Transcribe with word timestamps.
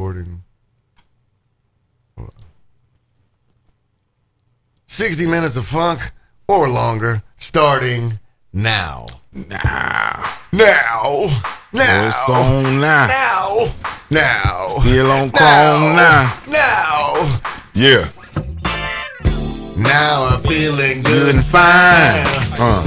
recording. 0.00 0.42
60 4.86 5.26
minutes 5.26 5.56
of 5.56 5.66
funk 5.66 6.12
or 6.48 6.70
longer, 6.70 7.22
starting 7.36 8.18
now. 8.50 9.06
Nah. 9.32 10.26
Now. 10.52 11.28
Now. 11.72 12.06
It's 12.08 12.28
on 12.30 12.80
now. 12.80 13.06
Now. 13.08 13.66
Now. 14.10 14.66
Still 14.68 15.10
on 15.10 15.30
chrome 15.30 15.94
now. 15.94 16.38
Now. 16.48 17.38
Yeah. 17.74 18.08
Now 19.76 20.24
I'm 20.24 20.42
feeling 20.44 21.02
Good 21.02 21.04
good 21.04 21.34
and 21.36 21.44
fine. 21.44 22.24
Uh. 22.58 22.86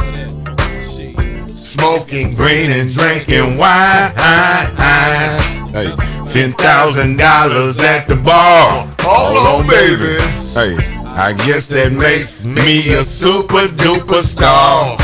Smoking 1.48 2.34
Green 2.34 2.71
and 2.71 2.91
drinking 2.91 3.57
wine. 3.57 5.53
Hey. 5.74 5.90
Ten 6.32 6.54
thousand 6.54 7.18
dollars 7.18 7.80
at 7.80 8.08
the 8.08 8.16
bar. 8.16 8.88
Hold 9.02 9.66
on, 9.66 9.68
baby. 9.68 10.21
Hey. 10.54 10.78
I 11.16 11.34
guess 11.34 11.68
that 11.70 11.92
makes 11.92 12.46
me 12.46 12.93
a 12.93 13.04
super 13.04 13.66
duper 13.66 14.21
star. 14.21 14.97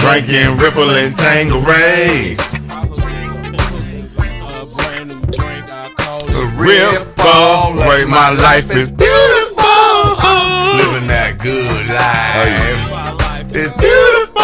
Drinking 0.00 0.56
Ripple 0.56 0.88
and 0.96 1.14
Tanqueray. 1.14 2.36
A 6.32 6.44
Ripple. 6.56 7.76
Right, 7.76 8.06
my 8.08 8.30
life 8.32 8.70
is 8.74 8.90
beautiful. 8.90 9.68
Living 10.80 11.08
that 11.08 11.36
good 11.42 11.88
life. 11.92 13.52
It's 13.54 13.72
beautiful. 13.76 14.42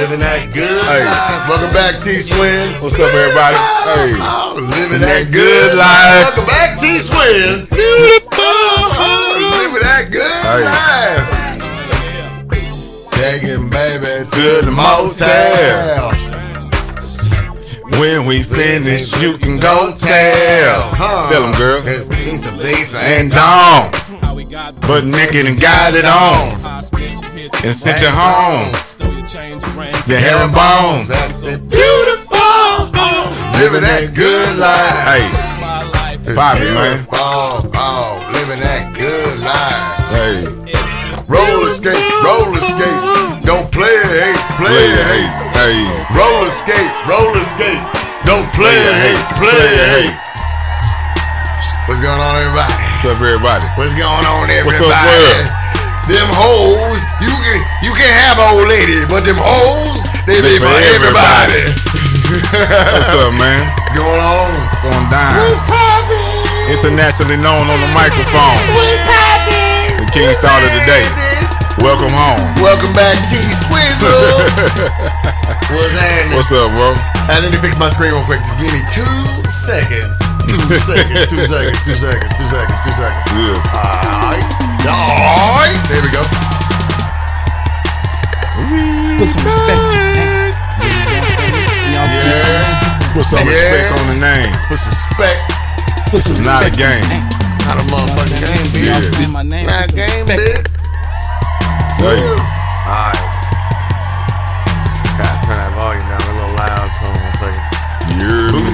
Living 0.00 0.20
that 0.20 0.50
good 0.54 0.86
life. 0.86 1.33
Back, 1.74 2.00
T 2.02 2.20
Swin. 2.20 2.70
What's 2.80 2.94
up, 2.94 3.12
everybody? 3.12 3.56
Hey. 3.82 4.14
Oh, 4.22 4.54
living 4.54 5.00
That 5.02 5.26
that 5.26 5.34
good 5.34 5.74
life. 5.74 6.30
Welcome 6.30 6.46
back, 6.46 6.78
T 6.78 6.98
Swin. 7.02 7.66
Living 9.58 9.82
that 9.82 10.06
good 10.14 10.22
Hey. 10.46 10.62
life. 10.70 11.26
Taking 13.10 13.68
baby 13.68 14.22
to, 14.30 14.62
the 14.62 14.70
motel. 14.70 16.14
When 18.00 18.26
we 18.26 18.42
finish, 18.42 19.12
you 19.20 19.36
can 19.38 19.58
go 19.58 19.94
tell. 19.98 20.94
Huh. 20.94 21.28
Tell 21.28 21.42
them, 21.42 21.52
girl. 21.58 21.78
Of 21.78 21.84
bass 22.58 22.94
And 22.94 23.30
down. 23.30 23.90
But 24.34 25.04
naked 25.04 25.46
and 25.46 25.60
got 25.60 25.94
it 25.94 26.04
on. 26.04 26.58
And 27.62 27.70
sent 27.72 28.02
you 28.02 28.10
home. 28.10 28.66
The 30.10 30.18
herringbone. 30.18 31.06
That's 31.06 31.42
it. 31.42 31.62
Beautiful. 31.70 32.34
Living 33.62 33.86
that 33.86 34.10
good 34.10 34.58
life. 34.58 34.98
Hey, 35.06 36.34
Bobby, 36.34 36.66
man. 36.74 37.06
Oh, 37.14 37.62
living 38.34 38.58
that 38.58 38.90
good 38.90 39.38
life. 39.38 40.10
hey, 40.10 40.50
Roller 41.30 41.70
skate, 41.70 41.94
roller 42.26 42.58
skate. 42.58 43.46
Don't 43.46 43.70
play 43.70 43.86
it, 43.86 44.10
hate, 44.18 44.42
play 44.58 44.74
it, 44.74 44.98
hey, 45.14 45.22
hate. 45.22 45.54
hey. 45.54 45.78
Roller 46.10 46.50
skate, 46.50 46.90
roller 47.06 47.44
skate. 47.54 47.86
Don't 48.26 48.50
play 48.50 48.74
it, 48.74 48.98
hate, 48.98 49.14
hey, 49.14 49.38
play 49.38 49.62
it, 49.62 49.78
hey. 49.78 50.10
hate. 50.10 50.18
What's 51.86 52.00
going 52.00 52.18
on, 52.18 52.36
everybody? 52.42 52.93
What's 53.04 53.20
up, 53.20 53.28
everybody? 53.28 53.68
What's 53.76 53.92
going 54.00 54.24
on, 54.24 54.48
everybody? 54.48 54.64
What's 54.64 54.80
up, 54.80 54.96
world? 54.96 55.44
Them 56.08 56.24
hoes, 56.32 57.04
you 57.20 57.36
can 57.36 57.60
you 57.84 57.92
can 57.92 58.08
have 58.08 58.40
old 58.40 58.64
lady, 58.64 59.04
but 59.04 59.28
them 59.28 59.36
hoes, 59.36 60.00
they, 60.24 60.40
be 60.40 60.56
for 60.56 60.72
everybody. 60.72 61.68
What's 62.96 63.12
up, 63.12 63.36
man? 63.36 63.68
What's 63.76 63.92
going 63.92 64.24
on? 64.24 64.56
What's 64.56 64.80
going 64.80 65.04
down? 65.12 65.36
What's 65.36 65.60
poppin'? 65.68 66.72
Internationally 66.72 67.36
known 67.44 67.68
on 67.68 67.76
the 67.76 67.92
microphone. 67.92 68.56
What's 68.72 69.04
poppin'? 69.04 70.00
The 70.00 70.08
King 70.08 70.32
started 70.32 70.72
the 70.72 70.88
day. 70.88 71.04
Welcome 71.84 72.08
home. 72.08 72.40
Welcome 72.64 72.96
back, 72.96 73.20
T 73.28 73.36
Swizzle. 73.36 74.08
What's 75.76 75.92
happening? 75.92 76.40
What's 76.40 76.48
up, 76.56 76.72
bro? 76.72 76.96
I 77.28 77.44
need 77.44 77.52
to 77.52 77.60
fix 77.60 77.76
my 77.76 77.92
screen 77.92 78.16
real 78.16 78.24
quick. 78.24 78.40
Just 78.40 78.56
give 78.56 78.72
me 78.72 78.80
two 78.96 79.44
seconds. 79.52 80.16
Two 80.44 80.78
seconds. 80.78 81.28
Two 81.28 81.44
seconds. 81.46 81.78
Two 81.84 81.94
seconds. 81.96 82.32
Two 82.36 82.46
seconds. 82.48 82.78
Two 82.84 82.94
seconds. 82.94 83.24
Yeah. 83.34 83.56
Alright. 83.74 84.44
Alright. 84.84 85.78
There 85.88 86.02
we 86.04 86.10
go. 86.12 86.22
Put 89.18 89.28
some 89.28 89.44
respect. 89.44 89.82
Yeah. 91.84 93.12
Put 93.14 93.24
some 93.26 93.38
Yeah. 93.38 93.52
respect 93.52 93.92
on 94.00 94.06
the 94.08 94.18
name. 94.20 94.52
Put 94.68 94.78
some 94.78 94.92
spec. 94.94 95.36
Put 96.10 96.22
some 96.22 96.32
It's 96.32 96.40
not 96.40 96.66
a 96.66 96.70
game. 96.70 97.04
Not 97.64 97.78
a 97.78 97.84
motherfucking 97.88 98.40
game, 98.42 98.66
bitch. 98.74 99.20
Yeah. 99.20 99.28
My 99.28 99.42
name. 99.42 99.66
Not 99.66 99.88
a 99.88 99.92
game, 99.92 100.26
respect. 100.26 100.40
bitch. 100.40 100.66
Hey, 101.98 102.20
Alright. 102.84 103.22
Gotta 105.14 105.46
turn 105.46 105.58
that 105.62 105.72
volume 105.78 106.02
down 106.10 106.20
a 106.20 106.32
little 106.34 106.54
loud. 106.58 106.88
Hold 106.98 107.14
on 107.14 107.22
one 107.22 107.34
second. 107.38 107.62
you 108.10 108.26
heard 108.26 108.50
Boom, 108.50 108.58
me? 108.58 108.66
boom, 108.66 108.73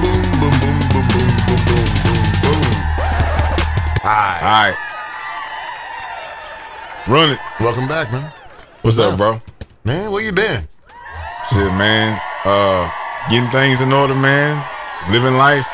All 4.11 4.17
right. 4.43 4.75
Run 7.07 7.29
it. 7.31 7.39
Welcome 7.61 7.87
back, 7.87 8.11
man. 8.11 8.29
What's 8.81 8.99
up, 8.99 9.17
bro? 9.17 9.41
Man, 9.85 10.11
where 10.11 10.21
you 10.21 10.33
been? 10.33 10.67
Shit, 11.49 11.71
man. 11.79 12.19
Uh, 12.43 12.91
getting 13.29 13.49
things 13.51 13.79
in 13.79 13.93
order, 13.93 14.13
man. 14.13 14.59
Living 15.11 15.35
life 15.35 15.65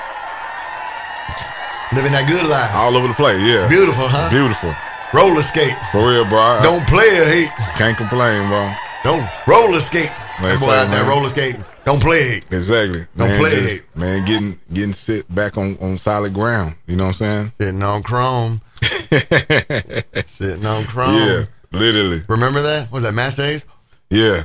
Living 1.96 2.12
that 2.12 2.28
good 2.30 2.46
life. 2.46 2.70
all 2.76 2.96
over 2.96 3.08
the 3.08 3.16
place. 3.16 3.42
Yeah. 3.42 3.68
Beautiful, 3.68 4.06
huh? 4.08 4.30
Beautiful. 4.30 4.70
Roller 5.18 5.42
skate. 5.42 5.74
For 5.92 6.06
real, 6.06 6.24
bro. 6.30 6.38
I 6.38 6.62
Don't 6.62 6.86
play 6.86 7.10
a 7.18 7.26
hate. 7.26 7.50
can't 7.74 7.98
complain, 7.98 8.46
bro. 8.52 8.70
Don't 9.04 9.26
roller 9.48 9.80
skate. 9.80 10.12
That 10.44 10.60
boy 10.62 10.68
say, 10.70 10.78
out 10.78 10.92
there 10.94 11.02
man. 11.02 11.10
roller 11.10 11.30
skating. 11.30 11.66
Don't 11.88 12.02
play. 12.02 12.42
Exactly. 12.52 13.06
Don't 13.16 13.30
man, 13.30 13.40
play 13.40 13.52
just- 13.52 13.96
Man, 13.96 14.26
getting 14.26 14.60
getting 14.74 14.92
sit 14.92 15.34
back 15.34 15.58
on, 15.58 15.78
on 15.80 15.98
solid 15.98 16.34
ground. 16.34 16.76
You 16.86 16.98
know 16.98 17.06
what 17.06 17.22
I'm 17.22 17.50
saying? 17.50 17.52
Sitting 17.58 17.82
on 17.82 18.04
chrome. 18.04 18.62
Sitting 20.26 20.66
on 20.66 20.84
chrome. 20.84 21.16
yeah. 21.16 21.46
Literally. 21.72 22.22
Remember 22.28 22.62
that? 22.62 22.88
What 22.92 22.96
was 22.98 23.04
that 23.04 23.14
Masta 23.14 23.44
Ace? 23.46 23.66
Yeah. 24.10 24.44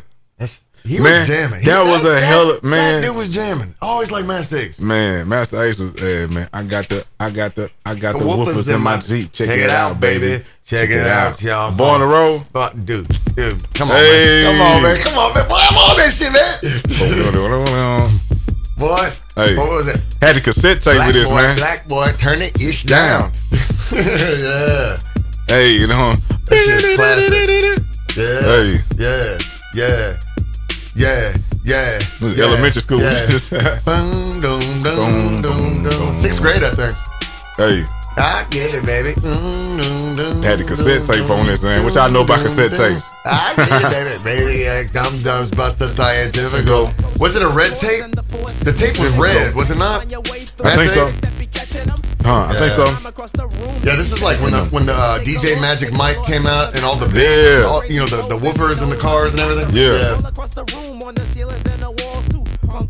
He 0.85 0.99
Man, 0.99 1.21
was 1.21 1.29
jamming. 1.29 1.61
He- 1.61 1.67
that 1.67 1.87
was 1.87 2.05
a 2.05 2.21
hell 2.21 2.51
of- 2.51 2.65
man. 2.65 3.01
That 3.03 3.07
dude 3.09 3.17
was 3.17 3.29
jamming. 3.29 3.75
Always 3.81 4.11
like 4.11 4.25
Masta 4.27 4.59
Ace. 4.61 4.81
Man, 4.81 5.29
Masta 5.29 5.63
Ace 5.63 5.79
was 5.79 5.93
yeah, 6.01 6.27
man. 6.27 6.49
I 6.53 6.65
got 6.65 6.89
the 6.89 7.05
I 7.21 7.31
got 7.31 7.55
the 7.55 7.71
I 7.87 7.95
got 7.95 8.19
the 8.19 8.25
Woofers 8.25 8.73
in 8.75 8.81
my 8.81 8.97
Jeep. 8.99 9.33
Check, 9.33 9.49
it, 9.49 9.71
out, 9.71 10.01
baby. 10.01 10.43
Check, 10.67 10.91
it, 10.91 11.07
out, 11.07 11.41
y'all. 11.43 11.71
Born 11.73 12.03
roll. 12.03 12.43
But, 12.53 12.85
dude, 12.85 13.07
dude, 13.37 13.75
come 13.75 13.91
on, 13.91 13.97
Hey. 13.97 14.43
man. 14.45 14.53
Come 14.59 14.61
on, 14.67 14.83
man. 14.83 14.97
Come 14.99 15.19
on, 15.19 15.35
man. 15.35 15.49
Boy, 15.49 15.55
I'm 15.59 15.77
on 15.79 15.97
that 15.97 16.13
shit, 16.13 16.33
man. 16.33 17.63
Boy, 18.79 19.11
Hey. 19.37 19.57
what 19.57 19.69
was 19.69 19.87
it? 19.89 20.01
Had 20.21 20.37
the 20.37 20.41
cassette 20.41 20.83
tape 20.83 20.97
Black 20.97 21.09
of 21.09 21.15
this, 21.15 21.29
boy, 21.29 21.35
man. 21.37 21.57
black 21.57 21.87
boy, 21.89 22.13
turn 22.19 22.43
it 22.43 22.61
ish 22.61 22.83
down. 22.85 23.33
yeah. 23.93 24.99
Hey, 25.47 25.73
you 25.73 25.87
know. 25.87 26.13
That 26.47 26.65
shit's 26.65 26.97
classic. 26.97 27.33
Yeah. 28.17 28.43
Hey. 28.43 28.77
Yeah. 28.99 29.39
Yeah. 29.75 30.17
Yeah. 30.95 31.33
Yeah. 31.65 32.01
Yeah. 32.21 32.45
elementary 32.45 32.81
school. 32.83 33.01
Yeah. 33.01 33.27
Boom. 34.43 36.15
Sixth 36.15 36.41
grade, 36.43 36.63
I 36.63 36.71
think. 36.71 36.97
hey, 37.57 37.85
I 38.17 38.47
get 38.51 38.75
it, 38.75 38.85
baby. 38.85 39.13
Mm, 39.21 40.45
had 40.45 40.59
the 40.59 40.65
cassette 40.65 41.05
tape 41.07 41.31
on 41.31 41.47
this, 41.47 41.65
man. 41.65 41.83
What 41.85 41.95
y'all 41.95 42.11
know 42.11 42.23
about 42.23 42.43
cassette 42.43 42.73
tapes? 42.73 43.13
I 43.25 43.55
get 43.57 43.83
it, 43.85 44.23
baby. 44.23 44.23
Baby, 44.45 44.69
uh, 44.69 44.85
dum 44.93 45.23
dums 45.23 45.51
buster 45.51 45.89
scientific. 45.89 46.67
Was 47.19 47.37
it 47.37 47.43
a 47.43 47.49
red 47.49 47.77
tape? 47.77 48.05
The 48.61 48.73
tape 48.77 48.99
was 48.99 49.17
red, 49.17 49.55
was 49.55 49.71
it 49.71 49.79
not? 49.79 50.03
I 50.65 50.77
think 50.77 50.91
so. 50.91 51.32
Huh? 52.25 52.47
I 52.51 52.55
think 52.57 52.71
so. 52.71 52.85
Yeah, 53.83 53.97
this 53.97 54.13
is 54.13 54.23
like 54.23 54.41
when 54.41 54.53
the 54.53 54.65
when 54.67 54.87
the 54.87 54.93
uh, 54.95 55.19
DJ 55.21 55.61
Magic 55.61 55.93
Mike 55.93 56.23
came 56.25 56.47
out 56.47 56.75
and 56.77 56.85
all 56.85 56.97
the 56.97 57.09
Yeah. 57.19 57.67
all, 57.67 57.85
you 57.85 57.99
know 58.01 58.07
the, 58.07 58.27
the 58.29 58.37
woofers 58.39 58.83
in 58.83 58.91
the 58.91 58.97
cars 58.97 59.33
and 59.33 59.41
everything. 59.41 59.69
Yeah. 59.75 60.21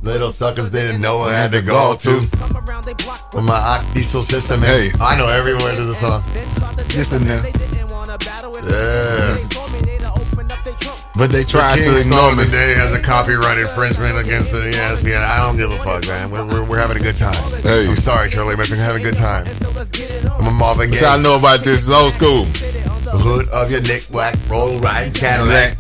Little 0.03 0.31
suckers 0.31 0.71
didn't 0.71 1.01
know 1.01 1.21
I 1.21 1.33
had 1.33 1.53
to 1.53 1.63
go 1.63 1.95
to. 1.95 2.11
With 2.21 3.45
my 3.45 3.59
octdiesel 3.59 4.23
system. 4.23 4.61
Hey. 4.61 4.91
I 5.01 5.17
know 5.17 5.29
every 5.29 5.55
word 5.55 5.79
of 5.79 5.87
the 5.87 5.95
song. 5.95 6.23
Listen 6.95 7.23
and 7.29 7.41
that. 7.41 7.45
Yeah. 8.69 9.92
But 11.15 11.31
they 11.31 11.45
tried 11.45 11.79
King 11.79 11.91
to 11.93 12.01
ignore 12.01 12.35
me. 12.35 12.45
today 12.45 12.73
has 12.75 12.95
a 12.95 13.01
copyright 13.01 13.59
infringement 13.59 14.17
against 14.19 14.51
the 14.51 14.59
ESPN. 14.59 15.21
I 15.21 15.39
don't 15.47 15.59
give 15.59 15.71
a 15.71 15.79
fuck, 15.85 16.07
man. 16.07 16.31
We're, 16.31 16.47
we're, 16.47 16.65
we're 16.71 16.79
having 16.79 16.97
a 16.97 17.01
good 17.01 17.17
time. 17.19 17.35
Hey. 17.63 17.87
I'm 17.87 17.97
sorry, 17.97 18.31
Shirley, 18.31 18.57
but 18.57 18.71
we're 18.71 18.77
having 18.77 19.05
a 19.05 19.11
good 19.11 19.17
time. 19.19 19.47
I'm 20.41 20.47
a 20.47 20.51
Marvin 20.51 20.89
What 20.91 20.99
Gaye. 20.99 21.05
y'all 21.07 21.19
know 21.19 21.39
about 21.39 21.65
this? 21.65 21.83
It's 21.83 21.91
old 21.91 22.13
school. 22.13 22.45
The 22.45 23.19
hood 23.19 23.49
of 23.51 23.71
your 23.71 23.83
neck, 23.83 24.09
black, 24.11 24.37
roll 24.49 24.79
riding 24.79 25.13
Cadillac. 25.13 25.77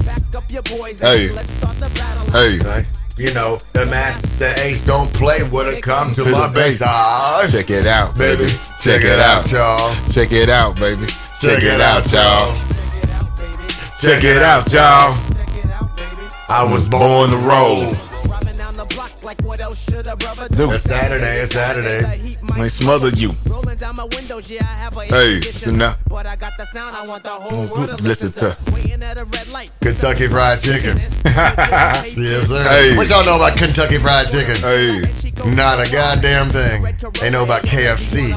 Hey. 1.00 1.29
Hey. 2.31 2.84
You 3.17 3.32
know, 3.34 3.58
the 3.73 3.87
Masta 3.87 4.58
Ace 4.61 4.82
don't 4.82 5.12
play 5.14 5.43
when 5.49 5.67
it 5.67 5.82
comes 5.82 6.17
to, 6.17 6.25
To 6.25 6.31
my 6.31 6.49
the. 6.49 6.79
Ah, 6.84 7.46
Check 7.50 7.70
it 7.70 7.87
out, 7.87 8.17
baby. 8.19 8.44
baby. 8.44 8.58
Check 8.81 9.02
it 9.05 9.19
out. 9.19 9.50
y'all. 9.50 9.94
Check 10.08 10.32
it 10.32 10.49
out, 10.50 10.76
baby. 10.79 11.06
Check 11.40 11.62
it 11.62 11.81
out, 11.81 12.11
y'all. 12.12 12.55
Check 14.03 14.25
it 14.25 14.43
out, 14.43 14.73
y'all. 14.73 15.15
I 16.49 16.69
was 16.69 16.89
Born 16.89 17.31
to 17.31 17.37
roll. 17.37 17.95
Dude, 19.23 20.73
It's 20.73 20.83
Saturday. 20.83 21.43
It's 21.43 21.53
Saturday. 21.53 22.05
I 22.55 22.67
smother 22.67 23.09
you. 23.11 23.29
Hey, 23.31 25.39
listen 25.39 25.79
now. 25.79 25.95
But 26.09 26.27
I 26.27 26.35
got 26.35 26.55
the 26.59 26.67
sound 26.67 26.97
I 26.97 27.07
want 27.07 27.23
the 27.23 27.31
whole 27.31 27.67
world 27.69 27.99
to 27.99 28.03
Listen 28.05 28.29
listen, 28.31 28.57
to. 28.57 28.65
to. 28.65 28.73
Waiting 28.75 29.03
at 29.05 29.19
a 29.19 29.25
red 29.27 29.47
light. 29.49 29.73
Kentucky 29.81 30.27
Fried 30.27 30.61
Chicken. 30.61 30.99
Yes, 31.25 32.49
sir. 32.49 32.63
Hey. 32.69 32.97
What 32.97 33.09
y'all 33.09 33.25
know 33.25 33.37
about 33.37 33.57
Kentucky 33.57 33.99
Fried 33.99 34.27
Chicken? 34.29 34.57
Hey. 34.57 35.01
Not 35.55 35.79
a 35.81 35.91
goddamn 35.91 36.51
thing. 36.51 36.83
They 37.21 37.31
know 37.31 37.45
about 37.45 37.63
KFC. 37.63 38.33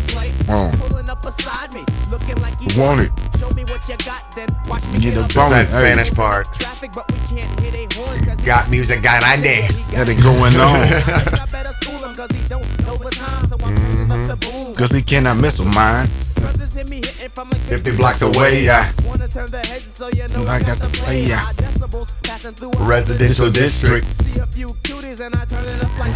Oh. 0.47 0.71
Pulling 0.87 1.09
up 1.09 1.21
beside 1.23 1.73
me, 1.73 1.83
looking 2.11 2.35
like 2.41 2.53
you 2.61 2.79
Want 2.79 3.01
it. 3.01 3.11
Show 3.39 3.49
me 3.51 3.63
what 3.65 3.87
you 3.89 3.97
got, 4.05 4.31
then 4.35 4.47
watch 4.67 4.85
me 4.87 4.99
Get 4.99 5.15
get 5.15 5.17
a 5.17 5.23
up. 5.25 5.33
bone. 5.33 5.49
That 5.49 5.65
Hey. 5.65 5.71
Spanish 5.71 6.11
part. 6.13 6.53
Traffic, 6.53 6.91
but 6.93 7.11
we 7.11 7.17
can't 7.41 7.59
hit 7.59 7.73
a 7.73 7.95
horns 7.99 8.25
'cause 8.25 8.41
Got 8.41 8.69
music, 8.69 9.01
got 9.01 9.23
Andy. 9.23 9.67
Got 9.91 10.07
it 10.09 10.21
going 10.21 10.55
on 10.55 10.74
mm-hmm. 13.65 14.73
Cause 14.73 14.91
he 14.91 15.01
cannot 15.01 15.37
miss 15.37 15.59
with 15.59 15.73
mine. 15.73 16.07
50 17.67 17.95
blocks 17.97 18.21
away, 18.21 18.69
I 18.69 18.91
I 20.47 20.59
got 20.61 20.77
the 20.77 20.89
play, 20.93 21.23
yeah. 21.23 21.45
Residential 22.85 23.49
district. 23.49 24.07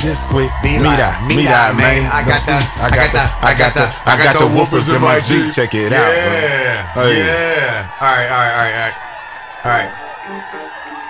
This 0.01 0.19
quick, 0.27 0.51
meet 0.63 0.79
that, 0.99 1.23
meet 1.27 1.45
that, 1.45 1.75
man. 1.75 2.05
I 2.11 2.23
got 2.27 2.43
the, 2.45 2.59
I 2.83 2.89
got 2.91 3.11
the, 3.11 3.23
I 3.41 3.57
got 3.57 3.73
the, 3.73 3.87
I 4.05 4.17
got 4.21 4.37
the 4.37 4.45
woofers 4.47 4.93
in 4.93 5.01
my 5.01 5.19
Jeep. 5.19 5.53
Check 5.53 5.73
it 5.73 5.93
out. 5.93 6.11
Yeah, 6.11 6.95
yeah. 7.07 7.89
All 7.99 8.07
right, 8.07 8.29
all 8.29 8.43
right, 8.43 8.53
all 8.55 8.69
right, 8.75 8.95
all 9.63 9.71
right. 9.71 9.91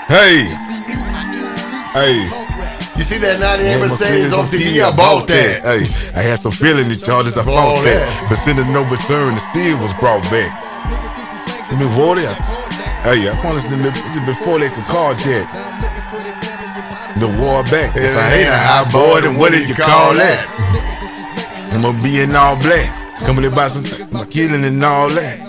Hey, 0.10 0.50
hey. 1.94 2.59
You 3.00 3.08
see 3.08 3.16
that 3.24 3.40
98 3.40 3.64
Yeah, 3.64 3.80
Mercedes 3.80 4.34
on 4.36 4.52
TV? 4.52 4.84
I 4.84 4.92
bought 4.92 5.24
that. 5.32 5.64
Hey, 5.64 5.88
I 6.20 6.20
had 6.20 6.36
some 6.36 6.52
feeling 6.52 6.92
the 6.92 7.00
charges. 7.00 7.40
I 7.40 7.48
fought 7.48 7.80
that. 7.88 8.04
But 8.28 8.36
sending 8.36 8.68
no 8.76 8.84
return, 8.92 9.40
the 9.40 9.40
steel 9.40 9.80
was 9.80 9.96
brought 10.04 10.20
back. 10.28 10.52
Give 11.72 11.80
me 11.80 11.88
water. 11.96 12.28
Hey, 13.08 13.24
I 13.24 13.32
promised 13.40 13.72
them 13.72 13.80
to- 13.88 13.96
before 14.28 14.60
they 14.60 14.68
could 14.68 14.84
call 14.92 15.16
that. 15.16 15.48
The 17.24 17.32
war 17.40 17.64
back. 17.72 17.96
If 17.96 18.04
I 18.04 18.28
ain't 18.36 18.52
a 18.52 18.60
high 18.60 18.84
boy, 18.92 19.24
then 19.24 19.40
what 19.40 19.56
did 19.56 19.72
you 19.72 19.80
call 19.80 20.12
that? 20.20 20.44
I'm 21.72 21.80
gonna 21.80 22.04
be 22.04 22.20
in 22.20 22.36
all 22.36 22.60
black. 22.60 22.92
Coming 23.24 23.48
about 23.48 23.72
some 23.72 23.88
killing 24.28 24.68
and 24.68 24.84
all 24.84 25.08
that. 25.16 25.40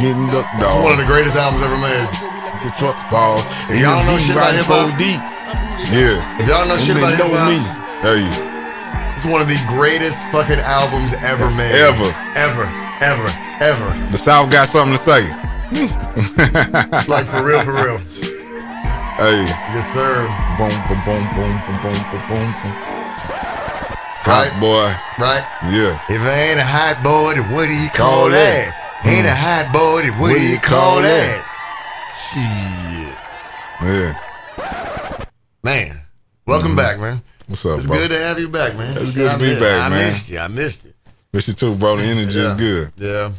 Getting 0.00 0.32
the 0.32 0.40
One 0.80 0.96
of 0.96 0.98
the 0.98 1.04
greatest 1.04 1.36
albums 1.36 1.60
ever 1.60 1.76
made. 1.76 2.08
The 2.64 2.72
trucks 2.80 3.04
ball. 3.12 3.44
If 3.68 3.84
y'all 3.84 4.00
don't 4.00 4.06
know 4.08 4.16
shit 4.16 4.32
about 4.32 4.56
hip-hop- 4.56 4.96
deep. 4.96 5.20
Yeah. 5.90 6.22
If 6.38 6.46
y'all 6.46 6.68
know 6.68 6.76
shit 6.76 6.96
about 6.96 7.18
know 7.18 7.32
me. 7.48 7.58
Hey. 8.04 8.22
It's 9.14 9.26
one 9.26 9.42
of 9.42 9.48
the 9.48 9.58
greatest 9.68 10.22
fucking 10.30 10.58
albums 10.58 11.12
ever 11.12 11.50
made. 11.50 11.74
Ever. 11.74 12.10
Ever. 12.34 12.66
Ever. 13.02 13.28
Ever. 13.58 13.88
The 14.10 14.18
South 14.18 14.50
got 14.50 14.68
something 14.68 14.94
to 14.94 15.02
say. 15.02 15.22
like 17.08 17.26
for 17.26 17.42
real, 17.42 17.62
for 17.62 17.74
real. 17.74 17.98
Hey. 19.18 19.42
Yes, 19.74 19.86
sir. 19.94 20.26
Boom, 20.58 20.74
boom, 20.86 21.00
boom, 21.04 21.24
boom, 21.34 21.54
boom, 21.66 21.78
boom, 21.82 21.98
boom, 22.28 22.50
boom. 22.62 22.92
Hot 24.22 24.46
right. 24.46 24.60
boy. 24.62 24.86
Right? 25.18 25.42
Yeah. 25.74 25.98
If 26.08 26.22
I 26.22 26.54
ain't 26.54 26.60
a 26.60 26.64
hot 26.64 27.02
boy, 27.02 27.34
then 27.34 27.50
what 27.50 27.66
do 27.66 27.74
you 27.74 27.90
call, 27.90 28.30
call 28.30 28.30
that? 28.30 28.70
that? 28.70 29.02
Mm. 29.02 29.10
Ain't 29.10 29.26
a 29.26 29.34
mm. 29.34 29.42
hot 29.42 29.66
boy, 29.74 30.02
then 30.02 30.14
what, 30.14 30.30
what 30.30 30.38
do 30.38 30.46
you 30.46 30.58
call, 30.58 31.02
call 31.02 31.02
that? 31.02 31.42
that? 31.42 31.52
Shit. 32.14 33.18
Yeah. 33.82 34.21
Man. 35.64 36.00
Welcome 36.44 36.70
mm-hmm. 36.70 36.76
back, 36.76 36.98
man. 36.98 37.22
What's 37.46 37.64
up, 37.66 37.78
It's 37.78 37.86
bro? 37.86 37.96
good 37.96 38.08
to 38.08 38.18
have 38.18 38.36
you 38.38 38.48
back, 38.48 38.76
man. 38.76 38.96
It's 38.98 39.12
good 39.14 39.30
to 39.30 39.38
be 39.38 39.58
back, 39.60 39.86
I 39.86 39.88
man. 39.90 40.06
missed 40.06 40.28
you. 40.28 40.38
I 40.38 40.48
missed 40.48 40.84
you. 40.84 40.92
Miss 41.32 41.46
you 41.46 41.54
too, 41.54 41.76
bro. 41.76 41.96
The 41.96 42.02
energy 42.02 42.40
is 42.40 42.52
good. 42.52 42.92
Yeah. 42.96 43.30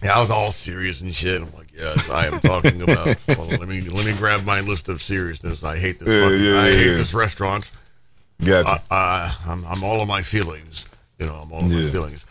Yeah, 0.00 0.16
I 0.16 0.20
was 0.20 0.30
all 0.30 0.52
serious 0.52 1.00
and 1.00 1.12
shit. 1.12 1.42
I'm 1.42 1.52
like, 1.54 1.72
yes, 1.74 2.08
I 2.08 2.26
am 2.26 2.38
talking 2.38 2.82
about. 2.82 3.06
Let 3.28 3.68
me 3.68 3.80
let 3.80 4.06
me 4.06 4.12
grab 4.16 4.44
my 4.44 4.60
list 4.60 4.88
of 4.88 5.02
seriousness. 5.02 5.64
I 5.64 5.76
hate 5.76 5.98
this. 5.98 6.08
Yeah, 6.08 6.22
fucking, 6.22 6.40
yeah, 6.44 6.60
I 6.60 6.70
hate 6.70 6.86
yeah. 6.86 6.96
this 6.98 7.12
restaurant. 7.12 7.72
Gotcha. 8.44 8.80
I, 8.88 8.94
I, 8.94 9.34
I'm, 9.52 9.64
I'm 9.66 9.82
all 9.82 10.00
of 10.00 10.06
my 10.06 10.22
feelings. 10.22 10.86
You 11.18 11.26
know, 11.26 11.34
I'm 11.34 11.52
all 11.52 11.64
of 11.64 11.70
my 11.70 11.76
Yeah. 11.80 11.90
feelings. 11.90 12.26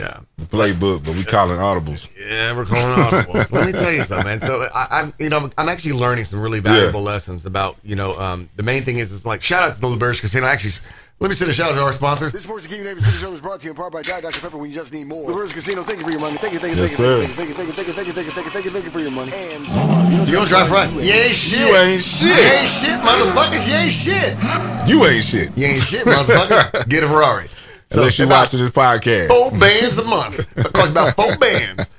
Yeah. 0.00 0.20
the 0.38 0.44
playbook, 0.44 1.04
but 1.04 1.14
we 1.14 1.24
call 1.24 1.50
it 1.50 1.56
audibles. 1.58 2.08
Yeah, 2.18 2.56
we're 2.56 2.64
calling 2.64 2.96
audibles. 2.96 3.50
Let 3.52 3.66
me 3.66 3.72
tell 3.72 3.92
you 3.92 4.02
something, 4.02 4.26
man. 4.26 4.40
So 4.40 4.66
I, 4.74 4.86
I'm, 4.90 5.14
you 5.18 5.28
know, 5.28 5.50
I'm 5.58 5.68
actually 5.68 5.92
learning 5.92 6.24
some 6.24 6.40
really 6.40 6.60
valuable 6.60 7.02
lessons 7.02 7.46
about, 7.46 7.76
you 7.84 7.96
know, 7.96 8.18
um, 8.18 8.48
the 8.56 8.62
main 8.62 8.82
thing 8.82 8.98
is, 8.98 9.12
is 9.12 9.24
like 9.26 9.42
shout 9.42 9.62
out 9.62 9.74
to 9.74 9.80
the 9.80 9.86
L'Auberge 9.86 10.20
Casino. 10.20 10.46
Actually, 10.46 10.72
let 11.20 11.28
me 11.28 11.34
send 11.34 11.50
a 11.50 11.52
shout 11.52 11.70
out 11.72 11.74
to 11.74 11.82
our 11.82 11.92
sponsors. 11.92 12.32
This 12.32 12.44
Sports 12.44 12.66
King 12.66 12.82
David 12.82 13.02
City 13.02 13.18
Show 13.18 13.32
is 13.34 13.40
brought 13.42 13.60
to 13.60 13.66
you 13.66 13.72
in 13.72 13.76
part 13.76 13.92
by 13.92 14.00
Diet 14.00 14.22
Dr. 14.22 14.40
Pepper 14.40 14.56
when 14.56 14.70
you 14.70 14.74
just 14.74 14.90
need 14.90 15.06
more. 15.06 15.28
Reverse 15.28 15.52
Casino, 15.52 15.82
thank 15.82 15.98
you 15.98 16.04
for 16.06 16.10
your 16.10 16.20
money. 16.20 16.38
Thank 16.38 16.54
you, 16.54 16.58
thank 16.58 16.74
you, 16.74 16.80
Yes, 16.80 16.96
thank 16.96 17.28
you, 17.28 17.34
thank 17.34 17.48
you, 17.48 17.54
thank 17.54 17.68
you, 17.68 17.74
thank 17.74 17.88
you, 17.88 17.92
thank 17.92 18.06
you, 18.06 18.12
thank 18.14 18.26
you, 18.26 18.32
thank 18.32 18.46
you, 18.46 18.50
thank 18.50 18.64
you, 18.64 18.70
thank 18.70 18.84
you 18.86 18.90
for 18.90 19.00
your 19.00 19.10
money. 19.10 19.32
And 19.34 20.26
You 20.26 20.34
gonna 20.36 20.48
drive 20.48 20.68
front? 20.68 20.94
You 20.94 21.12
ain't 21.12 21.34
shit. 21.34 21.58
You 21.60 21.76
ain't 21.76 22.02
shit. 22.02 22.22
You 22.22 22.32
ain't 22.32 22.68
shit, 22.68 23.00
motherfuckers. 23.04 23.68
You 23.68 23.74
ain't 23.74 23.92
shit. 23.92 24.88
You 24.88 25.04
ain't 25.04 25.24
shit. 25.24 25.58
You 25.58 25.66
ain't 25.66 25.82
shit, 25.82 26.06
motherfucker. 26.06 26.88
Get 26.88 27.04
a 27.04 27.06
Ferrari. 27.08 27.48
Unless 27.92 28.18
you 28.18 28.26
about 28.26 28.42
watching 28.42 28.60
this 28.60 28.70
podcast. 28.70 29.28
four 29.28 29.50
bands 29.52 29.98
a 29.98 30.04
month. 30.04 30.38
It 30.56 30.72
costs 30.72 30.90
about 30.92 31.16
four 31.16 31.36
bands. 31.40 31.90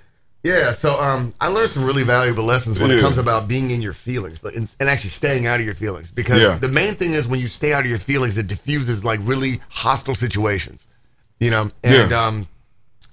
Yeah, 0.43 0.71
so 0.71 0.99
um, 0.99 1.33
I 1.39 1.49
learned 1.49 1.69
some 1.69 1.83
really 1.85 2.03
valuable 2.03 2.43
lessons 2.43 2.79
when 2.79 2.89
it 2.89 2.99
comes 2.99 3.19
about 3.19 3.47
being 3.47 3.69
in 3.69 3.79
your 3.81 3.93
feelings 3.93 4.43
and, 4.43 4.73
and 4.79 4.89
actually 4.89 5.11
staying 5.11 5.45
out 5.45 5.59
of 5.59 5.65
your 5.65 5.75
feelings. 5.75 6.09
Because 6.11 6.41
Yeah. 6.41 6.55
the 6.55 6.67
main 6.67 6.95
thing 6.95 7.13
is 7.13 7.27
when 7.27 7.39
you 7.39 7.45
stay 7.47 7.73
out 7.73 7.81
of 7.81 7.87
your 7.89 7.99
feelings, 7.99 8.37
it 8.39 8.47
diffuses 8.47 9.05
like 9.05 9.19
really 9.23 9.59
hostile 9.69 10.15
situations. 10.15 10.87
You 11.39 11.51
know, 11.51 11.71
and 11.83 12.09
Yeah. 12.11 12.25
um, 12.25 12.47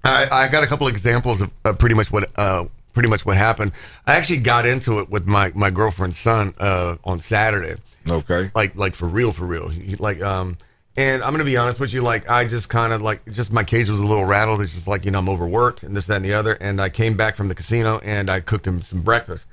I, 0.05 0.27
I 0.31 0.49
got 0.49 0.63
a 0.63 0.67
couple 0.67 0.87
examples 0.89 1.43
of 1.43 1.51
uh, 1.67 1.73
pretty 1.75 1.95
much 1.95 2.11
what 2.11 2.31
uh, 2.39 2.65
pretty 2.95 3.09
much 3.11 3.27
what 3.27 3.37
happened. 3.37 3.73
I 4.07 4.17
actually 4.17 4.41
got 4.41 4.65
into 4.65 5.01
it 5.01 5.11
with 5.11 5.27
my 5.27 5.53
my 5.55 5.69
girlfriend's 5.71 6.17
son 6.19 6.55
uh, 6.59 6.97
on 7.05 7.21
Saturday 7.21 7.75
Okay. 8.09 8.51
like 8.55 8.75
like 8.75 8.95
for 8.95 9.07
real 9.07 9.33
for 9.33 9.45
real 9.45 9.69
He- 9.69 9.97
like 9.97 10.23
um 10.23 10.57
and 10.99 11.23
i'm 11.23 11.31
gonna 11.31 11.45
be 11.45 11.57
honest 11.57 11.79
with 11.79 11.95
you 11.95 12.03
like 12.03 12.29
i 12.29 12.45
just 12.45 12.69
kind 12.69 12.93
of 12.93 13.01
like 13.01 13.25
just 13.31 13.53
my 13.53 13.63
cage 13.63 13.89
was 13.89 14.01
a 14.01 14.07
little 14.07 14.25
rattled. 14.25 14.61
It's 14.61 14.75
just 14.75 14.89
like 14.89 15.05
you 15.05 15.11
know 15.13 15.21
i'm 15.21 15.29
overworked 15.29 15.85
and 15.85 15.97
this 15.97 16.07
that 16.07 16.17
and 16.17 16.25
the 16.25 16.35
other. 16.35 16.59
And 16.61 16.81
i 16.83 16.91
came 16.91 17.17
back 17.17 17.37
from 17.37 17.49
the 17.49 17.55
casino 17.55 18.01
and 18.03 18.29
i 18.29 18.41
cooked 18.41 18.67
him 18.67 18.83
some 18.83 19.01
breakfast. 19.01 19.47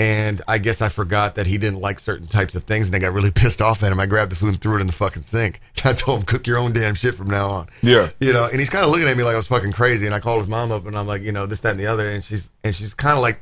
And 0.00 0.40
i 0.48 0.58
guess 0.58 0.80
i 0.80 0.88
forgot 0.88 1.34
that 1.34 1.46
he 1.46 1.58
didn't 1.58 1.80
like 1.80 2.00
certain 2.00 2.26
types 2.26 2.54
of 2.54 2.64
things 2.64 2.86
and 2.86 2.96
i 2.96 2.98
got 2.98 3.12
really 3.12 3.30
pissed 3.42 3.60
off 3.60 3.82
at 3.82 3.92
him. 3.92 4.00
I 4.00 4.06
grabbed 4.06 4.32
the 4.32 4.36
food 4.36 4.48
and 4.48 4.60
threw 4.60 4.78
it 4.78 4.80
in 4.80 4.86
the 4.86 4.92
fucking 4.94 5.22
sink. 5.22 5.60
I 5.84 5.92
told 5.92 6.20
him 6.20 6.26
cook 6.26 6.46
your 6.46 6.56
own 6.58 6.72
damn 6.72 6.94
shit 6.94 7.14
from 7.14 7.28
now 7.28 7.50
on. 7.50 7.68
Yeah. 7.82 8.08
you 8.18 8.32
know 8.32 8.48
and 8.50 8.58
he's 8.58 8.70
kind 8.70 8.84
of 8.84 8.90
looking 8.90 9.06
at 9.06 9.16
me 9.16 9.22
like 9.22 9.34
i 9.34 9.36
was 9.36 9.48
fucking 9.48 9.72
crazy. 9.72 10.06
And 10.06 10.14
i 10.14 10.20
called 10.20 10.40
his 10.40 10.48
mom 10.48 10.72
up 10.72 10.86
and 10.86 10.96
i'm 10.96 11.06
like 11.06 11.20
you 11.22 11.32
know 11.32 11.44
this 11.44 11.60
that 11.60 11.72
and 11.72 11.80
the 11.80 11.86
other. 11.86 12.08
And 12.08 12.24
she's 12.24 12.50
and 12.64 12.74
she's 12.74 12.94
kind 12.94 13.16
of 13.16 13.22
like 13.22 13.40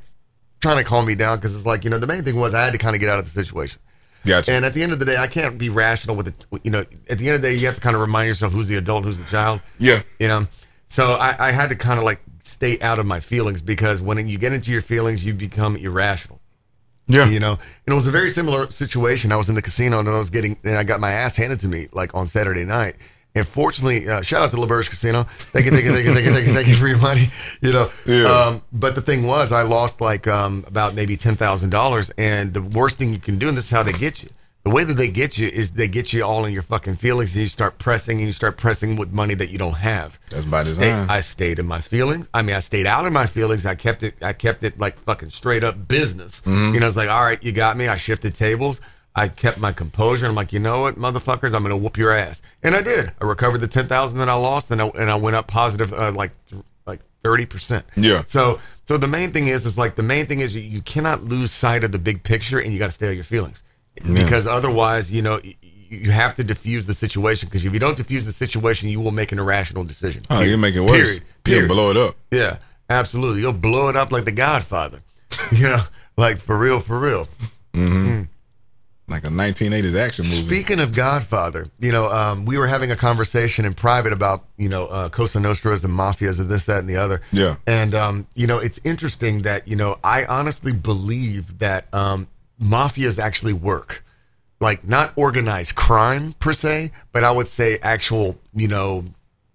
trying 0.60 0.78
to 0.78 0.84
calm 0.84 1.06
me 1.06 1.14
down 1.14 1.36
because 1.36 1.54
it's 1.54 1.66
like 1.66 1.84
you 1.84 1.90
know 1.90 1.98
the 1.98 2.06
main 2.06 2.24
thing 2.24 2.36
was 2.36 2.54
i 2.54 2.64
had 2.64 2.72
to 2.72 2.78
kind 2.78 2.96
of 2.96 3.00
get 3.00 3.10
out 3.10 3.18
of 3.18 3.24
the 3.26 3.30
situation 3.30 3.80
Gotcha. 4.26 4.52
and 4.52 4.64
at 4.64 4.72
the 4.74 4.82
end 4.82 4.92
of 4.92 4.98
the 4.98 5.04
day, 5.04 5.16
I 5.16 5.26
can't 5.26 5.58
be 5.58 5.68
rational 5.68 6.16
with 6.16 6.28
it. 6.28 6.46
You 6.64 6.70
know, 6.70 6.84
at 7.08 7.18
the 7.18 7.28
end 7.28 7.36
of 7.36 7.42
the 7.42 7.48
day, 7.48 7.54
you 7.54 7.66
have 7.66 7.74
to 7.74 7.80
kind 7.80 7.94
of 7.94 8.00
remind 8.00 8.28
yourself 8.28 8.52
who's 8.52 8.68
the 8.68 8.76
adult, 8.76 9.04
who's 9.04 9.18
the 9.22 9.30
child. 9.30 9.60
yeah. 9.78 10.02
You 10.18 10.28
know, 10.28 10.46
so 10.88 11.12
I, 11.14 11.48
I 11.48 11.50
had 11.50 11.68
to 11.70 11.76
kind 11.76 11.98
of 11.98 12.04
like 12.04 12.20
stay 12.40 12.78
out 12.80 12.98
of 12.98 13.06
my 13.06 13.20
feelings 13.20 13.62
because 13.62 14.00
when 14.00 14.26
you 14.28 14.38
get 14.38 14.52
into 14.52 14.70
your 14.70 14.82
feelings, 14.82 15.24
you 15.24 15.34
become 15.34 15.76
irrational. 15.76 16.40
Yeah. 17.06 17.28
You 17.28 17.38
know, 17.40 17.52
and 17.52 17.92
it 17.92 17.94
was 17.94 18.06
a 18.06 18.10
very 18.10 18.30
similar 18.30 18.70
situation. 18.70 19.30
I 19.30 19.36
was 19.36 19.48
in 19.48 19.54
the 19.54 19.62
casino 19.62 19.98
and 19.98 20.08
I 20.08 20.18
was 20.18 20.30
getting, 20.30 20.56
and 20.64 20.76
I 20.76 20.84
got 20.84 21.00
my 21.00 21.10
ass 21.10 21.36
handed 21.36 21.60
to 21.60 21.68
me 21.68 21.88
like 21.92 22.14
on 22.14 22.28
Saturday 22.28 22.64
night. 22.64 22.96
And 23.36 23.46
fortunately, 23.46 24.08
uh, 24.08 24.22
shout 24.22 24.42
out 24.42 24.50
to 24.52 24.60
L'Auberge 24.60 24.88
Casino. 24.90 25.24
Thank 25.24 25.64
you, 25.64 25.72
thank 25.72 25.84
you, 25.84 25.92
thank 25.92 26.06
you, 26.06 26.14
thank 26.14 26.24
you, 26.26 26.32
thank 26.32 26.46
you, 26.46 26.54
thank 26.54 26.68
you 26.68 26.76
for 26.76 26.86
your 26.86 26.98
money. 26.98 27.24
You 27.62 27.72
know, 27.72 27.90
Yeah. 28.06 28.26
um, 28.26 28.62
but 28.72 28.94
the 28.94 29.00
thing 29.00 29.26
was, 29.26 29.50
I 29.50 29.62
lost 29.62 30.00
like 30.00 30.28
um, 30.28 30.64
about 30.68 30.94
maybe 30.94 31.16
ten 31.16 31.34
thousand 31.34 31.70
dollars. 31.70 32.10
And 32.16 32.54
the 32.54 32.62
worst 32.62 32.96
thing 32.98 33.12
you 33.12 33.18
can 33.18 33.36
do, 33.38 33.48
and 33.48 33.56
this 33.56 33.64
is 33.64 33.70
how 33.72 33.82
they 33.82 33.92
get 33.92 34.22
you. 34.22 34.28
The 34.62 34.70
way 34.70 34.82
that 34.84 34.94
they 34.94 35.08
get 35.08 35.36
you 35.36 35.48
is 35.48 35.72
they 35.72 35.88
get 35.88 36.12
you 36.14 36.22
all 36.24 36.44
in 36.46 36.52
your 36.52 36.62
fucking 36.62 36.94
feelings, 36.96 37.34
and 37.34 37.42
you 37.42 37.48
start 37.48 37.76
pressing, 37.78 38.18
and 38.18 38.26
you 38.26 38.32
start 38.32 38.56
pressing 38.56 38.96
with 38.96 39.12
money 39.12 39.34
that 39.34 39.50
you 39.50 39.58
don't 39.58 39.74
have. 39.76 40.18
That's 40.30 40.44
by 40.44 40.62
Stay- 40.62 40.84
design. 40.86 41.10
I 41.10 41.20
stayed 41.20 41.58
in 41.58 41.66
my 41.66 41.80
feelings. 41.80 42.28
I 42.32 42.40
mean, 42.42 42.54
I 42.56 42.60
stayed 42.60 42.86
out 42.86 43.04
of 43.04 43.12
my 43.12 43.26
feelings. 43.26 43.66
I 43.66 43.74
kept 43.74 44.02
it. 44.04 44.14
I 44.22 44.32
kept 44.32 44.62
it 44.62 44.78
like 44.78 44.96
fucking 44.98 45.30
straight 45.30 45.64
up 45.64 45.88
business. 45.88 46.40
Mm-hmm. 46.42 46.74
You 46.74 46.80
know, 46.80 46.86
it's 46.86 46.96
like, 46.96 47.10
all 47.10 47.22
right, 47.24 47.42
you 47.42 47.50
got 47.52 47.76
me. 47.76 47.88
I 47.88 47.96
shifted 47.96 48.34
tables. 48.36 48.80
I 49.16 49.28
kept 49.28 49.60
my 49.60 49.70
composure. 49.72 50.26
I'm 50.26 50.34
like, 50.34 50.52
you 50.52 50.58
know 50.58 50.80
what, 50.80 50.96
motherfuckers, 50.96 51.54
I'm 51.54 51.62
gonna 51.62 51.76
whoop 51.76 51.96
your 51.96 52.10
ass, 52.12 52.42
and 52.62 52.74
I 52.74 52.82
did. 52.82 53.12
I 53.20 53.24
recovered 53.24 53.58
the 53.60 53.68
ten 53.68 53.86
thousand 53.86 54.18
that 54.18 54.28
I 54.28 54.34
lost, 54.34 54.70
and 54.70 54.82
I 54.82 54.88
and 54.88 55.10
I 55.10 55.14
went 55.16 55.36
up 55.36 55.46
positive, 55.46 55.92
uh, 55.92 56.10
like 56.12 56.32
th- 56.50 56.62
like 56.86 57.00
thirty 57.22 57.46
percent. 57.46 57.84
Yeah. 57.96 58.24
So 58.26 58.58
so 58.86 58.96
the 58.98 59.06
main 59.06 59.30
thing 59.32 59.46
is, 59.46 59.66
is 59.66 59.78
like 59.78 59.94
the 59.94 60.02
main 60.02 60.26
thing 60.26 60.40
is 60.40 60.54
you, 60.54 60.62
you 60.62 60.82
cannot 60.82 61.22
lose 61.22 61.52
sight 61.52 61.84
of 61.84 61.92
the 61.92 61.98
big 61.98 62.22
picture, 62.24 62.58
and 62.58 62.72
you 62.72 62.78
got 62.78 62.86
to 62.86 62.92
stay 62.92 63.08
on 63.08 63.14
your 63.14 63.24
feelings. 63.24 63.62
because 63.94 64.46
otherwise, 64.48 65.12
you 65.12 65.22
know, 65.22 65.38
y- 65.44 65.54
you 65.62 66.10
have 66.10 66.34
to 66.34 66.42
diffuse 66.42 66.88
the 66.88 66.94
situation. 66.94 67.48
Because 67.48 67.64
if 67.64 67.72
you 67.72 67.78
don't 67.78 67.96
diffuse 67.96 68.24
the 68.26 68.32
situation, 68.32 68.88
you 68.88 69.00
will 69.00 69.12
make 69.12 69.30
an 69.30 69.38
irrational 69.38 69.84
decision. 69.84 70.24
Oh, 70.28 70.42
you 70.42 70.58
make 70.58 70.74
it 70.74 70.80
worse. 70.80 70.90
Period. 70.90 71.22
You'll 71.46 71.54
Period. 71.54 71.68
blow 71.68 71.90
it 71.92 71.96
up. 71.96 72.16
Yeah, 72.32 72.56
absolutely. 72.90 73.42
You'll 73.42 73.52
blow 73.52 73.88
it 73.90 73.94
up 73.94 74.10
like 74.10 74.24
The 74.24 74.32
Godfather. 74.32 75.02
you 75.52 75.62
know, 75.68 75.82
like 76.16 76.38
for 76.38 76.58
real, 76.58 76.80
for 76.80 76.98
real. 76.98 77.28
Like 79.06 79.24
a 79.24 79.28
1980s 79.28 79.94
action 79.94 80.24
movie. 80.24 80.36
Speaking 80.46 80.80
of 80.80 80.94
Godfather, 80.94 81.68
you 81.78 81.92
know, 81.92 82.06
um, 82.08 82.46
we 82.46 82.56
were 82.56 82.66
having 82.66 82.90
a 82.90 82.96
conversation 82.96 83.66
in 83.66 83.74
private 83.74 84.14
about, 84.14 84.44
you 84.56 84.70
know, 84.70 84.86
uh, 84.86 85.10
Cosa 85.10 85.38
Nostras 85.40 85.84
and 85.84 85.92
mafias 85.92 86.40
and 86.40 86.48
this, 86.48 86.64
that, 86.66 86.78
and 86.78 86.88
the 86.88 86.96
other. 86.96 87.20
Yeah. 87.30 87.56
And, 87.66 87.94
um, 87.94 88.26
you 88.34 88.46
know, 88.46 88.58
it's 88.58 88.80
interesting 88.82 89.42
that, 89.42 89.68
you 89.68 89.76
know, 89.76 89.98
I 90.02 90.24
honestly 90.24 90.72
believe 90.72 91.58
that 91.58 91.92
um, 91.92 92.28
mafias 92.62 93.18
actually 93.18 93.52
work. 93.52 94.02
Like, 94.60 94.88
not 94.88 95.12
organized 95.16 95.74
crime 95.74 96.34
per 96.38 96.54
se, 96.54 96.90
but 97.12 97.24
I 97.24 97.30
would 97.30 97.48
say 97.48 97.78
actual, 97.82 98.38
you 98.54 98.68
know, 98.68 99.04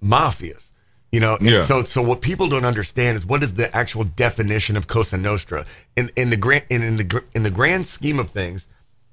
mafias. 0.03 0.71
You 1.11 1.21
know, 1.21 1.39
Yeah. 1.41 1.63
so 1.63 1.81
so 1.83 2.03
what 2.03 2.21
people 2.21 2.47
don't 2.49 2.65
understand 2.65 3.17
is 3.17 3.25
what 3.25 3.41
is 3.41 3.53
the 3.55 3.75
actual 3.75 4.03
definition 4.03 4.77
of 4.77 4.85
Cosa 4.85 5.17
Nostra 5.17 5.65
in 5.97 6.11
in 6.15 6.29
the 6.29 6.37
grand 6.37 6.65
in, 6.69 6.83
in 6.83 6.97
the 6.97 7.23
in 7.33 7.41
the 7.41 7.49
grand 7.49 7.87
scheme 7.87 8.19
of 8.19 8.29
things, 8.29 8.67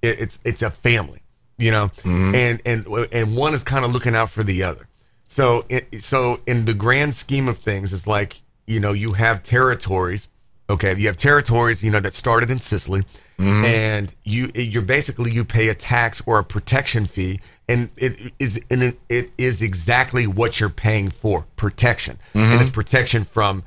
it, 0.07 0.21
it's 0.21 0.39
it's 0.45 0.63
a 0.63 0.71
family, 0.71 1.23
you 1.59 1.71
know, 1.71 1.89
mm-hmm. 1.99 2.35
and 2.35 2.63
and 2.65 2.87
and 3.13 3.37
one 3.37 3.55
is 3.55 3.63
kind 3.63 3.85
of 3.85 3.93
looking 3.93 4.15
out 4.15 4.31
for 4.31 4.43
the 4.43 4.63
other. 4.63 4.89
So 5.27 5.65
it, 5.69 6.03
so 6.03 6.41
in 6.47 6.65
the 6.65 6.75
grand 6.75 7.15
scheme 7.15 7.49
of 7.49 7.59
things, 7.59 7.93
it's 7.93 8.07
like 8.07 8.43
you 8.67 8.81
know 8.81 8.93
you 8.93 9.13
have 9.13 9.43
territories. 9.43 10.29
Okay, 10.69 10.97
you 10.97 11.07
have 11.07 11.17
territories, 11.17 11.85
you 11.85 11.93
know, 11.93 12.01
that 12.01 12.13
started 12.13 12.51
in 12.51 12.59
Sicily, 12.59 13.03
mm-hmm. 13.39 13.65
and 13.65 14.15
you 14.25 14.51
you're 14.55 14.83
basically 14.83 15.31
you 15.31 15.45
pay 15.45 15.69
a 15.69 15.75
tax 15.75 16.21
or 16.27 16.41
a 16.41 16.45
protection 16.45 17.07
fee, 17.07 17.41
and 17.69 17.91
it 17.97 18.33
is 18.41 18.61
and 18.71 18.83
it, 18.83 18.99
it 19.09 19.31
is 19.39 19.63
exactly 19.63 20.27
what 20.27 20.59
you're 20.59 20.69
paying 20.69 21.09
for 21.09 21.47
protection, 21.55 22.19
and 22.35 22.43
mm-hmm. 22.43 22.63
it's 22.63 22.71
protection 22.71 23.23
from 23.23 23.63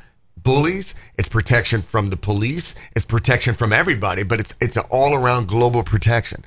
bullies, 0.49 0.95
it's 1.19 1.29
protection 1.29 1.83
from 1.83 2.07
the 2.07 2.17
police, 2.17 2.73
it's 2.95 3.05
protection 3.05 3.53
from 3.53 3.71
everybody, 3.71 4.23
but 4.23 4.39
it's 4.39 4.55
it's 4.59 4.77
an 4.77 4.83
all 4.89 5.13
around 5.13 5.47
global 5.47 5.83
protection. 5.83 6.43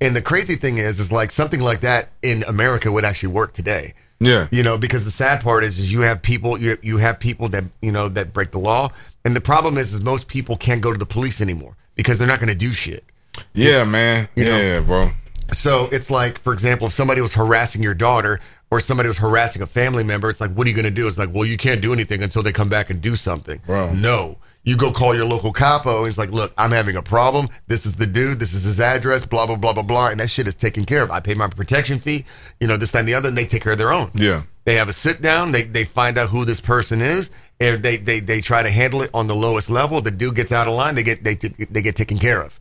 And 0.00 0.16
the 0.16 0.22
crazy 0.22 0.56
thing 0.56 0.78
is, 0.78 0.98
is 0.98 1.12
like 1.12 1.30
something 1.30 1.60
like 1.60 1.80
that 1.82 2.08
in 2.20 2.42
America 2.48 2.90
would 2.90 3.04
actually 3.04 3.32
work 3.32 3.52
today. 3.52 3.94
Yeah. 4.18 4.48
You 4.50 4.64
know, 4.64 4.76
because 4.76 5.04
the 5.04 5.12
sad 5.12 5.40
part 5.40 5.62
is, 5.62 5.78
is 5.78 5.92
you 5.92 6.00
have 6.00 6.20
people, 6.20 6.58
you 6.58 6.76
you 6.82 6.96
have 6.96 7.20
people 7.20 7.46
that 7.50 7.62
you 7.80 7.92
know 7.92 8.08
that 8.08 8.32
break 8.32 8.50
the 8.50 8.58
law, 8.58 8.90
and 9.24 9.36
the 9.36 9.40
problem 9.40 9.78
is, 9.78 9.94
is 9.94 10.00
most 10.00 10.26
people 10.26 10.56
can't 10.56 10.80
go 10.80 10.90
to 10.92 10.98
the 10.98 11.06
police 11.06 11.40
anymore 11.40 11.76
because 11.94 12.18
they're 12.18 12.26
not 12.26 12.40
going 12.40 12.48
to 12.48 12.56
do 12.56 12.72
shit. 12.72 13.04
Yeah, 13.52 13.84
man. 13.84 14.26
You 14.34 14.46
know? 14.46 14.56
yeah, 14.56 14.80
bro. 14.80 15.10
So 15.52 15.88
it's 15.92 16.10
like, 16.10 16.38
for 16.38 16.52
example, 16.52 16.86
if 16.86 16.92
somebody 16.92 17.20
was 17.20 17.34
harassing 17.34 17.82
your 17.82 17.94
daughter 17.94 18.40
or 18.70 18.80
somebody 18.80 19.08
was 19.08 19.18
harassing 19.18 19.62
a 19.62 19.66
family 19.66 20.02
member, 20.02 20.30
it's 20.30 20.40
like, 20.40 20.52
what 20.52 20.66
are 20.66 20.70
you 20.70 20.76
going 20.76 20.84
to 20.84 20.90
do? 20.90 21.06
It's 21.06 21.18
like, 21.18 21.32
well, 21.32 21.44
you 21.44 21.56
can't 21.56 21.80
do 21.80 21.92
anything 21.92 22.22
until 22.22 22.42
they 22.42 22.52
come 22.52 22.68
back 22.68 22.90
and 22.90 23.00
do 23.00 23.14
something. 23.14 23.60
Bro. 23.66 23.94
No. 23.94 24.38
You 24.66 24.76
go 24.76 24.90
call 24.92 25.14
your 25.14 25.26
local 25.26 25.52
capo. 25.52 25.98
And 25.98 26.06
he's 26.06 26.16
like, 26.18 26.30
look, 26.30 26.52
I'm 26.56 26.70
having 26.70 26.96
a 26.96 27.02
problem. 27.02 27.48
This 27.66 27.84
is 27.84 27.94
the 27.94 28.06
dude. 28.06 28.38
This 28.38 28.54
is 28.54 28.64
his 28.64 28.80
address, 28.80 29.26
blah, 29.26 29.46
blah, 29.46 29.56
blah, 29.56 29.74
blah, 29.74 29.82
blah. 29.82 30.08
And 30.08 30.18
that 30.20 30.30
shit 30.30 30.48
is 30.48 30.54
taken 30.54 30.86
care 30.86 31.02
of. 31.02 31.10
I 31.10 31.20
pay 31.20 31.34
my 31.34 31.48
protection 31.48 31.98
fee, 31.98 32.24
you 32.60 32.66
know, 32.66 32.76
this, 32.76 32.90
that, 32.92 33.00
and 33.00 33.08
the 33.08 33.14
other, 33.14 33.28
and 33.28 33.36
they 33.36 33.44
take 33.44 33.62
care 33.62 33.72
of 33.72 33.78
their 33.78 33.92
own. 33.92 34.10
Yeah. 34.14 34.42
They 34.64 34.76
have 34.76 34.88
a 34.88 34.92
sit 34.94 35.20
down. 35.20 35.52
They 35.52 35.64
they 35.64 35.84
find 35.84 36.16
out 36.16 36.30
who 36.30 36.46
this 36.46 36.58
person 36.58 37.02
is, 37.02 37.30
and 37.60 37.82
they 37.82 37.98
they 37.98 38.20
they 38.20 38.40
try 38.40 38.62
to 38.62 38.70
handle 38.70 39.02
it 39.02 39.10
on 39.12 39.26
the 39.26 39.34
lowest 39.34 39.68
level. 39.68 40.00
The 40.00 40.10
dude 40.10 40.36
gets 40.36 40.52
out 40.52 40.66
of 40.66 40.74
line. 40.74 40.94
They 40.94 41.02
get 41.02 41.22
they 41.22 41.34
they 41.34 41.82
get 41.82 41.96
taken 41.96 42.18
care 42.18 42.42
of. 42.42 42.58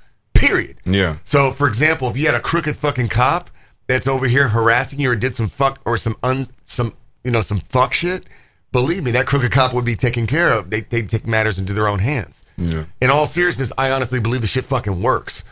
Period. 0.48 0.78
Yeah. 0.86 1.18
So, 1.24 1.52
for 1.52 1.68
example, 1.68 2.10
if 2.10 2.18
you 2.18 2.26
had 2.26 2.36
a 2.36 2.40
crooked 2.42 2.76
fucking 2.76 3.08
cop 3.10 3.50
that's 3.88 4.08
over 4.08 4.28
here 4.28 4.48
harassing 4.50 5.00
you 5.00 5.12
or 5.12 5.16
did 5.16 5.36
some 5.36 5.48
fuck 5.48 5.80
or 5.86 5.96
some 5.98 6.18
un 6.22 6.50
some 6.66 6.94
you 7.24 7.32
know 7.32 7.42
some 7.42 7.60
fuck 7.70 7.94
shit, 7.94 8.26
believe 8.74 9.04
me, 9.04 9.12
that 9.12 9.26
crooked 9.26 9.52
cop 9.52 9.74
would 9.74 9.86
be 9.86 9.96
taken 9.96 10.28
care 10.28 10.52
of. 10.52 10.70
They 10.70 10.82
they 10.82 11.04
take 11.04 11.26
matters 11.26 11.60
into 11.60 11.72
their 11.74 11.88
own 11.88 12.00
hands. 12.00 12.44
Yeah. 12.58 12.86
In 13.02 13.10
all 13.10 13.26
seriousness, 13.26 13.72
I 13.78 13.92
honestly 13.92 14.20
believe 14.20 14.42
the 14.42 14.48
shit 14.48 14.66
fucking 14.66 15.02
works. 15.02 15.44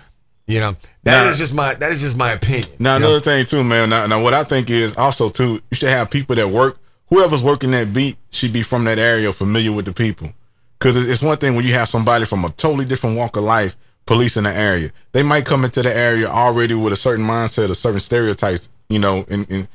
You 0.48 0.60
know, 0.60 0.75
that 1.03 1.27
is 1.27 1.38
Nah. 1.38 1.38
just 1.38 1.53
my 1.53 1.74
that 1.75 1.91
is 1.93 2.01
just 2.01 2.17
my 2.17 2.31
opinion. 2.31 2.67
Now 2.79 2.95
you 2.95 3.00
know? 3.00 3.05
another 3.07 3.21
thing 3.21 3.45
too, 3.45 3.63
man. 3.63 3.89
Now, 3.89 4.05
now 4.07 4.21
what 4.21 4.33
I 4.33 4.43
think 4.43 4.69
is 4.69 4.98
also 4.98 5.29
too, 5.29 5.62
you 5.69 5.75
should 5.75 5.89
have 5.89 6.10
people 6.10 6.36
that 6.36 6.50
work. 6.50 6.77
Whoever's 7.07 7.43
working 7.43 7.71
that 7.71 7.93
beat 7.93 8.17
should 8.31 8.51
be 8.51 8.62
from 8.62 8.83
that 8.86 9.00
area, 9.00 9.31
familiar 9.31 9.71
with 9.71 9.86
the 9.86 9.93
people. 9.93 10.33
Because 10.77 10.98
it's 10.98 11.21
one 11.21 11.38
thing 11.38 11.55
when 11.55 11.65
you 11.65 11.74
have 11.74 11.88
somebody 11.88 12.25
from 12.25 12.43
a 12.43 12.50
totally 12.50 12.86
different 12.86 13.15
walk 13.17 13.38
of 13.38 13.43
life 13.43 13.77
policing 14.05 14.43
the 14.43 14.53
area. 14.55 14.91
They 15.12 15.24
might 15.24 15.46
come 15.46 15.63
into 15.63 15.81
the 15.81 15.96
area 15.96 16.27
already 16.27 16.74
with 16.75 16.93
a 16.93 16.96
certain 16.98 17.25
mindset 17.25 17.70
or 17.70 17.74
certain 17.75 18.00
stereotypes, 18.00 18.70
you 18.89 19.00
know, 19.00 19.25
and, 19.29 19.50
and 19.50 19.67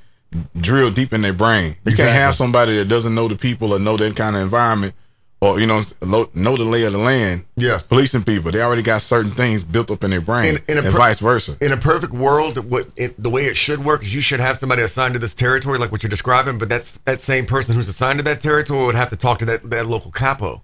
drill 0.60 0.90
deep 0.90 1.12
in 1.12 1.22
their 1.22 1.32
brain. 1.32 1.76
You 1.84 1.90
Exactly. 1.92 2.04
can't 2.04 2.16
have 2.16 2.34
somebody 2.34 2.76
that 2.76 2.88
doesn't 2.88 3.14
know 3.14 3.28
the 3.28 3.36
people 3.36 3.72
or 3.72 3.78
know 3.78 3.96
that 3.96 4.16
kind 4.16 4.36
of 4.36 4.42
environment 4.42 4.94
or 5.40 5.60
you 5.60 5.66
know 5.66 5.82
know 6.02 6.56
the 6.56 6.64
lay 6.64 6.84
of 6.84 6.92
the 6.92 6.98
land. 6.98 7.44
Yeah. 7.56 7.78
policing 7.88 8.24
people. 8.24 8.50
They 8.50 8.62
already 8.62 8.82
got 8.82 9.02
certain 9.02 9.30
things 9.32 9.62
built 9.62 9.90
up 9.90 10.02
in 10.02 10.10
their 10.10 10.20
brain, 10.22 10.56
In- 10.56 10.62
in 10.68 10.78
a 10.78 10.82
and 10.82 10.90
per- 10.92 10.98
vice 10.98 11.18
versa. 11.20 11.56
in 11.60 11.72
a 11.72 11.76
perfect 11.76 12.12
world, 12.14 12.56
what 12.70 12.88
it, 12.96 13.22
the 13.22 13.28
way 13.30 13.44
it 13.44 13.54
should 13.56 13.84
work 13.84 14.02
is 14.02 14.14
you 14.14 14.22
should 14.22 14.40
have 14.40 14.56
somebody 14.56 14.80
assigned 14.82 15.12
to 15.14 15.20
this 15.20 15.34
territory, 15.34 15.78
like 15.78 15.92
what 15.92 16.02
you're 16.02 16.10
describing. 16.10 16.56
But 16.58 16.68
that's 16.70 16.98
that 17.04 17.20
same 17.20 17.44
person 17.46 17.74
who's 17.74 17.86
assigned 17.88 18.18
to 18.18 18.22
that 18.24 18.40
territory 18.40 18.86
would 18.86 18.94
have 18.94 19.10
to 19.10 19.16
talk 19.16 19.38
to 19.40 19.44
that 19.44 19.70
that 19.70 19.86
local 19.86 20.10
capo. 20.10 20.62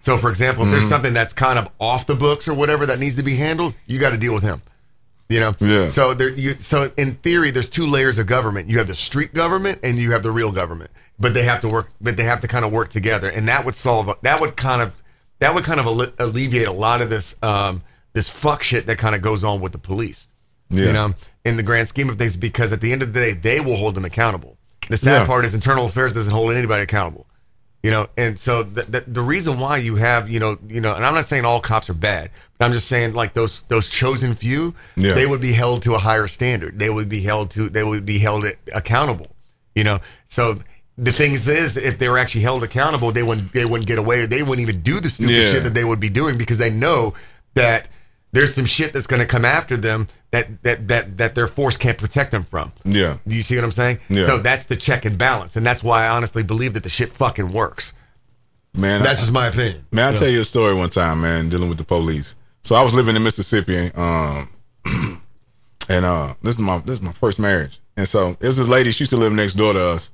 So, 0.00 0.16
for 0.16 0.30
example, 0.30 0.64
if 0.64 0.70
there's 0.70 0.82
Mm-hmm. 0.84 0.90
something 0.90 1.14
that's 1.14 1.32
kind 1.34 1.58
of 1.58 1.68
off 1.78 2.06
the 2.06 2.14
books 2.14 2.48
or 2.48 2.54
whatever 2.54 2.86
that 2.86 2.98
needs 2.98 3.16
to 3.16 3.22
be 3.22 3.36
handled, 3.36 3.74
you 3.86 3.98
got 3.98 4.10
to 4.10 4.16
deal 4.18 4.32
with 4.34 4.42
him. 4.42 4.62
You 5.28 5.40
know. 5.40 5.54
Yeah. 5.60 5.88
So 5.88 6.14
there, 6.14 6.30
you 6.30 6.54
so 6.54 6.88
in 6.96 7.14
theory, 7.16 7.50
there's 7.50 7.70
two 7.70 7.86
layers 7.86 8.18
of 8.18 8.26
government. 8.26 8.68
You 8.68 8.78
have 8.78 8.88
the 8.88 8.94
street 8.96 9.32
government 9.34 9.78
and 9.84 9.96
you 9.98 10.10
have 10.12 10.22
the 10.24 10.30
real 10.32 10.50
government, 10.50 10.90
but 11.20 11.34
they 11.34 11.42
have 11.44 11.60
to 11.60 11.68
work. 11.68 11.88
But 12.00 12.16
they 12.16 12.24
have 12.24 12.40
to 12.40 12.48
kind 12.48 12.64
of 12.64 12.72
work 12.72 12.88
together, 12.88 13.28
and 13.28 13.46
that 13.48 13.64
would 13.64 13.76
solve. 13.76 14.10
That 14.22 14.40
would 14.40 14.56
kind 14.56 14.82
of 14.82 15.00
that 15.38 15.54
would 15.54 15.62
kind 15.64 15.78
of 15.78 15.86
alle- 15.86 16.12
alleviate 16.18 16.66
a 16.66 16.72
lot 16.72 17.00
of 17.00 17.10
this 17.10 17.40
um 17.44 17.82
this 18.12 18.28
fuck 18.28 18.62
shit 18.64 18.86
that 18.86 18.98
kind 18.98 19.14
of 19.14 19.22
goes 19.22 19.44
on 19.44 19.60
with 19.60 19.70
the 19.72 19.78
police 19.78 20.26
Yeah. 20.70 20.86
you 20.86 20.92
know, 20.92 21.14
in 21.44 21.56
the 21.56 21.62
grand 21.62 21.86
scheme 21.88 22.08
of 22.10 22.16
things, 22.18 22.36
because 22.36 22.72
at 22.72 22.80
the 22.80 22.90
end 22.92 23.02
of 23.02 23.12
the 23.12 23.20
day, 23.20 23.32
they 23.34 23.60
will 23.60 23.76
hold 23.76 23.94
them 23.94 24.04
accountable. 24.04 24.56
The 24.88 24.96
sad 24.96 25.20
Yeah. 25.20 25.26
part 25.26 25.44
is 25.44 25.54
internal 25.54 25.86
affairs 25.86 26.12
doesn't 26.12 26.32
hold 26.32 26.52
anybody 26.52 26.82
accountable, 26.82 27.26
you 27.82 27.90
know, 27.90 28.06
and 28.16 28.38
so 28.38 28.62
the, 28.62 28.82
the 28.82 29.00
the 29.06 29.22
reason 29.22 29.58
why 29.58 29.78
you 29.78 29.96
have, 29.96 30.28
you 30.28 30.38
know, 30.38 30.58
you 30.68 30.80
know, 30.80 30.94
and 30.94 31.04
I'm 31.04 31.14
not 31.14 31.24
saying 31.24 31.44
all 31.44 31.60
cops 31.60 31.88
are 31.88 31.94
bad, 31.94 32.30
but 32.58 32.66
I'm 32.66 32.72
just 32.72 32.88
saying 32.88 33.14
like 33.14 33.32
those 33.32 33.62
those 33.62 33.88
chosen 33.88 34.34
few, 34.34 34.74
Yeah. 34.96 35.14
they 35.14 35.26
would 35.26 35.40
be 35.40 35.52
held 35.52 35.82
to 35.82 35.94
a 35.94 35.98
higher 35.98 36.28
standard. 36.28 36.78
They 36.78 36.90
would 36.90 37.08
be 37.08 37.20
held 37.22 37.50
to, 37.52 37.68
they 37.70 37.82
would 37.84 38.04
be 38.04 38.18
held 38.18 38.44
accountable, 38.74 39.28
you 39.74 39.84
know. 39.84 39.98
So 40.28 40.58
the 40.98 41.12
thing 41.12 41.32
is, 41.32 41.48
is 41.48 41.78
if 41.78 41.98
they 41.98 42.10
were 42.10 42.18
actually 42.18 42.42
held 42.42 42.62
accountable, 42.62 43.12
they 43.12 43.22
wouldn't 43.22 43.52
they 43.54 43.64
wouldn't 43.64 43.86
get 43.86 43.98
away. 43.98 44.26
They 44.26 44.42
wouldn't 44.42 44.60
even 44.68 44.82
do 44.82 45.00
the 45.00 45.08
stupid 45.08 45.32
Yeah. 45.32 45.50
shit 45.50 45.62
that 45.62 45.72
they 45.74 45.84
would 45.84 46.00
be 46.00 46.10
doing 46.10 46.36
because 46.36 46.58
they 46.58 46.70
know 46.70 47.14
that 47.54 47.88
there's 48.32 48.54
some 48.54 48.64
shit 48.64 48.92
that's 48.92 49.06
going 49.06 49.20
to 49.20 49.26
come 49.26 49.44
after 49.44 49.76
them 49.76 50.06
that 50.30 50.62
that 50.62 50.88
that 50.88 51.16
that 51.18 51.34
their 51.34 51.48
force 51.48 51.76
can't 51.76 51.98
protect 51.98 52.30
them 52.30 52.44
from. 52.44 52.72
Yeah. 52.84 53.18
Do 53.26 53.34
you 53.34 53.42
see 53.42 53.56
what 53.56 53.64
I'm 53.64 53.72
saying? 53.72 53.98
Yeah. 54.08 54.26
So 54.26 54.38
that's 54.38 54.66
the 54.66 54.76
check 54.76 55.04
and 55.04 55.18
balance, 55.18 55.56
and 55.56 55.66
that's 55.66 55.82
why 55.82 56.04
I 56.04 56.10
honestly 56.10 56.42
believe 56.42 56.74
that 56.74 56.82
the 56.82 56.88
shit 56.88 57.12
fucking 57.12 57.52
works. 57.52 57.92
Man, 58.74 59.02
That's 59.02 59.18
I- 59.18 59.22
just 59.22 59.32
my 59.32 59.48
opinion. 59.48 59.84
Man, 59.90 60.06
I'll 60.12 60.14
tell 60.18 60.28
you 60.28 60.40
a 60.42 60.44
story 60.44 60.74
one 60.74 60.90
time, 60.90 61.22
man, 61.22 61.48
dealing 61.48 61.68
with 61.68 61.78
the 61.78 61.84
police. 61.84 62.36
So 62.62 62.76
I 62.76 62.82
was 62.82 62.94
living 62.94 63.16
in 63.16 63.22
Mississippi, 63.24 63.90
um, 63.96 64.48
and 65.88 66.04
uh, 66.04 66.34
this 66.42 66.54
is 66.54 66.60
my 66.60 66.78
this 66.78 66.98
is 66.98 67.02
my 67.02 67.12
first 67.12 67.40
marriage. 67.40 67.80
And 67.96 68.06
so 68.06 68.36
it 68.40 68.46
was 68.46 68.58
this 68.58 68.68
lady, 68.68 68.92
she 68.92 69.02
used 69.02 69.10
to 69.10 69.16
live 69.16 69.32
next 69.32 69.54
door 69.54 69.72
to 69.72 69.80
us. 69.82 70.10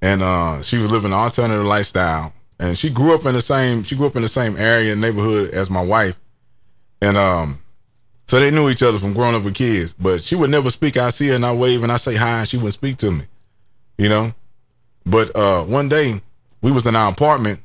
And 0.00 0.22
uh, 0.22 0.62
she 0.62 0.78
was 0.78 0.92
living 0.92 1.12
an 1.12 1.18
alternative 1.18 1.66
lifestyle. 1.66 2.32
And 2.60 2.78
she 2.78 2.88
grew 2.90 3.14
up 3.14 3.26
in 3.26 3.34
the 3.34 3.40
same 3.40 3.82
she 3.82 3.96
grew 3.96 4.06
up 4.06 4.16
in 4.16 4.22
the 4.22 4.28
same 4.28 4.56
area 4.56 4.92
and 4.92 5.00
neighborhood 5.00 5.50
as 5.50 5.68
my 5.68 5.82
wife. 5.82 6.18
And 7.00 7.16
um, 7.16 7.60
so 8.26 8.40
they 8.40 8.50
knew 8.50 8.68
each 8.68 8.82
other 8.82 8.98
from 8.98 9.14
growing 9.14 9.34
up 9.34 9.44
with 9.44 9.54
kids. 9.54 9.92
But 9.92 10.22
she 10.22 10.36
would 10.36 10.50
never 10.50 10.70
speak. 10.70 10.96
I 10.96 11.10
see 11.10 11.28
her 11.28 11.34
and 11.34 11.46
I 11.46 11.52
wave 11.52 11.82
and 11.82 11.92
I 11.92 11.96
say 11.96 12.16
hi 12.16 12.40
and 12.40 12.48
she 12.48 12.56
wouldn't 12.56 12.74
speak 12.74 12.96
to 12.98 13.10
me. 13.10 13.24
You 13.96 14.08
know? 14.08 14.32
But 15.06 15.34
uh, 15.34 15.64
one 15.64 15.88
day 15.88 16.20
we 16.60 16.72
was 16.72 16.86
in 16.86 16.96
our 16.96 17.10
apartment 17.10 17.60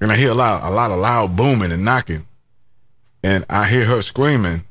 and 0.00 0.10
I 0.10 0.16
hear 0.16 0.30
a 0.30 0.34
lot, 0.34 0.62
a 0.64 0.70
lot 0.70 0.90
of 0.90 0.98
loud 0.98 1.36
booming 1.36 1.72
and 1.72 1.84
knocking, 1.84 2.26
and 3.22 3.44
I 3.50 3.68
hear 3.68 3.84
her 3.84 4.00
screaming, 4.02 4.64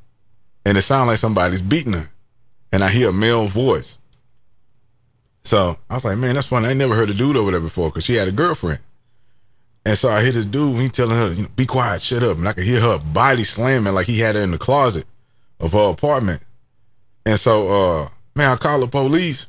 and 0.65 0.77
it 0.77 0.81
sounds 0.81 1.07
like 1.07 1.17
somebody's 1.17 1.61
beating 1.61 1.93
her, 1.93 2.09
and 2.71 2.83
I 2.83 2.89
hear 2.89 3.09
a 3.09 3.13
male 3.13 3.45
voice. 3.45 3.97
So 5.43 5.77
I 5.89 5.93
was 5.93 6.05
like, 6.05 6.17
man, 6.17 6.35
that's 6.35 6.47
funny. 6.47 6.67
I 6.67 6.73
never 6.73 6.95
heard 6.95 7.09
a 7.09 7.13
dude 7.13 7.37
over 7.37 7.51
there 7.51 7.59
before 7.59 7.89
because 7.89 8.03
she 8.03 8.15
had 8.15 8.27
a 8.27 8.31
girlfriend, 8.31 8.79
and 9.85 9.97
so 9.97 10.09
I 10.09 10.21
hear 10.21 10.31
this 10.31 10.45
dude. 10.45 10.75
He 10.77 10.89
telling 10.89 11.17
her, 11.17 11.31
you 11.31 11.43
know, 11.43 11.49
be 11.55 11.65
quiet, 11.65 12.01
shut 12.01 12.23
up, 12.23 12.37
and 12.37 12.47
I 12.47 12.53
could 12.53 12.63
hear 12.63 12.81
her 12.81 12.99
body 12.99 13.43
slamming 13.43 13.93
like 13.93 14.07
he 14.07 14.19
had 14.19 14.35
her 14.35 14.41
in 14.41 14.51
the 14.51 14.57
closet 14.57 15.05
of 15.59 15.73
her 15.73 15.89
apartment, 15.89 16.41
and 17.25 17.39
so 17.39 17.67
uh, 18.03 18.09
man, 18.35 18.51
I 18.51 18.55
call 18.55 18.79
the 18.79 18.87
police. 18.87 19.45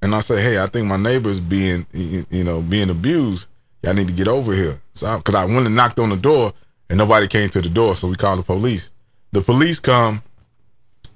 And 0.00 0.16
I 0.16 0.20
say, 0.20 0.42
hey, 0.42 0.58
I 0.58 0.66
think 0.66 0.88
my 0.88 0.96
neighbor's 0.96 1.38
being, 1.38 1.86
you 1.92 2.42
know, 2.42 2.60
being 2.60 2.90
abused. 2.90 3.48
Y'all 3.84 3.94
need 3.94 4.08
to 4.08 4.14
get 4.14 4.26
over 4.26 4.52
here. 4.52 4.80
So, 4.94 5.16
because 5.16 5.36
I, 5.36 5.44
went 5.44 5.64
and 5.66 5.76
knocked 5.76 6.00
on 6.00 6.08
the 6.08 6.16
door 6.16 6.52
and 6.90 6.98
nobody 6.98 7.28
came 7.28 7.48
to 7.50 7.60
the 7.60 7.68
door, 7.68 7.94
so 7.94 8.08
we 8.08 8.16
called 8.16 8.40
the 8.40 8.42
police. 8.42 8.90
The 9.30 9.40
police 9.40 9.78
come. 9.78 10.22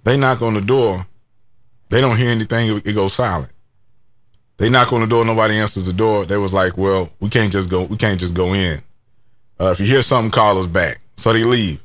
They 0.04 0.16
knock 0.16 0.40
on 0.40 0.54
the 0.54 0.60
door. 0.60 1.04
They 1.88 2.00
don't 2.00 2.16
hear 2.16 2.30
anything. 2.30 2.80
It 2.84 2.92
goes 2.92 3.12
silent. 3.12 3.50
They 4.58 4.70
knock 4.70 4.92
on 4.92 5.00
the 5.00 5.06
door. 5.06 5.24
Nobody 5.24 5.58
answers 5.58 5.86
the 5.86 5.92
door. 5.92 6.24
They 6.24 6.36
was 6.36 6.54
like, 6.54 6.78
"Well, 6.78 7.10
we 7.20 7.28
can't 7.28 7.52
just 7.52 7.68
go. 7.68 7.82
We 7.82 7.96
can't 7.96 8.18
just 8.18 8.34
go 8.34 8.54
in. 8.54 8.82
Uh, 9.60 9.70
if 9.70 9.80
you 9.80 9.86
hear 9.86 10.02
something, 10.02 10.30
call 10.30 10.58
us 10.58 10.66
back." 10.66 11.00
So 11.16 11.32
they 11.32 11.44
leave. 11.44 11.82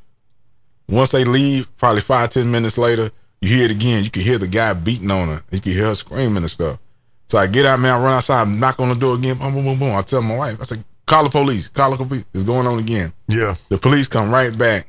Once 0.88 1.12
they 1.12 1.24
leave, 1.26 1.76
probably 1.78 2.02
five 2.02 2.30
ten 2.30 2.50
minutes 2.52 2.78
later, 2.78 3.12
you 3.42 3.50
hear 3.50 3.66
it 3.66 3.72
again. 3.72 4.04
You 4.04 4.10
can 4.10 4.22
hear 4.22 4.38
the 4.38 4.48
guy 4.48 4.74
beating 4.74 5.12
on 5.12 5.28
her. 5.28 5.44
You 5.52 5.60
can 5.60 5.72
hear 5.74 5.86
her 5.86 5.96
screaming 5.96 6.38
and 6.38 6.52
stuff. 6.52 6.80
So 7.28 7.38
I 7.38 7.48
get 7.48 7.66
out, 7.66 7.80
man. 7.80 7.94
I 7.94 8.04
run 8.04 8.14
outside, 8.14 8.48
knock 8.48 8.80
on 8.80 8.90
the 8.90 8.96
door 8.96 9.16
again. 9.16 9.38
Boom, 9.38 9.54
boom, 9.54 9.66
boom, 9.66 9.80
boom. 9.80 9.96
I 9.96 10.02
tell 10.02 10.22
my 10.22 10.38
wife, 10.38 10.58
I 10.60 10.64
said, 10.64 10.84
"Call 11.06 11.24
the 11.24 11.30
police. 11.30 11.70
Call 11.70 11.92
the 11.92 11.98
police. 11.98 12.26
It's 12.34 12.44
going 12.44 12.68
on 12.68 12.80
again." 12.80 13.14
Yeah. 13.28 13.56
The 13.70 13.78
police 13.78 14.08
come 14.08 14.32
right 14.32 14.58
back, 14.58 14.88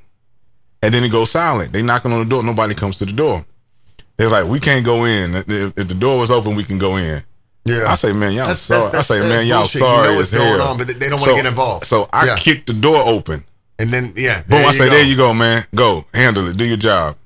and 0.82 0.92
then 0.94 1.02
it 1.02 1.10
goes 1.10 1.30
silent. 1.30 1.72
They 1.72 1.82
knocking 1.82 2.12
on 2.12 2.20
the 2.20 2.24
door. 2.24 2.42
Nobody 2.42 2.74
comes 2.74 2.98
to 2.98 3.04
the 3.04 3.12
door. 3.12 3.44
They 4.16 4.24
was 4.24 4.32
like, 4.32 4.46
"We 4.46 4.60
can't 4.60 4.84
go 4.84 5.04
in. 5.04 5.34
If, 5.34 5.48
if 5.78 5.88
the 5.88 5.94
door 5.94 6.18
was 6.18 6.30
open, 6.30 6.54
we 6.54 6.64
can 6.64 6.78
go 6.78 6.96
in." 6.96 7.22
Yeah. 7.64 7.90
I 7.90 7.94
say, 7.94 8.12
man, 8.12 8.32
y'all 8.32 8.44
That's- 8.44 8.60
sorry. 8.60 8.80
that's- 8.86 9.10
I 9.10 9.20
say, 9.20 9.28
man, 9.28 9.46
y'all 9.46 9.58
bullshit. 9.60 9.74
You 9.74 9.80
sorry 9.80 10.08
know 10.08 10.14
what's 10.16 10.32
going 10.32 10.58
hell. 10.58 10.68
on, 10.68 10.78
but 10.78 10.88
they 10.88 11.08
don't 11.08 11.20
wanna 11.20 11.34
get 11.34 11.46
involved. 11.46 11.84
So 11.86 12.08
I 12.12 12.26
Yeah. 12.26 12.36
kicked 12.36 12.66
the 12.66 12.72
door 12.72 13.02
open. 13.06 13.44
And 13.78 13.90
then 13.92 14.12
yeah. 14.16 14.42
Boom! 14.42 14.64
I 14.66 14.70
say, 14.72 14.86
go. 14.86 14.90
there 14.90 15.02
you 15.04 15.16
go, 15.16 15.32
man. 15.34 15.64
Go 15.74 16.04
handle 16.12 16.46
it. 16.48 16.56
Do 16.56 16.64
your 16.64 16.76
job. 16.76 17.16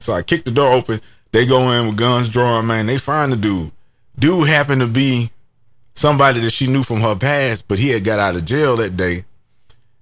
So 0.00 0.12
I 0.12 0.22
kick 0.22 0.44
the 0.44 0.50
door 0.50 0.72
open. 0.72 1.00
They 1.32 1.46
go 1.46 1.70
in 1.72 1.86
with 1.86 1.96
guns 1.96 2.28
drawn. 2.28 2.66
Man, 2.66 2.86
they 2.86 2.98
find 2.98 3.32
the 3.32 3.36
dude. 3.36 3.70
Dude 4.18 4.48
happened 4.48 4.80
to 4.80 4.86
be 4.86 5.30
somebody 5.94 6.40
that 6.40 6.50
she 6.50 6.66
knew 6.66 6.82
from 6.82 7.00
her 7.00 7.14
past, 7.16 7.64
but 7.68 7.78
he 7.78 7.88
had 7.90 8.04
got 8.04 8.18
out 8.18 8.36
of 8.36 8.44
jail 8.44 8.76
that 8.76 8.96
day, 8.96 9.24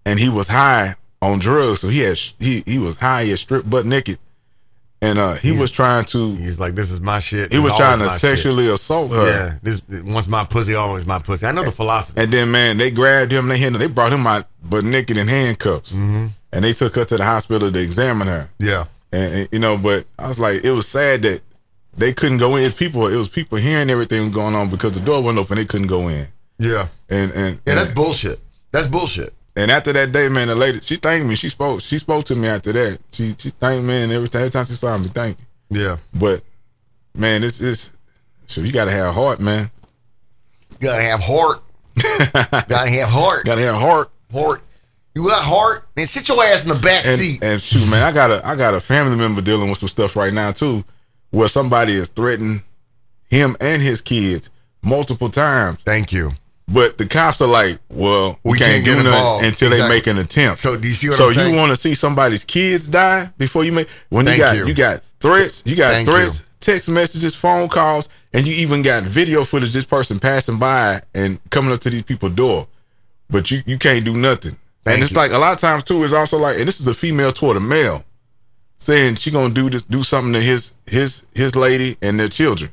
and 0.04 0.18
he 0.18 0.28
was 0.28 0.48
high 0.48 0.94
on 1.22 1.38
drugs. 1.38 1.80
So 1.80 1.88
he 1.88 2.00
had 2.00 2.18
he 2.38 2.62
he 2.66 2.78
was 2.78 2.98
high. 2.98 3.24
He 3.24 3.30
had 3.30 3.38
stripped 3.38 3.68
butt 3.70 3.86
naked, 3.86 4.18
and 5.02 5.18
uh 5.18 5.34
he 5.34 5.52
was 5.52 5.70
trying 5.70 6.04
to 6.06 6.34
He's 6.36 6.58
like, 6.58 6.74
this 6.74 6.90
is 6.90 7.00
my 7.00 7.18
shit. 7.18 7.52
he 7.52 7.58
was 7.58 7.76
trying 7.76 7.98
to 7.98 8.06
my 8.06 8.12
shit. 8.12 8.20
sexually 8.20 8.68
assault 8.68 9.12
her. 9.12 9.26
Yeah. 9.26 9.54
This 9.62 9.82
once 10.04 10.26
my 10.26 10.44
pussy, 10.44 10.74
always 10.74 11.06
my 11.06 11.18
pussy. 11.18 11.46
I 11.46 11.52
know 11.52 11.64
the 11.64 11.72
philosophy. 11.72 12.20
And 12.20 12.32
then 12.32 12.50
man, 12.50 12.78
they 12.78 12.90
grabbed 12.90 13.32
him. 13.32 13.48
They 13.48 13.58
hit 13.58 13.72
him. 13.72 13.78
They 13.78 13.86
brought 13.88 14.12
him 14.12 14.26
out, 14.26 14.44
but 14.62 14.84
naked 14.84 15.18
in 15.18 15.28
handcuffs, 15.28 15.94
and 15.94 16.30
they 16.52 16.72
took 16.72 16.94
her 16.96 17.04
to 17.04 17.16
the 17.16 17.24
hospital 17.24 17.70
to 17.70 17.78
examine 17.80 18.26
her. 18.28 18.48
Yeah. 18.58 18.86
And, 19.12 19.34
and, 19.34 19.48
you 19.52 19.58
know, 19.60 19.76
but 19.78 20.04
I 20.18 20.26
was 20.28 20.38
like, 20.38 20.64
it 20.64 20.70
was 20.72 20.88
sad 20.88 21.22
that 21.22 21.40
they 21.96 22.12
couldn't 22.12 22.38
go 22.38 22.56
in. 22.56 22.64
It's 22.64 22.74
people. 22.74 23.06
It 23.06 23.16
was 23.16 23.28
people 23.28 23.58
hearing 23.58 23.88
everything 23.90 24.20
was 24.22 24.30
going 24.30 24.54
on 24.54 24.68
because 24.70 24.92
the 24.92 25.00
door 25.00 25.22
wasn't 25.22 25.38
open. 25.40 25.56
They 25.56 25.64
couldn't 25.64 25.86
go 25.86 26.08
in. 26.08 26.26
Yeah. 26.58 26.88
And 27.08 27.30
and 27.32 27.60
Yeah. 27.66 27.74
That's 27.76 27.92
bullshit. 27.92 28.40
That's 28.72 28.86
bullshit. 28.88 29.32
And 29.56 29.70
after 29.70 29.92
that 29.94 30.12
day, 30.12 30.28
man, 30.28 30.48
the 30.48 30.54
lady 30.54 30.80
she 30.80 30.96
thanked 30.96 31.26
me. 31.26 31.34
She 31.34 31.48
spoke. 31.48 31.80
She 31.80 31.98
spoke 31.98 32.24
to 32.26 32.36
me 32.36 32.48
after 32.48 32.72
that. 32.72 32.98
She 33.12 33.34
she 33.38 33.50
thanked 33.50 33.84
me, 33.86 34.02
and 34.02 34.12
every 34.12 34.28
time, 34.28 34.40
every 34.42 34.50
time 34.50 34.64
she 34.66 34.74
saw 34.74 34.96
me, 34.98 35.08
thank 35.08 35.38
you. 35.70 35.80
Yeah. 35.80 35.96
But 36.14 36.42
man, 37.14 37.40
this 37.40 37.60
it's 37.60 37.92
so 38.46 38.60
you 38.60 38.72
gotta 38.72 38.90
have 38.92 39.14
heart, 39.14 39.40
man. 39.40 39.70
You 40.80 40.88
gotta 40.88 41.02
have 41.02 41.20
heart. 41.20 41.62
gotta 42.68 42.90
have 42.90 43.08
heart. 43.08 43.44
Gotta 43.46 43.62
have 43.62 43.76
heart. 43.76 44.10
heart. 44.32 44.62
You 45.14 45.26
got 45.26 45.42
heart? 45.42 45.86
Man, 45.96 46.06
sit 46.06 46.28
your 46.28 46.44
ass 46.44 46.66
in 46.66 46.74
the 46.74 46.80
back 46.82 47.06
And, 47.06 47.18
seat. 47.18 47.42
and 47.42 47.60
shoot, 47.62 47.88
man, 47.90 48.02
I 48.02 48.12
got 48.12 48.30
a 48.30 48.46
I 48.46 48.54
got 48.54 48.74
a 48.74 48.80
family 48.80 49.16
member 49.16 49.40
dealing 49.40 49.70
with 49.70 49.78
some 49.78 49.88
stuff 49.88 50.14
right 50.14 50.32
now 50.32 50.52
too, 50.52 50.84
where 51.30 51.48
somebody 51.48 51.94
is 51.94 52.10
threatening 52.10 52.60
him 53.30 53.56
and 53.60 53.80
his 53.80 54.02
kids 54.02 54.50
multiple 54.82 55.30
times. 55.30 55.78
Thank 55.84 56.12
you. 56.12 56.32
But 56.68 56.98
the 56.98 57.06
cops 57.06 57.40
are 57.40 57.48
like, 57.48 57.78
well, 57.88 58.40
we, 58.42 58.52
We 58.52 58.58
can't, 58.58 58.72
can't 58.72 58.84
get 58.84 58.98
involved. 58.98 59.44
until 59.44 59.68
Exactly. 59.68 59.88
they 59.88 59.88
make 59.94 60.06
an 60.08 60.18
attempt. 60.18 60.58
So 60.58 60.76
do 60.76 60.88
you 60.88 60.94
see 60.94 61.08
what 61.08 61.16
so 61.18 61.28
I'm 61.28 61.34
saying? 61.34 61.52
you 61.52 61.56
want 61.58 61.70
to 61.70 61.76
see 61.76 61.94
somebody's 61.94 62.44
kids 62.44 62.88
die 62.88 63.30
before 63.38 63.64
you 63.64 63.70
make 63.72 63.88
when 64.08 64.24
Thank 64.26 64.38
you 64.38 64.44
got 64.44 64.56
you. 64.56 64.66
you. 64.66 64.74
got 64.74 65.00
threats, 65.20 65.62
you 65.64 65.76
got 65.76 65.92
Thank 65.92 66.08
threats, 66.08 66.44
text 66.58 66.88
messages, 66.88 67.36
phone 67.36 67.68
calls, 67.68 68.08
and 68.32 68.46
you 68.46 68.52
even 68.54 68.82
got 68.82 69.04
video 69.04 69.44
footage 69.44 69.72
this 69.72 69.84
person 69.84 70.18
passing 70.18 70.58
by 70.58 71.02
and 71.14 71.38
coming 71.50 71.70
up 71.72 71.78
to 71.82 71.90
these 71.90 72.02
people's 72.02 72.32
door. 72.32 72.66
But 73.30 73.50
you 73.52 73.62
you 73.64 73.78
can't 73.78 74.04
do 74.04 74.16
nothing. 74.16 74.56
Thank 74.84 74.94
and 74.96 75.02
it's 75.04 75.12
you. 75.12 75.18
like 75.18 75.30
a 75.32 75.38
lot 75.38 75.52
of 75.52 75.58
times 75.60 75.84
too, 75.84 76.02
it's 76.02 76.12
also 76.12 76.36
like, 76.36 76.58
and 76.58 76.66
this 76.66 76.80
is 76.80 76.88
a 76.88 76.94
female 76.94 77.30
toward 77.30 77.56
a 77.56 77.60
male 77.60 78.04
saying 78.78 79.14
she 79.14 79.30
gonna 79.30 79.54
do 79.54 79.70
this, 79.70 79.84
do 79.84 80.02
something 80.02 80.32
to 80.32 80.40
his 80.40 80.72
his 80.86 81.26
his 81.32 81.54
lady 81.54 81.96
and 82.02 82.18
their 82.18 82.28
children. 82.28 82.72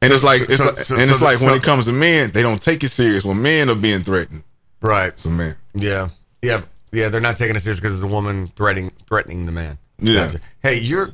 And 0.00 0.12
it's 0.12 0.22
like 0.24 0.42
it's 0.42 0.56
so- 0.58 0.66
like, 0.66 0.78
so- 0.78 0.94
and 0.94 1.04
it's 1.10 1.18
the- 1.18 1.24
like 1.24 1.40
when 1.40 1.50
so- 1.50 1.54
it 1.56 1.62
comes 1.62 1.86
to 1.86 1.92
men, 1.92 2.30
they 2.32 2.42
don't 2.42 2.60
take 2.62 2.82
it 2.84 2.88
serious 2.88 3.24
when 3.24 3.40
men 3.42 3.68
are 3.68 3.74
being 3.74 4.02
threatened. 4.02 4.44
Right. 4.80 5.18
So 5.18 5.28
man, 5.30 5.56
Yeah. 5.74 6.08
Yeah. 6.42 6.60
Yeah. 6.92 7.08
They're 7.08 7.20
not 7.20 7.36
taking 7.36 7.56
it 7.56 7.60
serious 7.60 7.80
because 7.80 7.94
it's 7.96 8.04
a 8.04 8.06
woman 8.06 8.48
threatening 8.56 8.92
threatening 9.08 9.46
the 9.46 9.52
man. 9.52 9.78
Yeah. 9.98 10.26
Gotcha. 10.26 10.40
Hey, 10.62 10.78
you're. 10.78 11.10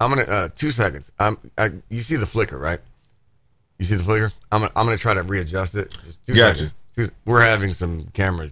I'm 0.00 0.10
gonna. 0.10 0.22
Uh, 0.22 0.48
two 0.54 0.70
seconds. 0.70 1.10
I'm. 1.18 1.36
I, 1.58 1.70
you 1.88 2.00
see 2.00 2.14
the 2.16 2.26
flicker, 2.26 2.56
right? 2.58 2.78
You 3.80 3.84
see 3.84 3.96
the 3.96 4.04
flicker? 4.04 4.32
I'm. 4.52 4.60
Gonna, 4.60 4.72
I'm 4.76 4.86
gonna 4.86 4.96
try 4.96 5.14
to 5.14 5.22
readjust 5.24 5.74
it. 5.74 5.90
Just 6.04 6.24
two 6.24 6.34
Gotcha. 6.34 6.70
seconds. 6.94 7.10
We're 7.24 7.42
having 7.42 7.72
some 7.72 8.04
camera 8.12 8.50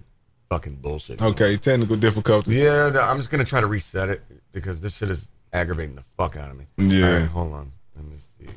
fucking 0.49 0.75
bullshit. 0.81 1.21
okay, 1.21 1.55
technical 1.57 1.95
difficulty. 1.95 2.55
Yeah. 2.55 2.89
no, 2.93 2.99
I'm 3.01 3.17
just 3.17 3.29
gonna 3.31 3.45
try 3.45 3.61
to 3.61 3.67
reset 3.67 4.09
it 4.09 4.21
because 4.51 4.81
this 4.81 4.95
shit 4.97 5.09
is 5.09 5.29
aggravating 5.53 5.95
the 5.95 6.03
fuck 6.17 6.35
out 6.35 6.51
of 6.51 6.57
me. 6.57 6.65
Yeah. 6.77 7.19
Right, 7.21 7.27
hold 7.29 7.53
on. 7.53 7.71
Let 7.95 8.05
me 8.05 8.17
see. 8.17 8.47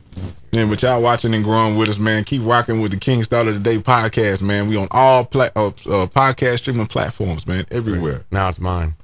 Yeah, 0.52 0.66
but 0.66 0.82
y'all 0.82 1.00
watching 1.00 1.32
and 1.34 1.44
growing 1.44 1.76
with 1.76 1.88
us, 1.88 1.98
man. 1.98 2.24
Keep 2.24 2.42
rocking 2.44 2.80
with 2.80 2.90
the 2.90 2.96
King 2.98 3.22
Starter 3.22 3.52
Today 3.52 3.78
podcast, 3.78 4.42
man. 4.42 4.66
We 4.68 4.76
on 4.76 4.88
all 4.90 5.24
pla- 5.24 5.50
uh, 5.54 5.66
uh, 5.68 5.70
podcast 6.06 6.58
streaming 6.58 6.86
platforms, 6.86 7.46
man, 7.46 7.64
everywhere. 7.70 8.22
Now 8.32 8.48
it's 8.48 8.58
mine. 8.60 8.94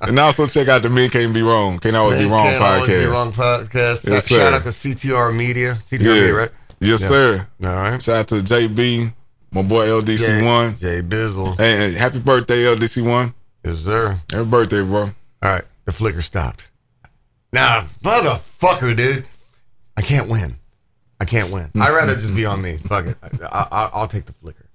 And 0.00 0.18
also 0.20 0.46
check 0.46 0.68
out 0.68 0.82
the 0.82 0.88
Men 0.90 1.10
Can't 1.10 1.32
Be 1.34 1.42
Wrong, 1.42 1.78
Can't 1.78 1.96
Always 1.96 2.20
Be 2.22 2.26
wrong 2.30 2.46
Can't 2.46 2.60
Wrong 2.60 2.74
Always 2.74 2.88
podcast. 2.90 3.00
Be 3.00 3.06
wrong 3.06 3.32
podcast. 3.32 4.08
Yes, 4.08 4.28
Shout 4.28 4.52
out 4.52 4.62
to 4.62 4.68
CTR 4.68 5.34
Media. 5.36 5.78
CTR 5.84 6.00
Yeah. 6.02 6.12
Media, 6.12 6.34
right? 6.34 6.50
Yes, 6.80 7.00
Yeah. 7.02 7.08
sir. 7.08 7.46
All 7.64 7.74
right. 7.74 8.02
Shout 8.02 8.16
out 8.16 8.28
to 8.28 8.34
JB, 8.36 9.12
my 9.52 9.62
boy 9.62 9.86
LDC1. 9.88 10.78
Jay 10.80 11.02
Bizzle. 11.02 11.56
Hey, 11.58 11.76
hey, 11.76 11.92
happy 11.94 12.20
birthday, 12.20 12.64
LDC1. 12.64 13.34
Yes, 13.64 13.78
sir. 13.78 14.20
Happy 14.30 14.44
birthday, 14.44 14.82
bro. 14.82 15.00
All 15.02 15.12
right. 15.42 15.64
The 15.86 15.92
flicker 15.92 16.22
stopped. 16.22 16.68
Nah, 17.52 17.84
motherfucker, 18.02 18.96
dude. 18.96 19.24
I 19.96 20.02
can't 20.02 20.28
win. 20.28 20.56
I 21.20 21.24
can't 21.24 21.50
win. 21.50 21.70
I'd 21.80 21.90
rather 21.94 22.14
just 22.14 22.34
be 22.36 22.44
on 22.44 22.60
me. 22.60 22.76
Fuck 22.76 23.06
it. 23.06 23.16
I, 23.22 23.66
I, 23.70 23.90
I'll 23.94 24.08
take 24.08 24.26
the 24.26 24.32
flicker. 24.34 24.66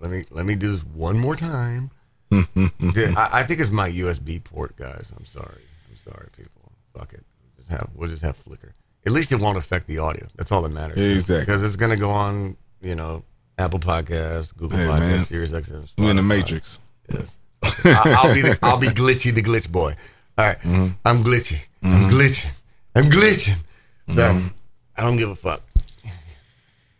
Let 0.00 0.10
me 0.10 0.24
let 0.30 0.46
me 0.46 0.54
do 0.54 0.70
this 0.72 0.84
one 0.84 1.18
more 1.18 1.36
time. 1.36 1.90
Dude, 2.30 3.16
I, 3.16 3.28
I 3.32 3.42
think 3.42 3.60
it's 3.60 3.70
my 3.70 3.90
USB 3.90 4.42
port, 4.42 4.74
guys. 4.76 5.12
I'm 5.16 5.24
sorry. 5.24 5.62
I'm 5.90 5.96
sorry, 5.96 6.28
people. 6.36 6.72
Fuck 6.96 7.12
it. 7.12 7.24
Just 7.56 7.68
have 7.70 7.88
we'll 7.94 8.08
just 8.08 8.22
have 8.22 8.36
flicker. 8.36 8.74
At 9.04 9.12
least 9.12 9.32
it 9.32 9.36
won't 9.36 9.58
affect 9.58 9.86
the 9.86 9.98
audio. 9.98 10.26
That's 10.36 10.50
all 10.52 10.62
that 10.62 10.70
matters. 10.70 10.98
Exactly. 10.98 11.40
Because 11.44 11.62
it's 11.62 11.76
gonna 11.76 11.96
go 11.96 12.10
on, 12.10 12.56
you 12.80 12.94
know, 12.94 13.24
Apple 13.58 13.80
Podcasts, 13.80 14.56
Google 14.56 14.78
Hey, 14.78 14.86
Podcasts. 14.86 15.26
Sirius 15.26 15.52
XM. 15.52 15.88
We 15.98 16.08
in 16.10 16.16
the 16.16 16.22
Matrix. 16.22 16.78
Yes. 17.12 17.38
I, 17.62 18.16
I'll 18.18 18.34
be 18.34 18.42
the, 18.42 18.58
I'll 18.62 18.78
be 18.80 18.88
glitchy 18.88 19.32
the 19.34 19.42
glitch 19.42 19.70
boy. 19.70 19.94
All 20.42 20.48
right. 20.48 20.58
I'm 21.04 21.18
mm-hmm. 21.18 21.28
glitchy. 21.28 21.58
I'm 21.84 22.10
glitching. 22.10 22.50
I'm 22.96 23.04
mm-hmm. 23.04 23.18
glitching. 23.18 23.58
So 24.10 24.22
mm-hmm. 24.22 24.48
I 24.96 25.02
don't 25.04 25.16
give 25.16 25.30
a 25.30 25.36
fuck. 25.36 25.62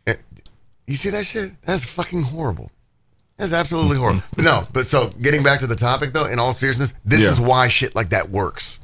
Eh, 0.06 0.14
You 0.86 0.94
see 0.94 1.10
that 1.10 1.26
shit? 1.26 1.52
That's 1.64 1.84
fucking 1.84 2.22
horrible. 2.22 2.70
That's 3.38 3.52
absolutely 3.52 3.96
horrible. 3.96 4.22
But 4.36 4.44
no, 4.44 4.68
but 4.72 4.86
so 4.86 5.08
getting 5.20 5.42
back 5.42 5.58
to 5.60 5.66
the 5.66 5.74
topic 5.74 6.12
though, 6.12 6.26
in 6.26 6.38
all 6.38 6.52
seriousness, 6.52 6.94
this 7.04 7.22
Yeah. 7.22 7.30
is 7.30 7.40
why 7.40 7.66
shit 7.66 7.96
like 7.96 8.10
that 8.10 8.30
works. 8.30 8.78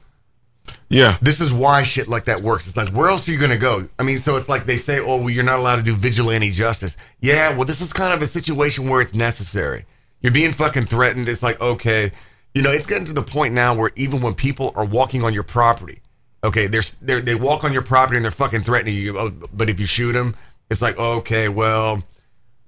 Yeah. 0.89 1.17
This 1.23 1.41
is 1.41 1.53
why 1.53 1.85
shit 1.85 2.09
like 2.09 2.25
that 2.25 2.41
works. 2.41 2.67
It's 2.67 2.77
like, 2.77 2.89
where 2.89 3.11
else 3.11 3.29
are 3.29 3.33
you 3.33 3.39
going 3.39 3.53
to 3.53 3.59
go? 3.59 3.89
I 3.99 4.03
mean, 4.03 4.19
so 4.19 4.37
it's 4.37 4.49
like 4.49 4.65
they 4.65 4.77
say, 4.77 4.99
oh, 4.99 5.19
well, 5.19 5.31
you're 5.31 5.45
not 5.45 5.61
allowed 5.61 5.77
to 5.77 5.83
do 5.83 5.95
vigilante 5.95 6.51
justice. 6.51 6.97
Yeah, 7.21 7.55
well, 7.55 7.65
this 7.65 7.81
is 7.81 7.93
kind 7.93 8.13
of 8.13 8.23
a 8.23 8.27
situation 8.27 8.89
where 8.89 9.01
it's 9.01 9.15
necessary. 9.15 9.85
You're 10.21 10.33
being 10.33 10.53
fucking 10.53 10.87
threatened. 10.87 11.29
It's 11.29 11.43
like, 11.43 11.61
okay, 11.61 12.11
you 12.59 12.65
know, 12.65 12.71
it's 12.71 12.87
getting 12.87 13.05
to 13.05 13.13
the 13.13 13.23
point 13.23 13.55
now 13.55 13.73
where 13.75 13.93
even 13.95 14.21
when 14.21 14.35
people 14.35 14.73
are 14.75 14.85
walking 14.85 15.23
on 15.23 15.33
your 15.33 15.45
property, 15.45 16.01
okay, 16.43 16.67
they're, 16.67 16.83
they're 17.01 17.21
they 17.21 17.35
walk 17.37 17.63
on 17.63 17.73
your 17.73 17.83
property 17.83 18.17
and 18.17 18.25
they're 18.25 18.33
fucking 18.33 18.63
threatening 18.65 18.97
you. 18.97 19.17
Oh, 19.17 19.31
but 19.53 19.71
if 19.71 19.79
you 19.79 19.87
shoot 19.87 20.13
them, 20.15 20.35
it's 20.71 20.83
like, 20.83 20.99
okay, 20.99 21.49
well, 21.49 22.03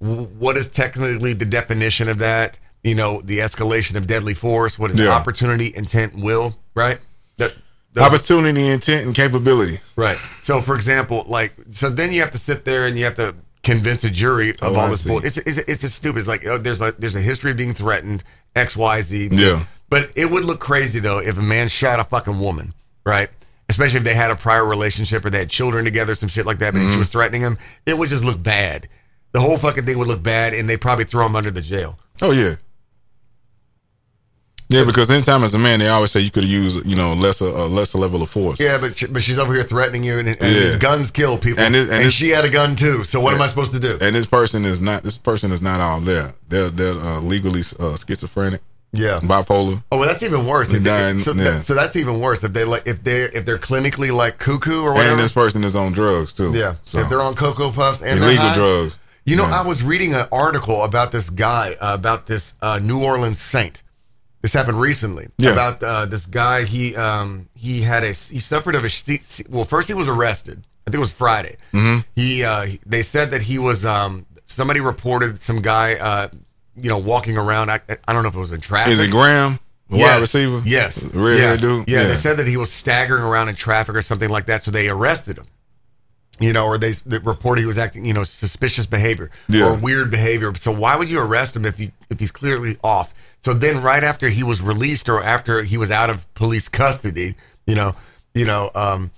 w- 0.00 0.26
what 0.38 0.57
is 0.57 0.68
technically 0.68 1.33
the 1.33 1.44
definition 1.44 2.09
of 2.09 2.18
that? 2.18 2.57
You 2.85 2.94
know, 2.94 3.20
the 3.22 3.38
escalation 3.40 3.96
of 3.96 4.07
deadly 4.07 4.35
force. 4.35 4.79
What 4.79 4.92
is 4.92 5.00
Yeah. 5.00 5.09
opportunity, 5.11 5.74
intent, 5.74 6.14
will? 6.14 6.57
Right. 6.74 6.98
That, 7.38 7.57
those- 7.92 8.05
Opportunity, 8.05 8.68
intent, 8.68 9.07
and 9.07 9.14
capability. 9.14 9.81
Right. 9.96 10.16
So, 10.42 10.61
for 10.61 10.76
example, 10.76 11.24
like, 11.26 11.53
so 11.70 11.90
then 11.90 12.12
you 12.12 12.20
have 12.20 12.31
to 12.31 12.38
sit 12.38 12.64
there 12.64 12.87
and 12.87 12.96
you 12.96 13.05
have 13.07 13.16
to 13.16 13.35
convince 13.64 14.05
a 14.05 14.11
jury 14.11 14.50
of 14.50 14.57
Oh, 14.62 14.74
all 14.76 14.87
I 14.87 14.90
this 14.90 15.05
bull. 15.05 15.18
It's, 15.24 15.37
it's 15.37 15.59
it's 15.59 15.81
just 15.83 15.96
stupid. 15.96 16.20
It's 16.20 16.29
like 16.29 16.46
oh, 16.46 16.57
there's 16.57 16.81
a 16.81 16.94
there's 16.98 17.16
a 17.16 17.20
history 17.20 17.50
of 17.50 17.59
being 17.59 17.74
threatened, 17.74 18.24
X, 18.57 18.74
Y, 18.76 19.00
Z. 19.03 19.29
Yeah. 19.33 19.64
But 19.90 20.11
it 20.16 20.31
would 20.31 20.44
look 20.44 20.61
crazy 20.61 21.00
though 21.00 21.18
if 21.18 21.37
a 21.38 21.42
man 21.42 21.68
shot 21.68 22.00
a 22.00 22.05
fucking 22.05 22.38
woman, 22.38 22.72
right? 23.05 23.29
Especially 23.68 23.98
if 23.98 24.05
they 24.05 24.14
had 24.14 24.31
a 24.31 24.37
prior 24.37 24.64
relationship 24.64 25.24
or 25.24 25.31
they 25.31 25.38
had 25.40 25.50
children 25.50 25.85
together, 25.85 26.14
some 26.14 26.29
shit 26.29 26.46
like 26.46 26.59
that. 26.59 26.72
But 26.72 26.81
Mm-hmm. 26.81 26.92
she 26.94 26.98
was 26.98 27.11
threatening 27.11 27.42
him. 27.42 27.59
It 27.87 27.98
would 27.98 28.09
just 28.09 28.24
look 28.24 28.42
bad. 28.42 28.88
The 29.33 29.40
whole 29.40 29.57
fucking 29.59 29.87
thing 29.87 29.96
would 29.98 30.09
look 30.09 30.22
bad, 30.24 30.55
and 30.55 30.68
they 30.68 30.76
probably 30.76 31.05
throw 31.05 31.24
him 31.26 31.37
under 31.37 31.50
the 31.53 31.61
jail. 31.61 31.98
Oh 32.22 32.33
yeah. 32.33 32.57
Yeah, 34.68 34.85
because 34.85 35.11
anytime 35.11 35.42
as 35.42 35.53
a 35.53 35.59
man, 35.59 35.81
they 35.81 35.88
always 35.88 36.12
say 36.12 36.20
you 36.20 36.31
could 36.31 36.44
use 36.44 36.76
you 36.87 36.94
know 36.94 37.12
lesser 37.14 37.46
a 37.46 37.66
lesser 37.66 37.98
level 37.98 38.22
of 38.22 38.31
force. 38.31 38.61
Yeah, 38.61 38.79
but 38.81 38.96
she, 38.96 39.07
but 39.09 39.20
she's 39.20 39.38
over 39.38 39.53
here 39.53 39.64
threatening 39.64 40.05
you, 40.05 40.18
and, 40.20 40.29
and 40.29 40.38
Yeah. 40.40 40.79
guns 40.79 41.11
kill 41.11 41.38
people, 41.38 41.64
And 41.64 41.74
and, 41.74 41.87
it- 41.88 41.90
and 41.90 41.98
it's- 41.98 42.12
she 42.12 42.29
had 42.29 42.44
a 42.44 42.48
gun 42.50 42.76
too. 42.76 43.03
So 43.03 43.20
what 43.20 43.35
am 43.35 43.42
I 43.42 43.48
supposed 43.48 43.72
to 43.72 43.81
do? 43.81 43.98
And 44.00 44.14
this 44.14 44.26
person 44.26 44.64
is 44.64 44.81
not 44.81 45.03
this 45.03 45.18
person 45.18 45.50
is 45.50 45.61
not 45.61 45.81
all 45.81 46.00
there. 46.00 46.35
They're 46.48 46.70
they're 46.70 46.92
uh, 46.94 47.20
legally 47.20 47.62
uh, 47.81 47.96
schizophrenic, 47.96 48.61
Yeah. 48.92 49.20
bipolar. 49.22 49.83
Oh, 49.92 49.98
well, 49.98 50.09
that's 50.09 50.22
even 50.22 50.46
worse. 50.46 50.72
If 50.74 50.83
they- 50.83 50.90
Dying, 50.90 51.18
so, 51.18 51.33
yeah. 51.33 51.44
that, 51.44 51.62
so 51.62 51.74
that's 51.74 51.94
even 51.96 52.20
worse. 52.20 52.42
If 52.42 52.53
they 52.53 52.64
like, 52.64 52.87
if 52.87 53.05
they 53.05 53.22
if 53.24 53.44
they're 53.44 53.59
clinically 53.59 54.12
like 54.12 54.38
cuckoo 54.38 54.83
or 54.83 54.92
whatever. 54.92 55.11
And 55.12 55.20
this 55.20 55.33
person 55.33 55.62
is 55.64 55.76
on 55.76 55.92
drugs 55.92 56.33
too. 56.33 56.53
yeah. 56.53 56.74
So 56.85 56.98
If 56.98 57.09
they're 57.09 57.22
on 57.22 57.35
cocoa 57.37 57.70
puffs 57.70 58.03
and 58.03 58.18
illegal 58.18 58.46
high- 58.48 58.55
drugs. 58.55 58.98
You 59.26 59.37
know, 59.37 59.46
Yeah. 59.46 59.61
I 59.61 59.66
was 59.66 59.85
reading 59.85 60.14
an 60.14 60.26
article 60.33 60.83
about 60.83 61.12
this 61.12 61.31
guy, 61.31 61.76
uh, 61.81 61.94
about 61.94 62.26
this 62.26 62.55
uh, 62.62 62.79
New 62.81 63.03
Orleans 63.05 63.40
saint. 63.40 63.83
This 64.42 64.55
happened 64.55 64.81
recently. 64.81 65.29
Yeah. 65.38 65.53
About 65.53 65.83
uh, 65.83 66.07
this 66.07 66.24
guy. 66.26 66.64
He 66.64 66.96
um, 66.96 67.48
he 67.55 67.83
had 67.83 68.03
a 68.03 68.09
he 68.09 68.40
suffered 68.40 68.74
of 68.74 68.85
a 68.85 68.90
well. 69.50 69.64
First, 69.66 69.87
he 69.88 69.94
was 69.94 70.09
arrested. 70.09 70.64
I 70.87 70.90
think 70.90 70.96
it 70.96 71.00
was 71.00 71.12
Friday. 71.12 71.59
Mm-hmm. 71.74 72.00
He 72.16 72.42
uh, 72.42 72.66
they 72.87 73.03
said 73.03 73.31
that 73.33 73.42
he 73.42 73.59
was 73.59 73.85
um, 73.85 74.24
somebody 74.46 74.81
reported 74.81 75.40
some 75.42 75.61
guy 75.61 75.94
uh, 75.96 76.29
you 76.83 76.88
know 76.90 76.99
walking 76.99 77.37
around. 77.37 77.71
I, 77.71 77.81
I 78.07 78.12
don't 78.12 78.23
know 78.23 78.29
if 78.29 78.35
it 78.35 78.38
was 78.38 78.53
in 78.53 78.61
traffic. 78.61 78.93
Is 78.93 79.01
it 79.01 79.11
Graham, 79.11 79.59
the 79.88 79.99
Yes. 79.99 80.14
wide 80.14 80.21
receiver? 80.21 80.62
Yes. 80.64 81.14
red 81.14 81.38
yeah. 81.38 81.57
dude. 81.57 81.88
Yeah, 81.88 82.05
they 82.07 82.14
said 82.14 82.37
that 82.38 82.47
he 82.47 82.57
was 82.57 82.73
staggering 82.73 83.23
around 83.23 83.49
in 83.49 83.55
traffic 83.55 83.95
or 83.95 84.03
something 84.03 84.31
like 84.31 84.47
that, 84.47 84.62
so 84.62 84.71
they 84.71 84.88
arrested 84.88 85.38
him. 85.38 85.47
You 86.38 86.55
know, 86.55 86.64
or 86.64 86.79
they, 86.79 86.93
they 86.93 87.19
reported 87.19 87.61
he 87.61 87.66
was 87.66 87.77
acting, 87.77 88.07
you 88.07 88.14
know, 88.14 88.25
suspicious 88.25 88.87
behavior 88.87 89.31
Yeah. 89.49 89.66
or 89.66 89.75
weird 89.75 90.11
behavior. 90.11 90.55
So 90.55 90.73
why 90.73 90.97
would 90.97 91.11
you 91.11 91.21
arrest 91.21 91.55
him 91.55 91.66
if 91.66 91.77
he 91.77 91.93
if 92.09 92.19
he's 92.19 92.31
clearly 92.31 92.79
off? 92.83 93.12
So 93.43 93.53
then, 93.53 93.83
right 93.83 94.03
after 94.03 94.29
he 94.31 94.43
was 94.43 94.62
released 94.62 95.09
or 95.11 95.23
after 95.23 95.62
he 95.62 95.77
was 95.77 95.90
out 95.90 96.09
of 96.09 96.33
police 96.35 96.66
custody, 96.69 97.35
you 97.66 97.75
know, 97.75 97.95
you 98.35 98.47
know, 98.47 98.71
um, 98.75 99.11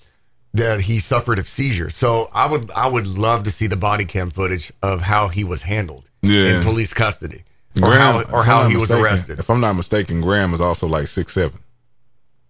that 0.54 0.80
he 0.82 0.98
suffered 0.98 1.38
a 1.38 1.44
seizure. 1.44 1.90
So 1.90 2.28
I 2.34 2.46
would 2.46 2.70
I 2.72 2.88
would 2.88 3.06
love 3.06 3.44
to 3.44 3.52
see 3.52 3.68
the 3.68 3.76
body 3.76 4.04
cam 4.04 4.28
footage 4.30 4.72
of 4.82 5.02
how 5.02 5.28
he 5.28 5.44
was 5.44 5.62
handled 5.62 6.10
Yeah. 6.22 6.56
in 6.58 6.62
police 6.64 6.92
custody, 6.92 7.44
or 7.76 7.88
Graham, 7.88 8.24
how 8.26 8.36
or 8.36 8.42
how 8.44 8.68
he 8.68 8.76
was 8.76 8.90
arrested. 8.90 9.38
If 9.38 9.48
I'm 9.50 9.60
not 9.60 9.74
mistaken, 9.74 10.20
Graham 10.20 10.52
is 10.52 10.60
also 10.60 10.86
like 10.86 11.06
six 11.06 11.32
seven. 11.32 11.58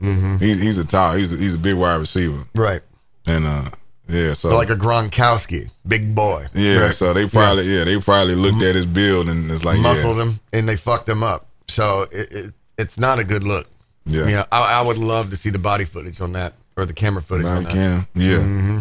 Mm-hmm. 0.02 0.36
He's 0.38 0.60
he's 0.60 0.78
a 0.78 0.86
tall. 0.86 1.14
He's 1.14 1.32
a, 1.32 1.36
he's 1.36 1.54
a 1.54 1.58
big 1.58 1.76
wide 1.76 1.96
receiver, 1.96 2.44
Right. 2.54 2.80
and 3.26 3.44
uh, 3.46 3.64
yeah. 4.08 4.34
So 4.34 4.50
So 4.50 4.56
like 4.56 4.70
a 4.70 4.76
Gronkowski, 4.76 5.70
big 5.86 6.14
boy. 6.14 6.46
yeah. 6.54 6.90
So 6.90 7.12
they 7.12 7.28
probably 7.28 7.64
yeah. 7.64 7.84
they 7.84 8.00
probably 8.00 8.34
looked 8.34 8.62
at 8.62 8.74
his 8.74 8.86
build 8.86 9.28
and 9.28 9.50
it's 9.50 9.64
like 9.64 9.78
muscled 9.80 10.16
yeah, 10.16 10.22
him 10.24 10.40
and 10.52 10.68
they 10.68 10.76
fucked 10.76 11.08
him 11.08 11.22
up. 11.22 11.46
So 11.68 12.02
it, 12.10 12.32
it, 12.32 12.54
it's 12.78 12.98
not 12.98 13.18
a 13.20 13.24
good 13.24 13.44
look. 13.44 13.68
Yeah. 14.04 14.24
You 14.26 14.36
know, 14.36 14.44
I, 14.50 14.80
I 14.80 14.82
would 14.82 14.98
love 14.98 15.30
to 15.30 15.36
see 15.36 15.50
the 15.50 15.60
body 15.60 15.84
footage 15.84 16.20
on 16.20 16.32
that 16.32 16.54
or 16.76 16.84
the 16.84 16.92
camera 16.92 17.22
footage 17.22 17.46
on 17.46 17.66
I 17.66 17.70
can 17.70 18.06
yeah. 18.14 18.38
Mm-hmm. 18.38 18.78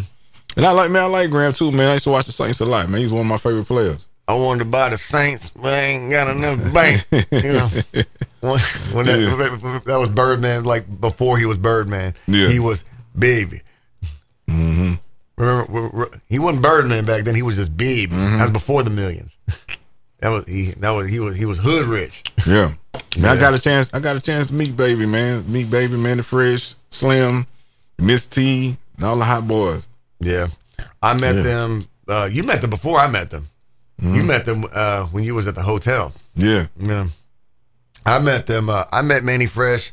And 0.58 0.66
I 0.66 0.72
like 0.72 0.90
man, 0.90 1.04
I 1.04 1.06
like 1.06 1.30
Graham 1.30 1.54
too, 1.54 1.72
man. 1.72 1.90
I 1.92 1.94
used 1.94 2.06
to 2.06 2.10
watch 2.10 2.26
the 2.26 2.32
Saints 2.32 2.60
a 2.62 2.66
lot, 2.66 2.90
man. 2.90 3.00
He's 3.02 3.12
one 3.14 3.22
of 3.22 3.28
my 3.28 3.38
favorite 3.38 3.66
players. 3.66 4.08
I 4.32 4.40
wanted 4.40 4.60
to 4.60 4.66
buy 4.70 4.90
the 4.90 4.98
Saints, 4.98 5.50
but 5.50 5.74
I 5.74 5.78
ain't 5.82 6.12
got 6.12 6.28
enough 6.36 6.74
bank. 6.74 7.06
you 7.32 7.54
know, 7.54 7.68
when, 8.42 8.60
when 8.94 9.06
that, 9.06 9.82
that 9.86 9.98
was 9.98 10.10
Birdman, 10.10 10.64
like 10.64 11.00
before 11.02 11.38
he 11.38 11.46
was 11.46 11.58
Birdman, 11.58 12.14
Yeah. 12.28 12.48
he 12.50 12.60
was 12.60 12.84
baby. 13.18 13.62
Mm-hmm. 14.50 14.94
Remember, 15.38 15.72
re- 15.72 15.90
re- 15.94 16.20
he 16.30 16.40
wasn't 16.40 16.62
Birdman 16.64 17.06
back 17.06 17.24
then. 17.24 17.36
He 17.36 17.42
was 17.42 17.56
just 17.58 17.76
baby. 17.76 18.14
Mm-hmm. 18.16 18.38
That 18.38 18.42
was 18.44 18.52
before 18.52 18.84
the 18.84 18.90
millions. 18.90 19.38
that 20.20 20.30
was 20.30 20.46
he. 20.46 20.72
That 20.72 20.92
was 20.92 21.10
he 21.10 21.20
was 21.20 21.36
he 21.36 21.46
was 21.46 21.58
hood 21.60 21.86
rich. 21.88 22.24
Yeah. 22.46 22.72
Man, 23.18 23.38
I 23.38 23.40
got 23.40 23.54
a 23.54 23.60
chance. 23.60 23.94
I 23.94 24.00
got 24.00 24.16
a 24.16 24.20
chance 24.22 24.48
to 24.48 24.54
meet 24.54 24.76
Baby, 24.78 25.06
man. 25.06 25.50
Meet 25.52 25.70
Baby, 25.72 25.98
man, 25.98 26.18
the 26.18 26.24
Fresh, 26.24 26.76
Slim, 26.90 27.48
Miss 27.98 28.26
T, 28.26 28.78
and 28.98 29.06
all 29.06 29.18
the 29.18 29.26
hot 29.26 29.48
boys. 29.48 29.88
Yeah, 30.20 30.48
I 31.02 31.14
met 31.16 31.36
Yeah. 31.36 31.42
them. 31.42 31.88
Uh, 32.08 32.30
you 32.32 32.44
met 32.44 32.62
them 32.62 32.70
before 32.70 33.00
I 33.00 33.08
met 33.08 33.30
them. 33.30 33.48
Mm-hmm. 34.02 34.16
You 34.16 34.24
met 34.24 34.46
them 34.46 34.66
uh, 34.74 35.06
when 35.08 35.24
you 35.24 35.36
was 35.36 35.48
at 35.48 35.56
the 35.56 35.62
hotel. 35.62 36.14
Yeah. 36.36 36.68
Yeah, 36.80 37.08
I 38.06 38.20
met 38.20 38.48
them. 38.48 38.70
Uh, 38.70 38.86
I 38.92 39.02
met 39.02 39.24
Mannie 39.24 39.46
Fresh, 39.46 39.92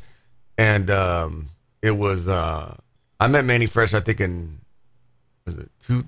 and 0.57 0.89
um, 0.89 1.49
it 1.81 1.91
was 1.91 2.27
uh, 2.27 2.75
I 3.19 3.27
met 3.27 3.45
Mannie 3.45 3.67
Fresh. 3.67 3.93
I 3.93 3.99
think 3.99 4.19
in 4.19 4.59
was 5.45 5.57
it 5.57 5.69
two? 5.81 6.03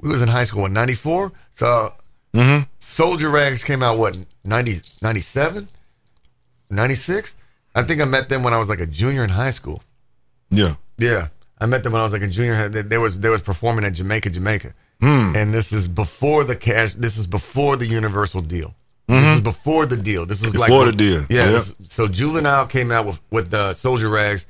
We 0.00 0.08
was 0.08 0.20
in 0.20 0.28
high 0.28 0.44
school 0.44 0.66
in 0.66 0.72
'94. 0.72 1.32
So 1.52 1.92
Mm-hmm. 2.34 2.64
Solja 2.80 3.32
Rags 3.32 3.62
came 3.62 3.82
out 3.82 3.96
what 3.96 4.18
90, 4.42 4.80
97? 5.00 5.68
96? 6.68 7.36
I 7.76 7.82
think 7.82 8.02
I 8.02 8.04
met 8.04 8.28
them 8.28 8.42
when 8.42 8.52
I 8.52 8.58
was 8.58 8.68
like 8.68 8.80
a 8.80 8.86
junior 8.86 9.22
in 9.22 9.30
high 9.30 9.52
school. 9.52 9.82
Yeah. 10.50 10.74
Yeah, 10.98 11.28
I 11.60 11.66
met 11.66 11.84
them 11.84 11.92
when 11.92 12.00
I 12.00 12.02
was 12.02 12.12
like 12.12 12.22
a 12.22 12.28
junior. 12.28 12.68
They, 12.68 12.82
they 12.82 12.98
was 12.98 13.18
they 13.18 13.28
was 13.28 13.42
performing 13.42 13.84
at 13.84 13.94
Jamaica, 13.94 14.30
Jamaica, 14.30 14.74
Hmm. 15.04 15.36
and 15.36 15.52
this 15.52 15.72
is 15.72 15.86
before 15.88 16.44
the 16.44 16.56
cash. 16.56 16.94
This 16.94 17.16
is 17.16 17.26
before 17.26 17.76
the 17.76 17.86
Universal 17.86 18.42
deal. 18.42 18.74
This 19.06 19.24
is 19.36 19.40
before 19.42 19.84
the 19.86 19.96
deal. 19.98 20.24
This 20.24 20.40
was 20.42 20.56
like 20.56 20.70
Mm-hmm. 20.70 20.78
Before 20.80 20.90
the 20.90 20.96
deal. 20.96 21.20
Yeah. 21.28 21.50
Yep. 21.50 21.52
this- 21.52 21.74
so 21.90 22.08
Juvenile 22.08 22.66
came 22.66 22.90
out 22.90 23.06
with 23.06 23.20
with 23.30 23.50
the 23.50 23.72
Solja 23.74 24.10
Rags. 24.10 24.46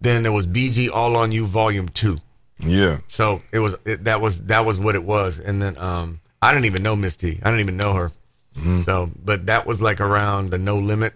Then 0.00 0.22
there 0.22 0.32
was 0.32 0.46
BG 0.46 0.88
All 0.90 1.14
on 1.16 1.30
You 1.30 1.44
Volume 1.46 1.88
Two. 1.90 2.18
Yeah. 2.58 2.98
So 3.08 3.42
it 3.52 3.58
was 3.58 3.76
it, 3.84 4.04
that 4.04 4.20
was 4.20 4.42
that 4.44 4.64
was 4.64 4.78
what 4.80 4.94
it 4.94 5.04
was. 5.04 5.38
And 5.38 5.60
then 5.60 5.76
um 5.78 6.20
I 6.40 6.52
didn't 6.52 6.66
even 6.66 6.82
know 6.82 6.96
Miss 6.96 7.16
T. 7.16 7.38
I 7.42 7.50
didn't 7.50 7.60
even 7.60 7.76
know 7.76 7.92
her. 7.92 8.10
Mm-hmm. 8.56 8.82
So 8.82 9.10
but 9.22 9.46
that 9.46 9.66
was 9.66 9.82
like 9.82 10.00
around 10.00 10.50
the 10.50 10.58
No 10.58 10.76
Limit 10.78 11.12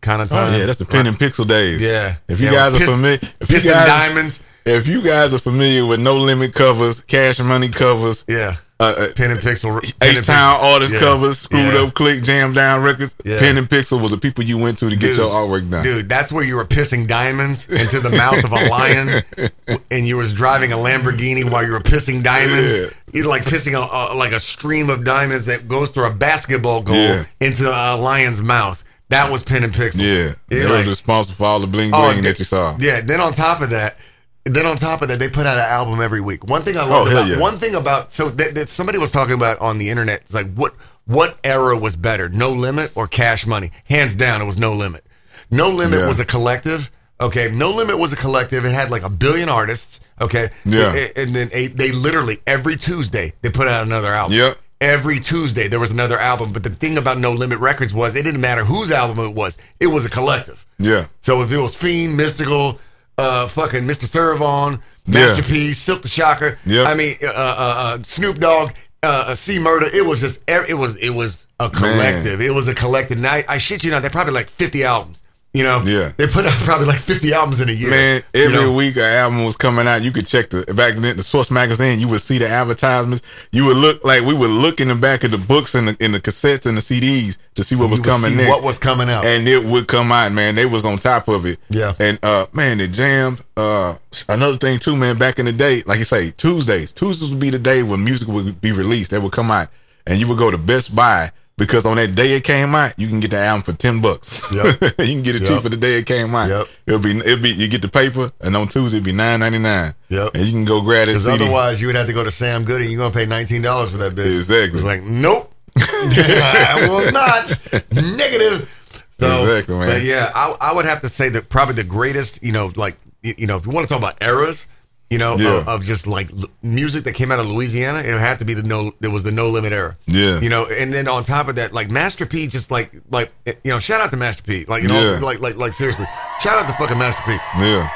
kind 0.00 0.22
of 0.22 0.28
time. 0.28 0.52
Oh, 0.54 0.56
yeah, 0.56 0.66
that's 0.66 0.78
the 0.78 0.84
pen 0.84 1.06
and 1.06 1.18
pixel 1.18 1.46
days. 1.48 1.82
Yeah. 1.82 2.16
If 2.28 2.40
you 2.40 2.46
Yeah, 2.46 2.52
guys 2.52 2.74
are 2.74 2.78
Piss- 2.78 2.90
familiar, 2.90 3.18
if 3.40 3.50
you 3.50 3.60
guys, 3.60 3.86
diamonds. 3.88 4.42
If 4.64 4.88
you 4.88 5.02
guys 5.02 5.34
are 5.34 5.38
familiar 5.38 5.84
with 5.86 6.00
No 6.00 6.16
Limit 6.16 6.54
covers, 6.54 7.00
Cash 7.00 7.38
Money 7.40 7.68
covers, 7.68 8.24
Yeah. 8.28 8.56
uh, 8.80 8.84
uh, 8.98 9.12
Pen 9.14 9.30
and 9.30 9.40
Pixel. 9.40 9.82
H 10.02 10.26
Town 10.26 10.58
artist 10.60 10.94
Yeah. 10.94 11.00
covers, 11.00 11.38
Screwed 11.40 11.74
Yeah. 11.74 11.80
Up 11.82 11.94
Click, 11.94 12.22
Jam 12.22 12.52
Down 12.52 12.82
Records, 12.82 13.14
Yeah. 13.24 13.38
Pen 13.38 13.58
and 13.58 13.68
Pixel 13.68 14.00
was 14.00 14.10
the 14.10 14.16
people 14.16 14.42
you 14.44 14.56
went 14.58 14.78
to 14.78 14.90
to 14.90 14.96
get 14.96 15.08
Dude, 15.08 15.16
your 15.18 15.30
artwork 15.30 15.70
done. 15.70 15.82
Dude, 15.84 16.08
that's 16.08 16.32
where 16.32 16.44
you 16.44 16.56
were 16.56 16.64
pissing 16.64 17.06
diamonds 17.06 17.66
into 17.68 18.00
the 18.00 18.10
mouth 18.10 18.42
of 18.42 18.52
a 18.52 18.64
lion, 18.68 19.22
and 19.90 20.06
you 20.06 20.16
was 20.16 20.32
driving 20.32 20.72
a 20.72 20.76
Lamborghini 20.76 21.48
while 21.48 21.64
you 21.64 21.72
were 21.72 21.80
pissing 21.80 22.22
diamonds. 22.22 22.72
Yeah. 22.72 22.86
You're 23.12 23.28
like 23.28 23.44
pissing 23.44 23.74
a, 23.74 24.12
a, 24.12 24.16
like 24.16 24.32
a 24.32 24.40
stream 24.40 24.90
of 24.90 25.04
diamonds 25.04 25.46
that 25.46 25.68
goes 25.68 25.90
through 25.90 26.06
a 26.06 26.10
basketball 26.12 26.82
goal 26.82 27.20
into 27.40 27.68
a 27.68 27.96
lion's 27.96 28.42
mouth. 28.42 28.82
That 29.10 29.30
was 29.30 29.42
pen 29.42 29.62
and 29.62 29.72
pixel. 29.72 29.98
Yeah, 30.00 30.32
they 30.48 30.64
like- 30.66 30.78
was 30.78 30.88
responsible 30.88 31.36
for 31.36 31.44
all 31.44 31.60
the 31.60 31.66
bling 31.68 31.90
Oh, 31.94 32.10
bling 32.10 32.22
di- 32.22 32.28
that 32.30 32.38
you 32.38 32.44
saw. 32.46 32.74
Yeah. 32.80 33.02
Then 33.02 33.20
on 33.20 33.32
top 33.34 33.60
of 33.60 33.70
that, 33.70 33.96
then 34.44 34.66
on 34.66 34.76
top 34.76 35.00
of 35.02 35.08
that, 35.08 35.18
they 35.18 35.28
put 35.28 35.46
out 35.46 35.56
an 35.58 35.64
album 35.64 36.00
every 36.00 36.20
week. 36.20 36.44
One 36.44 36.62
thing 36.62 36.76
I 36.76 36.82
love 36.86 37.06
Oh, 37.08 37.10
about 37.10 37.28
yeah. 37.28 37.38
one 37.40 37.58
thing 37.58 37.74
about 37.74 38.12
so 38.12 38.28
that, 38.30 38.54
that 38.54 38.68
somebody 38.68 38.98
was 38.98 39.10
talking 39.10 39.34
about 39.34 39.58
on 39.60 39.78
the 39.78 39.88
internet. 39.90 40.20
It's 40.22 40.34
like 40.34 40.52
what 40.54 40.74
what 41.06 41.38
era 41.44 41.76
was 41.76 41.96
better, 41.96 42.28
No 42.28 42.50
Limit 42.50 42.92
or 42.94 43.06
Cash 43.08 43.46
Money? 43.46 43.70
Hands 43.88 44.14
down, 44.14 44.42
it 44.42 44.44
was 44.44 44.58
No 44.58 44.72
Limit. 44.74 45.04
No 45.50 45.68
Limit 45.70 46.00
Yeah. 46.00 46.06
was 46.06 46.20
a 46.20 46.24
collective. 46.24 46.90
Okay, 47.20 47.50
No 47.50 47.70
Limit 47.70 47.98
was 47.98 48.12
a 48.12 48.16
collective. 48.16 48.64
It 48.64 48.72
had 48.72 48.90
like 48.90 49.02
a 49.02 49.10
billion 49.10 49.48
artists. 49.48 50.00
Okay, 50.20 50.48
Yeah. 50.64 50.94
and, 50.94 51.12
and 51.16 51.36
then 51.36 51.50
a, 51.52 51.68
they 51.68 51.92
literally 51.92 52.40
every 52.46 52.76
Tuesday 52.76 53.32
they 53.42 53.50
put 53.50 53.68
out 53.68 53.86
another 53.86 54.08
album. 54.08 54.36
Yep. 54.36 54.58
Every 54.80 55.20
Tuesday 55.20 55.68
there 55.68 55.80
was 55.80 55.92
another 55.92 56.18
album. 56.18 56.52
But 56.52 56.62
the 56.64 56.70
thing 56.70 56.98
about 56.98 57.18
No 57.18 57.32
Limit 57.32 57.58
Records 57.60 57.94
was 57.94 58.14
it 58.14 58.24
didn't 58.24 58.40
matter 58.40 58.64
whose 58.64 58.90
album 58.90 59.24
it 59.24 59.32
was. 59.34 59.56
It 59.80 59.86
was 59.86 60.04
a 60.04 60.10
collective. 60.10 60.66
Yeah, 60.78 61.06
So 61.20 61.40
if 61.42 61.52
it 61.52 61.58
was 61.58 61.76
Fiend, 61.76 62.18
Mystikal, 62.18 62.78
uh, 63.18 63.46
fucking 63.48 63.82
Mr. 63.84 64.04
Serv-On, 64.04 64.80
Yeah. 65.06 65.20
Masterpiece, 65.26 65.78
Silk 65.78 66.02
the 66.02 66.08
Shocker, 66.08 66.58
Yeah. 66.64 66.84
I 66.84 66.94
mean, 66.94 67.16
uh, 67.22 67.26
uh, 67.26 67.30
uh, 67.36 67.98
Snoop 68.02 68.38
Dogg, 68.38 68.70
uh, 69.02 69.34
C 69.34 69.58
Murder, 69.58 69.86
it 69.92 70.04
was 70.06 70.20
just, 70.20 70.42
it 70.48 70.74
was, 70.78 70.96
it 70.96 71.10
was 71.10 71.46
a 71.60 71.68
collective. 71.70 72.40
It 72.40 72.52
was 72.54 72.68
a 72.68 72.74
collective. 72.74 73.18
And 73.18 73.26
I, 73.26 73.44
I 73.48 73.58
shit 73.58 73.84
you 73.84 73.90
not, 73.90 74.00
they're 74.02 74.10
probably 74.10 74.32
like 74.32 74.50
50 74.50 74.82
albums. 74.84 75.22
You 75.54 75.62
know, 75.62 75.80
Yeah. 75.84 76.10
they 76.16 76.26
put 76.26 76.44
out 76.44 76.52
probably 76.64 76.86
like 76.86 76.98
50 76.98 77.32
albums 77.32 77.60
in 77.60 77.68
a 77.68 77.72
year. 77.72 77.88
man. 77.90 78.22
you 78.34 78.42
Every 78.42 78.54
know? 78.56 78.72
week 78.74 78.96
an 78.96 79.02
album 79.04 79.44
was 79.44 79.56
coming 79.56 79.86
out. 79.86 80.02
You 80.02 80.10
could 80.10 80.26
check 80.26 80.50
the 80.50 80.64
back 80.74 80.96
then 80.96 81.16
the 81.16 81.22
Source 81.22 81.48
magazine. 81.48 82.00
You 82.00 82.08
would 82.08 82.20
see 82.20 82.38
the 82.38 82.48
advertisements. 82.48 83.22
You 83.52 83.64
would 83.66 83.76
look 83.76 84.02
like 84.04 84.22
we 84.22 84.34
would 84.34 84.50
look 84.50 84.80
in 84.80 84.88
the 84.88 84.96
back 84.96 85.22
of 85.22 85.30
the 85.30 85.38
books 85.38 85.76
and 85.76 85.86
the, 85.88 85.96
in 86.04 86.10
the 86.10 86.18
cassettes 86.20 86.66
and 86.66 86.76
the 86.76 86.80
CDs 86.82 87.38
to 87.54 87.62
see 87.62 87.76
what 87.76 87.88
was 87.88 88.00
You 88.00 88.02
would 88.02 88.10
coming 88.10 88.30
see 88.32 88.36
next. 88.36 88.48
What 88.50 88.64
was 88.64 88.78
coming 88.78 89.08
out? 89.08 89.24
and 89.24 89.46
it 89.46 89.64
would 89.64 89.86
come 89.86 90.10
out, 90.10 90.32
man. 90.32 90.56
They 90.56 90.66
was 90.66 90.84
on 90.84 90.98
top 90.98 91.28
of 91.28 91.46
it. 91.46 91.58
Yeah. 91.70 91.92
And 92.00 92.18
uh 92.24 92.46
man, 92.52 92.80
it 92.80 92.88
jammed. 92.88 93.40
Uh 93.56 93.94
another 94.28 94.56
thing 94.56 94.80
too, 94.80 94.96
man, 94.96 95.18
back 95.18 95.38
in 95.38 95.46
the 95.46 95.52
day, 95.52 95.84
like 95.86 96.00
you 96.00 96.04
say, 96.04 96.32
Tuesdays. 96.32 96.90
Tuesdays 96.90 97.30
would 97.30 97.38
be 97.40 97.50
the 97.50 97.60
day 97.60 97.84
when 97.84 98.02
music 98.02 98.26
would 98.26 98.60
be 98.60 98.72
released. 98.72 99.12
They 99.12 99.20
would 99.20 99.30
come 99.30 99.52
out 99.52 99.68
and 100.04 100.18
you 100.18 100.26
would 100.26 100.38
go 100.38 100.50
to 100.50 100.58
Best 100.58 100.96
Buy 100.96 101.30
because 101.56 101.86
on 101.86 101.96
that 101.96 102.14
day 102.14 102.36
it 102.36 102.42
came 102.44 102.74
out, 102.74 102.98
you 102.98 103.08
can 103.08 103.20
get 103.20 103.30
the 103.30 103.38
album 103.38 103.62
for 103.62 103.72
ten 103.72 104.00
bucks. 104.00 104.52
Yep. 104.54 104.80
you 104.98 105.14
can 105.14 105.22
get 105.22 105.36
it 105.36 105.42
Yep. 105.42 105.50
cheap 105.50 105.62
for 105.62 105.68
the 105.68 105.76
day 105.76 105.98
it 105.98 106.06
came 106.06 106.34
out. 106.34 106.48
Yep. 106.48 106.66
It'll 106.86 107.00
be 107.00 107.16
it'll 107.18 107.42
be 107.42 107.50
you 107.50 107.68
get 107.68 107.82
the 107.82 107.88
paper 107.88 108.30
and 108.40 108.56
on 108.56 108.68
Tuesday 108.68 108.98
it'll 108.98 109.06
be 109.06 109.12
nine 109.12 109.40
ninety 109.40 109.58
nine. 109.58 109.94
Yep. 110.08 110.34
And 110.34 110.44
you 110.44 110.52
can 110.52 110.64
go 110.64 110.80
grab 110.80 111.06
that 111.06 111.12
Because 111.12 111.28
otherwise, 111.28 111.80
you 111.80 111.86
would 111.88 111.96
have 111.96 112.06
to 112.06 112.12
go 112.12 112.24
to 112.24 112.30
Sam 112.30 112.64
Goody 112.64 112.84
and 112.84 112.92
you're 112.92 113.00
going 113.10 113.12
to 113.12 113.18
pay 113.18 113.26
$19 113.60 113.88
for 113.90 113.96
that 113.98 114.12
bitch. 114.14 114.36
Exactly. 114.36 114.78
It's 114.78 114.84
like, 114.84 115.02
nope. 115.02 115.52
I 115.76 116.86
will 116.88 117.10
not. 117.12 117.48
Negative. 117.92 118.70
So 119.18 119.30
Exactly, 119.32 119.76
man. 119.76 119.88
But 119.88 120.02
yeah, 120.02 120.30
I, 120.34 120.56
I 120.60 120.72
would 120.72 120.84
have 120.84 121.00
to 121.02 121.08
say 121.08 121.28
that 121.30 121.48
probably 121.48 121.74
the 121.74 121.84
greatest, 121.84 122.42
you 122.42 122.52
know, 122.52 122.72
like 122.76 122.96
you 123.22 123.46
know, 123.46 123.56
if 123.56 123.64
you 123.66 123.72
want 123.72 123.88
to 123.88 123.92
talk 123.94 124.00
about 124.00 124.22
eras, 124.22 124.66
you 125.10 125.18
know, 125.18 125.36
Yeah. 125.36 125.58
of, 125.58 125.68
of 125.68 125.84
just 125.84 126.06
like 126.06 126.30
l- 126.32 126.44
music 126.62 127.04
that 127.04 127.12
came 127.12 127.30
out 127.30 127.38
of 127.38 127.46
Louisiana, 127.46 127.98
it 128.00 128.18
had 128.18 128.38
to 128.40 128.44
be 128.44 128.54
the 128.54 128.62
no. 128.62 128.92
there 129.00 129.10
was 129.10 129.22
the 129.22 129.30
No 129.30 129.48
Limit 129.50 129.72
era. 129.72 129.96
Yeah. 130.06 130.40
You 130.40 130.48
know, 130.48 130.66
and 130.66 130.92
then 130.92 131.06
on 131.08 131.24
top 131.24 131.48
of 131.48 131.54
that, 131.56 131.72
like 131.72 131.90
Master 131.90 132.26
P, 132.26 132.46
just 132.46 132.70
like 132.70 132.90
like 133.10 133.30
you 133.46 133.70
know, 133.70 133.78
shout 133.78 134.00
out 134.00 134.10
to 134.12 134.16
Master 134.16 134.42
P. 134.42 134.64
Like 134.66 134.82
you 134.82 134.88
know, 134.88 135.00
Yeah. 135.00 135.18
like 135.20 135.40
like 135.40 135.56
like 135.56 135.72
seriously, 135.72 136.06
shout 136.40 136.58
out 136.58 136.66
to 136.66 136.72
fucking 136.74 136.98
Master 136.98 137.22
P. 137.26 137.32
Yeah. 137.58 137.88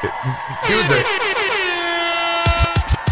Dude's 0.68 0.90
a 0.90 1.02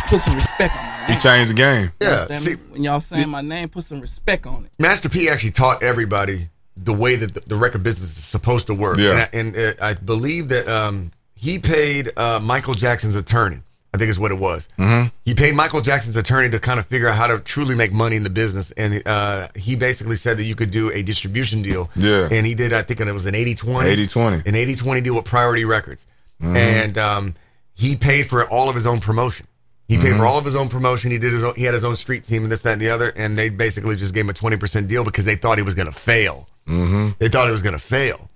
Put 0.08 0.20
some 0.20 0.36
respect 0.36 0.76
on 0.76 0.84
my 0.84 1.06
He 1.14 1.18
changed 1.18 1.50
the 1.50 1.56
game. 1.56 1.90
yeah. 2.00 2.08
Understand 2.08 2.40
See, 2.40 2.50
me? 2.54 2.56
when 2.70 2.84
y'all 2.84 3.00
saying 3.00 3.28
my 3.28 3.40
name, 3.40 3.68
put 3.68 3.84
some 3.84 4.00
respect 4.00 4.46
on 4.46 4.64
it. 4.66 4.70
Master 4.78 5.08
P 5.08 5.28
actually 5.28 5.50
taught 5.50 5.82
everybody 5.82 6.48
the 6.76 6.92
way 6.94 7.16
that 7.16 7.34
the, 7.34 7.40
the 7.40 7.56
record 7.56 7.82
business 7.82 8.16
is 8.16 8.24
supposed 8.24 8.68
to 8.68 8.74
work. 8.74 8.98
Yeah. 8.98 9.26
And, 9.32 9.56
I, 9.56 9.58
and 9.64 9.80
uh, 9.80 9.84
I 9.84 9.94
believe 9.94 10.46
that 10.48 10.68
um, 10.68 11.10
he 11.34 11.58
paid 11.58 12.12
uh, 12.16 12.38
Michael 12.40 12.74
Jackson's 12.74 13.16
attorney. 13.16 13.62
I 13.96 13.98
think 13.98 14.10
is 14.10 14.18
what 14.18 14.30
it 14.30 14.38
was. 14.38 14.68
Mm-hmm. 14.78 15.08
He 15.24 15.34
paid 15.34 15.54
Michael 15.54 15.80
Jackson's 15.80 16.16
attorney 16.16 16.50
to 16.50 16.60
kind 16.60 16.78
of 16.78 16.86
figure 16.86 17.08
out 17.08 17.16
how 17.16 17.26
to 17.26 17.40
truly 17.40 17.74
make 17.74 17.92
money 17.92 18.16
in 18.16 18.22
the 18.22 18.30
business. 18.30 18.70
And 18.72 19.02
uh, 19.06 19.48
he 19.56 19.74
basically 19.74 20.16
said 20.16 20.36
that 20.36 20.44
you 20.44 20.54
could 20.54 20.70
do 20.70 20.90
a 20.92 21.02
distribution 21.02 21.62
deal. 21.62 21.90
Yeah. 21.96 22.28
And 22.30 22.46
he 22.46 22.54
did, 22.54 22.72
I 22.72 22.82
think 22.82 23.00
it 23.00 23.10
was 23.12 23.26
an 23.26 23.34
80 23.34 23.54
20. 23.54 23.88
80-20. 23.88 24.46
An 24.46 24.54
80 24.54 24.76
20 24.76 25.00
deal 25.00 25.14
with 25.14 25.24
Priority 25.24 25.64
Records. 25.64 26.06
And 26.40 26.98
um, 26.98 27.34
he 27.72 27.96
paid 27.96 28.28
for 28.28 28.48
all 28.48 28.68
of 28.68 28.74
his 28.74 28.86
own 28.86 29.00
promotion. 29.00 29.46
He 29.88 29.96
paid 29.98 30.16
for 30.16 30.26
all 30.26 30.36
of 30.36 30.44
his 30.44 30.56
own 30.56 30.68
promotion. 30.68 31.12
He 31.12 31.18
did 31.18 31.32
his 31.32 31.44
own, 31.44 31.54
he 31.54 31.62
had 31.62 31.72
his 31.72 31.84
own 31.84 31.96
street 31.96 32.24
team 32.24 32.42
and 32.42 32.50
this, 32.50 32.62
that, 32.62 32.72
and 32.72 32.80
the 32.80 32.90
other. 32.90 33.12
And 33.14 33.38
they 33.38 33.50
basically 33.50 33.96
just 33.96 34.12
gave 34.12 34.24
him 34.24 34.30
a 34.30 34.34
20% 34.34 34.88
deal 34.88 35.04
because 35.04 35.24
they 35.24 35.36
thought 35.36 35.58
he 35.58 35.62
was 35.62 35.74
going 35.74 35.86
to 35.86 35.92
fail. 35.92 36.48
Mm-hmm. 36.66 37.10
They 37.18 37.28
thought 37.28 37.46
he 37.46 37.52
was 37.52 37.62
going 37.62 37.74
to 37.74 37.78
fail. 37.78 38.28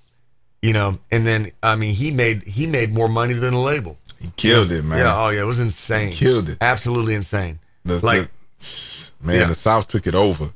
You 0.62 0.74
know, 0.74 0.98
and 1.10 1.26
then 1.26 1.52
I 1.62 1.76
mean, 1.76 1.94
he 1.94 2.10
made 2.10 2.42
he 2.42 2.66
made 2.66 2.92
more 2.92 3.08
money 3.08 3.32
than 3.32 3.54
the 3.54 3.58
label. 3.58 3.96
He 4.20 4.30
killed 4.36 4.70
it, 4.72 4.84
man. 4.84 4.98
Yeah, 4.98 5.16
oh 5.18 5.28
yeah, 5.30 5.40
it 5.40 5.46
was 5.46 5.58
insane. 5.58 6.12
Killed 6.12 6.48
it. 6.50 6.58
absolutely 6.60 7.14
insane. 7.14 7.58
The- 7.84 8.04
like, 8.04 8.28
the- 8.58 9.10
man, 9.22 9.36
Yeah. 9.36 9.46
the 9.46 9.54
South 9.54 9.88
took 9.88 10.06
it 10.06 10.14
over. 10.14 10.50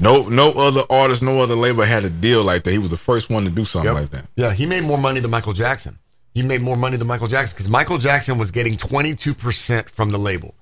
No, 0.00 0.28
no 0.28 0.52
other 0.52 0.82
artist, 0.88 1.22
no 1.22 1.40
other 1.40 1.56
label 1.56 1.82
had 1.82 2.04
a 2.04 2.10
deal 2.10 2.44
like 2.44 2.62
that. 2.64 2.70
He 2.70 2.78
was 2.78 2.90
the 2.92 2.96
first 2.96 3.28
one 3.30 3.42
to 3.44 3.50
do 3.50 3.64
something 3.64 3.92
Yep. 3.92 4.00
like 4.00 4.10
that. 4.10 4.26
Yeah, 4.36 4.52
he 4.52 4.64
made 4.64 4.84
more 4.84 4.98
money 4.98 5.18
than 5.18 5.30
Michael 5.32 5.52
Jackson. 5.54 5.98
He 6.34 6.42
made 6.42 6.62
more 6.62 6.76
money 6.76 6.96
than 6.96 7.08
Michael 7.08 7.26
Jackson 7.26 7.56
because 7.56 7.68
Michael 7.68 7.98
Jackson 7.98 8.38
was 8.38 8.52
getting 8.52 8.76
22% 8.76 9.90
from 9.90 10.10
the 10.10 10.18
label. 10.18 10.54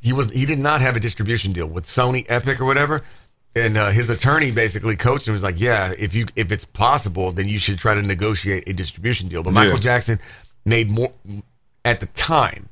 He 0.00 0.12
was 0.12 0.30
he 0.30 0.46
did 0.46 0.58
not 0.58 0.80
have 0.80 0.96
a 0.96 1.00
distribution 1.00 1.52
deal 1.52 1.66
with 1.66 1.84
Sony 1.84 2.24
Epic 2.28 2.60
or 2.60 2.64
whatever. 2.64 3.02
And 3.56 3.76
uh, 3.76 3.90
his 3.90 4.08
attorney 4.10 4.50
basically 4.50 4.96
coached 4.96 5.28
him. 5.28 5.32
Was 5.32 5.42
like, 5.42 5.60
"Yeah, 5.60 5.92
if 5.98 6.14
you 6.14 6.26
if 6.34 6.50
it's 6.50 6.64
possible, 6.64 7.30
then 7.30 7.46
you 7.46 7.58
should 7.58 7.78
try 7.78 7.94
to 7.94 8.02
negotiate 8.02 8.64
a 8.68 8.72
distribution 8.72 9.28
deal." 9.28 9.42
But 9.42 9.52
Michael 9.52 9.74
Yeah. 9.74 9.80
Jackson 9.80 10.18
made 10.64 10.90
more 10.90 11.12
at 11.84 12.00
the 12.00 12.06
time. 12.06 12.68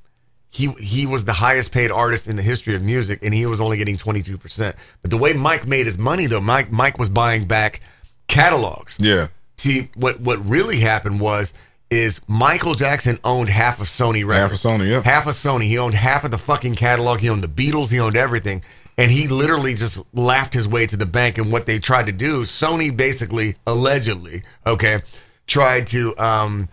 He 0.51 0.68
he 0.72 1.07
was 1.07 1.25
the 1.25 1.33
highest 1.33 1.72
paid 1.72 1.90
artist 1.90 2.27
in 2.27 2.37
the 2.37 2.42
history 2.42 2.75
of 2.75 2.83
music, 2.83 3.20
and 3.22 3.33
he 3.33 3.46
was 3.46 3.61
only 3.61 3.79
getting 3.79 3.96
twenty 3.96 4.22
two 4.22 4.37
percent. 4.37 4.77
But 5.01 5.11
the 5.11 5.16
way 5.16 5.33
Mike 5.33 5.66
made 5.66 5.87
his 5.87 5.96
money, 5.96 6.27
though, 6.27 6.40
Mike 6.40 6.70
Mike 6.70 6.98
was 6.98 7.09
buying 7.09 7.46
back 7.46 7.81
catalogs. 8.29 8.98
Yeah. 9.01 9.29
See, 9.57 9.90
what 9.94 10.20
what 10.20 10.44
really 10.46 10.81
happened 10.81 11.20
was 11.20 11.55
is 11.92 12.20
Michael 12.27 12.75
Jackson 12.75 13.18
owned 13.22 13.51
half 13.51 13.81
of 13.81 13.87
Sony 13.87 14.27
Records. 14.27 14.62
Half 14.62 14.75
of 14.75 14.81
Sony, 14.81 14.90
yeah. 14.90 15.03
Half 15.03 15.27
of 15.27 15.35
Sony. 15.35 15.64
He 15.64 15.79
owned 15.79 15.94
half 15.94 16.25
of 16.25 16.31
the 16.31 16.38
fucking 16.38 16.75
catalog. 16.75 17.20
He 17.20 17.29
owned 17.29 17.44
the 17.44 17.48
Beatles. 17.48 17.90
He 17.90 18.01
owned 18.01 18.16
everything. 18.16 18.62
And 18.96 19.11
he 19.11 19.29
literally 19.29 19.75
just 19.75 20.03
laughed 20.14 20.55
his 20.55 20.66
way 20.66 20.87
to 20.87 20.96
the 20.96 21.07
bank. 21.07 21.37
And 21.37 21.53
what 21.53 21.66
they 21.66 21.79
tried 21.79 22.07
to 22.07 22.12
do, 22.12 22.42
Sony 22.42 22.94
basically, 22.94 23.57
allegedly, 23.66 24.42
okay, 24.66 25.03
tried 25.46 25.87
to, 25.88 26.16
um, 26.18 26.68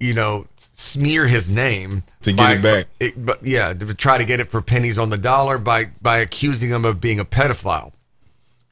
you 0.00 0.14
know, 0.14 0.46
smear 0.78 1.26
his 1.26 1.48
name 1.48 2.02
To 2.20 2.32
get 2.32 2.58
it 2.58 2.62
back. 2.62 2.86
it- 3.00 3.24
but 3.24 3.42
yeah, 3.44 3.72
to 3.72 3.94
try 3.94 4.18
to 4.18 4.24
get 4.24 4.40
it 4.40 4.50
for 4.50 4.60
pennies 4.60 4.98
on 4.98 5.08
the 5.08 5.16
dollar 5.18 5.56
by 5.58 5.86
by 6.02 6.18
accusing 6.18 6.68
him 6.70 6.84
of 6.84 7.00
being 7.00 7.18
a 7.18 7.24
pedophile 7.24 7.92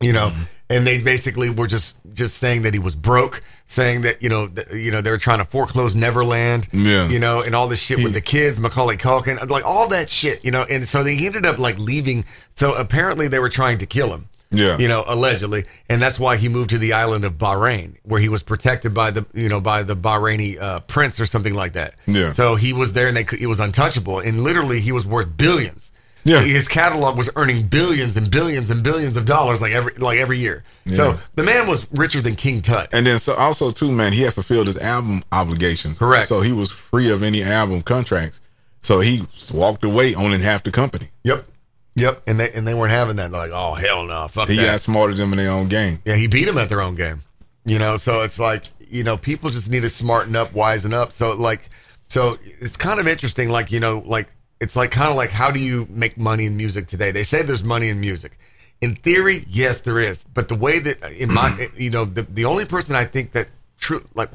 you 0.01 0.13
know? 0.13 0.29
Mm-hmm. 0.29 0.43
And 0.71 0.87
they 0.87 1.01
basically 1.03 1.51
were 1.51 1.67
just 1.67 1.99
just 2.13 2.37
saying 2.39 2.63
that 2.63 2.75
he 2.75 2.79
was 2.81 2.95
broke 2.95 3.43
saying 3.67 4.03
that 4.03 4.23
you 4.23 4.29
know 4.29 4.47
th- 4.49 4.71
you 4.73 4.91
know 4.91 5.01
they 5.01 5.11
were 5.11 5.17
trying 5.19 5.39
to 5.39 5.45
foreclose 5.45 5.95
neverland 5.97 6.69
Yeah. 6.73 7.09
you 7.09 7.19
know 7.19 7.41
and 7.43 7.55
all 7.55 7.69
this 7.69 7.81
shit 7.81 8.03
with 8.05 8.13
the 8.13 8.21
kids 8.21 8.61
macaulay 8.61 8.97
culkin 8.97 9.49
like 9.49 9.65
all 9.65 9.89
that 9.89 10.11
shit 10.11 10.45
you 10.45 10.51
know? 10.51 10.65
And 10.71 10.87
so 10.87 11.03
they 11.03 11.17
ended 11.27 11.47
up 11.47 11.59
like 11.59 11.79
leaving. 11.79 12.25
So 12.55 12.75
apparently 12.77 13.29
they 13.29 13.39
were 13.39 13.49
trying 13.49 13.79
to 13.79 13.87
kill 13.87 14.13
him 14.13 14.29
Yeah. 14.57 14.79
you 14.79 14.89
know 14.89 15.05
allegedly 15.07 15.65
and 15.89 16.01
that's 16.01 16.19
why 16.19 16.37
he 16.37 16.49
moved 16.49 16.71
to 16.71 16.79
the 16.79 16.93
island 16.93 17.25
of 17.25 17.35
bahrain 17.39 17.97
where 18.03 18.21
he 18.21 18.29
was 18.29 18.43
protected 18.43 18.95
by 18.95 19.11
the 19.11 19.27
you 19.35 19.49
know 19.49 19.61
by 19.61 19.83
the 19.83 19.97
bahraini 19.97 20.61
uh, 20.61 20.81
prince 20.81 21.19
or 21.21 21.27
something 21.27 21.55
like 21.55 21.73
that 21.75 21.95
Yeah. 22.07 22.33
so 22.33 22.55
he 22.57 22.73
was 22.73 22.93
there 22.93 23.09
and 23.09 23.17
they 23.17 23.25
could, 23.25 23.39
he 23.39 23.47
was 23.47 23.61
untouchable 23.61 24.19
and 24.21 24.43
literally 24.43 24.81
he 24.81 24.93
was 24.93 25.07
worth 25.07 25.37
billions 25.37 25.93
Yeah. 26.25 26.41
his 26.41 26.69
catalog 26.69 27.17
was 27.17 27.29
earning 27.37 27.67
billions 27.67 28.17
and 28.17 28.31
billions 28.31 28.71
and 28.71 28.83
billions 28.83 29.17
of 29.17 29.25
dollars 29.27 29.61
like 29.61 29.73
every 29.73 29.93
like 29.95 30.19
every 30.19 30.39
year. 30.39 30.65
So 30.91 31.19
the 31.35 31.43
man 31.43 31.67
was 31.67 31.87
richer 31.93 32.21
than 32.23 32.35
King 32.37 32.61
Tut. 32.61 32.89
And 32.93 33.07
then 33.07 33.19
so 33.19 33.33
also 33.35 33.71
too, 33.71 33.91
man, 33.91 34.13
he 34.13 34.23
had 34.23 34.35
fulfilled 34.35 34.67
his 34.67 34.79
album 34.79 35.23
obligations. 35.33 35.99
Correct. 35.99 36.27
So 36.29 36.41
he 36.43 36.53
was 36.53 36.71
free 36.71 37.11
of 37.11 37.23
any 37.23 37.43
album 37.43 37.81
contracts. 37.83 38.41
So 38.83 39.01
he 39.01 39.23
walked 39.53 39.83
away 39.85 40.15
owning 40.15 40.41
half 40.41 40.63
the 40.63 40.71
company. 40.71 41.09
Yep, 41.23 41.47
yep. 41.95 42.23
And 42.27 42.39
they 42.41 42.51
and 42.53 42.67
they 42.67 42.75
weren't 42.75 42.93
having 42.93 43.17
that. 43.17 43.31
Like, 43.31 43.51
oh 43.53 43.75
hell 43.75 44.05
no, 44.05 44.29
fuck 44.29 44.49
He 44.49 44.57
that. 44.57 44.65
got 44.67 44.81
smarter 44.81 45.13
than 45.15 45.31
them 45.31 45.39
in 45.39 45.45
their 45.45 45.53
own 45.55 45.69
game. 45.69 46.01
yeah, 46.05 46.17
he 46.17 46.27
beat 46.27 46.45
them 46.45 46.59
at 46.59 46.69
their 46.69 46.81
own 46.83 46.95
game. 46.95 47.23
You 47.65 47.79
know, 47.79 47.97
so 47.97 48.23
it's 48.23 48.39
like 48.39 48.65
you 48.91 49.05
know 49.05 49.17
people 49.17 49.51
just 49.51 49.71
need 49.71 49.81
to 49.81 49.89
smarten 49.91 50.37
up, 50.37 50.51
wisen 50.51 50.93
up. 50.93 51.13
So 51.13 51.35
like, 51.35 51.71
so 52.09 52.37
it's 52.61 52.77
kind 52.77 53.01
of 53.01 53.07
interesting. 53.09 53.49
Like 53.49 53.73
you 53.73 53.81
know, 53.81 54.03
like 54.07 54.29
it's 54.61 54.77
like 54.77 54.91
kind 54.91 55.11
of 55.11 55.17
like 55.17 55.31
how 55.31 55.51
do 55.51 55.61
you 55.61 55.87
make 55.91 56.19
money 56.19 56.45
in 56.47 56.57
music 56.57 56.87
today? 56.87 57.11
They 57.11 57.23
say 57.23 57.43
there's 57.43 57.65
money 57.65 57.89
in 57.89 58.01
music. 58.01 58.39
In 58.81 58.95
theory, 58.95 59.45
yes, 59.49 59.81
there 59.81 59.99
is. 59.99 60.25
But 60.25 60.49
the 60.49 60.55
way 60.57 60.79
that 60.81 61.03
in 61.13 61.33
my, 61.33 61.69
you 61.77 61.91
know, 61.91 62.05
the 62.05 62.23
the 62.23 62.45
only 62.45 62.67
person 62.67 62.95
I 62.95 63.05
think 63.07 63.33
that 63.33 63.49
true 63.79 64.05
like 64.15 64.29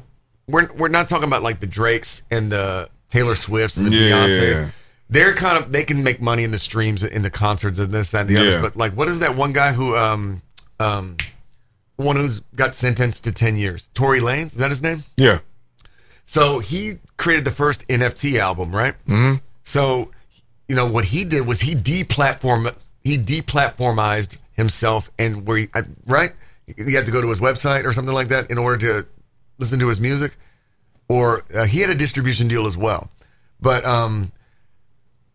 we're 0.48 0.72
we're 0.72 0.88
not 0.88 1.08
talking 1.08 1.28
about 1.28 1.42
like 1.44 1.60
the 1.60 1.66
Drakes 1.68 2.22
and 2.32 2.50
the 2.50 2.88
Taylor 3.10 3.36
Swifts 3.36 3.76
and 3.76 3.86
the 3.86 3.96
Yeah. 3.96 4.10
Beyonces. 4.10 4.72
They're 5.10 5.34
kind 5.34 5.58
of 5.58 5.72
they 5.72 5.84
can 5.84 6.02
make 6.04 6.22
money 6.22 6.44
in 6.44 6.52
the 6.52 6.58
streams, 6.58 7.02
in 7.02 7.22
the 7.22 7.30
concerts, 7.30 7.78
and 7.78 7.92
this, 7.92 8.12
that, 8.12 8.22
and 8.22 8.30
the 8.30 8.34
Yeah. 8.34 8.40
others. 8.40 8.62
But 8.62 8.76
like, 8.76 8.92
what 8.92 9.08
is 9.08 9.18
that 9.18 9.34
one 9.36 9.52
guy 9.52 9.72
who 9.72 9.96
um 9.96 10.40
um 10.78 11.16
one 11.96 12.16
who's 12.16 12.40
got 12.54 12.74
sentenced 12.74 13.24
to 13.24 13.32
ten 13.32 13.56
years? 13.56 13.90
Tory 13.92 14.20
Lanez 14.20 14.46
is 14.46 14.52
that 14.54 14.70
his 14.70 14.82
name? 14.82 15.02
Yeah. 15.16 15.40
So 16.26 16.60
he 16.60 16.98
created 17.16 17.44
the 17.44 17.50
first 17.50 17.86
NFT 17.88 18.38
album, 18.38 18.74
right? 18.74 18.94
Mm-hmm. 19.06 19.36
So, 19.64 20.12
you 20.68 20.76
know, 20.76 20.86
what 20.86 21.06
he 21.06 21.24
did 21.24 21.44
was 21.46 21.60
he 21.60 21.74
deplatform 21.74 22.72
he 23.02 23.18
deplatformized 23.18 24.38
himself, 24.52 25.10
and 25.18 25.46
where 25.46 25.56
he, 25.58 25.68
right, 26.06 26.32
you 26.76 26.94
had 26.96 27.06
to 27.06 27.12
go 27.12 27.20
to 27.20 27.28
his 27.28 27.40
website 27.40 27.84
or 27.84 27.92
something 27.92 28.14
like 28.14 28.28
that 28.28 28.50
in 28.50 28.58
order 28.58 28.76
to 29.02 29.06
listen 29.58 29.78
to 29.80 29.88
his 29.88 30.00
music, 30.00 30.36
or 31.08 31.42
uh, 31.54 31.64
he 31.64 31.80
had 31.80 31.90
a 31.90 31.94
distribution 31.94 32.46
deal 32.46 32.66
as 32.66 32.76
well. 32.76 33.10
But 33.60 33.84
um, 33.84 34.30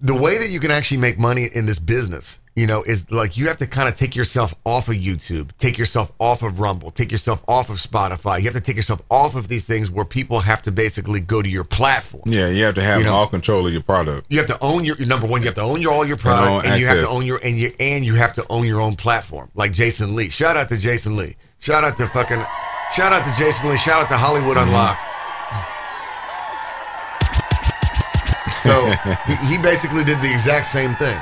the 0.05 0.13
way 0.13 0.37
that 0.37 0.49
you 0.49 0.59
can 0.59 0.69
actually 0.71 0.97
make 0.97 1.17
money 1.17 1.47
in 1.53 1.65
this 1.65 1.79
business, 1.79 2.39
you 2.55 2.67
know, 2.67 2.83
is 2.83 3.09
like 3.11 3.37
you 3.37 3.47
have 3.47 3.57
to 3.57 3.65
kind 3.65 3.89
of 3.89 3.95
take 3.95 4.15
yourself 4.15 4.53
off 4.63 4.87
of 4.87 4.95
YouTube, 4.95 5.49
take 5.57 5.77
yourself 5.79 6.11
off 6.19 6.43
of 6.43 6.59
Rumble, 6.59 6.91
take 6.91 7.11
yourself 7.11 7.43
off 7.47 7.69
of 7.71 7.77
Spotify. 7.77 8.37
You 8.37 8.43
have 8.43 8.53
to 8.53 8.61
take 8.61 8.75
yourself 8.75 9.01
off 9.09 9.33
of 9.35 9.47
these 9.47 9.65
things 9.65 9.89
where 9.89 10.05
people 10.05 10.41
have 10.41 10.61
to 10.63 10.71
basically 10.71 11.19
go 11.21 11.41
to 11.41 11.49
your 11.49 11.63
platform. 11.63 12.23
Yeah. 12.27 12.49
You 12.49 12.65
have 12.65 12.75
to 12.75 12.83
have 12.83 12.99
You 12.99 13.05
know- 13.05 13.13
all 13.15 13.27
control 13.27 13.65
of 13.65 13.73
your 13.73 13.81
product. 13.81 14.27
You 14.29 14.37
have 14.37 14.47
to 14.47 14.59
own 14.61 14.83
your 14.85 14.95
number 14.99 15.25
one. 15.25 15.41
You 15.41 15.47
have 15.47 15.55
to 15.55 15.61
own 15.61 15.81
your 15.81 15.91
all 15.91 16.05
your 16.05 16.17
product, 16.17 16.65
own 16.67 16.71
and 16.71 16.79
you 16.79 16.87
have 16.87 16.99
to 17.03 17.07
own 17.09 17.25
your 17.25 17.39
and 17.43 17.57
you 17.57 17.73
and 17.79 18.05
you 18.05 18.13
have 18.15 18.33
to 18.33 18.45
own 18.49 18.67
your 18.67 18.81
own 18.81 18.95
platform. 18.95 19.49
Like 19.55 19.71
Jason 19.73 20.13
Lee. 20.15 20.29
Shout 20.29 20.55
out 20.55 20.69
to 20.69 20.77
Jason 20.77 21.15
Lee. 21.17 21.35
Shout 21.59 21.83
out 21.83 21.97
to 21.97 22.05
fucking. 22.07 22.45
Shout 22.93 23.11
out 23.11 23.25
to 23.25 23.33
Jason 23.43 23.69
Lee. 23.69 23.77
Shout 23.77 24.03
out 24.03 24.09
to 24.09 24.17
Hollywood 24.17 24.55
Mm-hmm. 24.57 24.67
Unlocked. 24.69 25.01
So 28.65 28.91
he, 29.27 29.35
he 29.55 29.61
basically 29.61 30.03
did 30.03 30.21
the 30.21 30.31
exact 30.31 30.65
same 30.65 30.95
thing. 30.95 31.17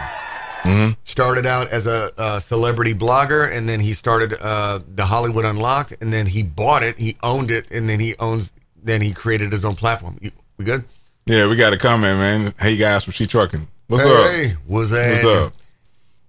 Mm-hmm. 0.64 0.94
Started 1.04 1.46
out 1.46 1.68
as 1.70 1.88
a, 1.88 2.10
a 2.18 2.40
celebrity 2.40 2.94
blogger, 2.94 3.52
and 3.52 3.68
then 3.68 3.82
he 3.82 3.92
started 3.92 4.34
uh, 4.42 4.80
the 4.96 5.06
Hollywood 5.06 5.44
Unlocked, 5.44 5.94
and 6.00 6.14
then 6.14 6.26
he 6.26 6.42
bought 6.42 6.84
it, 6.84 6.98
he 6.98 7.18
owned 7.22 7.52
it, 7.52 7.70
and 7.70 7.90
then 7.90 8.00
he 8.00 8.16
owns. 8.18 8.54
Then 8.82 9.02
he 9.02 9.12
created 9.12 9.52
his 9.52 9.66
own 9.66 9.76
platform. 9.76 10.18
You, 10.22 10.32
we 10.58 10.66
good? 10.66 10.86
Yeah, 11.26 11.48
we 11.48 11.56
got 11.56 11.74
a 11.74 11.78
comment, 11.78 12.20
man. 12.20 12.54
Hey 12.60 12.78
guys 12.78 13.04
from 13.04 13.12
She 13.12 13.28
Trucking. 13.28 13.68
What's 13.88 14.04
hey, 14.04 14.12
up? 14.12 14.30
Hey, 14.30 14.54
what's 14.68 14.90
that? 14.92 15.10
What's 15.12 15.26
up? 15.26 15.54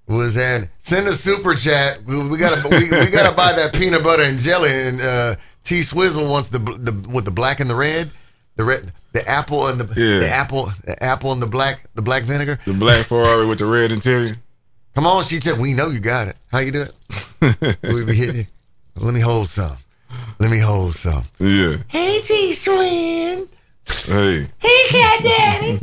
Was 0.06 0.34
that? 0.34 0.68
Send 0.78 1.08
a 1.08 1.12
super 1.12 1.54
chat. 1.54 2.02
We, 2.04 2.28
we 2.28 2.36
gotta 2.36 2.68
we, 2.68 2.84
we 2.84 3.10
gotta 3.10 3.34
buy 3.34 3.52
that 3.52 3.72
peanut 3.72 4.02
butter 4.02 4.24
and 4.24 4.38
jelly. 4.38 4.70
And 4.70 5.00
uh, 5.00 5.36
T 5.62 5.82
Swizzle 5.82 6.28
wants 6.28 6.48
the 6.48 6.58
the 6.58 7.08
with 7.08 7.24
the 7.24 7.30
black 7.30 7.60
and 7.60 7.70
the 7.70 7.74
red, 7.74 8.10
the 8.56 8.64
red, 8.64 8.92
the 9.12 9.26
apple 9.28 9.66
and 9.68 9.80
the 9.80 9.86
Yeah. 10.00 10.20
the 10.20 10.28
apple, 10.30 10.72
the 10.84 11.02
apple 11.02 11.32
and 11.32 11.40
the 11.42 11.46
black, 11.46 11.80
the 11.94 12.02
black 12.02 12.22
vinegar. 12.24 12.58
The 12.64 12.72
black 12.72 13.06
Ferrari 13.06 13.46
with 13.46 13.58
the 13.58 13.66
red 13.66 13.90
interior. 13.92 14.34
Come 14.94 15.06
on, 15.06 15.24
she 15.24 15.40
said. 15.40 15.58
We 15.58 15.72
know 15.74 15.88
you 15.88 16.00
got 16.00 16.28
it. 16.28 16.36
How 16.52 16.58
you 16.60 16.70
do 16.70 16.82
it? 16.82 17.78
we 17.82 18.04
be 18.04 18.14
hitting 18.14 18.36
you. 18.36 18.44
Let 18.96 19.12
me 19.12 19.20
hold 19.20 19.48
some. 19.48 19.76
Let 20.38 20.50
me 20.50 20.58
hold 20.60 20.94
some. 20.94 21.24
Yeah. 21.40 21.76
Hey, 21.88 22.20
T 22.22 22.52
Swin. 22.54 23.48
Hey, 24.06 24.46
Hey, 24.58 24.82
Cat 24.88 25.22
Daddy. 25.24 25.78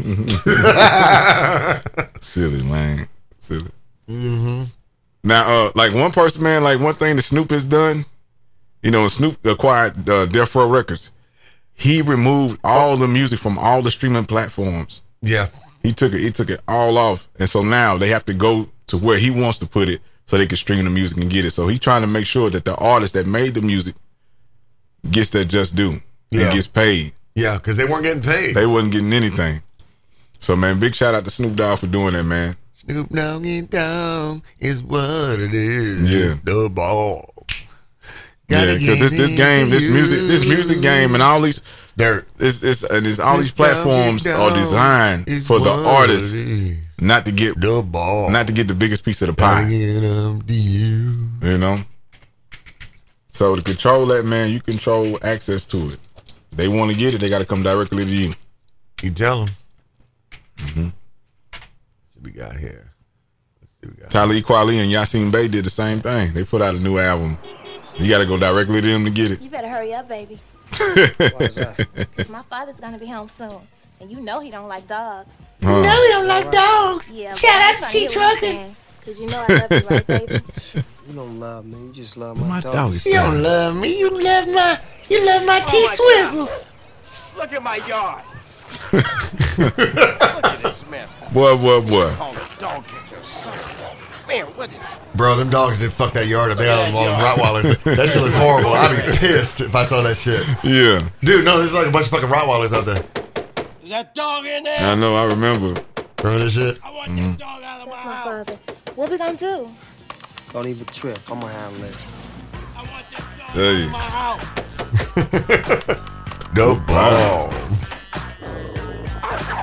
silly 2.21 2.63
man, 2.63 3.07
silly. 3.39 3.69
Mm-hmm. 4.09 4.63
Now, 5.23 5.47
uh, 5.67 5.71
like 5.75 5.93
one 5.93 6.11
person, 6.11 6.41
man, 6.43 6.63
like 6.63 6.79
one 6.79 6.95
thing 6.95 7.15
that 7.17 7.21
Snoop 7.21 7.51
has 7.51 7.67
done, 7.67 8.05
you 8.81 8.91
know, 8.91 9.07
Snoop 9.07 9.45
acquired 9.45 10.09
uh, 10.09 10.25
Death 10.25 10.55
Row 10.55 10.67
Records. 10.67 11.11
He 11.73 12.01
removed 12.01 12.59
all 12.63 12.95
the 12.97 13.07
music 13.07 13.39
from 13.39 13.57
all 13.57 13.81
the 13.81 13.91
streaming 13.91 14.25
platforms. 14.25 15.01
yeah. 15.21 15.47
He 15.83 15.93
took 15.93 16.13
it. 16.13 16.19
He 16.19 16.29
took 16.29 16.51
it 16.51 16.61
all 16.67 16.95
off, 16.99 17.27
and 17.39 17.49
so 17.49 17.63
now 17.63 17.97
they 17.97 18.09
have 18.09 18.23
to 18.25 18.35
go 18.35 18.69
to 18.85 18.97
where 18.99 19.17
he 19.17 19.31
wants 19.31 19.57
to 19.59 19.65
put 19.65 19.89
it, 19.89 19.99
so 20.27 20.37
they 20.37 20.45
can 20.45 20.55
stream 20.57 20.83
the 20.85 20.91
music 20.91 21.17
and 21.17 21.27
get 21.27 21.43
it. 21.43 21.49
So 21.51 21.67
he's 21.67 21.79
trying 21.79 22.01
to 22.01 22.07
make 22.07 22.27
sure 22.27 22.51
that 22.51 22.65
the 22.65 22.75
artist 22.75 23.15
that 23.15 23.25
made 23.25 23.55
the 23.55 23.63
music 23.63 23.95
gets 25.09 25.31
their 25.31 25.43
just 25.43 25.75
due 25.75 25.99
Yeah. 26.29 26.43
and 26.43 26.53
gets 26.53 26.67
paid. 26.67 27.13
Yeah, 27.33 27.55
because 27.55 27.77
they 27.77 27.85
weren't 27.85 28.03
getting 28.03 28.21
paid. 28.21 28.53
They 28.55 28.67
wasn't 28.67 28.91
getting 28.93 29.11
anything. 29.11 29.63
So 30.39 30.55
man, 30.55 30.79
big 30.79 30.93
shout 30.93 31.15
out 31.15 31.23
to 31.25 31.31
Snoop 31.31 31.55
Dogg 31.55 31.79
for 31.79 31.87
doing 31.87 32.13
that, 32.13 32.23
man. 32.25 32.55
Snoop 32.73 33.09
Dogg 33.09 33.43
and 33.47 33.67
Dogg 33.69 34.43
is 34.59 34.83
what 34.83 35.41
it 35.41 35.53
is. 35.55 36.13
Yeah. 36.13 36.35
The 36.43 36.69
ball. 36.71 37.30
Yeah, 38.51 38.77
because 38.77 38.99
this 38.99 39.11
this 39.11 39.31
game, 39.37 39.69
this 39.69 39.87
music, 39.87 40.19
this 40.27 40.47
music 40.47 40.81
game, 40.81 41.13
and 41.13 41.23
all 41.23 41.41
these, 41.41 41.61
Dirt. 41.97 42.27
this 42.37 42.63
it's 42.63 42.83
and 42.83 43.07
it's 43.07 43.19
all 43.19 43.37
these 43.37 43.51
platforms 43.51 44.25
are 44.27 44.51
designed 44.51 45.25
for 45.45 45.59
the 45.59 45.71
artist 45.71 46.35
not 46.99 47.25
to 47.25 47.31
get 47.31 47.59
The 47.59 47.81
ball. 47.81 48.29
not 48.29 48.47
to 48.47 48.53
get 48.53 48.67
the 48.67 48.75
biggest 48.75 49.03
piece 49.03 49.21
of 49.21 49.27
the 49.27 49.33
pie. 49.33 49.67
you. 49.67 51.29
You 51.41 51.57
know. 51.57 51.77
So 53.33 53.55
to 53.55 53.61
control 53.61 54.05
that, 54.07 54.25
man, 54.25 54.51
you 54.51 54.59
control 54.59 55.17
access 55.23 55.65
to 55.67 55.77
it. 55.87 55.97
They 56.51 56.67
want 56.67 56.91
to 56.91 56.97
get 56.97 57.13
it, 57.13 57.19
they 57.21 57.29
got 57.29 57.39
to 57.39 57.45
come 57.45 57.63
directly 57.63 58.05
to 58.05 58.15
you. 58.15 58.33
You 59.01 59.11
tell 59.11 59.45
them. 59.45 59.55
Mm-hmm. 60.57 60.83
what 60.83 62.23
we 62.23 62.31
got 62.31 62.55
here? 62.55 62.91
Let's 63.61 63.71
see 63.81 63.87
what 63.87 63.95
we 63.95 64.01
got. 64.03 64.11
Talib 64.11 64.43
Kweli 64.43 64.83
and 64.83 64.91
Yasin 64.91 65.31
Bey 65.31 65.47
did 65.47 65.65
the 65.65 65.69
same 65.69 66.01
thing. 66.01 66.33
They 66.33 66.43
put 66.43 66.61
out 66.61 66.75
a 66.75 66.79
new 66.79 66.99
album. 66.99 67.37
You 67.97 68.09
got 68.09 68.19
to 68.19 68.25
go 68.25 68.37
directly 68.37 68.81
to 68.81 68.87
them 68.87 69.05
to 69.05 69.11
get 69.11 69.31
it. 69.31 69.41
You 69.41 69.49
better 69.49 69.67
hurry 69.67 69.93
up, 69.93 70.07
baby. 70.07 70.39
Cause 70.71 72.29
my 72.29 72.41
father's 72.49 72.79
gonna 72.79 72.97
be 72.97 73.05
home 73.05 73.27
soon, 73.27 73.59
and 73.99 74.09
you 74.09 74.21
know 74.21 74.39
he 74.39 74.49
don't 74.49 74.69
like 74.69 74.87
dogs. 74.87 75.41
Huh. 75.61 75.81
we 75.81 76.07
don't 76.09 76.27
like 76.27 76.51
dogs. 76.51 77.11
Yeah. 77.11 77.33
Shout 77.33 77.61
out 77.61 77.75
I'm 77.75 77.75
to 77.75 77.79
trying 77.81 77.91
She 77.91 78.03
you're 78.03 78.11
Trucking. 78.11 78.75
Cause 79.05 79.19
you 79.19 79.27
know 79.27 79.45
I 79.49 79.53
love 79.53 79.71
you, 79.71 79.89
right, 79.89 80.07
baby? 80.07 80.39
You 81.07 81.15
don't 81.17 81.39
love 81.41 81.65
me. 81.65 81.77
You 81.87 81.91
just 81.91 82.15
love 82.15 82.39
my, 82.39 82.47
My 82.47 82.61
dog. 82.61 82.73
dog 82.73 82.93
is 82.93 83.05
You 83.05 83.13
don't 83.13 83.41
love 83.41 83.75
me. 83.75 83.99
You 83.99 84.09
love 84.23 84.47
my. 84.47 84.79
You 85.09 85.25
love 85.25 85.45
my 85.45 85.59
oh, 85.61 85.67
T 85.67 85.87
Swizzle. 85.87 86.49
Look 87.35 87.51
at 87.51 87.61
my 87.61 87.77
yard. 87.87 88.23
Look 88.93 90.45
at 90.45 90.63
this 90.63 90.85
mess. 90.89 91.13
Boy, 91.33 91.57
boy, 91.57 91.81
boy. 91.81 92.13
Call 92.15 92.33
the 92.33 92.47
dog 92.59 92.87
catcher, 92.87 93.21
son. 93.23 93.57
Man, 94.31 94.45
what 94.55 94.71
is 94.71 94.79
Bro, 95.13 95.35
them 95.35 95.49
dogs 95.49 95.77
did 95.77 95.91
fuck 95.91 96.13
that 96.13 96.27
yard 96.27 96.51
up. 96.51 96.57
They 96.57 96.63
got 96.63 96.85
them 96.85 96.95
all 96.95 97.03
them 97.03 97.19
Rottweilers. 97.19 97.83
That 97.97 98.07
shit 98.07 98.21
was 98.21 98.33
horrible. 98.33 98.71
I'd 98.71 99.05
be 99.05 99.11
pissed 99.17 99.59
if 99.59 99.75
I 99.75 99.83
saw 99.83 100.01
that 100.03 100.15
shit. 100.15 100.39
Yeah, 100.63 101.05
Dude, 101.21 101.43
no, 101.43 101.57
there's 101.57 101.73
like 101.73 101.87
a 101.87 101.91
bunch 101.91 102.05
of 102.05 102.11
fucking 102.11 102.29
Rottweilers 102.29 102.71
out 102.71 102.85
there. 102.85 103.03
Is 103.83 103.89
that 103.89 104.15
dog 104.15 104.45
in 104.45 104.63
there? 104.63 104.79
I 104.79 104.95
know. 104.95 105.15
I 105.15 105.25
remember. 105.25 105.73
Remember 106.23 106.45
this 106.45 106.53
shit? 106.53 106.79
I 106.81 106.91
want 106.91 107.09
this 107.09 107.19
mm-hmm. 107.19 107.33
dog 107.33 107.61
out 107.61 107.81
of 107.81 107.87
my 107.89 107.93
That's 107.93 108.05
my 108.05 108.13
house. 108.13 108.47
father. 108.47 108.57
What 108.95 109.09
we 109.09 109.17
gonna 109.17 109.35
do? 109.37 109.69
Don't 110.53 110.67
even 110.67 110.85
trip. 110.85 111.19
I'm 111.29 111.41
gonna 111.41 111.51
handle 111.51 111.81
this. 111.81 112.05
I 112.53 112.85
want 112.89 113.05
this 113.09 113.19
dog 113.19 113.49
Hey. 113.49 113.83
out 113.83 113.85
of 113.85 113.91
my 113.91 113.99
house. 113.99 114.45
The 116.53 116.75
ball. 116.85 117.49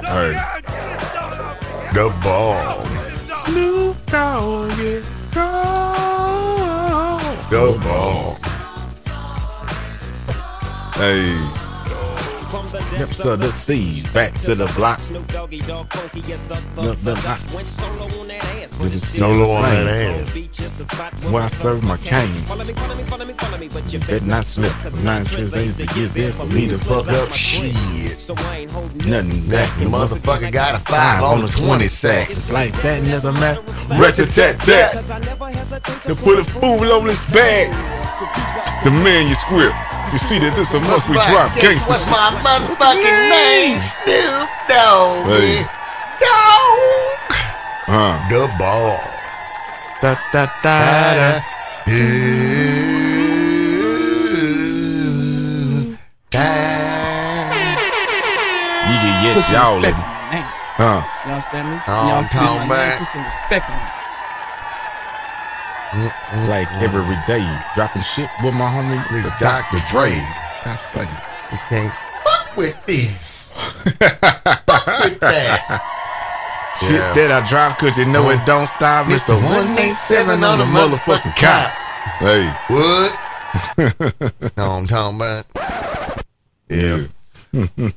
Hey. 0.07 0.33
God, 0.33 0.65
get 0.65 1.01
this 1.01 1.13
dog 1.13 1.39
out. 1.39 1.61
The 1.93 2.09
ball. 2.23 2.83
Snoop 3.49 3.97
Dogg 4.07 4.79
is 4.79 5.09
gone. 5.33 7.19
Ball. 7.51 8.37
Hey. 10.95 11.68
Depths 12.97 13.25
of 13.25 13.41
the 13.41 13.51
sea, 13.51 14.03
back 14.15 14.35
to 14.35 14.55
the 14.55 14.67
block. 14.77 14.99
The, 15.01 15.21
the. 17.03 17.15
With 18.81 18.93
the 18.93 19.01
Solo 19.01 19.51
on 19.51 19.63
that 19.63 19.87
ass. 19.89 21.25
Where 21.31 21.43
I 21.43 21.47
serve 21.49 21.83
my 21.83 21.97
cane. 21.99 22.33
You 23.89 23.99
bet 24.01 24.23
not 24.23 24.45
slip. 24.45 24.73
Nine 25.03 25.25
trips 25.25 25.57
ain't 25.57 25.77
the 25.77 25.93
years 25.97 26.15
there 26.15 26.33
for 26.33 26.47
me 26.47 26.69
to 26.69 26.79
fuck 26.79 27.09
up. 27.09 27.33
shit. 27.33 27.75
Nothing 28.29 29.49
That 29.49 29.49
that 29.49 29.69
motherfucker 29.79 30.53
got 30.53 30.77
a 30.77 30.79
five 30.79 31.23
on 31.25 31.43
the 31.43 31.49
20 31.49 31.89
sack. 31.89 32.31
It's 32.31 32.51
like 32.51 32.73
that, 32.83 33.01
and 33.01 33.09
as 33.09 33.25
a 33.25 33.33
matter, 33.33 33.63
rat 34.01 34.15
tat 34.15 34.59
tat. 34.59 34.93
To 36.05 36.15
put 36.15 36.39
a 36.39 36.45
fool 36.45 36.93
on 36.93 37.07
his 37.07 37.19
back. 37.27 37.73
The 38.85 38.91
man 38.91 39.29
you 40.13 40.19
see 40.19 40.39
that 40.39 40.55
this 40.57 40.73
a 40.75 40.81
must 40.81 41.09
we 41.09 41.15
drop 41.29 41.53
What's 41.89 42.07
my 42.09 42.33
motherfucking 42.45 43.21
name? 43.29 43.81
Snoop 43.83 44.49
Dogg. 44.69 45.27
Hey. 45.29 45.63
Dog. 46.21 47.31
Huh. 47.89 48.15
The 48.31 48.49
ball. 48.59 49.01
Da 50.01 50.15
da 50.33 50.47
da 50.63 50.75
da. 51.15 52.49
You 58.89 58.97
get 59.05 59.17
yes, 59.27 59.51
y'all. 59.53 59.77
respect 59.77 59.97
and- 59.97 60.05
on 60.05 60.09
my 60.09 60.31
name. 60.33 60.49
Huh. 60.79 61.01
You 61.27 61.33
understand 61.33 61.67
me? 61.69 61.77
Oh, 61.77 61.93
you 61.93 61.99
I'm 61.99 62.17
understand 62.19 62.47
talking 62.49 62.71
about- 62.71 62.99
Put 62.99 63.09
some 63.13 63.25
respect 63.25 63.71
on 63.71 63.77
it. 63.77 63.98
Like 66.49 66.69
every 66.83 67.17
day, 67.27 67.45
dropping 67.75 68.03
shit 68.03 68.29
with 68.45 68.55
my 68.55 68.69
homie, 68.69 69.01
Nigga, 69.05 69.39
Dr. 69.39 69.79
Dre. 69.91 70.11
I 70.65 70.77
say. 70.77 71.07
You 71.51 71.59
can't 71.69 71.95
fuck 72.25 72.57
with 72.57 72.87
this. 72.87 73.53
fuck 73.55 74.87
with 75.05 75.21
that. 75.21 75.81
Shit 76.79 76.91
Yeah. 76.93 77.13
that 77.15 77.33
I 77.43 77.49
drive 77.49 77.77
cause 77.79 77.97
you 77.99 78.05
know 78.05 78.29
it 78.31 78.45
don't 78.45 78.67
stop. 78.67 79.07
Mr. 79.07 79.35
187 79.35 80.45
on 80.45 80.59
the 80.59 80.65
motherfucking 80.67 81.35
cop. 81.35 81.73
Hey. 82.21 82.47
What? 82.69 84.55
no, 84.57 84.65
I'm 84.73 84.87
talking 84.87 85.17
about. 85.17 85.47
Yeah. 86.69 87.07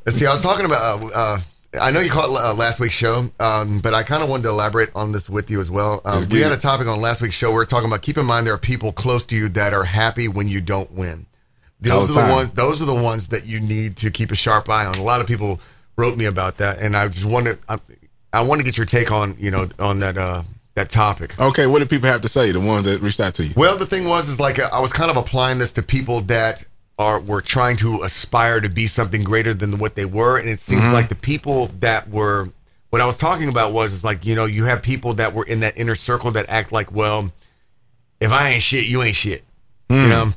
Let's 0.06 0.16
see. 0.18 0.26
I 0.26 0.32
was 0.32 0.42
talking 0.42 0.66
about. 0.66 1.04
Uh, 1.04 1.08
uh, 1.14 1.40
I 1.80 1.92
know 1.92 2.02
you 2.02 2.10
caught 2.10 2.30
uh, 2.30 2.54
last 2.54 2.80
week's 2.80 2.94
show, 2.94 3.30
um, 3.40 3.80
but 3.80 3.94
I 3.94 4.04
kind 4.04 4.22
of 4.22 4.30
wanted 4.30 4.44
to 4.44 4.50
elaborate 4.50 4.90
on 4.94 5.14
this 5.14 5.30
with 5.30 5.50
you 5.50 5.62
as 5.62 5.72
well. 5.72 6.02
Um, 6.04 6.26
we 6.30 6.42
had 6.42 6.52
a 6.52 6.58
topic 6.58 6.88
on 6.88 7.00
last 7.00 7.22
week's 7.22 7.36
show. 7.36 7.50
We 7.50 7.56
were 7.56 7.66
talking 7.66 7.88
about 7.88 8.02
keep 8.02 8.18
in 8.18 8.26
mind 8.26 8.46
there 8.46 8.54
are 8.54 8.58
people 8.58 8.92
close 8.92 9.26
to 9.28 9.36
you 9.36 9.48
that 9.50 9.74
are 9.74 9.86
happy 9.86 10.28
when 10.28 10.50
you 10.50 10.60
don't 10.60 10.92
win. 10.92 11.26
Those 11.80 12.12
are 12.12 12.14
the 12.14 12.22
time. 12.22 12.32
ones. 12.32 12.52
Those 12.52 12.82
are 12.82 12.86
the 12.86 12.94
ones 12.94 13.30
that 13.30 13.46
you 13.46 13.60
need 13.60 13.98
to 13.98 14.12
keep 14.12 14.32
a 14.32 14.36
sharp 14.36 14.70
eye 14.70 14.86
on. 14.86 14.96
A 14.96 15.04
lot 15.04 15.22
of 15.22 15.28
people 15.28 15.62
wrote 15.98 16.18
me 16.18 16.26
about 16.26 16.58
that, 16.58 16.80
and 16.80 16.96
I 16.96 17.08
just 17.08 17.26
wanted. 17.26 17.58
I, 17.70 17.80
I 18.34 18.42
want 18.42 18.60
to 18.60 18.66
get 18.66 18.78
your 18.78 18.86
take 18.86 19.12
on 19.12 19.36
you 19.40 19.50
know 19.50 19.68
on 19.80 20.00
that 20.00 20.18
uh, 20.18 20.44
that 20.76 20.90
topic. 20.90 21.40
Okay, 21.40 21.68
what 21.68 21.80
do 21.80 21.86
people 21.86 22.10
have 22.10 22.22
to 22.22 22.28
say? 22.28 22.52
The 22.52 22.60
ones 22.60 22.84
that 22.84 23.02
reached 23.02 23.20
out 23.20 23.34
to 23.36 23.46
you. 23.46 23.54
Well, 23.56 23.78
the 23.78 23.86
thing 23.86 24.08
was, 24.08 24.30
is 24.30 24.40
like 24.40 24.60
uh, 24.60 24.70
I 24.72 24.80
was 24.80 24.94
kind 24.94 25.10
of 25.10 25.18
applying 25.18 25.58
this 25.58 25.72
to 25.74 25.82
people 25.82 26.22
that 26.22 26.66
are 27.02 27.20
were 27.20 27.42
trying 27.42 27.76
to 27.78 28.04
aspire 28.04 28.62
to 28.62 28.70
be 28.70 28.86
something 28.86 29.24
greater 29.24 29.54
than 29.54 29.80
what 29.80 29.96
they 29.96 30.06
were, 30.06 30.38
and 30.38 30.48
it 30.48 30.60
seems 30.60 30.90
like 30.92 31.10
the 31.10 31.16
people 31.16 31.68
that 31.80 32.10
were. 32.10 32.50
What 32.92 33.02
I 33.02 33.06
was 33.06 33.18
talking 33.18 33.48
about 33.48 33.72
was, 33.72 33.94
is 33.94 34.04
like 34.04 34.26
you 34.26 34.36
know, 34.36 34.46
you 34.46 34.66
have 34.66 34.82
people 34.82 35.14
that 35.14 35.34
were 35.34 35.46
in 35.46 35.62
that 35.62 35.78
inner 35.78 35.96
circle 35.96 36.32
that 36.32 36.46
act 36.50 36.72
like, 36.72 36.92
well, 36.92 37.32
if 38.20 38.32
I 38.32 38.50
ain't 38.50 38.62
shit, 38.62 38.86
you 38.86 39.02
ain't 39.02 39.16
shit. 39.16 39.44
You 39.90 40.08
know, 40.08 40.34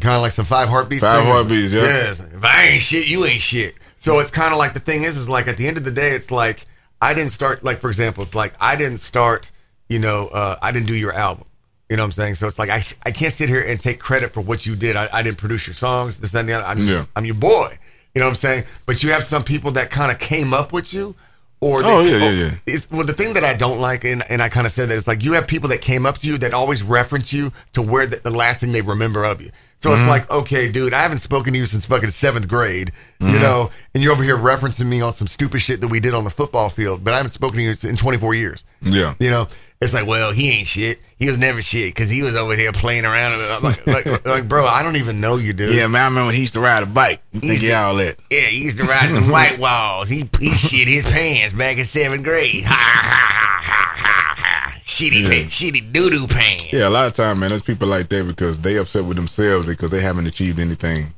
kind 0.00 0.14
of 0.14 0.22
like 0.22 0.32
some 0.32 0.44
five 0.44 0.68
heartbeats. 0.68 1.02
Five 1.02 1.24
heartbeats, 1.24 1.74
yeah. 1.74 1.82
Yes. 1.82 2.20
If 2.20 2.44
I 2.44 2.68
ain't 2.68 2.82
shit, 2.82 3.08
you 3.08 3.24
ain't 3.24 3.40
shit. 3.40 3.74
So 3.98 4.18
it's 4.20 4.30
kind 4.30 4.52
of 4.52 4.58
like 4.58 4.72
the 4.72 4.80
thing 4.80 5.02
is, 5.02 5.16
is 5.16 5.28
like 5.28 5.46
at 5.46 5.56
the 5.56 5.66
end 5.66 5.76
of 5.76 5.84
the 5.84 5.90
day, 5.90 6.12
it's 6.12 6.30
like 6.30 6.66
I 7.00 7.14
didn't 7.14 7.32
start. 7.32 7.64
Like 7.64 7.80
for 7.80 7.88
example, 7.88 8.22
it's 8.22 8.34
like 8.34 8.54
I 8.60 8.76
didn't 8.76 8.98
start. 9.00 9.50
You 9.88 9.98
know, 9.98 10.28
uh, 10.28 10.56
I 10.62 10.72
didn't 10.72 10.86
do 10.86 10.96
your 10.96 11.12
album. 11.12 11.46
You 11.92 11.96
know 11.98 12.04
what 12.04 12.06
I'm 12.06 12.12
saying? 12.12 12.34
So 12.36 12.46
it's 12.46 12.58
like 12.58 12.70
I, 12.70 12.82
I 13.04 13.10
can't 13.10 13.34
sit 13.34 13.50
here 13.50 13.60
and 13.60 13.78
take 13.78 13.98
credit 14.00 14.32
for 14.32 14.40
what 14.40 14.64
you 14.64 14.74
did. 14.76 14.96
I, 14.96 15.10
I 15.12 15.22
didn't 15.22 15.36
produce 15.36 15.66
your 15.66 15.74
songs. 15.74 16.18
This 16.18 16.32
and 16.32 16.48
the 16.48 16.54
other. 16.54 16.64
I'm, 16.66 16.78
Yeah. 16.86 17.04
I'm 17.14 17.26
your 17.26 17.34
boy. 17.34 17.76
You 18.14 18.20
know 18.20 18.26
what 18.26 18.30
I'm 18.30 18.36
saying? 18.36 18.64
But 18.86 19.02
you 19.02 19.10
have 19.12 19.22
some 19.22 19.44
people 19.44 19.72
that 19.72 19.90
kind 19.90 20.10
of 20.10 20.18
came 20.18 20.54
up 20.54 20.72
with 20.72 20.94
you. 20.94 21.14
Or 21.60 21.82
they, 21.82 21.88
Oh, 21.88 22.00
yeah, 22.00 22.16
yeah, 22.16 22.30
yeah. 22.30 22.50
It's, 22.66 22.90
well, 22.90 23.04
the 23.06 23.12
thing 23.12 23.34
that 23.34 23.44
I 23.44 23.54
don't 23.54 23.78
like, 23.78 24.04
and, 24.04 24.22
and 24.30 24.40
I 24.42 24.48
kind 24.48 24.66
of 24.66 24.72
said 24.72 24.88
that, 24.88 24.96
it's 24.96 25.06
like 25.06 25.22
you 25.22 25.34
have 25.34 25.46
people 25.46 25.68
that 25.68 25.80
came 25.82 26.06
up 26.06 26.16
to 26.18 26.26
you 26.26 26.38
that 26.38 26.54
always 26.54 26.82
reference 26.82 27.30
you 27.32 27.52
to 27.74 27.82
where 27.82 28.06
the, 28.06 28.16
the 28.16 28.30
last 28.30 28.60
thing 28.60 28.72
they 28.72 28.80
remember 28.82 29.24
of 29.24 29.40
you. 29.42 29.50
So 29.80 29.90
Mm-hmm. 29.90 30.00
it's 30.02 30.08
like, 30.08 30.30
okay, 30.30 30.72
dude, 30.72 30.94
I 30.94 31.02
haven't 31.02 31.18
spoken 31.18 31.52
to 31.52 31.58
you 31.58 31.66
since 31.66 31.84
fucking 31.86 32.08
seventh 32.10 32.48
grade, 32.48 32.90
you 33.20 33.26
Mm-hmm. 33.26 33.42
know, 33.42 33.70
and 33.94 34.02
you're 34.02 34.12
over 34.12 34.22
here 34.24 34.36
referencing 34.38 34.86
me 34.86 35.02
on 35.02 35.12
some 35.12 35.26
stupid 35.28 35.60
shit 35.60 35.80
that 35.82 35.88
we 35.88 36.00
did 36.00 36.14
on 36.14 36.24
the 36.24 36.30
football 36.30 36.68
field, 36.70 37.04
but 37.04 37.12
I 37.12 37.18
haven't 37.18 37.30
spoken 37.30 37.58
to 37.58 37.62
you 37.64 37.74
in 37.88 37.96
24 37.96 38.34
years. 38.34 38.64
Yeah. 38.80 39.14
You 39.20 39.30
know, 39.30 39.46
It's 39.82 39.92
like, 39.92 40.06
well, 40.06 40.30
he 40.32 40.50
ain't 40.50 40.68
shit. 40.68 41.00
He 41.18 41.26
was 41.26 41.38
never 41.38 41.60
shit 41.60 41.92
because 41.94 42.08
he 42.08 42.22
was 42.22 42.36
over 42.36 42.54
here 42.56 42.70
playing 42.72 43.04
around. 43.04 43.32
I'm 43.32 43.62
Like, 43.62 43.86
like, 43.86 44.26
like, 44.26 44.48
bro, 44.48 44.64
I 44.66 44.82
don't 44.82 44.96
even 44.96 45.20
know 45.20 45.36
you, 45.36 45.52
dude. 45.52 45.74
Yeah, 45.74 45.86
man, 45.88 46.02
I 46.02 46.04
remember 46.06 46.26
when 46.26 46.34
he 46.36 46.40
used 46.42 46.54
to 46.54 46.60
ride 46.60 46.82
a 46.82 46.86
bike. 46.86 47.20
You 47.32 47.40
think 47.40 47.52
He's- 47.60 47.62
y'all 47.72 47.96
that? 47.96 48.16
Yeah, 48.30 48.40
he 48.42 48.62
used 48.64 48.78
to 48.78 48.84
ride 48.84 49.10
the 49.10 49.22
white 49.32 49.58
walls. 49.58 50.08
He, 50.08 50.28
he 50.38 50.50
shit 50.50 50.86
his 50.88 51.02
pants 51.04 51.52
back 51.54 51.78
in 51.78 51.84
seventh 51.84 52.22
grade. 52.22 52.64
Ha 52.64 52.72
ha 52.74 53.62
ha 53.64 53.94
ha 53.96 53.96
ha 53.96 54.34
ha. 54.38 54.78
Shitty, 54.84 55.22
Yeah. 55.22 55.44
shitty 55.46 55.92
doo 55.92 56.10
doo 56.10 56.26
pants. 56.28 56.72
Yeah, 56.72 56.88
a 56.88 56.90
lot 56.90 57.06
of 57.06 57.12
time, 57.14 57.40
man, 57.40 57.48
there's 57.50 57.62
people 57.62 57.88
like 57.88 58.08
that 58.08 58.26
because 58.26 58.60
they 58.60 58.76
upset 58.78 59.04
with 59.04 59.16
themselves 59.16 59.68
because 59.68 59.90
they 59.90 60.00
haven't 60.00 60.26
achieved 60.26 60.58
anything. 60.58 61.12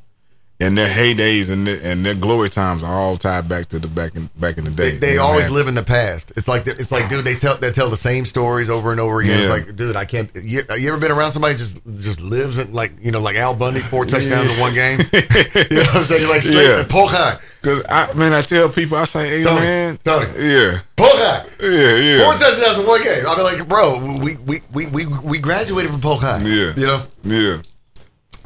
And 0.64 0.78
their 0.78 0.88
heydays 0.88 1.50
and 1.52 1.66
their, 1.66 1.78
and 1.82 2.06
their 2.06 2.14
glory 2.14 2.48
times 2.48 2.82
are 2.84 2.94
all 2.98 3.16
tied 3.18 3.48
back 3.48 3.66
to 3.66 3.78
the 3.78 3.86
back 3.86 4.14
in 4.16 4.30
back 4.36 4.56
in 4.56 4.64
the 4.64 4.70
day. 4.70 4.92
They, 4.92 4.96
they 5.12 5.18
always 5.18 5.50
live 5.50 5.68
in 5.68 5.74
the 5.74 5.82
past. 5.82 6.32
It's 6.36 6.48
like 6.48 6.66
it's 6.66 6.90
like, 6.90 7.08
dude, 7.10 7.24
they 7.24 7.34
tell 7.34 7.56
they 7.58 7.70
tell 7.70 7.90
the 7.90 7.96
same 7.96 8.24
stories 8.24 8.70
over 8.70 8.90
and 8.90 8.98
over 9.00 9.20
again. 9.20 9.40
It's 9.40 9.50
like, 9.50 9.76
dude, 9.76 9.94
I 9.96 10.04
can't. 10.06 10.30
You, 10.34 10.62
you 10.78 10.88
ever 10.88 10.98
been 10.98 11.12
around 11.12 11.32
somebody 11.32 11.54
just 11.56 11.80
just 11.96 12.20
lives 12.20 12.58
in 12.58 12.72
like 12.72 12.92
you 13.02 13.10
know 13.12 13.20
like 13.20 13.36
Al 13.36 13.54
Bundy, 13.54 13.80
four 13.80 14.06
touchdowns 14.06 14.50
in 14.50 14.58
one 14.60 14.72
game? 14.74 15.00
you 15.12 15.76
know 15.76 15.82
what 15.82 15.96
I'm 15.96 16.02
saying? 16.04 16.28
Like 16.28 16.42
straight 16.42 16.64
Yeah. 16.64 16.84
high, 16.88 17.38
Cause 17.62 17.82
I 17.88 18.12
man, 18.14 18.32
I 18.32 18.42
tell 18.42 18.68
people, 18.68 18.96
I 18.96 19.04
say, 19.04 19.28
hey 19.28 19.42
Tony, 19.42 19.60
man, 19.60 19.98
Tony. 20.02 20.26
yeah, 20.38 20.80
high. 20.98 21.46
yeah, 21.60 21.96
yeah, 21.96 22.24
Four 22.24 22.34
touchdowns 22.34 22.78
in 22.78 22.86
one 22.86 23.02
game. 23.02 23.24
I 23.28 23.36
mean, 23.36 23.44
like, 23.44 23.68
bro, 23.68 24.16
we 24.22 24.36
we 24.36 24.60
we 24.72 24.86
we, 24.86 25.06
we 25.22 25.38
graduated 25.38 25.90
from 25.90 26.00
Polk 26.00 26.20
High. 26.22 26.42
Yeah. 26.42 26.72
you 26.76 26.86
know. 26.86 27.02
yeah, 27.22 27.56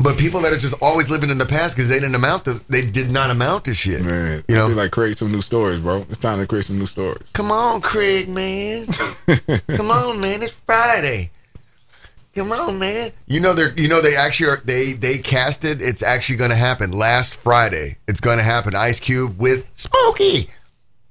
But 0.01 0.17
people 0.17 0.41
that 0.43 0.53
are 0.53 0.59
just 0.59 0.81
always 0.81 1.11
living 1.11 1.29
in 1.29 1.39
the 1.39 1.47
past 1.47 1.75
because 1.75 1.89
they 1.89 1.99
didn't 1.99 2.15
amount 2.15 2.45
to, 2.45 2.63
they 2.69 2.83
did 2.83 3.11
not 3.11 3.31
amount 3.31 3.65
to 3.65 3.75
shit. 3.75 4.03
man. 4.05 4.45
you 4.49 4.55
know. 4.55 4.69
Like 4.69 4.93
create 4.93 5.17
some 5.17 5.33
new 5.33 5.43
stories, 5.43 5.81
bro. 5.81 6.07
It's 6.09 6.19
time 6.19 6.39
to 6.39 6.47
create 6.47 6.67
some 6.67 6.79
new 6.79 6.87
stories. 6.87 7.29
Come 7.33 7.51
on, 7.51 7.81
Craig, 7.81 8.29
man. 8.29 8.87
Come 9.69 9.91
on, 9.91 10.21
man. 10.21 10.43
It's 10.43 10.53
Friday. 10.53 11.31
Come 12.35 12.53
on, 12.53 12.79
man. 12.79 13.11
You 13.27 13.41
know 13.41 13.53
they're 13.53 13.73
you 13.73 13.89
know 13.89 14.01
they 14.01 14.15
actually 14.15 14.51
are 14.51 14.63
they 14.65 14.93
they 14.93 15.19
casted 15.19 15.83
it's 15.83 16.03
actually 16.03 16.37
gonna 16.37 16.55
happen 16.55 16.93
last 16.93 17.35
Friday. 17.35 17.99
It's 18.07 18.21
gonna 18.21 18.45
happen. 18.45 18.77
Ice 18.77 19.01
Cube 19.01 19.37
with 19.37 19.67
Spooky. 19.75 20.49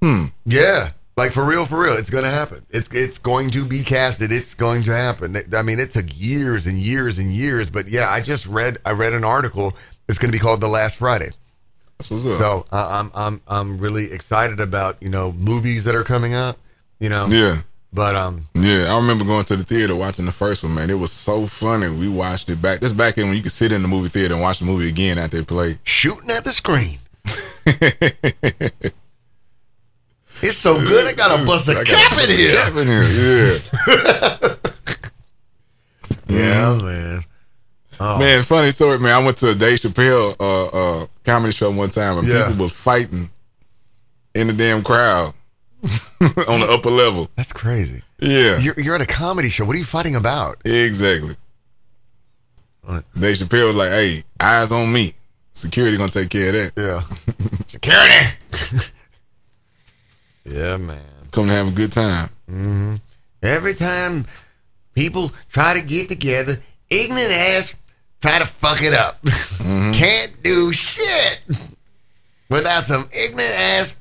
Hmm. 0.00 0.26
Yeah. 0.46 0.92
Like 1.18 1.32
for 1.32 1.44
real, 1.44 1.66
for 1.66 1.80
real, 1.82 1.94
it's 1.94 2.10
gonna 2.10 2.30
happen. 2.30 2.64
It's 2.70 2.88
it's 2.92 3.18
going 3.18 3.50
to 3.50 3.64
be 3.64 3.82
casted. 3.82 4.30
It's 4.30 4.54
going 4.54 4.84
to 4.84 4.94
happen. 4.94 5.36
I 5.52 5.62
mean, 5.62 5.80
it 5.80 5.90
took 5.90 6.06
years 6.16 6.64
and 6.68 6.78
years 6.78 7.18
and 7.18 7.32
years, 7.32 7.70
but 7.70 7.88
yeah, 7.88 8.08
I 8.08 8.20
just 8.20 8.46
read 8.46 8.78
I 8.84 8.92
read 8.92 9.12
an 9.12 9.24
article. 9.24 9.76
It's 10.08 10.16
going 10.20 10.30
to 10.30 10.38
be 10.38 10.40
called 10.40 10.60
The 10.60 10.68
Last 10.68 10.96
Friday. 10.98 11.30
That's 11.98 12.12
what's 12.12 12.24
up. 12.24 12.32
So 12.34 12.66
uh, 12.70 12.88
I'm 12.88 13.10
I'm 13.16 13.40
I'm 13.48 13.78
really 13.78 14.12
excited 14.12 14.60
about 14.60 14.96
you 15.02 15.08
know 15.08 15.32
movies 15.32 15.82
that 15.84 15.96
are 15.96 16.04
coming 16.04 16.34
out. 16.34 16.56
You 17.00 17.08
know, 17.08 17.26
yeah, 17.26 17.56
but 17.92 18.14
um, 18.14 18.46
yeah. 18.54 18.86
I 18.88 18.96
remember 18.96 19.24
going 19.24 19.44
to 19.46 19.56
the 19.56 19.64
theater 19.64 19.96
watching 19.96 20.24
the 20.24 20.30
first 20.30 20.62
one, 20.62 20.76
man. 20.76 20.88
It 20.88 21.00
was 21.00 21.10
so 21.10 21.48
funny. 21.48 21.88
We 21.88 22.08
watched 22.08 22.48
it 22.48 22.62
back. 22.62 22.78
This 22.78 22.92
back 22.92 23.18
in 23.18 23.26
when 23.26 23.36
you 23.36 23.42
could 23.42 23.50
sit 23.50 23.72
in 23.72 23.82
the 23.82 23.88
movie 23.88 24.08
theater 24.08 24.34
and 24.34 24.42
watch 24.42 24.60
the 24.60 24.66
movie 24.66 24.88
again 24.88 25.18
after 25.18 25.38
it 25.38 25.48
played. 25.48 25.80
shooting 25.82 26.30
at 26.30 26.44
the 26.44 26.52
screen. 26.52 27.00
it's 30.42 30.56
so 30.56 30.78
good. 30.78 31.06
I 31.06 31.12
gotta 31.14 31.44
bust 31.44 31.68
a 31.68 31.82
cap 31.84 32.18
in 32.22 32.28
here. 32.28 32.52
Cap 32.52 32.76
in 32.76 32.86
here, 32.86 33.02
yeah. 33.04 34.54
Yeah, 36.28 36.74
man. 36.74 37.24
Man, 38.00 38.42
funny 38.42 38.70
story, 38.70 38.98
man. 38.98 39.12
I 39.12 39.24
went 39.24 39.38
to 39.38 39.50
a 39.50 39.54
Dave 39.54 39.78
Chappelle 39.78 40.36
uh, 40.38 40.66
uh, 41.02 41.06
comedy 41.24 41.52
show 41.52 41.70
one 41.70 41.90
time, 41.90 42.18
and 42.18 42.28
Yeah. 42.28 42.48
people 42.48 42.64
was 42.64 42.72
fighting 42.72 43.30
in 44.34 44.46
the 44.48 44.52
damn 44.52 44.82
crowd 44.84 45.32
on 46.46 46.60
the 46.60 46.68
upper 46.70 46.90
level. 46.90 47.30
That's 47.34 47.52
crazy. 47.52 48.02
Yeah, 48.20 48.58
You're 48.58 48.78
you're 48.78 48.94
at 48.94 49.00
a 49.00 49.06
comedy 49.06 49.48
show. 49.48 49.64
What 49.64 49.74
are 49.74 49.78
you 49.78 49.84
fighting 49.84 50.16
about? 50.16 50.58
exactly. 50.64 51.36
Dave 53.18 53.36
Chappelle 53.36 53.66
was 53.66 53.76
like, 53.76 53.90
"Hey, 53.90 54.24
eyes 54.40 54.70
on 54.72 54.92
me. 54.92 55.14
Security 55.52 55.96
gonna 55.96 56.10
take 56.10 56.30
care 56.30 56.48
of 56.68 56.74
that. 56.74 56.82
Yeah, 56.82 57.02
security. 57.66 58.88
Yeah, 60.50 60.76
man. 60.76 61.00
Come 61.32 61.48
to 61.48 61.52
have 61.52 61.68
a 61.68 61.72
good 61.72 61.92
time." 61.92 62.28
Mm-hmm. 62.50 62.94
Every 63.42 63.74
time 63.74 64.26
people 64.94 65.30
try 65.48 65.74
to 65.74 65.80
get 65.80 66.08
together, 66.08 66.60
ignorant 66.90 67.30
ass 67.30 67.74
try 68.20 68.38
to 68.38 68.46
fuck 68.46 68.82
it 68.82 68.94
up. 68.94 69.22
Mm-hmm. 69.22 69.92
Can't 69.94 70.42
do 70.42 70.72
shit 70.72 71.42
without 72.48 72.84
some 72.84 73.08
ignorant 73.12 73.54
ass 73.54 73.96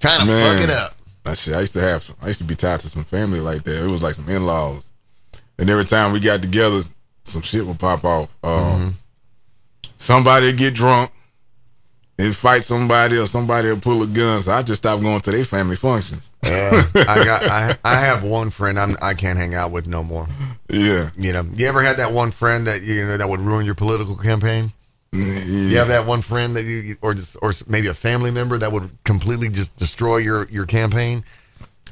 trying 0.00 0.20
to 0.20 0.26
Man. 0.26 0.56
fuck 0.56 0.68
it 0.68 0.74
up. 0.74 0.94
That 1.24 1.36
shit, 1.36 1.54
I 1.54 1.60
used 1.60 1.74
to 1.74 1.80
have 1.80 2.02
some. 2.02 2.16
I 2.22 2.28
used 2.28 2.40
to 2.40 2.46
be 2.46 2.54
tied 2.54 2.80
to 2.80 2.88
some 2.88 3.04
family 3.04 3.40
like 3.40 3.64
that. 3.64 3.84
It 3.84 3.88
was 3.88 4.02
like 4.02 4.14
some 4.14 4.28
in 4.28 4.46
laws, 4.46 4.90
and 5.58 5.68
every 5.68 5.84
time 5.84 6.12
we 6.12 6.20
got 6.20 6.40
together, 6.40 6.80
some 7.24 7.42
shit 7.42 7.66
would 7.66 7.78
pop 7.78 8.04
off. 8.04 8.34
Um, 8.42 8.50
mm-hmm. 8.52 8.88
Somebody 9.96 10.46
would 10.46 10.56
get 10.56 10.74
drunk 10.74 11.10
and 12.18 12.34
fight 12.34 12.64
somebody, 12.64 13.16
or 13.16 13.26
somebody 13.26 13.68
will 13.68 13.78
pull 13.80 14.02
a 14.02 14.06
gun. 14.06 14.40
So 14.40 14.52
I 14.52 14.62
just 14.62 14.82
stopped 14.82 15.02
going 15.02 15.20
to 15.20 15.30
their 15.30 15.44
family 15.44 15.76
functions. 15.76 16.34
Yeah, 16.44 16.82
I 16.94 17.24
got. 17.24 17.44
I, 17.44 17.76
I 17.84 18.00
have 18.00 18.24
one 18.24 18.50
friend 18.50 18.78
I'm, 18.78 18.96
I 19.00 19.14
can't 19.14 19.38
hang 19.38 19.54
out 19.54 19.70
with 19.70 19.86
no 19.86 20.02
more. 20.02 20.26
Yeah, 20.68 21.10
You 21.16 21.32
know, 21.32 21.46
you 21.54 21.66
ever 21.66 21.82
had 21.82 21.96
that 21.98 22.12
one 22.12 22.30
friend 22.30 22.66
that 22.66 22.82
you 22.82 23.06
know 23.06 23.16
that 23.16 23.28
would 23.28 23.40
ruin 23.40 23.64
your 23.64 23.74
political 23.74 24.16
campaign? 24.16 24.72
You 25.12 25.22
yeah. 25.22 25.78
have 25.78 25.88
that 25.88 26.06
one 26.06 26.20
friend 26.20 26.54
that 26.56 26.64
you, 26.64 26.96
or 27.00 27.14
just, 27.14 27.36
or 27.40 27.52
maybe 27.66 27.86
a 27.86 27.94
family 27.94 28.30
member 28.30 28.58
that 28.58 28.70
would 28.70 28.90
completely 29.04 29.48
just 29.48 29.74
destroy 29.76 30.18
your 30.18 30.48
your 30.48 30.66
campaign. 30.66 31.24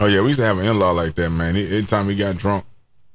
Oh 0.00 0.06
yeah, 0.06 0.20
we 0.20 0.28
used 0.28 0.40
to 0.40 0.46
have 0.46 0.58
an 0.58 0.66
in 0.66 0.78
law 0.78 0.90
like 0.90 1.14
that, 1.14 1.30
man. 1.30 1.56
Anytime 1.56 2.08
he 2.08 2.16
got 2.16 2.36
drunk, 2.36 2.66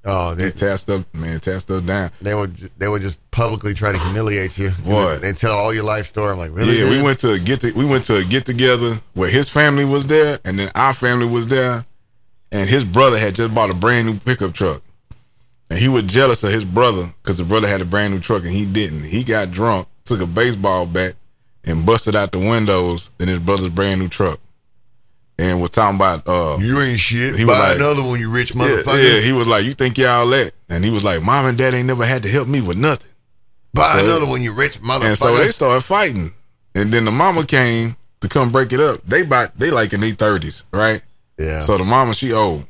Oh, 0.04 0.34
they 0.34 0.46
they, 0.46 0.52
tear 0.52 0.78
stuff, 0.78 1.06
man, 1.14 1.40
tear 1.40 1.60
stuff 1.60 1.86
down. 1.86 2.10
they 2.22 2.34
would 2.34 2.72
they 2.78 2.88
would 2.88 3.04
just 3.04 3.20
publicly 3.30 3.76
try 3.76 3.92
to 3.92 4.00
humiliate 4.00 4.58
you. 4.58 4.72
What? 4.84 5.24
And 5.24 5.38
tell 5.38 5.52
all 5.52 5.74
your 5.74 5.84
life 5.84 6.08
story. 6.08 6.32
I'm 6.32 6.40
like, 6.40 6.56
really? 6.56 6.80
Yeah, 6.80 6.90
we 6.90 7.02
went 7.02 7.20
to 7.20 7.34
a 7.34 7.40
get 7.40 7.62
to, 7.62 7.72
we 7.74 7.86
went 7.86 8.06
to 8.06 8.18
a 8.18 8.24
get 8.24 8.46
together 8.46 9.00
where 9.14 9.30
his 9.30 9.48
family 9.48 9.86
was 9.86 10.08
there, 10.08 10.40
and 10.44 10.58
then 10.58 10.72
our 10.74 10.94
family 10.94 11.28
was 11.28 11.48
there, 11.48 11.86
and 12.52 12.68
his 12.68 12.84
brother 12.84 13.18
had 13.20 13.36
just 13.36 13.54
bought 13.54 13.70
a 13.70 13.76
brand 13.76 14.08
new 14.08 14.18
pickup 14.18 14.54
truck, 14.54 14.82
and 15.70 15.78
he 15.78 15.88
was 15.88 16.04
jealous 16.04 16.44
of 16.44 16.52
his 16.52 16.66
brother 16.66 17.14
because 17.22 17.38
the 17.38 17.44
brother 17.44 17.68
had 17.68 17.82
a 17.82 17.86
brand 17.86 18.14
new 18.14 18.20
truck 18.20 18.44
and 18.44 18.52
he 18.52 18.66
didn't. 18.66 19.04
He 19.04 19.24
got 19.24 19.52
drunk, 19.52 19.88
took 20.06 20.20
a 20.20 20.26
baseball 20.26 20.88
bat, 20.88 21.14
and 21.64 21.86
busted 21.86 22.16
out 22.16 22.32
the 22.32 22.40
windows 22.40 23.12
in 23.20 23.28
his 23.28 23.40
brother's 23.40 23.70
brand 23.70 24.02
new 24.02 24.08
truck, 24.10 24.40
and 25.42 25.60
was 25.60 25.72
talking 25.72 25.96
about 25.98 26.28
uh. 26.28 26.58
You 26.60 26.80
ain't 26.82 27.00
shit. 27.00 27.36
He 27.36 27.44
was 27.46 27.58
Buy 27.58 27.70
like- 27.70 27.78
another 27.78 28.04
one, 28.04 28.20
you 28.20 28.30
rich 28.30 28.54
motherfucker. 28.54 29.04
yeah, 29.16 29.20
he 29.20 29.32
was 29.34 29.48
like, 29.48 29.66
"You 29.66 29.74
think 29.74 29.98
y'all 29.98 30.28
that?" 30.28 30.52
And 30.70 30.86
he 30.86 30.92
was 30.92 31.04
like, 31.04 31.22
"Mom 31.24 31.46
and 31.48 31.58
Dad 31.58 31.74
ain't 31.74 31.88
never 31.88 32.06
had 32.06 32.24
to 32.24 32.30
help 32.30 32.48
me 32.48 32.62
with 32.62 32.78
nothing." 32.78 33.12
Buy 33.74 33.92
so- 33.94 34.04
another 34.06 34.26
one, 34.28 34.42
you 34.42 34.54
rich 34.54 34.82
motherfucker. 34.82 35.06
And 35.08 35.18
so 35.18 35.36
they 35.38 35.50
started 35.50 35.82
fighting. 35.82 36.34
And 36.76 36.92
then 36.94 37.04
the 37.06 37.12
mama 37.12 37.46
came 37.46 37.96
to 38.22 38.30
come 38.30 38.52
break 38.52 38.72
it 38.72 38.80
up. 38.80 39.00
They 39.06 39.22
about 39.22 39.58
they 39.58 39.72
like 39.72 39.92
in 39.94 40.02
their 40.02 40.12
thirties, 40.12 40.64
right? 40.72 41.02
yeah. 41.38 41.60
So 41.62 41.78
the 41.78 41.84
mama, 41.84 42.14
she 42.14 42.32
old. 42.34 42.66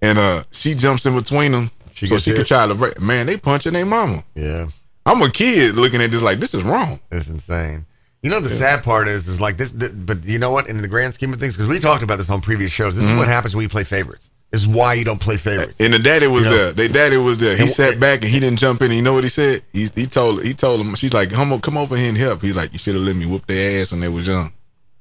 And 0.00 0.18
uh 0.18 0.44
she 0.50 0.74
jumps 0.74 1.04
in 1.06 1.14
between 1.16 1.52
them 1.52 1.70
She 1.94 2.06
so 2.06 2.16
she 2.18 2.30
hit? 2.30 2.36
could 2.38 2.46
try 2.46 2.66
to 2.66 2.74
break 2.74 3.00
man, 3.00 3.26
they 3.26 3.36
punching 3.36 3.72
their 3.72 3.86
mama. 3.86 4.24
yeah. 4.34 4.68
I'm 5.04 5.20
a 5.20 5.30
kid 5.30 5.74
looking 5.74 6.00
at 6.00 6.12
this 6.12 6.22
like 6.22 6.38
this 6.38 6.54
is 6.54 6.62
wrong. 6.62 7.00
It's 7.10 7.28
insane. 7.28 7.86
You 8.22 8.30
know 8.30 8.38
the 8.40 8.48
sad 8.48 8.84
part 8.84 9.08
is 9.08 9.26
is 9.26 9.40
like 9.40 9.56
this, 9.56 9.72
th- 9.72 9.90
but 9.94 10.24
you 10.24 10.38
know 10.38 10.52
what? 10.52 10.68
In 10.68 10.80
the 10.80 10.86
grand 10.88 11.12
scheme 11.12 11.32
of 11.32 11.40
things, 11.40 11.56
because 11.56 11.68
we 11.68 11.80
talked 11.80 12.04
about 12.04 12.18
this 12.18 12.30
on 12.30 12.40
previous 12.40 12.70
shows, 12.70 12.94
this 12.94 13.04
is 13.04 13.10
what 13.16 13.22
mm-hmm. 13.22 13.32
happens 13.32 13.56
when 13.56 13.64
you 13.64 13.68
play 13.68 13.82
favorites. 13.82 14.30
This 14.52 14.60
is 14.60 14.68
why 14.68 14.94
you 14.94 15.04
don't 15.04 15.20
play 15.20 15.36
favorites. 15.38 15.80
And 15.80 15.92
the 15.94 15.98
daddy 15.98 16.26
was 16.26 16.44
You 16.44 16.50
know- 16.50 16.56
there. 16.56 16.72
They 16.72 16.88
daddy 16.88 17.16
was 17.16 17.38
there. 17.40 17.56
He 17.56 17.62
And- 17.62 17.70
sat 17.70 17.98
back 17.98 18.22
and 18.22 18.30
he 18.30 18.38
didn't 18.38 18.58
jump 18.58 18.80
in. 18.82 18.88
And 18.88 18.96
You 18.96 19.02
know 19.02 19.14
what 19.14 19.24
he 19.24 19.30
said? 19.30 19.62
He, 19.72 19.88
he 19.94 20.06
told 20.06 20.44
he 20.44 20.52
told 20.54 20.80
him 20.80 20.94
she's 20.94 21.14
like, 21.14 21.30
come, 21.30 21.52
o- 21.52 21.58
come 21.58 21.76
over 21.78 21.96
here 21.96 22.10
and 22.10 22.18
help. 22.18 22.42
He's 22.42 22.56
like, 22.56 22.72
you 22.72 22.78
should 22.78 22.94
have 22.94 23.02
let 23.02 23.16
me 23.16 23.26
whoop 23.26 23.46
their 23.46 23.80
ass 23.80 23.90
when 23.92 24.00
they 24.00 24.08
was 24.08 24.26
young. 24.26 24.52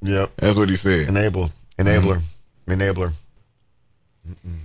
Yep. 0.02 0.32
That's 0.38 0.58
what 0.58 0.70
he 0.70 0.76
said. 0.76 1.10
Enable, 1.10 1.52
enabler, 1.78 2.22
enabler. 2.68 3.14
Mm-hmm. 4.28 4.56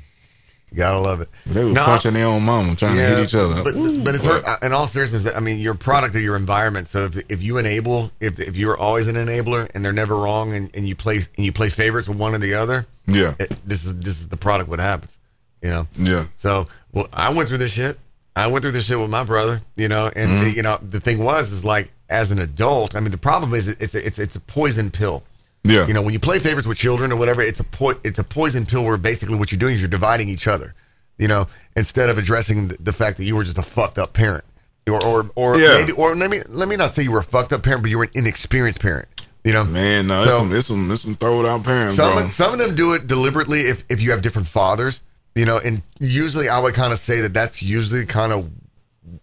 Gotta 0.77 0.99
love 1.01 1.23
it. 1.23 1.29
They 1.47 1.65
was 1.65 1.73
No, 1.73 1.85
punching 1.85 2.13
their 2.13 2.27
own 2.27 2.43
mama, 2.43 2.77
trying 2.77 2.97
to 2.97 3.03
hit 3.03 3.19
each 3.21 3.35
other. 3.35 3.65
But, 3.65 3.75
but 4.05 4.15
it's 4.15 4.63
in 4.63 4.73
all 4.73 4.87
seriousness. 4.87 5.27
I 5.35 5.41
mean, 5.41 5.59
you're 5.59 5.73
a 5.75 5.79
product 5.79 6.15
of 6.15 6.21
your 6.23 6.37
environment. 6.37 6.87
So 6.89 7.07
if, 7.07 7.17
if 7.31 7.43
you 7.43 7.57
enable, 7.59 8.11
if 8.21 8.39
if 8.39 8.57
you're 8.57 8.77
always 8.79 9.07
an 9.07 9.17
enabler 9.17 9.71
and 9.75 9.83
they're 9.85 9.93
never 9.93 10.15
wrong, 10.17 10.53
and, 10.53 10.71
and 10.77 10.87
you 10.87 10.95
play 10.95 11.17
and 11.37 11.45
you 11.47 11.53
play 11.53 11.71
favorites 11.71 12.09
with 12.09 12.19
one 12.19 12.35
or 12.35 12.39
the 12.39 12.55
other, 12.55 12.87
yeah, 13.07 13.35
it, 13.41 13.51
this 13.67 13.85
is 13.87 13.97
this 14.01 14.21
is 14.21 14.29
the 14.29 14.37
product. 14.37 14.69
What 14.69 14.79
happens, 14.81 15.19
you 15.63 15.71
know? 15.71 15.87
yeah. 15.97 16.27
So, 16.37 16.67
well, 16.93 17.09
I 17.13 17.33
went 17.33 17.49
through 17.49 17.59
this 17.59 17.73
shit. 17.73 17.99
I 18.37 18.49
went 18.49 18.61
through 18.63 18.73
this 18.73 18.85
shit 18.87 18.99
with 18.99 19.09
my 19.09 19.25
brother, 19.25 19.63
you 19.77 19.89
know, 19.89 20.11
and 20.15 20.31
Mm-hmm. 20.31 20.45
the, 20.45 20.51
you 20.51 20.63
know 20.63 20.79
the 20.83 21.01
thing 21.01 21.19
was 21.25 21.53
is 21.53 21.65
like 21.65 21.91
as 22.11 22.31
an 22.31 22.39
adult. 22.39 22.95
I 22.95 23.01
mean, 23.01 23.13
the 23.13 23.17
problem 23.19 23.55
is 23.55 23.67
it's 23.67 23.95
a, 23.95 24.07
it's 24.07 24.19
it's 24.19 24.37
a 24.37 24.41
poison 24.41 24.91
pill. 24.91 25.23
Yeah. 25.69 25.87
You 25.87 25.95
know, 25.95 26.03
when 26.03 26.13
you 26.13 26.21
play 26.21 26.39
favorites 26.39 26.67
with 26.67 26.79
children 26.79 27.13
or 27.13 27.17
whatever, 27.17 27.43
it's 27.43 27.61
a 27.61 27.65
po- 27.65 27.99
it's 28.05 28.19
a 28.19 28.25
poison 28.25 28.67
pill 28.67 28.85
where 28.85 28.97
basically 28.97 29.37
what 29.37 29.51
you're 29.53 29.59
doing 29.59 29.75
is 29.75 29.81
you're 29.81 29.89
dividing 29.91 30.29
each 30.29 30.47
other. 30.47 30.75
You 31.19 31.29
know, 31.29 31.47
instead 31.77 32.09
of 32.11 32.19
addressing 32.19 32.69
the, 32.69 32.77
the 32.79 32.93
fact 32.93 33.17
that 33.19 33.25
you 33.25 33.37
were 33.37 33.45
just 33.45 33.59
a 33.59 33.63
fucked 33.63 33.99
up 33.99 34.13
parent, 34.13 34.45
or 34.89 35.05
or 35.05 35.31
or 35.35 35.59
Yeah. 35.59 35.79
maybe 35.79 35.93
or 35.93 36.15
let 36.15 36.31
me 36.31 36.43
let 36.49 36.69
me 36.69 36.77
not 36.77 36.93
say 36.93 37.03
you 37.03 37.13
were 37.13 37.21
a 37.21 37.25
fucked 37.25 37.53
up 37.53 37.63
parent, 37.63 37.83
but 37.83 37.91
you 37.91 37.99
were 37.99 38.05
an 38.05 38.11
inexperienced 38.15 38.81
parent. 38.81 39.09
You 39.45 39.53
know, 39.53 39.65
Man, 39.65 40.09
no, 40.09 40.23
it's 40.23 40.31
So- 40.33 40.39
some, 40.41 40.53
it's 40.55 40.67
some, 40.67 40.91
it's 40.91 41.03
some 41.03 41.15
throwed 41.15 41.47
out 41.47 41.63
parents, 41.65 41.95
some 41.95 42.15
bro. 42.15 42.25
of, 42.25 42.33
some 42.33 42.53
of 42.53 42.59
them 42.59 42.75
do 42.75 42.93
it 42.95 43.07
deliberately 43.07 43.61
if, 43.63 43.85
if 43.89 44.01
you 44.01 44.11
have 44.11 44.21
different 44.21 44.49
fathers. 44.49 45.03
You 45.37 45.45
know, 45.45 45.59
and 45.59 45.83
usually 46.01 46.49
I 46.49 46.59
would 46.59 46.75
kind 46.75 46.93
of 46.93 46.99
say 46.99 47.21
that 47.21 47.33
that's 47.35 47.63
usually 47.63 48.07
kind 48.07 48.33
of 48.33 48.51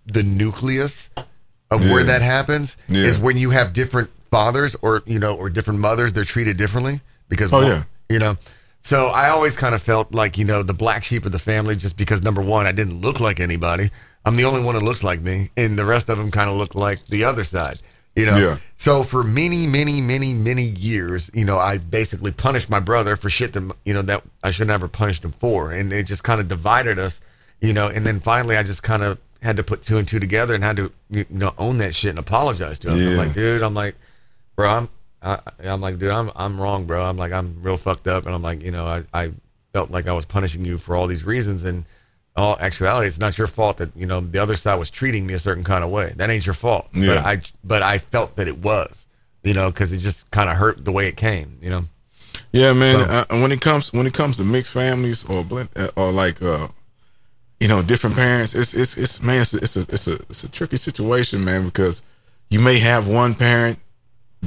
the 0.06 0.24
nucleus 0.24 1.10
of 1.72 1.90
where 1.90 2.04
that 2.04 2.22
happens 2.22 2.78
Yeah. 2.88 3.06
is 3.06 3.18
when 3.20 3.38
you 3.38 3.50
have 3.50 3.74
different 3.74 4.12
fathers 4.38 4.76
or 4.82 5.04
you 5.06 5.20
know 5.20 5.34
or 5.36 5.48
different 5.50 5.80
mothers 5.80 6.14
they're 6.14 6.24
treated 6.36 6.58
differently 6.58 7.00
because 7.30 7.52
Oh, 7.54 7.58
one- 7.60 7.68
yeah. 7.68 7.84
you 8.10 8.20
know 8.20 8.36
so 8.82 9.08
i 9.08 9.30
always 9.30 9.56
kind 9.56 9.76
of 9.76 9.82
felt 9.92 10.14
like 10.22 10.38
you 10.40 10.46
know 10.46 10.64
the 10.64 10.74
black 10.74 11.04
sheep 11.04 11.24
of 11.26 11.32
the 11.32 11.40
family 11.52 11.76
just 11.76 11.96
because 11.98 12.22
number 12.24 12.42
one 12.42 12.66
i 12.66 12.72
didn't 12.72 13.00
look 13.00 13.20
like 13.20 13.40
anybody 13.40 13.92
i'm 14.26 14.36
the 14.36 14.46
only 14.46 14.64
one 14.64 14.74
that 14.76 14.84
looks 14.84 15.04
like 15.04 15.22
me 15.22 15.52
and 15.56 15.78
the 15.78 15.86
rest 15.86 16.10
of 16.10 16.18
them 16.18 16.32
kind 16.32 16.50
of 16.50 16.56
look 16.58 16.74
like 16.74 17.06
the 17.08 17.24
other 17.24 17.44
side 17.44 17.78
you 18.16 18.26
know 18.26 18.36
Yeah. 18.38 18.58
so 18.78 19.04
for 19.04 19.24
many 19.24 19.68
many 19.68 20.02
many 20.02 20.34
many 20.34 20.64
years 20.64 21.30
you 21.34 21.46
know 21.46 21.60
i 21.60 21.78
basically 21.78 22.32
punished 22.32 22.70
my 22.72 22.80
brother 22.80 23.16
for 23.16 23.30
shit 23.30 23.54
that 23.54 23.72
you 23.86 23.94
know 23.94 24.02
that 24.02 24.24
i 24.44 24.50
should 24.52 24.68
never 24.68 24.88
punished 24.88 25.24
him 25.24 25.32
for 25.32 25.72
and 25.72 25.94
it 25.94 26.04
just 26.08 26.24
kind 26.24 26.42
of 26.42 26.48
divided 26.48 26.98
us 26.98 27.22
you 27.62 27.72
know 27.74 27.88
and 27.88 28.04
then 28.08 28.20
finally 28.20 28.58
i 28.58 28.64
just 28.64 28.82
kind 28.84 29.04
of 29.04 29.18
had 29.44 29.58
to 29.58 29.64
put 29.64 29.84
two 29.84 29.98
and 30.00 30.08
two 30.08 30.20
together 30.20 30.54
and 30.56 30.64
had 30.64 30.78
to 30.78 30.92
you 31.12 31.26
know 31.30 31.54
own 31.58 31.78
that 31.78 31.94
shit 31.94 32.10
and 32.10 32.20
apologize 32.20 32.80
to 32.80 32.88
him 32.90 32.96
i'm 32.96 33.12
Yeah. 33.14 33.18
like 33.24 33.34
dude 33.34 33.62
i'm 33.62 33.74
like 33.76 33.96
bro 34.56 34.70
i'm 34.70 34.90
I, 35.22 35.40
i'm 35.64 35.82
like 35.82 36.00
dude 36.00 36.12
i'm 36.12 36.32
i'm 36.36 36.60
wrong 36.60 36.86
bro. 36.86 37.04
I'm 37.04 37.18
like 37.18 37.32
i'm 37.32 37.62
real 37.62 37.78
fucked 37.78 38.08
up 38.08 38.26
and 38.26 38.34
i'm 38.36 38.42
like 38.42 38.62
you 38.62 38.72
know 38.72 38.86
i 38.86 39.04
i 39.14 39.32
felt 39.74 39.90
like 39.92 40.08
i 40.08 40.14
was 40.14 40.26
punishing 40.26 40.66
you 40.66 40.78
for 40.78 40.96
all 40.96 41.08
these 41.08 41.24
reasons 41.24 41.64
and 41.64 41.86
all 42.36 42.58
actuality 42.60 43.08
it's 43.08 43.20
not 43.20 43.38
your 43.38 43.48
fault 43.48 43.78
that 43.78 43.96
you 43.96 44.06
know 44.06 44.20
the 44.20 44.40
other 44.40 44.56
side 44.56 44.76
was 44.76 44.90
treating 44.90 45.26
me 45.28 45.34
a 45.36 45.40
certain 45.40 45.64
kind 45.64 45.84
of 45.84 45.92
way. 45.92 46.14
That 46.16 46.30
ain't 46.32 46.46
your 46.48 46.56
fault. 46.56 46.88
But 46.92 47.26
i 47.26 47.42
but 47.64 47.82
i 47.84 48.00
felt 48.00 48.36
that 48.38 48.48
it 48.48 48.58
was 48.58 49.06
you 49.44 49.54
know 49.54 49.70
because 49.70 49.92
it 49.94 49.98
just 50.00 50.30
kind 50.32 50.50
of 50.50 50.58
hurt 50.58 50.84
the 50.84 50.92
way 50.92 51.08
it 51.08 51.16
came 51.16 51.58
you 51.62 51.70
know? 51.70 51.86
Yeah, 52.52 52.74
man. 52.74 53.00
So- 53.02 53.12
Uh, 53.12 53.42
when 53.42 53.52
it 53.52 53.62
comes 53.62 53.94
when 53.94 54.08
it 54.08 54.14
comes 54.14 54.38
to 54.38 54.44
mixed 54.44 54.72
families 54.74 55.24
or 55.26 55.44
blend, 55.44 55.70
uh, 55.76 55.90
or 55.96 56.12
like 56.12 56.42
uh, 56.42 56.68
you 57.60 57.68
know 57.68 57.82
different 57.84 58.16
parents, 58.16 58.54
it's 58.56 58.74
it's 58.74 58.98
it's 58.98 59.22
man, 59.22 59.42
it's 59.42 59.54
it's 59.54 59.76
a 59.78 59.82
it's 59.82 60.08
a 60.08 60.14
it's 60.30 60.44
a 60.44 60.50
tricky 60.50 60.78
situation, 60.78 61.44
man, 61.44 61.64
because 61.66 62.02
you 62.50 62.60
may 62.60 62.80
have 62.80 63.08
one 63.08 63.36
parent 63.36 63.78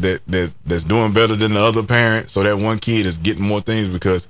that 0.02 0.20
that's 0.26 0.56
that's 0.66 0.82
doing 0.84 1.12
better 1.12 1.34
than 1.36 1.54
the 1.54 1.62
other 1.62 1.82
parent, 1.82 2.30
so 2.30 2.42
that 2.42 2.56
one 2.58 2.78
kid 2.78 3.06
is 3.06 3.18
getting 3.18 3.44
more 3.46 3.60
things 3.60 3.88
because 3.88 4.28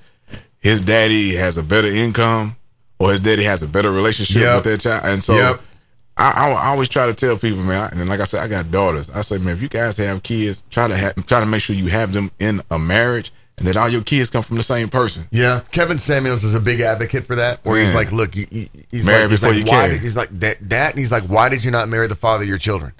his 0.58 0.80
daddy 0.82 1.34
has 1.36 1.58
a 1.58 1.62
better 1.62 1.88
income 1.88 2.56
or 2.98 3.10
his 3.12 3.20
daddy 3.20 3.44
has 3.44 3.62
a 3.62 3.68
better 3.68 3.90
relationship 3.92 4.42
Yep. 4.42 4.54
with 4.56 4.64
that 4.64 4.80
child, 4.80 5.04
and 5.04 5.22
so. 5.22 5.34
Yep. 5.36 5.60
I, 6.18 6.30
I, 6.30 6.50
I 6.52 6.66
always 6.68 6.88
try 6.88 7.04
to 7.04 7.12
tell 7.12 7.36
people, 7.36 7.62
man, 7.62 7.90
and 7.92 8.08
like 8.08 8.20
I 8.20 8.24
said, 8.24 8.40
I 8.42 8.48
got 8.48 8.70
daughters. 8.70 9.10
I 9.10 9.20
say, 9.20 9.36
man, 9.36 9.54
if 9.54 9.60
you 9.60 9.68
guys 9.68 9.98
have 9.98 10.22
kids, 10.22 10.64
try 10.70 10.88
to 10.88 10.96
have, 10.96 11.26
try 11.26 11.40
to 11.40 11.46
make 11.46 11.60
sure 11.60 11.76
you 11.76 11.88
have 11.88 12.14
them 12.14 12.30
in 12.38 12.62
a 12.70 12.78
marriage, 12.78 13.34
and 13.58 13.68
that 13.68 13.76
all 13.76 13.86
your 13.90 14.00
kids 14.00 14.30
come 14.30 14.42
from 14.42 14.56
the 14.56 14.62
same 14.62 14.88
person. 14.88 15.26
Yeah, 15.30 15.60
Kevin 15.72 15.98
Samuels 15.98 16.42
is 16.42 16.54
a 16.54 16.60
big 16.60 16.80
advocate 16.80 17.24
for 17.26 17.34
that. 17.34 17.62
Where 17.66 17.78
he's 17.78 17.94
like, 17.94 18.12
"Look, 18.12 18.34
you, 18.34 18.46
you, 18.50 18.68
he's 18.90 19.04
married 19.04 19.24
like, 19.24 19.30
he's 19.32 19.40
before 19.40 19.54
like, 19.56 19.66
you 19.66 19.70
why 19.70 19.80
can." 19.82 19.90
did, 19.90 20.00
he's 20.00 20.16
like 20.16 20.38
that, 20.38 20.56
that, 20.70 20.90
and 20.92 20.98
he's 20.98 21.12
like, 21.12 21.24
why 21.24 21.50
did 21.50 21.62
you 21.62 21.70
not 21.70 21.86
marry 21.90 22.06
the 22.06 22.14
father 22.14 22.44
of 22.44 22.48
your 22.48 22.56
children? 22.56 22.94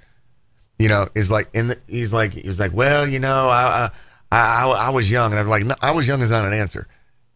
You 0.79 0.89
know, 0.89 1.09
is 1.14 1.31
like, 1.31 1.49
in 1.55 1.68
the, 1.68 1.79
he's 1.89 2.12
like, 2.12 2.33
he 2.33 2.47
was 2.47 2.61
like, 2.61 2.72
well, 2.74 3.07
you 3.09 3.18
know, 3.18 3.49
I, 3.49 3.91
I, 4.31 4.37
I, 4.37 4.64
I 4.68 4.91
was 4.91 5.11
young, 5.11 5.33
and 5.33 5.41
I'm 5.41 5.49
like, 5.49 5.64
no, 5.64 5.74
I 5.81 5.93
was 5.93 6.07
young 6.07 6.20
is 6.20 6.31
not 6.31 6.45
an 6.47 6.53
answer. 6.53 6.87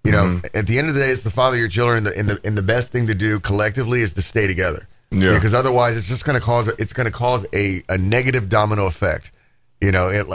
You 0.05 0.13
know, 0.13 0.25
Mm-hmm. 0.25 0.59
at 0.59 0.67
the 0.67 0.79
end 0.79 0.89
of 0.89 0.95
the 0.95 1.01
day, 1.01 1.11
it's 1.11 1.23
the 1.25 1.31
father 1.31 1.57
of 1.57 1.61
your 1.61 1.69
children, 1.69 1.99
and 1.99 2.07
the, 2.07 2.19
and 2.19 2.29
the 2.29 2.41
and 2.45 2.57
the 2.59 2.63
best 2.63 2.91
thing 2.93 3.07
to 3.07 3.15
do 3.15 3.39
collectively 3.41 4.01
is 4.03 4.13
to 4.15 4.23
stay 4.23 4.47
together. 4.47 4.87
Yeah. 5.11 5.35
because 5.35 5.55
otherwise, 5.55 5.97
it's 5.97 6.07
just 6.09 6.25
going 6.25 6.39
to 6.39 6.45
cause 6.45 6.69
it's 6.69 6.93
going 6.93 7.07
to 7.07 7.11
cause 7.11 7.45
a, 7.53 7.83
a 7.89 7.99
negative 7.99 8.49
domino 8.49 8.87
effect. 8.87 9.33
You 9.81 9.91
know, 9.93 10.09
it, 10.09 10.27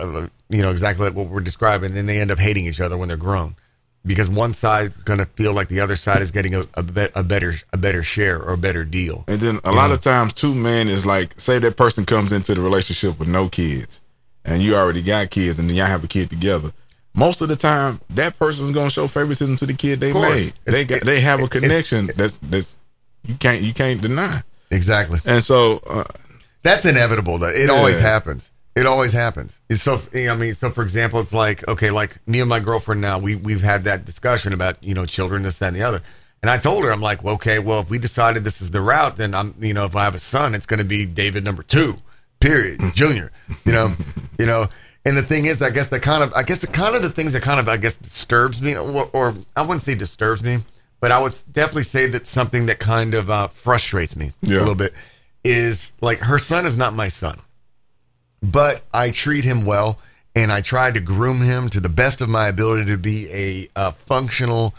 you 0.50 0.62
know 0.62 0.72
exactly 0.72 1.06
like 1.06 1.16
what 1.16 1.30
we're 1.30 1.40
describing, 1.40 1.88
and 1.88 1.96
then 1.98 2.06
they 2.08 2.20
end 2.20 2.30
up 2.32 2.40
hating 2.40 2.66
each 2.66 2.82
other 2.82 2.98
when 2.98 3.08
they're 3.08 3.18
grown 3.18 3.56
because 4.06 4.30
one 4.30 4.54
side 4.54 4.88
is 4.92 4.98
going 4.98 5.20
to 5.20 5.26
feel 5.26 5.54
like 5.54 5.68
the 5.68 5.80
other 5.80 5.96
side 5.96 6.22
is 6.22 6.32
getting 6.32 6.56
a, 6.56 6.62
a, 6.76 6.84
bet, 6.84 7.12
a 7.16 7.24
better 7.24 7.56
a 7.74 7.78
better 7.78 8.04
share 8.04 8.42
or 8.42 8.54
a 8.54 8.58
better 8.58 8.86
deal. 8.86 9.24
And 9.28 9.40
then 9.42 9.60
a 9.64 9.72
lot 9.72 9.92
of 9.92 10.02
times, 10.02 10.34
too, 10.34 10.54
man, 10.54 10.88
is 10.88 11.06
like, 11.06 11.40
say 11.40 11.60
that 11.60 11.76
person 11.78 12.06
comes 12.06 12.32
into 12.32 12.54
the 12.54 12.62
relationship 12.62 13.18
with 13.20 13.28
no 13.28 13.50
kids, 13.50 14.02
and 14.44 14.62
you 14.62 14.76
already 14.76 15.02
got 15.02 15.30
kids, 15.32 15.60
and 15.60 15.70
then 15.70 15.76
y'all 15.76 15.88
have 15.88 16.04
a 16.04 16.08
kid 16.08 16.30
together. 16.30 16.72
Most 17.14 17.42
of 17.42 17.48
the 17.48 17.56
time, 17.56 18.02
that 18.10 18.38
person's 18.38 18.72
gonna 18.72 18.90
show 18.90 19.08
favoritism 19.08 19.56
to 19.58 19.66
the 19.66 19.74
kid 19.74 20.02
they 20.02 20.12
made. 20.14 20.52
They 20.66 20.84
got, 20.84 21.02
they 21.02 21.22
have 21.22 21.42
a 21.42 21.48
connection 21.48 22.08
that's 22.16 22.38
that's 22.40 22.78
you 23.24 23.36
can't 23.36 23.62
you 23.62 23.74
can't 23.74 24.02
deny. 24.02 24.42
Exactly. 24.70 25.20
And 25.26 25.42
so, 25.42 25.80
uh, 25.90 26.04
That's 26.64 26.86
inevitable. 26.86 27.38
Though. 27.38 27.48
It 27.48 27.68
Yeah. 27.68 27.76
always 27.76 28.00
happens. 28.00 28.52
It 28.76 28.86
always 28.86 29.14
happens. 29.14 29.62
It's 29.70 29.82
so. 29.84 30.02
I 30.14 30.36
mean, 30.36 30.54
so 30.54 30.70
for 30.70 30.82
example, 30.84 31.20
it's 31.22 31.34
like 31.34 31.66
okay, 31.68 31.92
like 31.92 32.18
me 32.28 32.42
and 32.42 32.50
my 32.50 32.60
girlfriend 32.60 33.00
now. 33.02 33.18
We 33.20 33.36
we've 33.36 33.62
had 33.62 33.86
that 33.86 34.04
discussion 34.06 34.52
about 34.54 34.84
you 34.84 34.94
know 34.94 35.06
children, 35.06 35.44
this, 35.44 35.60
that, 35.60 35.68
and 35.68 35.76
the 35.76 35.84
other. 35.84 36.02
And 36.42 36.50
I 36.52 36.58
told 36.58 36.84
her, 36.84 36.92
I'm 36.92 37.02
like, 37.02 37.24
well, 37.24 37.36
okay, 37.36 37.58
well, 37.58 37.80
if 37.80 37.90
we 37.90 37.98
decided 37.98 38.44
this 38.44 38.62
is 38.62 38.70
the 38.70 38.82
route, 38.82 39.16
then 39.16 39.34
I'm, 39.34 39.56
you 39.60 39.74
know, 39.74 39.86
if 39.86 39.96
I 39.96 40.04
have 40.04 40.14
a 40.14 40.20
son, 40.20 40.54
it's 40.54 40.68
going 40.68 40.78
to 40.78 40.86
be 40.86 41.06
David 41.06 41.44
number 41.44 41.64
two, 41.64 41.96
period, 42.40 42.80
junior. 42.94 43.32
You 43.66 43.72
know, 43.72 43.96
you 44.38 44.46
know. 44.46 44.68
And 45.08 45.16
the 45.16 45.24
thing 45.24 45.46
is, 45.46 45.62
I 45.62 45.70
guess 45.70 45.90
that 45.90 46.02
kind 46.02 46.24
of, 46.24 46.34
I 46.34 46.44
guess 46.44 46.62
the 46.62 46.68
kind 46.68 46.96
of 46.96 47.02
the 47.02 47.10
things 47.10 47.34
that 47.34 47.42
kind 47.44 47.60
of, 47.60 47.68
I 47.70 47.78
guess, 47.78 47.96
disturbs 47.96 48.62
me, 48.62 48.76
or, 48.76 49.10
or 49.14 49.34
I 49.56 49.62
wouldn't 49.62 49.84
say 49.84 49.96
disturbs 49.96 50.44
me, 50.44 50.58
but 51.00 51.12
I 51.12 51.20
would 51.20 51.34
definitely 51.52 51.84
say 51.84 52.08
that 52.08 52.28
something 52.28 52.66
that 52.68 52.80
kind 52.80 53.14
of 53.16 53.30
uh, 53.30 53.48
frustrates 53.48 54.16
me 54.16 54.34
Yeah. 54.42 54.58
a 54.58 54.60
little 54.60 54.76
bit 54.76 54.94
is 55.44 55.94
like 56.02 56.20
her 56.20 56.38
son 56.40 56.66
is 56.66 56.76
not 56.78 56.94
my 56.94 57.08
son 57.08 57.40
but 58.52 58.84
I 58.94 59.12
treat 59.12 59.44
him 59.44 59.66
well 59.66 60.00
and 60.36 60.52
I 60.52 60.62
try 60.62 60.92
to 60.92 61.00
groom 61.00 61.42
him 61.42 61.70
to 61.70 61.80
the 61.80 61.90
best 61.90 62.22
of 62.22 62.30
my 62.30 62.48
ability 62.48 62.86
to 62.86 62.98
be 62.98 63.30
a, 63.32 63.70
a 63.76 63.92
functional, 63.94 64.74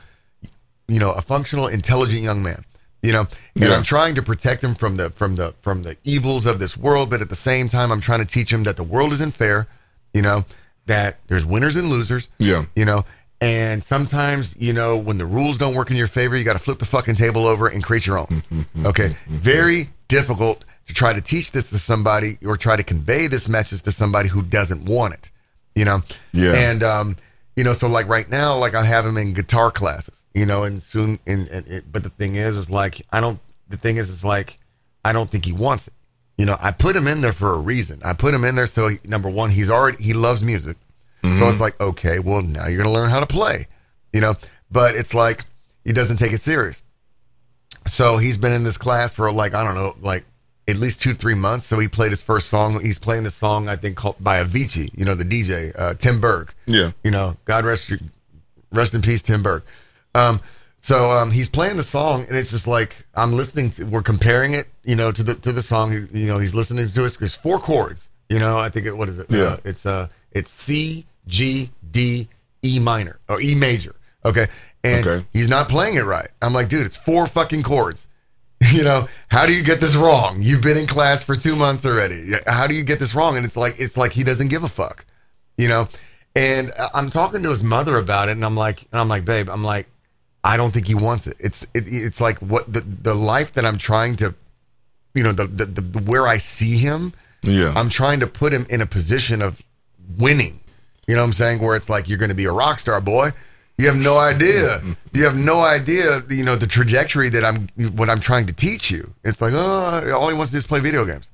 you 0.89 1.01
know, 1.01 1.12
a 1.12 1.23
functional, 1.23 1.67
intelligent 1.67 2.23
young 2.23 2.43
man. 2.43 2.64
You 3.03 3.12
know, 3.12 3.21
and 3.21 3.31
Yeah. 3.64 3.75
I'm 3.77 3.83
trying 3.85 4.14
to 4.17 4.23
protect 4.23 4.64
him 4.64 4.75
from 4.75 4.97
the 4.97 5.11
from 5.11 5.37
the 5.37 5.55
from 5.61 5.83
the 5.83 5.97
evils 6.03 6.45
of 6.45 6.59
this 6.59 6.77
world, 6.77 7.09
but 7.09 7.21
at 7.21 7.29
the 7.29 7.37
same 7.37 7.69
time, 7.69 7.93
I'm 7.93 8.01
trying 8.01 8.19
to 8.21 8.27
teach 8.27 8.53
him 8.53 8.64
that 8.64 8.77
the 8.77 8.83
world 8.83 9.12
isn't 9.12 9.33
fair. 9.35 9.69
You 10.12 10.23
know, 10.23 10.45
that 10.87 11.19
there's 11.29 11.47
winners 11.47 11.77
and 11.77 11.89
losers. 11.89 12.31
Yeah. 12.39 12.64
You 12.75 12.85
know, 12.85 13.05
and 13.41 13.85
sometimes 13.85 14.57
you 14.59 14.73
know 14.73 14.97
when 14.97 15.19
the 15.19 15.27
rules 15.27 15.57
don't 15.57 15.75
work 15.77 15.91
in 15.91 15.97
your 15.97 16.09
favor, 16.09 16.37
you 16.37 16.43
got 16.43 16.55
to 16.55 16.59
flip 16.59 16.79
the 16.81 16.85
fucking 16.85 17.14
table 17.14 17.47
over 17.47 17.69
and 17.69 17.85
create 17.85 18.07
your 18.09 18.19
own. 18.19 18.43
okay, 18.85 19.14
very 19.29 19.89
difficult 20.09 20.64
to 20.87 20.95
try 20.95 21.12
to 21.12 21.20
teach 21.20 21.53
this 21.53 21.70
to 21.70 21.78
somebody 21.78 22.39
or 22.45 22.57
try 22.57 22.76
to 22.76 22.82
convey 22.82 23.26
this 23.26 23.49
message 23.49 23.82
to 23.82 23.93
somebody 23.93 24.28
who 24.28 24.43
doesn't 24.43 24.84
want 24.84 25.14
it. 25.14 25.30
You 25.74 25.84
know. 25.84 26.03
Yeah. 26.32 26.55
And 26.55 26.82
um, 26.82 27.16
you 27.57 27.64
know, 27.64 27.72
so 27.72 27.89
like 27.89 28.09
right 28.09 28.28
now, 28.28 28.57
like 28.57 28.74
I 28.74 28.84
have 28.84 29.05
him 29.05 29.16
in 29.16 29.32
guitar 29.32 29.70
classes. 29.70 30.24
You 30.34 30.47
know, 30.47 30.64
and 30.64 30.82
soon, 30.82 31.18
and, 31.26 31.49
and 31.49 31.66
it, 31.66 31.84
but 31.91 32.03
the 32.03 32.11
thing 32.11 32.37
is, 32.37 32.57
is 32.57 32.70
like 32.70 33.03
I 33.12 33.20
don't. 33.20 33.41
The 33.68 33.76
thing 33.76 33.97
is, 33.97 34.09
is 34.09 34.24
like 34.24 34.59
I 35.05 35.12
don't 35.12 35.30
think 35.30 35.45
he 35.45 35.53
wants 35.53 35.89
it. 35.89 35.95
You 36.39 36.45
know, 36.45 36.57
I 36.61 36.70
put 36.70 36.95
him 36.95 37.07
in 37.07 37.22
there 37.22 37.32
for 37.32 37.55
a 37.55 37.59
reason. 37.59 38.01
I 38.05 38.12
put 38.12 38.34
him 38.34 38.45
in 38.45 38.57
there 38.57 38.66
so 38.66 38.89
he, 38.89 38.99
number 39.05 39.30
one, 39.30 39.51
he's 39.51 39.70
already 39.70 40.03
he 40.03 40.12
loves 40.12 40.43
music. 40.43 40.76
So 41.39 41.49
it's 41.49 41.61
like, 41.61 41.80
okay, 41.80 42.20
well 42.20 42.41
now 42.41 42.68
you're 42.68 42.80
gonna 42.80 42.95
learn 42.95 43.11
how 43.11 43.18
to 43.18 43.26
play. 43.26 43.66
You 44.12 44.20
know, 44.20 44.37
but 44.70 44.95
it's 44.95 45.12
like 45.12 45.45
he 45.84 45.93
doesn't 45.93 46.18
take 46.18 46.32
it 46.32 46.41
serious. 46.41 46.84
So 47.87 48.18
he's 48.18 48.39
been 48.39 48.53
in 48.53 48.62
this 48.62 48.78
class 48.78 49.14
for 49.14 49.32
like 49.32 49.53
I 49.53 49.64
don't 49.64 49.74
know, 49.74 49.97
like 50.01 50.24
at 50.69 50.77
least 50.77 51.01
two 51.01 51.14
three 51.14 51.35
months. 51.35 51.67
So 51.67 51.79
he 51.79 51.89
played 51.89 52.11
his 52.11 52.23
first 52.23 52.49
song. 52.49 52.81
He's 52.81 52.99
playing 52.99 53.23
the 53.25 53.31
song 53.31 53.69
I 53.69 53.77
think 53.77 53.97
called 53.97 54.17
by 54.21 54.43
Avicii. 54.43 54.91
You 54.99 55.05
know, 55.05 55.14
the 55.14 55.25
DJ 55.25 55.73
uh, 55.79 55.95
Tim 55.95 56.21
Berg. 56.21 56.53
Yeah. 56.67 56.93
You 57.05 57.11
know, 57.11 57.37
God 57.45 57.64
rest 57.64 57.93
rest 58.73 58.95
in 58.95 59.03
peace, 59.03 59.23
Tim 59.23 59.43
Berg. 59.43 59.62
Um, 60.14 60.41
so 60.81 61.11
um, 61.11 61.31
he's 61.31 61.49
playing 61.49 61.77
the 61.77 61.83
song, 61.83 62.25
and 62.29 62.37
it's 62.37 62.51
just 62.51 62.67
like 62.67 63.07
I'm 63.14 63.33
listening 63.33 63.71
to. 63.71 63.85
We're 63.85 64.03
comparing 64.03 64.55
it, 64.55 64.69
you 64.85 64.95
know, 64.97 65.11
to 65.12 65.23
the 65.23 65.35
to 65.37 65.53
the 65.53 65.62
song. 65.62 66.09
You 66.12 66.27
know, 66.27 66.39
he's 66.39 66.55
listening 66.55 66.87
to 66.87 67.05
it. 67.05 67.17
There's 67.19 67.37
four 67.37 67.59
chords. 67.59 68.09
You 68.29 68.39
know, 68.39 68.59
I 68.59 68.69
think 68.69 68.87
it. 68.87 68.97
What 68.97 69.09
is 69.09 69.19
it? 69.19 69.27
Yeah. 69.31 69.43
Uh, 69.43 69.57
it's 69.64 69.85
uh, 69.87 70.09
it's 70.33 70.51
C 70.51 71.07
G 71.27 71.71
D 71.91 72.29
E 72.64 72.79
minor 72.79 73.19
or 73.29 73.41
E 73.41 73.55
major. 73.55 73.95
Okay, 74.25 74.47
and 74.85 75.07
Okay. 75.07 75.27
he's 75.33 75.49
not 75.49 75.69
playing 75.69 75.95
it 75.95 76.05
right. 76.05 76.29
I'm 76.43 76.53
like, 76.53 76.69
dude, 76.69 76.87
it's 76.87 76.97
four 76.97 77.27
fucking 77.27 77.62
chords. 77.62 78.07
You 78.73 78.83
know, 78.85 79.07
how 79.29 79.47
do 79.47 79.55
you 79.55 79.63
get 79.63 79.81
this 79.81 79.95
wrong? 79.95 80.39
You've 80.41 80.63
been 80.63 80.79
in 80.79 80.87
class 80.87 81.23
for 81.23 81.37
two 81.37 81.57
months 81.57 81.85
already. 81.85 82.33
How 82.47 82.67
do 82.67 82.75
you 82.75 82.83
get 82.83 82.99
this 82.99 83.15
wrong? 83.15 83.37
And 83.37 83.45
it's 83.45 83.57
like 83.57 83.79
it's 83.79 83.97
like 83.97 84.13
he 84.13 84.25
doesn't 84.25 84.49
give 84.49 84.65
a 84.65 84.69
fuck. 84.69 85.05
You 85.59 85.69
know, 85.69 85.89
and 86.35 86.73
I'm 86.95 87.11
talking 87.11 87.43
to 87.43 87.51
his 87.51 87.63
mother 87.63 87.97
about 87.97 88.29
it, 88.29 88.33
and 88.33 88.45
I'm 88.45 88.57
like, 88.57 88.87
and 88.93 89.01
I'm 89.01 89.09
like, 89.09 89.25
babe, 89.25 89.49
I'm 89.49 89.63
like, 89.63 89.89
I 90.45 90.57
don't 90.57 90.73
think 90.73 90.87
he 90.87 90.95
wants 90.95 91.27
it. 91.27 91.37
It's 91.39 91.65
it, 91.75 91.85
it's 91.87 92.21
like 92.21 92.39
what 92.39 92.73
the 92.73 92.81
the 92.81 93.15
life 93.15 93.53
that 93.55 93.65
I'm 93.65 93.79
trying 93.79 94.17
to, 94.17 94.35
you 95.15 95.23
know, 95.23 95.33
the 95.33 95.47
the, 95.47 95.67
the 95.67 96.01
where 96.01 96.27
I 96.27 96.39
see 96.39 96.77
him. 96.77 97.13
Yeah. 97.43 97.73
I'm 97.77 97.89
trying 97.89 98.21
to 98.21 98.27
put 98.27 98.53
him 98.53 98.67
in 98.69 98.81
a 98.81 98.87
position 98.87 99.41
of 99.43 99.63
winning. 100.19 100.61
You 101.07 101.15
know 101.15 101.23
what 101.23 101.27
I'm 101.27 101.33
saying? 101.33 101.61
Where 101.61 101.77
it's 101.77 101.89
like 101.89 102.09
you're 102.09 102.19
going 102.19 102.31
to 102.31 102.35
be 102.35 102.47
a 102.47 102.53
rock 102.53 102.79
star, 102.81 103.01
boy. 103.01 103.31
You 103.79 103.87
have 103.89 103.97
no 103.97 104.18
idea. 104.18 104.81
Mm-hmm. 104.87 104.93
You 105.18 105.24
have 105.24 105.37
no 105.37 105.61
idea. 105.61 106.20
You 106.29 106.45
know 106.45 106.57
the 106.57 106.66
trajectory 106.66 107.31
that 107.31 107.43
I'm 107.45 107.68
what 107.97 108.11
I'm 108.11 108.20
trying 108.20 108.45
to 108.47 108.53
teach 108.53 108.91
you. 108.91 109.14
It's 109.24 109.41
like 109.41 109.55
oh, 109.55 110.12
all 110.14 110.29
he 110.29 110.35
wants 110.35 110.51
to 110.51 110.55
do 110.57 110.59
is 110.59 110.66
play 110.66 110.81
video 110.81 111.05
games. 111.07 111.31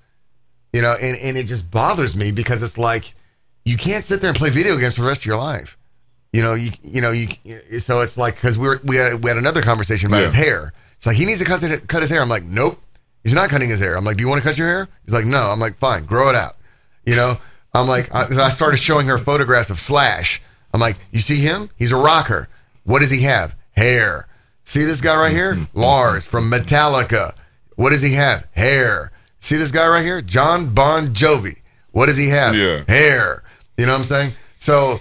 You 0.72 0.82
know, 0.82 0.94
and 1.00 1.16
and 1.18 1.36
it 1.36 1.46
just 1.46 1.68
bothers 1.70 2.14
me 2.14 2.30
because 2.30 2.62
it's 2.62 2.78
like 2.78 3.14
you 3.64 3.76
can't 3.76 4.04
sit 4.04 4.20
there 4.20 4.28
and 4.30 4.38
play 4.38 4.50
video 4.50 4.76
games 4.76 4.94
for 4.94 5.00
the 5.02 5.08
rest 5.08 5.22
of 5.22 5.26
your 5.26 5.36
life. 5.38 5.76
You 6.32 6.42
know, 6.42 6.54
you 6.54 6.70
you 6.82 7.00
know, 7.00 7.10
you 7.10 7.28
so 7.80 8.00
it's 8.02 8.16
like 8.16 8.36
because 8.36 8.56
we 8.56 8.68
were 8.68 8.80
we 8.84 8.96
had 8.96 9.22
we 9.24 9.28
had 9.28 9.36
another 9.36 9.62
conversation 9.62 10.06
about 10.06 10.18
Yeah. 10.20 10.24
his 10.26 10.34
hair. 10.34 10.72
It's 10.96 11.06
like 11.06 11.16
he 11.16 11.24
needs 11.26 11.40
to 11.40 11.44
cut 11.44 11.60
his, 11.60 11.80
cut 11.88 12.02
his 12.02 12.10
hair. 12.10 12.22
I'm 12.22 12.28
like, 12.28 12.44
nope, 12.44 12.80
he's 13.24 13.34
not 13.34 13.50
cutting 13.50 13.68
his 13.68 13.80
hair. 13.80 13.96
I'm 13.96 14.04
like, 14.04 14.16
do 14.16 14.22
you 14.22 14.28
want 14.28 14.40
to 14.42 14.48
cut 14.48 14.56
your 14.56 14.68
hair? 14.68 14.88
He's 15.04 15.12
like, 15.12 15.26
no. 15.26 15.50
I'm 15.50 15.58
like, 15.58 15.76
fine, 15.78 16.04
grow 16.04 16.28
it 16.30 16.36
out. 16.36 16.56
You 17.04 17.16
know, 17.16 17.34
I'm 17.74 17.88
like, 17.88 18.14
I, 18.14 18.28
I 18.46 18.48
started 18.50 18.76
showing 18.76 19.08
her 19.08 19.18
photographs 19.18 19.70
of 19.70 19.80
Slash. 19.80 20.40
I'm 20.72 20.80
like, 20.80 20.96
you 21.10 21.18
see 21.20 21.36
him? 21.36 21.70
He's 21.76 21.92
a 21.92 21.96
rocker. 21.96 22.48
What 22.84 23.00
does 23.00 23.10
he 23.10 23.22
have? 23.22 23.54
Hair. 23.72 24.26
See 24.64 24.84
this 24.84 25.00
guy 25.00 25.16
right 25.16 25.32
here? 25.32 25.56
Lars 25.74 26.24
from 26.24 26.50
Metallica. 26.50 27.34
What 27.76 27.90
does 27.90 28.02
he 28.02 28.14
have? 28.14 28.46
Hair. 28.52 29.12
See 29.38 29.56
this 29.56 29.70
guy 29.70 29.86
right 29.88 30.04
here? 30.04 30.22
Jon 30.22 30.72
Bon 30.72 31.08
Jovi. 31.08 31.60
What 31.90 32.06
does 32.06 32.16
he 32.16 32.28
have? 32.28 32.54
Yeah. 32.54 32.84
Hair. 32.88 33.42
You 33.76 33.86
know 33.86 33.92
what 33.92 33.98
I'm 33.98 34.04
saying? 34.04 34.32
So 34.58 35.00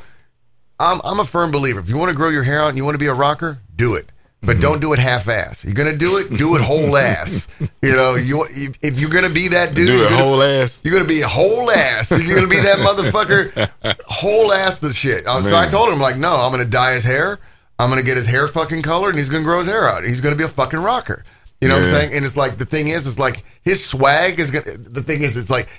I'm 0.80 1.00
I'm 1.04 1.20
a 1.20 1.26
firm 1.26 1.52
believer. 1.52 1.80
If 1.80 1.88
you 1.90 1.98
want 1.98 2.10
to 2.10 2.18
grow 2.18 2.30
your 2.30 2.44
hair 2.44 2.62
out 2.62 2.70
and 2.70 2.78
you 2.78 2.84
want 2.84 2.96
to 2.96 3.00
be 3.00 3.08
a 3.08 3.14
rocker, 3.14 3.60
do 3.76 3.96
it. 3.96 4.11
But 4.44 4.54
Mm-hmm. 4.54 4.60
don't 4.62 4.80
do 4.82 4.92
it 4.94 4.98
half-ass. 5.00 5.64
You're 5.66 5.76
gonna 5.76 5.96
do 5.96 6.18
it, 6.18 6.36
do 6.36 6.56
it 6.56 6.62
whole 6.62 6.98
ass. 6.98 7.48
You 7.84 7.96
know, 7.96 8.16
you 8.16 8.46
if 8.82 9.00
you're 9.00 9.10
gonna 9.10 9.30
be 9.30 9.48
that 9.50 9.74
dude, 9.74 9.88
Do 9.88 10.04
gonna- 10.04 10.16
whole 10.18 10.42
ass. 10.42 10.82
you're 10.84 10.94
gonna 10.94 11.06
be 11.06 11.22
a 11.22 11.28
whole 11.28 11.70
ass. 11.72 12.12
You're 12.12 12.36
gonna 12.36 12.48
be 12.48 12.60
that 12.60 12.78
motherfucker, 12.80 13.70
whole 14.08 14.52
ass 14.54 14.80
the 14.80 14.92
shit. 14.94 15.26
Uh, 15.28 15.42
So 15.42 15.58
I 15.58 15.68
told 15.68 15.90
him 15.94 16.00
like, 16.00 16.18
no, 16.18 16.32
I'm 16.36 16.52
gonna 16.52 16.66
dye 16.66 16.94
his 16.94 17.04
hair. 17.04 17.40
I'm 17.80 17.90
gonna 17.90 18.04
get 18.04 18.18
his 18.18 18.26
hair 18.28 18.48
fucking 18.48 18.82
colored, 18.84 19.10
and 19.10 19.18
he's 19.18 19.30
gonna 19.30 19.44
grow 19.44 19.60
his 19.60 19.68
hair 19.68 19.88
out. 19.90 20.04
He's 20.06 20.22
gonna 20.22 20.36
be 20.36 20.44
a 20.44 20.48
fucking 20.48 20.80
rocker. 20.80 21.24
You 21.60 21.68
know 21.70 21.76
what 21.76 21.84
I'm 21.86 21.90
saying? 21.90 22.14
And 22.14 22.26
it's 22.26 22.38
like 22.38 22.58
the 22.58 22.66
thing 22.66 22.88
is, 22.90 23.08
it's 23.08 23.20
like 23.20 23.44
his 23.64 23.84
swag 23.84 24.40
is 24.40 24.50
gonna. 24.52 24.78
The 24.78 25.02
thing 25.04 25.22
is, 25.24 25.38
it's 25.38 25.50
like 25.52 25.70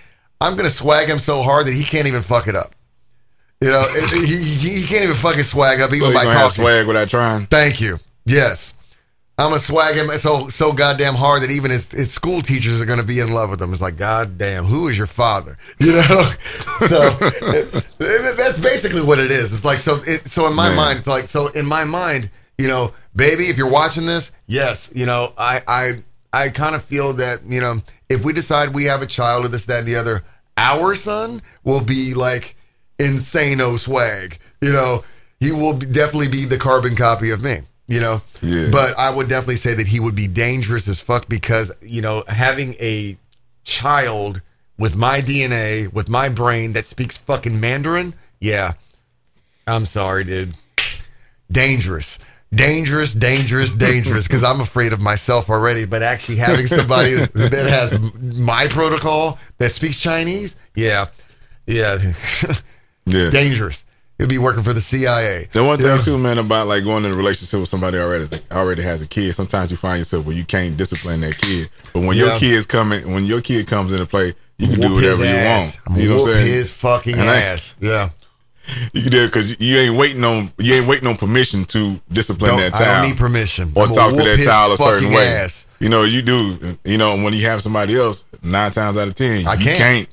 I'm 0.41 0.57
gonna 0.57 0.71
swag 0.71 1.09
him 1.09 1.19
so 1.21 1.43
hard 1.43 1.67
that 1.67 1.75
he 1.75 1.83
can't 1.85 2.07
even 2.09 2.23
fuck 2.23 2.47
it 2.49 2.57
up. 2.57 2.75
You 3.61 3.71
know, 3.71 3.83
he, 4.13 4.27
he, 4.27 4.71
he 4.81 4.87
can't 4.87 5.05
even 5.05 5.17
fucking 5.17 5.45
swag 5.45 5.81
up 5.81 5.91
So 5.91 5.97
even 5.97 6.09
you 6.09 6.15
by 6.15 6.25
talking. 6.25 6.63
swag 6.63 6.87
without 6.89 7.09
trying. 7.09 7.47
Thank 7.47 7.81
you. 7.81 7.99
Yes. 8.25 8.75
I'm 9.39 9.49
gonna 9.49 9.59
swag 9.59 9.97
him 9.97 10.11
so 10.19 10.49
so 10.49 10.73
goddamn 10.73 11.15
hard 11.15 11.43
that 11.43 11.51
even 11.51 11.71
his, 11.71 11.91
his 11.91 12.13
school 12.13 12.43
teachers 12.43 12.81
are 12.81 12.85
gonna 12.85 13.03
be 13.03 13.19
in 13.19 13.33
love 13.33 13.49
with 13.51 13.61
him. 13.61 13.73
It's 13.73 13.81
like, 13.81 13.97
goddamn, 13.97 14.65
who 14.67 14.89
is 14.89 14.97
your 14.99 15.07
father? 15.07 15.57
You 15.81 15.93
know. 15.95 16.31
so 16.87 17.01
it- 17.21 17.75
it- 17.99 18.37
that's 18.37 18.61
basically 18.61 19.01
what 19.03 19.19
it 19.19 19.31
is. 19.31 19.53
It's 19.53 19.65
like 19.65 19.79
so. 19.79 20.01
It, 20.07 20.29
so 20.29 20.47
in 20.47 20.55
my 20.55 20.69
Man. 20.69 20.77
mind, 20.77 20.99
it's 20.99 21.09
like 21.09 21.27
so 21.27 21.49
in 21.49 21.65
my 21.67 21.85
mind, 21.85 22.31
you 22.59 22.69
know, 22.69 22.93
baby, 23.17 23.49
if 23.49 23.57
you're 23.57 23.71
watching 23.71 24.05
this, 24.07 24.33
yes, 24.47 24.93
you 24.95 25.07
know, 25.07 25.33
I 25.39 25.63
I 25.67 25.93
I 26.33 26.49
kind 26.51 26.75
of 26.77 26.85
feel 26.85 27.15
that 27.15 27.39
you 27.45 27.61
know 27.61 27.81
if 28.11 28.25
we 28.25 28.33
decide 28.35 28.75
we 28.75 28.85
have 28.85 29.01
a 29.03 29.07
child 29.07 29.47
or 29.47 29.49
this 29.49 29.65
that 29.65 29.81
and 29.81 29.89
the 29.89 29.97
other, 29.97 30.23
our 30.59 30.95
son 30.95 31.41
will 31.65 31.81
be 31.81 32.13
like 32.15 32.55
insano 32.99 33.79
swag. 33.79 34.39
You 34.61 34.73
know, 34.73 35.05
he 35.41 35.51
will 35.53 35.73
be, 35.75 35.87
definitely 35.87 36.29
be 36.29 36.45
the 36.45 36.59
carbon 36.59 36.95
copy 36.97 37.31
of 37.31 37.43
me. 37.43 37.63
You 37.89 38.01
know, 38.01 38.23
Yeah. 38.41 38.69
but 38.71 38.97
I 38.99 39.11
would 39.11 39.29
definitely 39.29 39.57
say 39.57 39.75
that 39.75 39.89
he 39.89 40.01
would 40.01 40.15
be 40.15 40.27
dangerous 40.27 40.89
as 40.89 41.01
fuck 41.01 41.29
because 41.29 41.71
you 41.83 42.01
know 42.01 42.25
having 42.29 42.75
a 42.81 43.17
child 43.65 44.41
with 44.79 44.97
my 44.97 45.21
DNA, 45.21 45.93
with 45.93 46.09
my 46.09 46.29
brain 46.29 46.73
that 46.73 46.87
speaks 46.87 47.19
fucking 47.19 47.61
Mandarin, 47.61 48.15
yeah, 48.41 48.73
I'm 49.67 49.85
sorry, 49.87 50.25
dude, 50.25 50.55
dangerous. 51.51 52.19
Dangerous, 52.55 53.15
dangerous, 53.15 53.73
dangerous. 53.73 54.27
Because 54.27 54.45
I'm 54.45 54.61
afraid 54.61 54.93
of 54.93 55.01
myself 55.01 55.49
already. 55.49 55.87
But 55.87 56.03
actually, 56.03 56.37
having 56.37 56.67
somebody 56.67 57.15
that 57.35 57.67
has 57.71 57.99
my 58.21 58.67
protocol 58.69 59.39
that 59.57 59.73
speaks 59.73 59.99
Chinese, 59.99 60.57
yeah, 60.75 61.07
yeah, 61.67 62.13
Yeah. 63.07 63.31
dangerous. 63.31 63.85
He'll 64.19 64.29
be 64.29 64.39
working 64.39 64.63
for 64.63 64.73
the 64.73 64.81
CIA. 64.81 65.49
The 65.51 65.65
one 65.65 65.79
thing 65.79 65.99
too, 66.01 66.17
man, 66.19 66.39
about 66.39 66.69
like 66.69 66.85
going 66.85 67.05
in 67.05 67.11
a 67.13 67.15
relationship 67.15 67.59
with 67.61 67.69
somebody 67.69 67.99
already 67.99 68.25
is 68.25 68.35
already 68.53 68.83
has 68.83 69.01
a 69.01 69.07
kid. 69.07 69.35
Sometimes 69.35 69.71
you 69.71 69.77
find 69.77 69.99
yourself 69.99 70.25
where 70.27 70.37
you 70.37 70.45
can't 70.45 70.77
discipline 70.77 71.21
that 71.23 71.37
kid. 71.39 71.69
But 71.93 72.01
when 72.05 72.17
Yeah. 72.17 72.27
your 72.27 72.39
kids 72.39 72.67
coming, 72.67 73.13
when 73.13 73.25
your 73.25 73.41
kid 73.41 73.67
comes 73.67 73.93
into 73.93 74.07
play, 74.07 74.35
you 74.59 74.69
can 74.69 74.81
do 74.81 74.91
Whoop 74.93 75.03
his 75.03 75.19
whatever 75.19 75.25
you 75.41 75.45
want. 75.49 75.77
You 75.97 76.09
know 76.11 76.15
what 76.17 76.29
I'm 76.29 76.35
saying? 76.35 76.47
his 76.47 76.71
fucking 76.71 77.19
And 77.19 77.29
I- 77.31 77.37
ass. 77.41 77.75
yeah. 77.81 78.11
You 78.93 79.03
can 79.03 79.11
do 79.11 79.25
it 79.25 79.27
because 79.27 79.61
you 79.61 79.77
ain't 79.77 79.97
waiting 79.97 80.23
on 80.25 80.53
you 80.59 80.75
ain't 80.75 80.87
waiting 80.87 81.09
on 81.09 81.17
permission 81.17 81.65
to 81.67 82.01
discipline 82.13 82.53
Don't- 82.53 82.61
that 82.61 82.75
I 82.77 82.79
child. 82.79 83.03
don't 83.03 83.11
need 83.11 83.19
permission. 83.19 83.73
or 83.75 83.85
I'ma 83.87 83.95
talk 83.95 84.11
to 84.13 84.23
that 84.23 84.39
child 84.45 84.73
a 84.73 84.77
certain 84.77 85.11
way. 85.13 85.27
ass. 85.27 85.67
You 85.81 85.89
know, 85.89 86.05
you 86.05 86.23
do. 86.23 86.79
You 86.85 86.97
know, 86.97 87.17
when 87.17 87.33
you 87.33 87.45
have 87.47 87.61
somebody 87.61 87.97
else, 87.97 88.25
nine 88.41 88.71
times 88.71 88.97
out 88.97 89.09
of 89.09 89.17
ten, 89.17 89.49
I 89.49 89.55
you 89.55 89.65
can't. 89.65 89.79
can't 89.79 90.09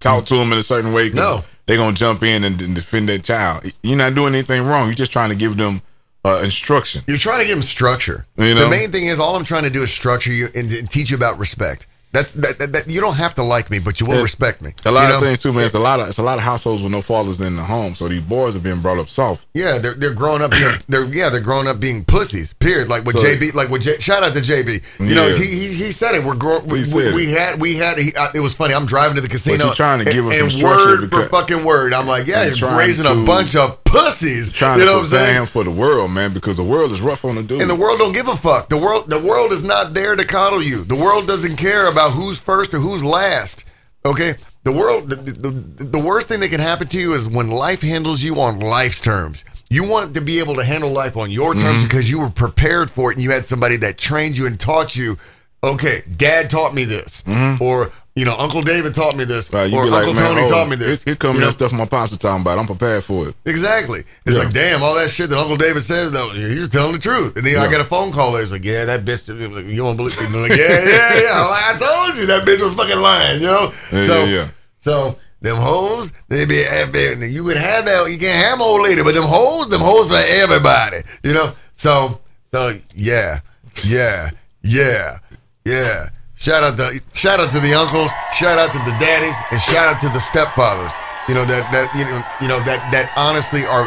talk 0.00 0.26
to 0.26 0.34
them 0.34 0.50
in 0.52 0.58
a 0.58 0.62
certain 0.62 0.92
way. 0.92 1.10
No. 1.10 1.44
They're 1.72 1.78
gonna 1.78 1.96
jump 1.96 2.22
in 2.22 2.44
and, 2.44 2.60
and 2.60 2.74
defend 2.74 3.08
that 3.08 3.24
child. 3.24 3.64
You're 3.82 3.96
not 3.96 4.14
doing 4.14 4.34
anything 4.34 4.62
wrong. 4.66 4.88
You're 4.88 4.94
just 4.94 5.10
trying 5.10 5.30
to 5.30 5.34
give 5.34 5.56
them 5.56 5.80
uh, 6.22 6.42
instruction. 6.44 7.02
You're 7.06 7.16
trying 7.16 7.40
to 7.40 7.46
give 7.46 7.56
them 7.56 7.62
structure. 7.62 8.26
You 8.36 8.54
know? 8.54 8.64
The 8.64 8.70
main 8.70 8.92
thing 8.92 9.06
is 9.06 9.18
all 9.18 9.36
I'm 9.36 9.44
trying 9.44 9.62
to 9.62 9.70
do 9.70 9.82
is 9.82 9.90
structure 9.90 10.32
you 10.32 10.48
and, 10.54 10.70
and 10.70 10.90
teach 10.90 11.10
you 11.10 11.16
about 11.16 11.38
respect. 11.38 11.86
That's 12.12 12.32
that, 12.32 12.58
that, 12.58 12.72
that- 12.72 12.88
you 12.90 13.00
don't 13.00 13.14
have 13.16 13.34
to 13.36 13.42
like 13.42 13.70
me, 13.70 13.78
but 13.78 13.98
you 14.00 14.06
will 14.06 14.16
Yeah. 14.16 14.22
respect 14.22 14.60
me. 14.60 14.72
A 14.84 14.92
lot 14.92 15.08
You 15.08 15.14
of 15.14 15.20
things 15.22 15.38
too, 15.38 15.52
man. 15.52 15.64
It's 15.64 15.74
a 15.74 15.78
lot 15.78 15.98
of 16.00 16.08
it's 16.08 16.18
a 16.18 16.22
lot 16.22 16.36
of 16.38 16.44
households 16.44 16.82
with 16.82 16.92
no 16.92 17.00
fathers 17.00 17.40
in 17.40 17.56
the 17.56 17.62
home, 17.64 17.94
so 17.94 18.06
these 18.08 18.20
boys 18.20 18.54
are 18.54 18.60
being 18.60 18.80
brought 18.80 18.98
up 18.98 19.08
soft. 19.08 19.46
Yeah, 19.54 19.78
they're 19.78 19.94
they're 19.94 20.12
growing 20.14 20.42
up 20.42 20.50
being 20.50 20.72
they're 20.88 21.04
yeah 21.04 21.30
they're 21.30 21.40
growing 21.40 21.66
up 21.68 21.80
being 21.80 22.04
pussies. 22.04 22.52
Period. 22.54 22.88
Like 22.88 23.04
with 23.04 23.16
So- 23.18 23.22
JB, 23.26 23.54
like 23.54 23.70
with 23.70 23.82
J, 23.82 23.98
shout 23.98 24.22
out 24.22 24.34
to 24.34 24.40
JB. 24.40 24.82
You 25.00 25.14
know 25.14 25.28
he, 25.30 25.46
he 25.46 25.72
he 25.72 25.92
said 25.92 26.14
it. 26.14 26.22
We're 26.22 26.34
growing. 26.34 26.66
We, 26.66 26.82
we, 26.94 27.12
we 27.14 27.30
had 27.30 27.58
we 27.60 27.76
had. 27.76 27.96
He, 27.98 28.14
uh, 28.14 28.28
it 28.34 28.40
was 28.40 28.52
funny. 28.54 28.74
I'm 28.74 28.86
driving 28.86 29.14
to 29.16 29.22
the 29.22 29.28
casino. 29.28 29.64
you're 29.64 29.74
trying 29.74 30.04
to 30.04 30.10
give 30.10 30.24
and, 30.26 30.32
him 30.34 30.38
some 30.38 30.42
and 30.44 30.52
structure 30.52 30.86
word 30.86 31.00
because- 31.02 31.24
for 31.24 31.30
fucking 31.30 31.64
word. 31.64 31.94
I'm 31.94 32.06
like, 32.06 32.26
yeah, 32.26 32.44
You're 32.44 32.76
raising 32.76 33.06
a 33.06 33.24
bunch 33.24 33.56
of 33.56 33.82
pussies. 33.84 34.52
Trying 34.52 34.80
you 34.80 34.84
know 34.84 34.92
to 34.92 34.96
what 34.98 35.02
I'm 35.04 35.06
saying? 35.08 35.36
him 35.36 35.46
for 35.46 35.64
the 35.64 35.70
world, 35.70 36.10
man, 36.10 36.32
because 36.32 36.56
the 36.56 36.62
world 36.62 36.92
is 36.92 37.00
rough 37.00 37.24
on 37.24 37.36
the 37.36 37.42
dude. 37.42 37.60
And 37.62 37.70
the 37.70 37.74
world 37.74 37.98
don't 37.98 38.12
give 38.12 38.28
a 38.28 38.36
fuck. 38.36 38.68
The 38.68 38.76
world 38.76 39.08
the 39.08 39.18
world 39.18 39.52
is 39.52 39.64
not 39.64 39.94
there 39.94 40.14
to 40.14 40.24
coddle 40.26 40.62
you. 40.62 40.84
The 40.84 40.94
world 40.94 41.26
doesn't 41.26 41.56
care 41.56 41.86
about 41.88 42.01
who's 42.10 42.38
first 42.40 42.74
or 42.74 42.78
who's 42.78 43.04
last. 43.04 43.64
Okay? 44.04 44.34
The 44.64 44.72
world 44.72 45.08
the, 45.10 45.16
the, 45.16 45.50
the 45.84 45.98
worst 45.98 46.28
thing 46.28 46.40
that 46.40 46.48
can 46.50 46.60
happen 46.60 46.88
to 46.88 46.98
you 47.00 47.14
is 47.14 47.28
when 47.28 47.48
life 47.50 47.82
handles 47.82 48.22
you 48.22 48.40
on 48.40 48.60
life's 48.60 49.00
terms. 49.00 49.44
You 49.70 49.88
want 49.88 50.14
to 50.14 50.20
be 50.20 50.38
able 50.38 50.54
to 50.56 50.64
handle 50.64 50.90
life 50.90 51.16
on 51.16 51.30
your 51.30 51.54
terms 51.54 51.64
Mm-hmm. 51.64 51.82
because 51.84 52.10
you 52.10 52.20
were 52.20 52.30
prepared 52.30 52.90
for 52.90 53.10
it 53.10 53.16
and 53.16 53.22
you 53.24 53.30
had 53.30 53.46
somebody 53.46 53.76
that 53.78 53.96
trained 53.98 54.36
you 54.36 54.46
and 54.46 54.58
taught 54.60 54.94
you, 54.96 55.18
okay, 55.64 56.02
dad 56.16 56.50
taught 56.50 56.74
me 56.74 56.84
this. 56.84 57.24
Or 57.60 57.90
you 58.14 58.24
know, 58.26 58.36
Uncle 58.36 58.60
David 58.60 58.94
taught 58.94 59.16
me 59.16 59.24
this, 59.24 59.50
you 59.52 59.58
or 59.58 59.86
like, 59.86 60.06
Uncle 60.06 60.14
Tony 60.14 60.42
oh, 60.42 60.50
taught 60.50 60.68
me 60.68 60.76
this. 60.76 61.02
Here, 61.02 61.12
here 61.12 61.16
come 61.16 61.36
You 61.36 61.42
that 61.42 61.52
stuff 61.52 61.72
my 61.72 61.86
pops 61.86 62.12
are 62.12 62.18
talking 62.18 62.42
about. 62.42 62.58
I'm 62.58 62.66
prepared 62.66 63.02
for 63.04 63.28
it. 63.28 63.34
Exactly. 63.46 64.04
It's 64.26 64.36
Yeah. 64.36 64.42
like, 64.44 64.52
damn, 64.52 64.82
all 64.82 64.94
that 64.96 65.10
shit 65.10 65.30
that 65.30 65.38
Uncle 65.38 65.56
David 65.56 65.82
said, 65.82 66.12
though, 66.12 66.30
he's 66.30 66.68
telling 66.68 66.92
the 66.92 66.98
truth. 66.98 67.36
And 67.36 67.46
then 67.46 67.58
I 67.58 67.64
Yeah. 67.64 67.70
get 67.70 67.80
a 67.80 67.84
phone 67.84 68.12
call. 68.12 68.36
It's 68.36 68.50
like, 68.52 68.64
yeah, 68.64 68.84
that 68.84 69.04
bitch, 69.06 69.28
you 69.72 69.82
won't 69.84 69.96
believe. 69.96 70.18
I'm 70.20 70.42
like, 70.42 70.50
yeah, 70.50 70.84
yeah, 70.84 71.20
yeah. 71.22 71.44
Like, 71.46 71.64
I 71.74 71.78
told 71.78 72.18
you 72.18 72.26
that 72.26 72.46
bitch 72.46 72.60
was 72.62 72.74
fucking 72.74 72.98
lying, 73.00 73.40
you 73.40 73.46
know? 73.46 73.72
Yeah, 73.90 74.04
so, 74.04 74.24
yeah, 74.24 74.48
so, 74.78 75.18
them 75.40 75.56
hoes, 75.56 76.12
they 76.28 76.44
be, 76.44 76.62
eh, 76.62 76.84
they- 76.86 77.28
you 77.28 77.44
could 77.44 77.56
have 77.56 77.86
that, 77.86 78.10
you 78.10 78.18
can't 78.18 78.44
have 78.44 78.60
old 78.60 78.82
lady, 78.82 79.02
but 79.02 79.14
them 79.14 79.24
hoes, 79.24 79.68
them 79.68 79.80
hoes 79.80 80.08
for 80.08 80.22
everybody, 80.42 80.98
you 81.24 81.32
know? 81.32 81.52
So, 81.76 82.20
so, 82.52 82.78
yeah, 82.94 83.40
yeah, 83.84 84.30
yeah, 84.62 85.16
yeah. 85.64 86.08
Shout 86.42 86.64
out 86.64 86.76
to 86.76 87.00
shout 87.14 87.38
out 87.38 87.52
to 87.52 87.60
the 87.60 87.72
uncles, 87.72 88.10
shout 88.34 88.58
out 88.58 88.72
to 88.72 88.78
the 88.78 88.90
daddies, 88.98 89.34
and 89.52 89.60
shout 89.60 89.86
out 89.86 90.00
to 90.02 90.08
the 90.08 90.18
stepfathers. 90.18 90.90
You 91.28 91.34
know 91.38 91.44
that 91.44 91.70
that 91.70 91.86
you 91.94 92.02
know 92.02 92.18
you 92.42 92.48
know 92.48 92.58
that 92.66 92.82
that 92.90 93.14
honestly 93.14 93.62
are, 93.62 93.86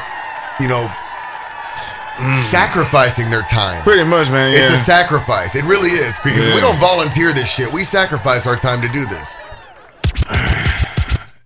you 0.64 0.72
know, 0.72 0.88
mm. 0.88 2.38
sacrificing 2.48 3.30
their 3.30 3.44
time. 3.52 3.84
Pretty 3.84 4.08
much, 4.08 4.30
man. 4.32 4.54
Yeah. 4.54 4.60
It's 4.60 4.72
a 4.72 4.78
sacrifice. 4.78 5.56
It 5.56 5.66
really 5.66 5.92
is 5.92 6.16
because 6.24 6.48
Yeah. 6.48 6.56
we 6.56 6.62
don't 6.62 6.80
volunteer 6.80 7.34
this 7.34 7.52
shit. 7.52 7.68
We 7.74 7.84
sacrifice 7.84 8.48
our 8.48 8.56
time 8.56 8.80
to 8.80 8.88
do 8.88 9.06
this. 9.06 9.36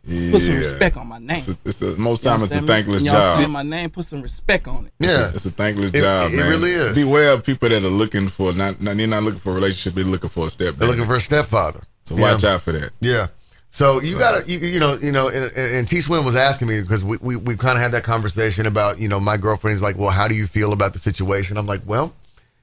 yeah. 0.09 0.31
Put 0.31 0.41
some 0.41 0.55
respect 0.55 0.97
on 0.97 1.07
my 1.07 1.19
name. 1.19 1.37
It's, 1.37 1.49
a, 1.49 1.57
it's 1.65 1.81
a, 1.81 1.97
most 1.97 2.23
You 2.23 2.29
time 2.31 2.43
it's 2.43 2.51
a 2.53 2.61
thankless 2.61 3.01
Y'all 3.01 3.13
job. 3.13 3.37
saying 3.39 3.51
my 3.51 3.63
name, 3.63 3.89
put 3.89 4.05
some 4.05 4.21
respect 4.21 4.67
on 4.67 4.85
it. 4.87 4.91
It's 4.99 5.13
a- 5.13 5.17
Yeah, 5.17 5.31
it's 5.33 5.45
a 5.45 5.51
thankless 5.51 5.91
It- 5.91 6.01
job, 6.01 6.31
it 6.31 6.35
man. 6.37 6.49
really 6.49 6.71
is. 6.71 6.95
Beware 6.95 7.31
of 7.31 7.45
people 7.45 7.69
that 7.69 7.83
are 7.83 7.87
looking 7.89 8.27
for 8.27 8.53
not, 8.53 8.81
not 8.81 8.97
they're 8.97 9.07
not 9.07 9.23
looking 9.23 9.39
for 9.39 9.51
a 9.51 9.55
relationship, 9.55 9.93
they're 9.95 10.03
looking 10.03 10.29
for 10.29 10.47
a 10.47 10.49
step. 10.49 10.75
they're 10.75 10.87
looking 10.89 11.05
for 11.05 11.15
a 11.15 11.19
stepfather. 11.19 11.83
so 12.05 12.15
Yeah. 12.15 12.21
watch 12.33 12.43
out 12.43 12.61
for 12.61 12.71
that. 12.73 12.91
Yeah. 12.99 13.27
So 13.71 14.01
you 14.01 14.17
gotta, 14.17 14.49
you, 14.49 14.57
you 14.59 14.79
know, 14.79 14.95
you 14.95 15.11
know, 15.11 15.29
and, 15.29 15.55
and 15.55 15.87
T 15.87 16.01
Swin 16.01 16.25
was 16.25 16.35
asking 16.35 16.67
me 16.69 16.81
because 16.81 17.03
we, 17.03 17.17
we, 17.21 17.35
we 17.35 17.55
kind 17.55 17.77
of 17.77 17.83
had 17.83 17.91
that 17.91 18.03
conversation 18.03 18.65
about, 18.65 18.99
you 18.99 19.07
know, 19.07 19.19
my 19.19 19.37
girlfriend 19.37 19.75
is 19.75 19.81
like, 19.83 19.95
well, 19.95 20.09
how 20.09 20.27
do 20.27 20.33
you 20.33 20.47
feel 20.47 20.73
about 20.73 20.93
the 20.93 20.99
situation? 20.99 21.55
I'm 21.55 21.67
like, 21.67 21.81
well, 21.85 22.11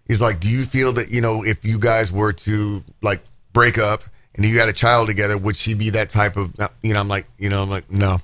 he's 0.09 0.21
like, 0.21 0.41
do 0.41 0.51
you 0.51 0.65
feel 0.65 0.93
that, 0.95 1.11
you 1.11 1.21
know, 1.21 1.45
if 1.45 1.65
you 1.65 1.79
guys 1.79 2.11
were 2.11 2.33
to 2.33 2.83
like 3.03 3.21
break 3.53 3.79
up 3.79 4.03
and 4.37 4.45
you 4.45 4.55
got 4.55 4.69
a 4.69 4.73
child 4.73 5.09
together, 5.09 5.37
would 5.37 5.57
she 5.57 5.75
be 5.75 5.91
that 5.91 6.11
type 6.11 6.37
of, 6.37 6.59
uh, 6.61 6.69
you 6.83 6.95
know, 6.95 7.01
I'm 7.01 7.09
like, 7.09 7.27
you 7.39 7.49
know, 7.49 7.63
I'm 7.63 7.71
like, 7.71 7.91
no. 7.91 8.21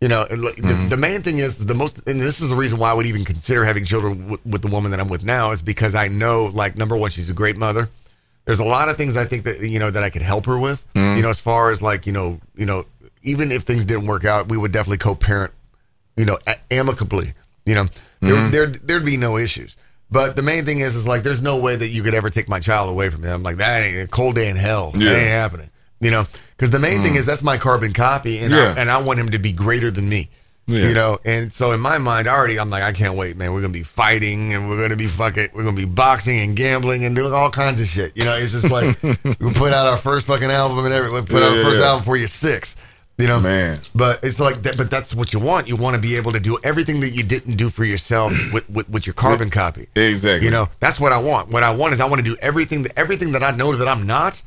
You 0.00 0.08
know, 0.08 0.26
and 0.30 0.42
look, 0.42 0.56
the, 0.56 0.62
mm-hmm. 0.62 0.88
the 0.88 0.96
main 0.96 1.22
thing 1.22 1.38
is 1.38 1.64
the 1.64 1.74
most, 1.74 2.06
and 2.06 2.20
this 2.20 2.40
is 2.40 2.50
the 2.50 2.54
reason 2.54 2.78
why 2.78 2.90
I 2.90 2.94
would 2.94 3.06
even 3.06 3.24
consider 3.24 3.64
having 3.64 3.84
children 3.84 4.28
with, 4.28 4.44
with 4.44 4.62
the 4.62 4.68
woman 4.68 4.90
that 4.90 5.00
I'm 5.00 5.08
with 5.08 5.24
now 5.24 5.52
is 5.52 5.62
because 5.62 5.94
I 5.94 6.08
know, 6.08 6.46
like, 6.46 6.76
number 6.76 6.96
one, 6.96 7.10
she's 7.10 7.30
a 7.30 7.34
great 7.34 7.56
mother. 7.56 7.88
There's 8.44 8.60
a 8.60 8.64
lot 8.64 8.88
of 8.88 8.96
things 8.96 9.16
I 9.16 9.24
think 9.24 9.44
that 9.44 9.60
you 9.60 9.80
know 9.80 9.90
that 9.90 10.04
I 10.04 10.10
could 10.10 10.22
help 10.22 10.46
her 10.46 10.56
with. 10.56 10.86
Mm. 10.94 11.16
You 11.16 11.22
know, 11.22 11.30
as 11.30 11.40
far 11.40 11.72
as 11.72 11.82
like 11.82 12.06
you 12.06 12.12
know, 12.12 12.38
you 12.54 12.64
know, 12.64 12.84
even 13.24 13.50
if 13.50 13.64
things 13.64 13.84
didn't 13.84 14.06
work 14.06 14.24
out, 14.24 14.48
we 14.48 14.56
would 14.56 14.70
definitely 14.70 14.98
co-parent 14.98 15.52
you 16.16 16.24
know, 16.24 16.38
a- 16.46 16.72
amicably, 16.72 17.34
you 17.64 17.74
know, 17.74 17.86
there, 18.20 18.34
mm-hmm. 18.34 18.50
there 18.50 18.66
there'd 18.66 19.04
be 19.04 19.16
no 19.16 19.36
issues. 19.36 19.76
But 20.10 20.36
the 20.36 20.42
main 20.42 20.64
thing 20.64 20.78
is, 20.78 20.94
is 20.94 21.06
like, 21.06 21.22
there's 21.24 21.42
no 21.42 21.56
way 21.56 21.74
that 21.76 21.88
you 21.88 22.02
could 22.02 22.14
ever 22.14 22.30
take 22.30 22.48
my 22.48 22.60
child 22.60 22.88
away 22.88 23.10
from 23.10 23.22
me. 23.22 23.28
I'm 23.28 23.42
like, 23.42 23.56
that 23.56 23.82
ain't 23.84 23.98
a 24.02 24.06
cold 24.06 24.36
day 24.36 24.48
in 24.48 24.56
hell. 24.56 24.92
Yeah. 24.94 25.10
That 25.10 25.18
ain't 25.18 25.28
happening. 25.28 25.70
You 26.00 26.10
know, 26.10 26.26
because 26.50 26.70
the 26.70 26.78
main 26.78 27.02
thing 27.02 27.14
mm. 27.14 27.18
is 27.18 27.26
that's 27.26 27.42
my 27.42 27.56
carbon 27.58 27.92
copy, 27.92 28.38
and 28.38 28.52
Yeah. 28.52 28.74
I, 28.76 28.80
and 28.80 28.90
I 28.90 28.98
want 28.98 29.18
him 29.18 29.30
to 29.30 29.38
be 29.38 29.50
greater 29.52 29.90
than 29.90 30.08
me. 30.08 30.28
Yeah. 30.68 30.88
You 30.88 30.94
know, 30.94 31.18
and 31.24 31.52
so 31.52 31.70
in 31.72 31.80
my 31.80 31.98
mind, 31.98 32.26
already, 32.26 32.58
I'm 32.58 32.70
like, 32.70 32.82
I 32.82 32.92
can't 32.92 33.14
wait, 33.14 33.36
man. 33.36 33.52
We're 33.52 33.60
gonna 33.60 33.72
be 33.72 33.84
fighting, 33.84 34.52
and 34.52 34.68
we're 34.68 34.80
gonna 34.82 34.96
be 34.96 35.06
fucking, 35.06 35.50
we're 35.54 35.62
gonna 35.62 35.76
be 35.76 35.84
boxing 35.84 36.40
and 36.40 36.56
gambling 36.56 37.04
and 37.04 37.14
doing 37.14 37.32
all 37.32 37.50
kinds 37.50 37.80
of 37.80 37.86
shit. 37.86 38.16
You 38.16 38.24
know, 38.24 38.34
it's 38.36 38.50
just 38.52 38.70
like 38.70 39.00
we 39.40 39.52
put 39.54 39.72
out 39.72 39.86
our 39.86 39.96
first 39.96 40.26
fucking 40.26 40.50
album 40.50 40.84
and 40.84 40.92
everything. 40.92 41.14
We 41.14 41.22
put 41.22 41.40
Yeah, 41.40 41.48
out 41.48 41.56
our 41.56 41.62
first 41.64 41.82
album 41.82 42.00
before 42.00 42.16
you're 42.16 42.26
six. 42.28 42.76
You 43.18 43.26
know, 43.26 43.40
Man. 43.40 43.78
But 43.94 44.22
it's 44.22 44.38
like 44.38 44.56
that. 44.62 44.76
But 44.76 44.90
that's 44.90 45.14
what 45.14 45.32
you 45.32 45.40
want. 45.40 45.68
You 45.68 45.76
want 45.76 45.96
to 45.96 46.02
be 46.02 46.16
able 46.16 46.32
to 46.32 46.40
do 46.40 46.58
everything 46.62 47.00
that 47.00 47.10
you 47.14 47.22
didn't 47.22 47.56
do 47.56 47.70
for 47.70 47.84
yourself 47.84 48.32
with 48.52 48.68
with, 48.68 48.88
with 48.90 49.06
your 49.06 49.14
carbon 49.14 49.48
copy. 49.48 49.88
Exactly. 49.96 50.44
You 50.44 50.50
know, 50.50 50.68
that's 50.80 51.00
what 51.00 51.12
I 51.12 51.18
want. 51.18 51.48
What 51.50 51.62
I 51.62 51.74
want 51.74 51.94
is 51.94 52.00
I 52.00 52.04
want 52.04 52.18
to 52.18 52.24
do 52.30 52.36
everything 52.42 52.82
that 52.82 52.92
everything 52.98 53.32
that 53.32 53.42
I 53.42 53.52
know 53.52 53.74
that 53.74 53.88
I'm 53.88 54.06
not. 54.06 54.42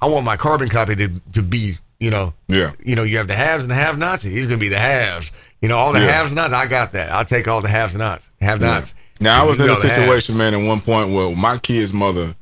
I 0.00 0.08
want 0.08 0.24
my 0.24 0.38
carbon 0.38 0.68
copy 0.70 0.96
to 0.96 1.08
to 1.32 1.42
be. 1.42 1.76
You 2.00 2.10
know. 2.10 2.32
Yeah. 2.48 2.72
You 2.82 2.96
know, 2.96 3.02
you 3.02 3.18
have 3.18 3.28
the 3.28 3.34
haves 3.36 3.64
and 3.64 3.70
the 3.70 3.74
have-nots. 3.76 4.22
He's 4.22 4.46
gonna 4.46 4.58
be 4.58 4.68
the 4.68 4.78
haves. 4.78 5.30
You 5.62 5.68
know, 5.68 5.76
all 5.78 5.92
the 5.92 6.00
Yeah. 6.00 6.12
haves-nots. 6.12 6.52
I 6.52 6.66
got 6.66 6.92
that. 6.92 7.10
I'll 7.10 7.24
take 7.24 7.46
all 7.46 7.60
the 7.62 7.68
haves-nots. 7.68 8.28
Have-nots. 8.40 8.94
Now 9.20 9.42
I 9.42 9.46
was 9.46 9.60
in 9.60 9.66
a 9.66 9.74
haves. 9.74 9.82
situation, 9.82 10.36
man, 10.36 10.54
at 10.54 10.66
one 10.66 10.80
point 10.80 11.12
where 11.12 11.34
my 11.34 11.56
kid's 11.58 11.92
mother 11.92 12.34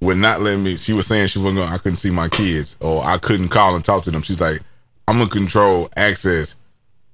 would 0.00 0.18
not 0.18 0.40
let 0.42 0.58
me. 0.58 0.76
She 0.76 0.92
was 0.92 1.06
saying 1.06 1.28
she 1.28 1.38
wasn't 1.38 1.56
going. 1.56 1.72
I 1.72 1.78
couldn't 1.78 1.96
see 1.96 2.10
my 2.10 2.28
kids, 2.28 2.76
or 2.80 3.04
I 3.04 3.18
couldn't 3.18 3.48
call 3.48 3.74
and 3.74 3.84
talk 3.84 4.02
to 4.04 4.10
them. 4.10 4.22
She's 4.22 4.40
like, 4.40 4.60
"I'm 5.08 5.18
gonna 5.18 5.30
control 5.30 5.88
access. 5.96 6.56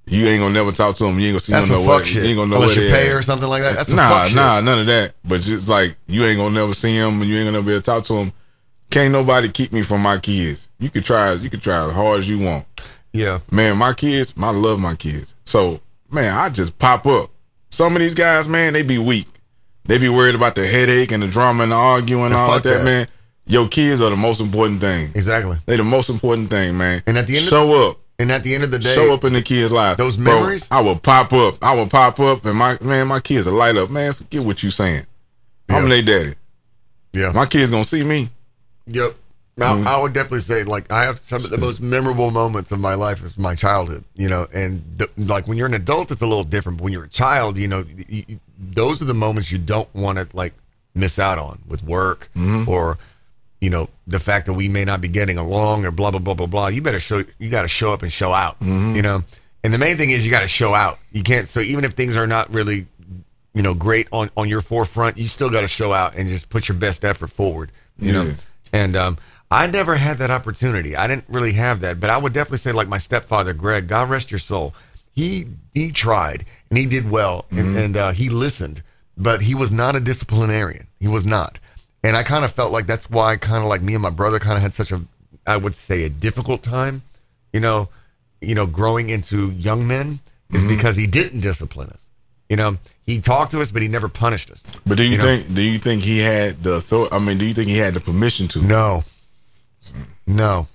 You 0.06 0.26
ain't 0.26 0.40
gonna 0.40 0.52
never 0.54 0.72
talk 0.72 0.96
to 0.96 1.04
them. 1.04 1.18
You 1.20 1.26
ain't 1.26 1.32
gonna 1.34 1.40
see 1.40 1.52
That's 1.52 1.68
them 1.68 1.76
some 1.78 1.86
nowhere. 1.86 2.00
fuck 2.00 2.12
You 2.14 2.22
ain't 2.22 2.36
gonna 2.36 2.50
know 2.50 2.56
Unless 2.56 2.76
where 2.76 2.86
you 2.86 2.90
pay 2.92 3.08
at. 3.10 3.14
or 3.14 3.22
something 3.22 3.48
like 3.48 3.62
that. 3.62 3.76
That's 3.76 3.90
nah, 3.90 4.08
fuck 4.08 4.26
shit. 4.28 4.36
nah, 4.36 4.60
none 4.60 4.80
of 4.80 4.86
that. 4.86 5.14
But 5.24 5.40
just 5.42 5.68
like 5.68 5.96
you 6.08 6.24
ain't 6.24 6.38
gonna 6.38 6.54
never 6.54 6.74
see 6.74 6.98
them, 6.98 7.20
and 7.20 7.30
you 7.30 7.36
ain't 7.38 7.46
gonna 7.46 7.62
be 7.62 7.70
able 7.72 7.80
to 7.80 7.84
talk 7.84 8.04
to 8.06 8.14
them. 8.14 8.32
Can't 8.90 9.12
nobody 9.12 9.48
keep 9.48 9.72
me 9.72 9.82
from 9.82 10.02
my 10.02 10.18
kids. 10.18 10.68
You 10.78 10.90
could 10.90 11.04
try. 11.04 11.32
You 11.34 11.48
could 11.48 11.62
try 11.62 11.86
as 11.86 11.92
hard 11.92 12.18
as 12.18 12.28
you 12.28 12.38
want. 12.40 12.66
Yeah. 13.12 13.40
Man, 13.50 13.76
my 13.76 13.92
kids, 13.94 14.34
I 14.40 14.50
love 14.50 14.80
my 14.80 14.94
kids. 14.96 15.34
So, 15.44 15.80
man, 16.10 16.34
I 16.36 16.48
just 16.48 16.78
pop 16.78 17.06
up. 17.06 17.30
Some 17.70 17.94
of 17.94 18.00
these 18.00 18.14
guys, 18.14 18.48
man, 18.48 18.72
they 18.72 18.82
be 18.82 18.98
weak. 18.98 19.28
They 19.84 19.98
be 19.98 20.08
worried 20.08 20.34
about 20.34 20.54
the 20.56 20.66
headache 20.66 21.10
and 21.12 21.22
the 21.22 21.26
drama 21.28 21.62
and 21.64 21.72
the 21.72 21.76
arguing 21.76 22.26
and 22.26 22.34
And 22.34 22.40
all 22.42 22.48
like 22.48 22.62
that, 22.64 22.78
that. 22.78 22.84
man. 22.84 23.06
Your 23.46 23.68
kids 23.68 24.00
are 24.00 24.10
the 24.10 24.16
most 24.16 24.40
important 24.40 24.80
thing. 24.80 25.10
Exactly. 25.14 25.58
They 25.66 25.76
the 25.76 25.82
most 25.84 26.08
important 26.08 26.48
thing, 26.50 26.76
man. 26.78 27.02
And 27.06 27.18
at 27.18 27.26
the 27.26 27.36
end 27.36 27.44
of- 27.44 27.50
show 27.50 27.88
up. 27.90 27.98
And 28.18 28.30
at 28.30 28.44
the 28.44 28.54
end 28.54 28.62
of 28.62 28.70
the 28.70 28.78
day, 28.78 28.94
Show 28.94 29.12
up 29.12 29.24
in 29.24 29.32
the 29.32 29.42
kids' 29.42 29.72
life. 29.72 29.96
those 29.96 30.16
Bro, 30.16 30.34
memories- 30.34 30.68
I 30.70 30.80
will 30.80 30.96
pop 30.96 31.32
up. 31.32 31.56
I 31.60 31.74
will 31.74 31.88
pop 31.88 32.20
up 32.20 32.44
and 32.44 32.56
my 32.56 32.78
man, 32.80 33.08
my 33.08 33.18
kids 33.20 33.46
will 33.46 33.54
light 33.54 33.76
up. 33.76 33.90
Man, 33.90 34.12
forget 34.12 34.44
what 34.44 34.62
you 34.62 34.70
saying. 34.70 35.06
I'm 35.68 35.88
their 35.88 36.02
daddy. 36.02 36.34
yeah. 37.12 37.32
My 37.32 37.46
kids 37.46 37.70
gonna 37.70 37.84
see 37.84 38.04
me. 38.04 38.28
Yep. 38.86 39.16
Now, 39.56 39.76
mm. 39.76 39.86
I 39.86 40.00
would 40.00 40.12
definitely 40.12 40.40
say, 40.40 40.64
like, 40.64 40.90
I 40.90 41.04
have 41.04 41.18
some 41.18 41.44
of 41.44 41.50
the 41.50 41.58
most 41.58 41.80
memorable 41.80 42.30
moments 42.30 42.72
of 42.72 42.80
my 42.80 42.94
life 42.94 43.22
is 43.22 43.36
my 43.36 43.54
childhood, 43.54 44.02
you 44.14 44.28
know, 44.28 44.46
and 44.54 44.82
the, 44.96 45.08
like 45.18 45.46
when 45.46 45.58
you're 45.58 45.66
an 45.66 45.74
adult, 45.74 46.10
it's 46.10 46.22
a 46.22 46.26
little 46.26 46.44
different. 46.44 46.78
But 46.78 46.84
when 46.84 46.92
you're 46.92 47.04
a 47.04 47.08
child, 47.08 47.58
you 47.58 47.68
know, 47.68 47.84
you, 48.08 48.40
those 48.58 49.02
are 49.02 49.04
the 49.04 49.14
moments 49.14 49.52
you 49.52 49.58
don't 49.58 49.92
want 49.94 50.18
to 50.18 50.26
like 50.34 50.54
miss 50.94 51.18
out 51.18 51.38
on 51.38 51.58
with 51.66 51.82
work 51.84 52.30
mm-hmm. 52.34 52.68
or, 52.68 52.98
you 53.62 53.70
know, 53.70 53.88
the 54.06 54.18
fact 54.18 54.46
that 54.46 54.54
we 54.54 54.66
may 54.68 54.84
not 54.84 55.00
be 55.00 55.08
getting 55.08 55.38
along 55.38 55.84
or 55.86 55.90
blah 55.90 56.10
blah 56.10 56.20
blah 56.20 56.34
blah 56.34 56.46
blah. 56.46 56.66
You 56.66 56.82
better 56.82 56.98
show, 57.00 57.24
you 57.38 57.48
got 57.48 57.62
to 57.62 57.68
show 57.68 57.92
up 57.92 58.02
and 58.02 58.10
show 58.12 58.32
out, 58.32 58.56
you 58.60 59.02
know. 59.02 59.22
And 59.64 59.72
the 59.72 59.78
main 59.78 59.96
thing 59.96 60.10
is 60.10 60.24
you 60.24 60.30
got 60.32 60.40
to 60.40 60.48
show 60.48 60.74
out. 60.74 60.98
You 61.12 61.22
can't. 61.22 61.46
So 61.48 61.60
even 61.60 61.84
if 61.84 61.92
things 61.92 62.16
are 62.16 62.26
not 62.26 62.52
really 62.52 62.86
you 63.54 63.62
know, 63.62 63.74
great 63.74 64.08
on 64.12 64.30
on 64.36 64.48
your 64.48 64.62
forefront, 64.62 65.16
you 65.18 65.28
still 65.28 65.50
got 65.50 65.60
to 65.60 65.68
show 65.68 65.92
out 65.92 66.16
and 66.16 66.28
just 66.28 66.48
put 66.48 66.68
your 66.68 66.76
best 66.76 67.04
effort 67.04 67.30
forward. 67.30 67.70
You 67.98 68.12
Yeah. 68.12 68.22
know, 68.24 68.34
and 68.72 68.96
um, 68.96 69.18
I 69.50 69.66
never 69.66 69.94
had 69.96 70.16
that 70.18 70.30
opportunity. 70.30 70.96
I 70.96 71.06
didn't 71.06 71.26
really 71.28 71.52
have 71.52 71.80
that, 71.82 72.00
but 72.00 72.08
I 72.10 72.16
would 72.16 72.32
definitely 72.32 72.58
say, 72.58 72.72
like 72.72 72.88
my 72.88 72.98
stepfather, 72.98 73.52
Greg, 73.52 73.86
God 73.88 74.08
rest 74.10 74.30
your 74.30 74.40
soul. 74.40 74.74
He 75.14 75.46
he 75.74 75.92
tried 75.92 76.46
and 76.70 76.78
he 76.78 76.86
did 76.86 77.10
well 77.10 77.44
and, 77.50 77.76
and 77.76 77.96
uh, 77.96 78.12
he 78.12 78.28
listened, 78.30 78.82
but 79.16 79.42
he 79.42 79.54
was 79.54 79.70
not 79.70 79.94
a 79.94 80.00
disciplinarian. 80.00 80.86
He 80.98 81.06
was 81.08 81.24
not, 81.26 81.58
and 82.02 82.16
I 82.16 82.22
kind 82.22 82.44
of 82.44 82.52
felt 82.52 82.72
like 82.72 82.86
that's 82.86 83.08
why, 83.10 83.36
kind 83.36 83.62
of 83.62 83.68
like 83.68 83.82
me 83.82 83.94
and 83.94 84.02
my 84.02 84.10
brother, 84.10 84.38
kind 84.38 84.56
of 84.56 84.62
had 84.62 84.74
such 84.74 84.92
a, 84.92 85.02
I 85.46 85.56
would 85.56 85.74
say, 85.74 86.04
a 86.04 86.08
difficult 86.08 86.62
time. 86.62 87.02
You 87.52 87.60
know, 87.60 87.88
you 88.40 88.54
know, 88.54 88.66
growing 88.66 89.10
into 89.10 89.50
young 89.52 89.86
men 89.86 90.20
is 90.50 90.66
because 90.66 90.96
he 90.96 91.06
didn't 91.06 91.40
discipline 91.40 91.90
us. 91.90 92.00
You 92.48 92.56
know, 92.56 92.76
he 93.06 93.20
talked 93.20 93.52
to 93.52 93.60
us, 93.60 93.70
but 93.70 93.82
he 93.82 93.88
never 93.88 94.08
punished 94.08 94.50
us. 94.50 94.62
But 94.84 94.98
do 94.98 95.04
you, 95.04 95.12
You 95.12 95.16
know? 95.18 95.24
think 95.24 95.54
do 95.54 95.62
you 95.62 95.78
think 95.78 96.02
he 96.02 96.18
had 96.18 96.62
the 96.62 96.74
authority 96.74 97.14
I 97.14 97.18
mean, 97.18 97.38
do 97.38 97.46
you 97.46 97.54
think 97.54 97.68
he 97.68 97.78
had 97.78 97.94
the 97.94 98.00
permission 98.00 98.48
to? 98.48 98.60
No, 98.62 99.04
no, 100.26 100.68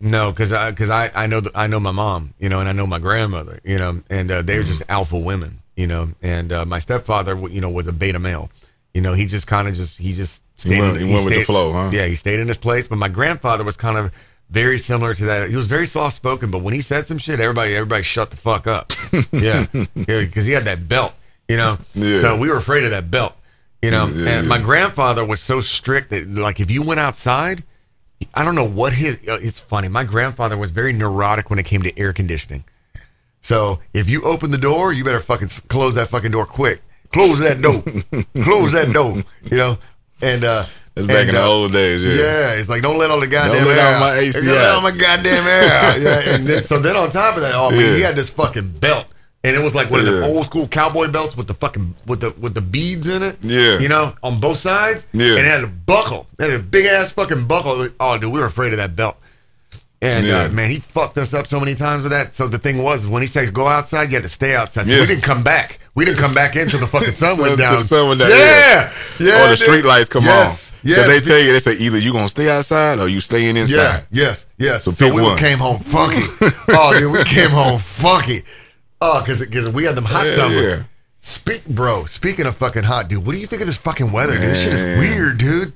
no, 0.00 0.30
because 0.30 0.52
I 0.52 0.70
because 0.70 0.90
I 0.90 1.10
I 1.14 1.26
know 1.26 1.40
that 1.40 1.52
I 1.54 1.66
know 1.66 1.80
my 1.80 1.90
mom, 1.90 2.34
you 2.38 2.48
know, 2.48 2.60
and 2.60 2.68
I 2.68 2.72
know 2.72 2.86
my 2.86 2.98
grandmother, 2.98 3.60
you 3.64 3.78
know, 3.78 4.02
and 4.10 4.30
uh, 4.30 4.42
they 4.42 4.58
were 4.58 4.64
just 4.64 4.82
alpha 4.88 5.16
women, 5.18 5.60
you 5.76 5.86
know, 5.86 6.10
and 6.22 6.52
uh, 6.52 6.64
my 6.64 6.78
stepfather, 6.78 7.36
you 7.48 7.60
know, 7.60 7.70
was 7.70 7.86
a 7.86 7.92
beta 7.92 8.18
male, 8.18 8.50
you 8.94 9.00
know, 9.00 9.12
he 9.14 9.26
just 9.26 9.46
kind 9.46 9.68
of 9.68 9.74
just 9.74 9.98
he 9.98 10.12
just 10.12 10.42
stayed 10.58 10.78
went- 10.80 10.96
in- 10.98 11.06
he 11.08 11.12
went 11.12 11.24
with 11.24 11.34
the 11.34 11.44
flow, 11.44 11.72
huh? 11.72 11.90
Yeah, 11.92 12.06
he 12.06 12.14
stayed 12.14 12.40
in 12.40 12.48
his 12.48 12.58
place, 12.58 12.86
but 12.86 12.96
my 12.96 13.08
grandfather 13.08 13.64
was 13.64 13.76
kind 13.76 13.96
of 13.96 14.12
very 14.50 14.78
similar 14.78 15.14
to 15.14 15.24
that. 15.26 15.48
He 15.48 15.56
was 15.56 15.66
very 15.68 15.86
soft 15.86 16.16
spoken, 16.16 16.50
but 16.50 16.58
when 16.62 16.74
he 16.74 16.80
said 16.80 17.06
some 17.06 17.18
shit, 17.18 17.38
everybody 17.40 17.74
everybody 17.76 18.02
shut 18.02 18.30
the 18.30 18.36
fuck 18.36 18.66
up. 18.66 18.92
yeah, 19.32 19.66
yeah, 19.72 19.84
because 20.20 20.46
he 20.46 20.52
had 20.52 20.64
that 20.64 20.88
belt, 20.88 21.14
you 21.48 21.56
know. 21.56 21.76
Yeah. 21.94 22.20
So 22.20 22.36
we 22.38 22.48
were 22.48 22.56
afraid 22.56 22.84
of 22.84 22.90
that 22.90 23.10
belt, 23.10 23.34
you 23.80 23.90
know. 23.92 24.06
Yeah, 24.06 24.28
and 24.38 24.42
yeah. 24.46 24.48
my 24.48 24.58
grandfather 24.58 25.24
was 25.24 25.40
so 25.40 25.60
strict 25.60 26.10
that 26.10 26.28
like 26.28 26.58
if 26.58 26.70
you 26.70 26.82
went 26.82 26.98
outside, 26.98 27.62
I 28.34 28.44
don't 28.44 28.56
know 28.56 28.66
what 28.68 28.92
his. 28.92 29.16
Uh, 29.28 29.38
it's 29.40 29.60
funny. 29.60 29.88
My 29.88 30.02
grandfather 30.04 30.56
was 30.56 30.72
very 30.72 30.92
neurotic 30.92 31.48
when 31.48 31.58
it 31.60 31.64
came 31.66 31.82
to 31.84 31.96
air 31.98 32.12
conditioning. 32.12 32.64
So 33.40 33.78
if 33.94 34.10
you 34.10 34.22
open 34.24 34.50
the 34.50 34.58
door, 34.58 34.92
you 34.92 35.04
better 35.04 35.20
fucking 35.20 35.48
close 35.68 35.94
that 35.94 36.08
fucking 36.08 36.32
door 36.32 36.44
quick. 36.44 36.82
Close 37.12 37.38
that 37.40 37.60
door. 37.60 37.82
close 38.44 38.72
that 38.72 38.92
door. 38.92 39.22
You 39.50 39.56
know. 39.56 39.78
And 40.22 40.44
uh, 40.44 40.64
That's 40.94 41.06
back 41.06 41.16
and, 41.20 41.28
in 41.30 41.34
the 41.34 41.42
uh, 41.42 41.46
old 41.48 41.72
days, 41.72 42.04
yeah. 42.04 42.10
Yeah, 42.12 42.52
it's 42.54 42.68
like 42.68 42.82
don't 42.82 42.98
let 42.98 43.10
all 43.10 43.20
the 43.20 43.26
goddamn 43.26 43.66
let 43.66 43.78
air 43.78 43.86
all 43.86 43.94
out. 43.94 44.00
my 44.00 44.14
AC 44.16 44.38
Don't 44.46 44.54
let 44.54 44.70
all 44.74 44.80
my 44.82 44.90
goddamn 44.90 45.46
air 45.46 45.72
out. 45.72 45.98
Yeah, 46.00 46.34
and 46.34 46.46
then, 46.46 46.62
so 46.62 46.78
then 46.78 46.94
on 46.94 47.10
top 47.10 47.36
of 47.36 47.42
that, 47.42 47.54
oh 47.54 47.70
man, 47.70 47.96
he 47.96 48.02
had 48.02 48.16
this 48.16 48.28
fucking 48.28 48.72
belt, 48.72 49.06
and 49.42 49.56
it 49.56 49.62
was 49.62 49.74
like 49.74 49.90
one 49.90 50.00
of 50.00 50.06
the 50.06 50.26
old 50.26 50.44
school 50.44 50.68
cowboy 50.68 51.08
belts 51.10 51.36
with 51.38 51.46
the 51.46 51.54
fucking 51.54 51.96
with 52.06 52.20
the 52.20 52.32
with 52.38 52.52
the 52.52 52.60
beads 52.60 53.08
in 53.08 53.22
it. 53.22 53.38
Yeah. 53.40 53.78
you 53.78 53.88
know, 53.88 54.14
on 54.22 54.38
both 54.40 54.58
sides. 54.58 55.08
Yeah. 55.14 55.30
and 55.30 55.38
it 55.38 55.44
had 55.46 55.64
a 55.64 55.68
buckle. 55.68 56.26
It 56.38 56.50
had 56.50 56.60
a 56.60 56.62
big 56.62 56.84
ass 56.84 57.12
fucking 57.12 57.46
buckle. 57.46 57.88
Oh, 57.98 58.18
dude, 58.18 58.30
we 58.30 58.40
were 58.40 58.46
afraid 58.46 58.72
of 58.72 58.76
that 58.76 58.94
belt. 58.94 59.16
And 60.02 60.26
Yeah. 60.26 60.42
uh, 60.44 60.48
man, 60.50 60.70
he 60.70 60.78
fucked 60.80 61.16
us 61.18 61.32
up 61.34 61.46
so 61.46 61.58
many 61.60 61.74
times 61.74 62.02
with 62.02 62.12
that. 62.12 62.34
So 62.34 62.46
the 62.48 62.58
thing 62.58 62.82
was, 62.82 63.06
when 63.06 63.22
he 63.22 63.26
says 63.28 63.50
go 63.50 63.66
outside, 63.68 64.10
you 64.10 64.16
had 64.16 64.22
to 64.22 64.28
stay 64.30 64.54
outside. 64.54 64.86
So 64.86 64.92
Yeah. 64.92 65.00
we 65.00 65.06
didn't 65.06 65.24
come 65.24 65.42
back. 65.42 65.78
We 65.94 66.04
didn't 66.04 66.18
come 66.18 66.32
back 66.34 66.54
until 66.56 66.78
the 66.80 66.86
fucking 66.86 67.12
sun 67.12 67.38
went 67.38 67.58
down. 67.58 67.76
the 67.76 67.82
sun 67.82 68.08
went 68.08 68.20
down, 68.20 68.30
Yeah, 68.30 68.36
yeah. 68.36 68.92
yeah. 69.26 69.44
or 69.44 69.48
the 69.48 69.56
street 69.56 69.84
lights 69.84 70.08
come 70.08 70.24
yes, 70.24 70.74
on. 70.74 70.80
Yes, 70.84 71.06
they 71.08 71.20
tell 71.28 71.38
you, 71.42 71.52
they 71.52 71.58
say 71.58 71.72
either 71.74 71.98
you 71.98 72.12
going 72.12 72.24
to 72.26 72.30
stay 72.30 72.48
outside 72.48 72.98
or 73.00 73.08
you 73.08 73.20
staying 73.20 73.56
inside. 73.56 73.76
yeah, 73.76 74.00
yes, 74.10 74.46
yes. 74.56 74.84
So 74.84 74.92
So, 74.92 75.12
we 75.12 75.20
one. 75.22 75.36
came 75.36 75.58
home 75.58 75.80
funky. 75.80 76.22
oh, 76.70 76.96
dude, 76.98 77.12
we 77.12 77.24
came 77.24 77.50
home 77.50 77.78
funky. 77.80 78.42
Oh, 79.00 79.20
because 79.20 79.40
because 79.40 79.68
we 79.68 79.84
had 79.84 79.96
them 79.96 80.04
hot 80.04 80.26
Yeah, 80.26 80.36
summers. 80.36 80.62
yeah. 80.68 80.82
Speak, 81.22 81.66
bro. 81.66 82.04
Speaking 82.06 82.46
of 82.46 82.56
fucking 82.56 82.84
hot, 82.84 83.08
dude, 83.08 83.26
what 83.26 83.32
do 83.34 83.38
you 83.40 83.46
think 83.46 83.60
of 83.60 83.66
this 83.66 83.76
fucking 83.76 84.10
weather, 84.12 84.34
dude? 84.34 84.42
This 84.42 84.62
shit 84.64 84.72
is 84.74 84.98
weird, 84.98 85.38
dude. 85.38 85.72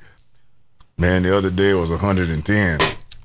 Man, 0.96 1.22
the 1.24 1.36
other 1.36 1.50
day 1.50 1.70
it 1.70 1.74
was 1.74 1.90
110. 1.90 2.78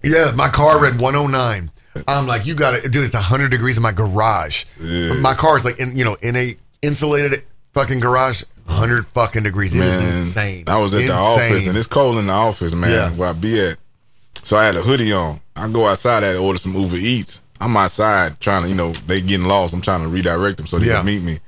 Yeah, 0.04 0.32
my 0.36 0.50
car 0.50 0.80
read 0.82 1.00
109. 1.00 1.72
I'm 2.08 2.28
like, 2.28 2.46
you 2.46 2.56
got 2.56 2.82
to, 2.82 2.90
dude. 2.90 3.06
It's 3.06 3.14
100 3.14 3.52
degrees 3.52 3.78
in 3.78 3.84
my 3.84 3.92
garage. 3.92 4.66
Yeah. 4.80 5.14
My 5.22 5.34
car 5.34 5.56
is 5.58 5.64
like 5.66 5.80
in, 5.80 5.96
you 5.96 6.04
know, 6.04 6.16
in 6.22 6.36
a 6.36 6.56
insulated 6.82 7.44
fucking 7.74 8.00
garage. 8.00 8.44
100 8.66 9.08
fucking 9.08 9.44
degrees. 9.44 9.74
It 9.74 9.80
is 9.80 10.00
Man, 10.04 10.18
insane. 10.20 10.64
I 10.68 10.78
was 10.78 10.94
at 10.94 11.06
the 11.08 11.14
office 11.14 11.68
and 11.68 11.76
it's 11.78 11.88
cold 11.88 12.18
in 12.18 12.28
the 12.28 12.34
office, 12.34 12.76
man, 12.76 12.92
Yeah. 12.92 13.10
where 13.12 13.30
I 13.30 13.34
be 13.34 13.60
at. 13.62 13.78
So 14.44 14.58
I 14.58 14.64
had 14.66 14.76
a 14.76 14.82
hoodie 14.82 15.12
on. 15.12 15.42
I 15.56 15.68
go 15.70 15.88
outside, 15.88 16.24
I 16.24 16.28
had 16.28 16.34
to 16.34 16.40
order 16.40 16.60
some 16.60 16.76
Uber 16.76 16.96
Eats. 16.98 17.42
I'm 17.60 17.76
outside 17.76 18.40
trying 18.40 18.64
to, 18.64 18.70
you 18.70 18.76
know, 18.76 18.92
they 19.08 19.22
getting 19.22 19.48
lost. 19.48 19.74
I'm 19.74 19.82
trying 19.82 20.02
to 20.02 20.08
redirect 20.08 20.58
them 20.58 20.68
so 20.68 20.78
they 20.80 20.88
Yeah. 20.88 20.98
can 20.98 21.06
meet 21.08 21.24
me. 21.24 21.40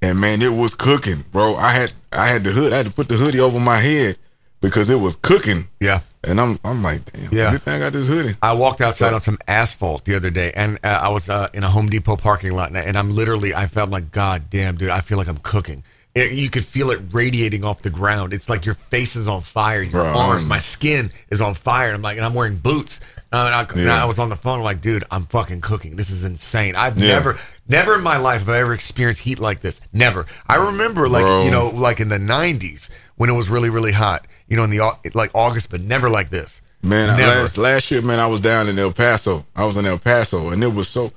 And 0.00 0.20
man, 0.20 0.40
it 0.40 0.52
was 0.52 0.74
cooking, 0.74 1.24
bro. 1.32 1.56
I 1.56 1.72
had 1.72 1.92
I 2.12 2.28
had 2.28 2.44
the 2.44 2.50
hood, 2.52 2.72
I 2.72 2.76
had 2.78 2.86
to 2.86 2.92
put 2.92 3.08
the 3.08 3.16
hoodie 3.16 3.40
over 3.40 3.58
my 3.60 3.78
head 3.78 4.16
because 4.60 4.88
it 4.88 5.00
was 5.00 5.16
cooking. 5.16 5.68
Yeah. 5.80 6.00
And 6.24 6.40
I'm 6.40 6.58
I'm 6.64 6.82
like, 6.82 7.12
damn, 7.12 7.28
Yeah. 7.32 7.52
good 7.52 7.62
thing 7.62 7.74
I 7.74 7.78
got 7.78 7.92
this 7.92 8.08
hoodie. 8.08 8.34
I 8.42 8.52
walked 8.54 8.80
outside 8.80 9.10
So- 9.10 9.14
on 9.14 9.20
some 9.20 9.38
asphalt 9.46 10.04
the 10.04 10.16
other 10.16 10.30
day, 10.30 10.52
and 10.54 10.78
uh, 10.82 10.88
I 11.02 11.08
was 11.08 11.28
uh, 11.28 11.48
in 11.54 11.62
a 11.64 11.68
Home 11.70 11.88
Depot 11.88 12.16
parking 12.16 12.52
lot, 12.52 12.68
and, 12.68 12.76
and 12.76 12.96
I'm 12.96 13.14
literally, 13.14 13.54
I 13.54 13.66
felt 13.66 13.90
like, 13.90 14.10
God 14.10 14.50
damn, 14.50 14.76
dude, 14.76 14.90
I 14.90 15.00
feel 15.00 15.16
like 15.18 15.28
I'm 15.28 15.38
cooking. 15.38 15.84
it, 16.14 16.32
you 16.32 16.50
could 16.50 16.64
feel 16.64 16.90
it 16.90 17.00
radiating 17.12 17.64
off 17.64 17.82
the 17.82 17.90
ground. 17.90 18.32
It's 18.32 18.48
like 18.48 18.64
your 18.66 18.74
face 18.74 19.14
is 19.14 19.28
on 19.28 19.40
fire, 19.42 19.80
your 19.82 19.92
Bro, 20.02 20.06
arms, 20.18 20.42
I'm- 20.42 20.48
my 20.48 20.58
skin 20.58 21.10
is 21.30 21.40
on 21.40 21.54
fire. 21.54 21.94
I'm 21.94 22.02
like, 22.02 22.16
and 22.16 22.26
I'm 22.26 22.34
wearing 22.34 22.56
boots. 22.56 23.00
Uh, 23.32 23.36
and 23.36 23.54
I, 23.54 23.80
Yeah. 23.80 24.02
I 24.02 24.06
was 24.06 24.18
on 24.18 24.28
the 24.30 24.36
phone, 24.36 24.62
like, 24.62 24.80
dude, 24.80 25.04
I'm 25.10 25.26
fucking 25.26 25.60
cooking. 25.60 25.94
This 25.96 26.10
is 26.10 26.24
insane. 26.24 26.74
I've 26.74 26.96
Yeah. 26.98 27.12
never, 27.12 27.38
never 27.68 27.94
in 27.94 28.02
my 28.02 28.16
life 28.16 28.40
have 28.40 28.48
I 28.48 28.58
ever 28.58 28.72
experienced 28.74 29.20
heat 29.20 29.38
like 29.38 29.60
this. 29.60 29.80
Never. 29.92 30.26
I 30.48 30.56
remember, 30.56 31.08
like, 31.08 31.22
Bro. 31.22 31.44
you 31.44 31.50
know, 31.52 31.68
like 31.68 32.00
in 32.00 32.08
the 32.08 32.18
90s 32.18 32.88
when 33.16 33.28
it 33.30 33.34
was 33.34 33.48
really, 33.50 33.68
really 33.70 33.92
hot. 33.92 34.26
You 34.48 34.56
know, 34.56 34.64
in 34.64 34.70
the 34.70 34.80
like 35.14 35.30
August, 35.34 35.70
but 35.70 35.80
never 35.80 36.08
like 36.08 36.30
this. 36.30 36.62
Man, 36.82 37.08
Never. 37.08 37.40
last 37.40 37.58
last 37.58 37.90
year, 37.90 38.00
man, 38.02 38.20
I 38.20 38.26
was 38.26 38.40
down 38.40 38.68
in 38.68 38.78
El 38.78 38.92
Paso. 38.92 39.44
I 39.56 39.64
was 39.64 39.76
in 39.76 39.84
El 39.84 39.98
Paso, 39.98 40.50
and 40.50 40.62
it 40.62 40.72
was 40.72 40.88
so. 40.88 41.08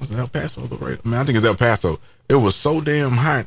Was 0.00 0.10
it 0.10 0.18
El 0.18 0.26
Paso? 0.28 0.62
the 0.62 0.76
right? 0.76 1.04
Man, 1.06 1.20
I 1.20 1.24
think 1.24 1.36
it's 1.36 1.46
El 1.46 1.54
Paso. 1.54 2.00
It 2.28 2.34
was 2.34 2.56
so 2.56 2.80
damn 2.80 3.12
hot. 3.12 3.46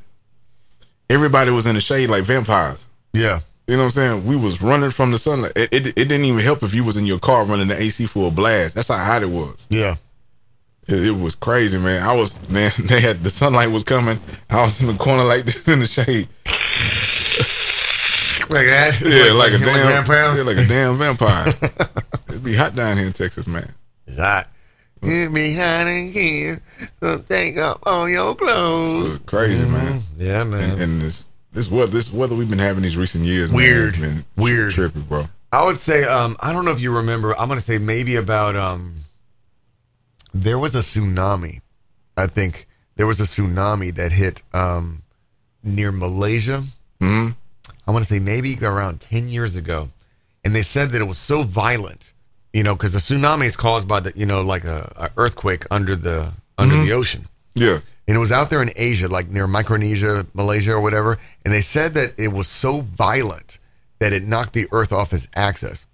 Everybody 1.09 1.51
was 1.51 1.67
in 1.67 1.75
the 1.75 1.81
shade 1.81 2.09
like 2.09 2.23
vampires. 2.23 2.87
Yeah. 3.13 3.39
You 3.67 3.75
know 3.75 3.83
what 3.83 3.85
I'm 3.85 3.89
saying? 3.91 4.25
We 4.25 4.35
was 4.35 4.61
running 4.61 4.89
from 4.89 5.11
the 5.11 5.17
sunlight. 5.17 5.51
It, 5.55 5.69
it, 5.73 5.87
it 5.89 6.07
didn't 6.07 6.25
even 6.25 6.39
help 6.39 6.63
if 6.63 6.73
you 6.73 6.83
was 6.83 6.97
in 6.97 7.05
your 7.05 7.19
car 7.19 7.43
running 7.45 7.67
the 7.67 7.79
AC 7.79 8.05
full 8.05 8.31
blast. 8.31 8.75
That's 8.75 8.87
how 8.87 8.97
hot 9.03 9.21
it 9.21 9.29
was. 9.29 9.67
Yeah. 9.69 9.97
It, 10.87 11.07
it 11.07 11.11
was 11.11 11.35
crazy, 11.35 11.77
man. 11.77 12.01
I 12.01 12.15
was 12.15 12.49
man. 12.49 12.71
They 12.79 13.01
had 13.01 13.21
the 13.23 13.29
sunlight 13.29 13.69
was 13.69 13.83
coming. 13.83 14.19
I 14.49 14.61
was 14.61 14.81
in 14.81 14.87
the 14.87 14.93
corner 14.97 15.23
like 15.23 15.45
this 15.45 15.67
in 15.67 15.79
the 15.81 15.85
shade. 15.87 16.27
Like 18.49 18.65
that? 18.67 18.99
Yeah, 19.01 19.33
like, 19.33 19.53
a 19.53 19.59
damn 19.59 19.87
vampire? 19.87 20.35
Yeah, 20.35 20.43
like 20.43 20.57
a 20.57 20.65
damn 20.67 20.97
vampire. 20.97 21.53
It'd 22.29 22.43
be 22.43 22.55
hot 22.55 22.75
down 22.75 22.97
here 22.97 23.05
in 23.05 23.13
Texas, 23.13 23.45
man. 23.45 23.73
It's 24.07 24.17
hot. 24.17 24.47
Get 25.03 25.31
me 25.31 25.53
hot 25.55 25.87
again. 25.87 26.61
So 26.99 27.19
take 27.19 27.57
off 27.57 27.79
all 27.83 28.09
your 28.09 28.35
clothes. 28.35 29.13
It's 29.13 29.23
crazy, 29.25 29.65
man. 29.65 30.01
Yeah, 30.17 30.43
man. 30.43 30.71
And, 30.71 30.81
and 30.81 31.01
this 31.01 31.25
this 31.51 31.69
weather 31.69 31.91
this 31.91 32.11
weather 32.11 32.35
we've 32.35 32.49
been 32.49 32.59
having 32.59 32.83
these 32.83 32.97
recent 32.97 33.23
years, 33.25 33.51
Weird. 33.51 33.99
man, 33.99 34.15
been 34.15 34.25
Weird. 34.43 34.73
trippy, 34.73 35.07
bro. 35.07 35.29
I 35.51 35.63
would 35.65 35.77
say, 35.77 36.03
um, 36.03 36.35
I 36.41 36.51
don't 36.53 36.65
know 36.65 36.71
if 36.71 36.79
you 36.81 36.95
remember. 36.95 37.37
I'm 37.39 37.47
gonna 37.47 37.61
say 37.61 37.77
maybe 37.77 38.15
about 38.17 38.55
um, 38.55 39.03
there 40.33 40.59
was 40.59 40.75
a 40.75 40.79
tsunami. 40.79 41.61
I 42.17 42.27
think 42.27 42.67
there 42.97 43.07
was 43.07 43.19
a 43.19 43.23
tsunami 43.23 43.95
that 43.95 44.11
hit 44.11 44.43
um, 44.53 45.03
near 45.63 45.91
Malaysia. 45.91 46.63
hmm 46.99 47.29
I 47.89 47.91
want 47.91 48.05
to 48.05 48.13
say 48.13 48.19
maybe 48.19 48.55
around 48.61 49.01
10 49.01 49.29
years 49.29 49.55
ago. 49.55 49.89
And 50.43 50.55
they 50.55 50.61
said 50.61 50.91
that 50.91 51.01
it 51.01 51.05
was 51.05 51.17
so 51.17 51.41
violent, 51.41 52.13
you 52.53 52.61
know, 52.61 52.75
because 52.75 52.93
a 52.93 52.99
tsunami 52.99 53.45
is 53.45 53.57
caused 53.57 53.87
by 53.87 53.99
the, 53.99 54.13
you 54.15 54.27
know, 54.27 54.43
like 54.43 54.63
a, 54.63 54.93
a 54.95 55.09
earthquake 55.17 55.65
under 55.71 55.95
the 55.95 56.31
under 56.59 56.83
the 56.83 56.91
ocean. 56.93 57.27
Yeah, 57.55 57.79
And 58.07 58.15
it 58.15 58.19
was 58.19 58.31
out 58.31 58.51
there 58.51 58.61
in 58.61 58.69
Asia, 58.75 59.07
like 59.07 59.31
near 59.31 59.47
Micronesia, 59.47 60.27
Malaysia, 60.35 60.73
or 60.73 60.81
whatever. 60.81 61.17
And 61.43 61.51
they 61.51 61.61
said 61.61 61.95
that 61.95 62.13
it 62.19 62.27
was 62.27 62.47
so 62.47 62.81
violent 62.81 63.57
that 63.97 64.13
it 64.13 64.21
knocked 64.21 64.53
the 64.53 64.67
Earth 64.71 64.93
off 64.93 65.11
its 65.11 65.27
axis, 65.35 65.87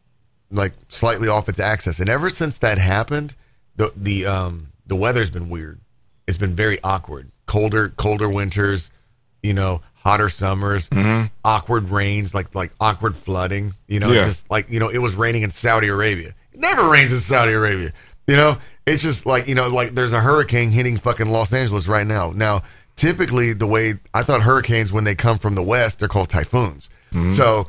like 0.51 0.73
slightly 0.89 1.29
off 1.29 1.47
its 1.47 1.61
axis. 1.61 2.01
And 2.01 2.09
ever 2.09 2.29
since 2.29 2.57
that 2.57 2.77
happened, 2.77 3.35
the 3.77 3.93
the 3.95 4.25
um 4.25 4.67
the 4.85 4.97
weather's 4.97 5.29
been 5.29 5.47
weird. 5.47 5.79
It's 6.27 6.37
been 6.37 6.55
very 6.55 6.77
awkward. 6.83 7.31
Colder, 7.45 7.87
colder 7.87 8.27
winters, 8.27 8.91
you 9.41 9.53
know, 9.53 9.79
hotter 10.05 10.29
summers, 10.29 10.87
mm-hmm. 10.89 11.25
awkward 11.43 11.89
rains, 11.89 12.33
like 12.33 12.53
like 12.53 12.71
awkward 12.79 13.15
flooding. 13.17 13.73
You 13.87 13.99
know, 13.99 14.11
Yeah. 14.11 14.25
just 14.25 14.49
like 14.51 14.69
you 14.69 14.79
know, 14.79 14.89
it 14.89 14.99
was 14.99 15.15
raining 15.15 15.41
in 15.43 15.49
Saudi 15.49 15.87
Arabia. 15.87 16.33
It 16.53 16.59
never 16.59 16.87
rains 16.87 17.11
in 17.11 17.19
Saudi 17.19 17.51
Arabia. 17.53 17.91
You 18.27 18.35
know, 18.35 18.57
it's 18.85 19.01
just 19.03 19.25
like 19.25 19.47
you 19.47 19.55
know, 19.55 19.67
like 19.67 19.95
there's 19.95 20.13
a 20.13 20.21
hurricane 20.21 20.69
hitting 20.69 20.97
fucking 20.97 21.27
Los 21.29 21.51
Angeles 21.53 21.87
right 21.87 22.05
now. 22.07 22.31
Now, 22.35 22.61
typically, 22.95 23.53
the 23.53 23.67
way 23.67 23.95
I 24.13 24.21
thought 24.21 24.41
hurricanes 24.41 24.93
when 24.93 25.03
they 25.03 25.15
come 25.15 25.39
from 25.39 25.55
the 25.55 25.63
west, 25.63 25.99
they're 25.99 26.07
called 26.07 26.29
typhoons. 26.29 26.89
Mm-hmm. 27.11 27.31
So. 27.31 27.67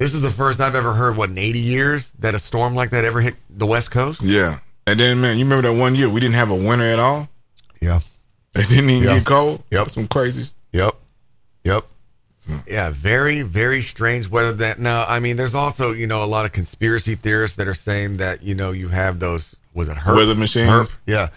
This 0.00 0.14
is 0.14 0.22
the 0.22 0.30
first 0.30 0.60
I've 0.60 0.76
ever 0.76 0.92
heard, 0.92 1.16
what, 1.16 1.28
in 1.28 1.36
80 1.38 1.58
years 1.58 2.12
that 2.20 2.32
a 2.32 2.38
storm 2.38 2.76
like 2.76 2.90
that 2.90 3.04
ever 3.04 3.20
hit 3.20 3.34
the 3.50 3.66
West 3.66 3.90
Coast? 3.90 4.22
yeah. 4.22 4.60
And 4.86 5.00
then, 5.00 5.20
man, 5.20 5.38
you 5.38 5.44
remember 5.44 5.68
that 5.72 5.76
one 5.76 5.96
year 5.96 6.08
we 6.08 6.20
didn't 6.20 6.36
have 6.36 6.50
a 6.50 6.54
winter 6.54 6.84
at 6.84 7.00
all? 7.00 7.28
Yeah. 7.80 7.98
It 8.54 8.68
didn't 8.68 8.90
even 8.90 9.08
Yeah. 9.08 9.18
get 9.18 9.26
cold. 9.26 9.64
Yep. 9.72 9.90
some 9.90 10.06
crazy. 10.06 10.52
Yep. 10.72 10.94
Yep. 11.68 11.84
Yeah, 12.66 12.90
very, 12.90 13.42
very 13.42 13.82
strange 13.82 14.28
weather 14.28 14.52
that 14.52 14.78
now 14.78 15.04
I 15.06 15.18
mean 15.18 15.36
there's 15.36 15.54
also, 15.54 15.92
you 15.92 16.06
know, 16.06 16.24
a 16.24 16.26
lot 16.26 16.46
of 16.46 16.52
conspiracy 16.52 17.14
theorists 17.14 17.56
that 17.58 17.68
are 17.68 17.74
saying 17.74 18.16
that, 18.18 18.42
you 18.42 18.54
know, 18.54 18.72
you 18.72 18.88
have 18.88 19.18
those 19.18 19.54
was 19.74 19.88
it 19.88 19.98
HAARP? 19.98 20.16
Weather 20.16 20.34
machines? 20.34 20.70
HAARP? 20.70 20.98
Yeah. 21.06 21.28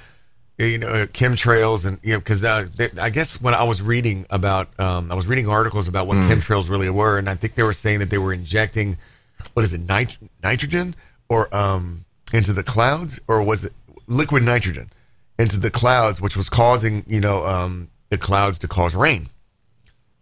You 0.57 0.77
know, 0.77 1.07
chemtrails 1.07 1.85
and 1.85 1.99
you 2.03 2.13
know, 2.13 2.19
because 2.19 2.43
uh, 2.43 2.67
I 2.99 3.09
guess 3.09 3.41
when 3.41 3.53
I 3.53 3.63
was 3.63 3.81
reading 3.81 4.25
about, 4.29 4.79
um, 4.79 5.11
I 5.11 5.15
was 5.15 5.27
reading 5.27 5.49
articles 5.49 5.87
about 5.87 6.07
what 6.07 6.17
chemtrails 6.17 6.69
really 6.69 6.89
were, 6.89 7.17
and 7.17 7.27
I 7.27 7.35
think 7.35 7.55
they 7.55 7.63
were 7.63 7.73
saying 7.73 7.99
that 7.99 8.11
they 8.11 8.19
were 8.19 8.31
injecting, 8.31 8.97
what 9.53 9.63
is 9.63 9.73
it, 9.73 9.81
nit- 9.81 10.17
nitrogen 10.43 10.95
or 11.29 11.53
um, 11.55 12.05
into 12.31 12.53
the 12.53 12.63
clouds, 12.63 13.19
or 13.27 13.41
was 13.41 13.65
it 13.65 13.73
liquid 14.07 14.43
nitrogen 14.43 14.91
into 15.39 15.59
the 15.59 15.71
clouds, 15.71 16.21
which 16.21 16.37
was 16.37 16.49
causing, 16.49 17.03
you 17.07 17.19
know, 17.19 17.43
um, 17.45 17.89
the 18.09 18.17
clouds 18.17 18.59
to 18.59 18.67
cause 18.67 18.93
rain. 18.93 19.29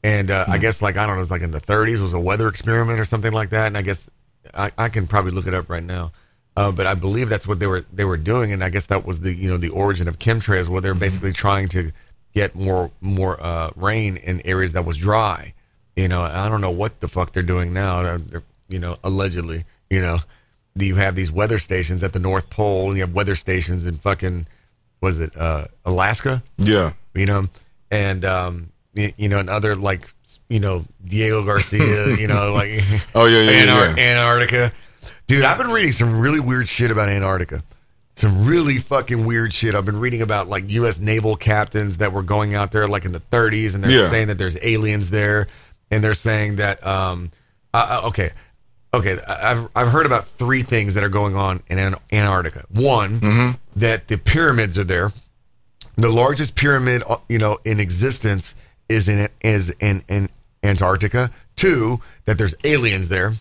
And 0.04 0.32
uh, 0.32 0.46
I 0.48 0.58
guess 0.58 0.82
like 0.82 0.96
I 0.96 1.06
don't 1.06 1.16
know, 1.16 1.20
it 1.20 1.20
was 1.20 1.32
like 1.32 1.42
in 1.42 1.52
the 1.52 1.60
30s 1.60 1.98
it 1.98 2.02
was 2.02 2.14
a 2.14 2.20
weather 2.20 2.48
experiment 2.48 3.00
or 3.00 3.06
something 3.06 3.34
like 3.34 3.50
that. 3.50 3.68
And 3.68 3.78
I 3.78 3.82
guess 3.82 4.10
I, 4.54 4.72
I 4.78 4.90
can 4.90 5.08
probably 5.08 5.32
look 5.32 5.48
it 5.48 5.54
up 5.54 5.70
right 5.70 5.84
now, 5.84 6.12
uh, 6.56 6.72
but 6.72 6.88
I 6.88 6.94
believe 6.94 7.30
that's 7.30 7.48
what 7.48 7.60
they 7.60 7.68
were 7.68 7.86
they 7.92 8.06
were 8.06 8.18
doing. 8.18 8.54
And 8.54 8.64
I 8.64 8.70
guess 8.70 8.86
that 8.88 9.06
was 9.06 9.22
the 9.22 9.34
you 9.34 9.50
know 9.50 9.58
the 9.58 9.70
origin 9.70 10.08
of 10.08 10.20
chemtrails, 10.20 10.70
where 10.70 10.82
they're 10.82 10.94
basically 10.94 11.34
trying 11.34 11.68
to 11.70 11.92
get 12.34 12.56
more 12.56 12.92
more 13.02 13.42
uh, 13.42 13.72
rain 13.76 14.18
in 14.18 14.42
areas 14.46 14.74
that 14.74 14.86
was 14.86 14.98
dry. 14.98 15.54
You 15.96 16.08
know, 16.08 16.22
I 16.22 16.48
don't 16.48 16.62
know 16.62 16.72
what 16.72 17.02
the 17.02 17.10
fuck 17.10 17.34
they're 17.34 17.44
doing 17.44 17.74
now. 17.74 18.02
They're, 18.04 18.18
they're, 18.20 18.44
you 18.70 18.80
know, 18.80 18.96
allegedly, 19.04 19.64
you 19.90 20.02
know, 20.02 20.20
you 20.76 20.96
have 20.96 21.16
these 21.16 21.30
weather 21.30 21.60
stations 21.60 22.04
at 22.04 22.14
the 22.14 22.20
North 22.20 22.50
Pole, 22.50 22.88
and 22.88 22.96
you 22.96 23.04
have 23.04 23.14
weather 23.14 23.36
stations 23.36 23.86
in 23.86 23.98
fucking 23.98 24.48
was 25.02 25.20
it 25.20 25.36
uh, 25.36 25.66
Alaska? 25.86 26.44
Yeah, 26.58 26.94
you 27.14 27.26
know, 27.26 27.48
and 27.92 28.24
um, 28.24 28.72
you 28.94 29.30
know, 29.30 29.40
and 29.40 29.50
other 29.50 29.76
like 29.76 30.12
you 30.50 30.60
know 30.60 30.86
Diego 31.04 31.44
Garcia, 31.44 32.16
you 32.16 32.28
know, 32.28 32.54
like 32.60 32.82
Oh, 33.16 33.26
yeah, 33.26 33.42
yeah, 33.52 33.66
Anar- 33.66 33.98
yeah. 33.98 34.04
Antarctica. 34.04 34.72
Dude, 35.28 35.44
I've 35.44 35.58
been 35.58 35.70
reading 35.72 35.92
some 35.92 36.20
really 36.20 36.40
weird 36.40 36.68
shit 36.68 36.90
about 36.92 37.08
Antarctica. 37.10 37.64
Some 38.16 38.46
really 38.48 38.80
fucking 38.80 39.26
weird 39.26 39.54
shit. 39.54 39.76
I've 39.76 39.86
been 39.86 40.00
reading 40.00 40.22
about 40.22 40.50
like 40.50 40.70
U.S. 40.72 41.00
naval 41.00 41.36
captains 41.36 41.98
that 42.00 42.12
were 42.12 42.24
going 42.24 42.54
out 42.56 42.72
there 42.72 42.88
like 42.88 43.06
in 43.06 43.12
the 43.14 43.20
30s, 43.22 43.76
and 43.76 43.84
they're 43.84 43.92
Yeah. 44.04 44.10
saying 44.10 44.28
that 44.28 44.38
there's 44.38 44.58
aliens 44.62 45.10
there, 45.10 45.48
and 45.92 46.04
they're 46.04 46.14
saying 46.16 46.58
that 46.58 46.86
um, 46.86 47.32
uh, 47.74 48.02
uh, 48.04 48.08
okay, 48.10 48.32
okay, 48.94 49.20
I've 49.26 49.70
I've 49.76 49.88
heard 49.90 50.06
about 50.06 50.26
three 50.26 50.64
things 50.64 50.96
that 50.96 51.04
are 51.04 51.10
going 51.10 51.36
on 51.38 51.64
in 51.70 51.78
Antarctica. 52.12 52.66
One, 52.72 53.20
Mm-hmm. 53.22 53.80
that 53.80 54.08
the 54.10 54.18
pyramids 54.18 54.78
are 54.78 54.84
there 54.84 55.12
the 55.96 56.10
largest 56.10 56.56
pyramid 56.56 57.04
uh, 57.08 57.18
you 57.28 57.38
know 57.38 57.60
in 57.66 57.80
existence 57.80 58.56
is 58.90 59.08
in 59.08 59.30
is 59.42 59.70
in, 59.80 60.04
in 60.10 60.30
Antarctica. 60.64 61.32
Two, 61.56 62.00
that 62.26 62.38
there's 62.38 62.56
aliens 62.64 63.10
there, 63.10 63.34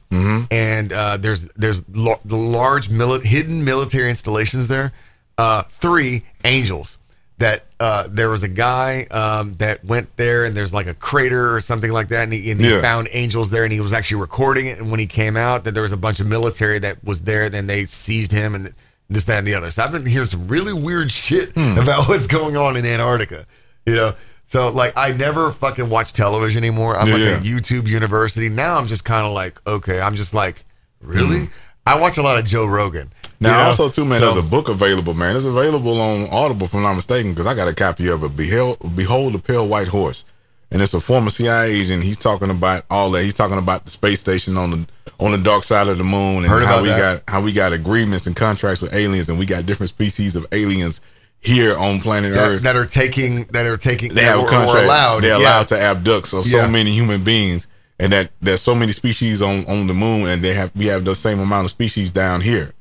and 0.51 0.93
uh, 0.93 1.17
there's 1.19 1.49
there's 1.57 1.85
lo- 1.89 2.19
the 2.25 2.37
large 2.37 2.89
mili- 2.89 3.23
hidden 3.23 3.65
military 3.65 4.11
installations 4.11 4.67
there. 4.69 4.93
Uh, 5.37 5.63
three, 5.81 6.25
angels. 6.45 6.99
That 7.39 7.63
uh, 7.79 8.09
there 8.11 8.29
was 8.31 8.43
a 8.43 8.49
guy 8.49 9.05
um, 9.13 9.53
that 9.55 9.85
went 9.85 10.17
there, 10.17 10.45
and 10.45 10.53
there's 10.53 10.75
like 10.75 10.89
a 10.89 10.95
crater 10.95 11.55
or 11.55 11.61
something 11.61 11.93
like 11.93 12.09
that, 12.09 12.25
and 12.25 12.33
he, 12.33 12.51
and 12.51 12.61
he 12.61 12.69
Yeah. 12.69 12.81
found 12.81 13.07
angels 13.13 13.53
there, 13.53 13.63
and 13.63 13.73
he 13.73 13.79
was 13.79 13.93
actually 13.93 14.21
recording 14.21 14.67
it. 14.67 14.81
And 14.81 14.91
when 14.91 14.99
he 14.99 15.07
came 15.07 15.37
out, 15.37 15.63
that 15.63 15.75
there 15.75 15.85
was 15.85 15.93
a 15.93 15.97
bunch 15.97 16.19
of 16.19 16.27
military 16.27 16.81
that 16.81 17.05
was 17.05 17.23
there, 17.23 17.45
and 17.45 17.55
then 17.55 17.69
they 17.69 17.85
seized 17.85 18.33
him, 18.33 18.57
and 18.57 18.75
this, 19.09 19.27
that, 19.27 19.39
and 19.39 19.47
the 19.47 19.55
other. 19.55 19.71
So 19.71 19.85
I've 19.85 19.93
been 19.93 20.05
hearing 20.05 20.27
some 20.27 20.49
really 20.49 20.73
weird 20.73 21.13
shit 21.13 21.51
about 21.57 22.09
what's 22.09 22.27
going 22.27 22.57
on 22.57 22.77
in 22.77 22.85
Antarctica. 22.85 23.47
You 23.87 23.95
know, 23.95 24.15
so 24.49 24.71
like 24.71 24.95
I 24.97 25.13
never 25.13 25.53
fucking 25.53 25.89
watch 25.89 26.13
television 26.13 26.65
anymore. 26.65 26.97
I'm 26.99 27.07
Yeah, 27.07 27.15
like 27.15 27.23
yeah. 27.23 27.37
a 27.37 27.41
YouTube 27.41 27.87
university. 27.87 28.49
Now 28.49 28.79
I'm 28.79 28.89
just 28.89 29.05
kind 29.05 29.25
of 29.27 29.33
like, 29.33 29.61
okay, 29.67 30.01
I'm 30.01 30.17
just 30.17 30.35
like, 30.35 30.65
really? 31.01 31.49
I 31.87 31.99
watch 32.01 32.19
a 32.19 32.23
lot 32.23 32.39
of 32.39 32.45
Joe 32.45 32.67
Rogan. 32.67 33.11
Now, 33.41 33.51
you 33.51 33.57
know? 33.59 33.63
also 33.69 33.89
too, 33.89 34.05
man, 34.05 34.19
So- 34.19 34.33
there's 34.33 34.45
a 34.45 34.49
book 34.49 34.69
available, 34.69 35.15
man. 35.15 35.37
It's 35.37 35.45
available 35.45 36.01
on 36.01 36.29
Audible, 36.31 36.67
if 36.67 36.75
I'm 36.75 36.83
not 36.83 36.95
mistaken, 36.95 37.33
because 37.33 37.47
I 37.47 37.55
got 37.55 37.69
a 37.69 37.73
copy 37.75 38.09
of 38.09 38.25
it. 38.25 38.37
Behold, 38.37 38.79
Behold 38.97 39.33
the 39.35 39.39
Pale 39.39 39.69
White 39.69 39.89
Horse, 39.89 40.25
and 40.73 40.83
it's 40.83 40.93
a 40.93 41.01
former 41.01 41.31
CIA 41.31 41.71
agent. 41.71 42.03
He's 42.03 42.19
talking 42.19 42.51
about 42.51 42.85
all 42.91 43.11
that. 43.13 43.23
He's 43.23 43.35
talking 43.35 43.59
about 43.59 43.85
the 43.85 43.91
space 43.91 44.19
station 44.21 44.57
on 44.57 44.71
the 44.73 44.87
on 45.21 45.33
the 45.33 45.39
dark 45.39 45.65
side 45.65 45.89
of 45.89 45.99
the 45.99 46.05
moon, 46.05 46.39
and 46.39 46.47
Heard 46.47 46.65
how 46.65 46.83
we 46.83 46.89
that. 46.89 47.25
got 47.27 47.33
how 47.33 47.41
we 47.41 47.53
got 47.53 47.73
agreements 47.73 48.27
and 48.27 48.35
contracts 48.37 48.81
with 48.83 48.93
aliens, 48.93 49.29
and 49.29 49.39
we 49.39 49.47
got 49.47 49.65
different 49.67 49.89
species 49.91 50.37
of 50.37 50.47
aliens 50.53 51.01
here 51.41 51.77
on 51.77 52.01
planet 52.01 52.35
that, 52.35 52.49
Earth. 52.49 52.63
that 52.63 52.77
are 52.77 52.87
taking 52.87 53.45
that 53.47 53.65
are 53.67 53.77
taking 53.77 54.13
they 54.15 54.23
have 54.25 54.41
a 54.41 54.47
contract. 54.47 54.85
allowed, 54.85 55.23
they're 55.23 55.31
yeah. 55.39 55.39
allowed 55.39 55.69
to 55.69 55.79
abduct 55.81 56.27
so 56.29 56.43
so 56.43 56.57
Yeah. 56.59 56.69
many 56.69 56.91
human 56.93 57.23
beings, 57.25 57.67
and 57.99 58.13
that 58.13 58.31
there's 58.43 58.61
so 58.61 58.75
many 58.75 58.93
species 58.93 59.41
on 59.43 59.65
on 59.67 59.87
the 59.87 59.95
moon, 59.95 60.27
and 60.29 60.43
they 60.43 60.55
have 60.55 60.71
we 60.75 60.87
have 60.87 61.05
the 61.05 61.15
same 61.15 61.39
amount 61.41 61.65
of 61.67 61.71
species 61.71 62.11
down 62.11 62.41
here. 62.41 62.73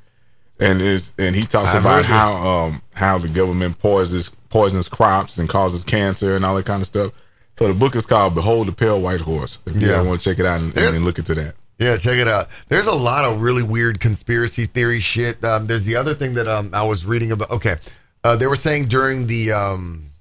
And 0.60 0.82
is 0.82 1.14
and 1.20 1.36
he 1.36 1.43
talks 1.43 1.70
I've 1.70 1.82
about 1.82 2.03
how 2.05 2.34
um 2.47 2.82
how 2.93 3.20
the 3.20 3.28
government 3.28 3.78
poisons 3.78 4.32
poisons 4.49 4.89
crops 4.89 5.38
and 5.38 5.47
causes 5.47 5.84
cancer 5.84 6.36
and 6.36 6.43
all 6.43 6.55
that 6.55 6.66
kind 6.66 6.82
of 6.82 6.88
stuff. 6.88 7.12
So 7.60 7.68
the 7.68 7.74
book 7.76 7.95
is 7.95 8.08
called 8.08 8.34
"Behold 8.34 8.68
the 8.68 8.72
Pale 8.72 8.99
White 9.01 9.20
Horse." 9.22 9.60
If 9.68 9.80
you 9.80 9.88
Yeah. 9.89 10.01
want 10.01 10.20
to 10.22 10.30
check 10.30 10.39
it 10.39 10.47
out 10.47 10.62
and, 10.62 10.76
and 10.76 11.05
look 11.05 11.20
into 11.20 11.36
that. 11.36 11.53
Yeah, 11.78 11.95
check 11.97 12.18
it 12.18 12.28
out. 12.28 12.47
There's 12.70 12.88
a 12.88 12.93
lot 12.95 13.24
of 13.24 13.41
really 13.41 13.62
weird 13.62 13.99
conspiracy 13.99 14.66
theory 14.66 14.99
shit. 14.99 15.43
Um, 15.45 15.66
there's 15.68 15.86
the 15.86 15.95
other 15.95 16.16
thing 16.16 16.34
that 16.34 16.47
um, 16.47 16.72
I 16.74 16.82
was 16.82 17.05
reading 17.05 17.32
about. 17.32 17.51
Okay, 17.51 17.76
uh, 18.24 18.36
they 18.36 18.47
were 18.47 18.55
saying 18.55 18.86
during 18.86 19.28
the. 19.28 19.51
Um, 19.51 20.11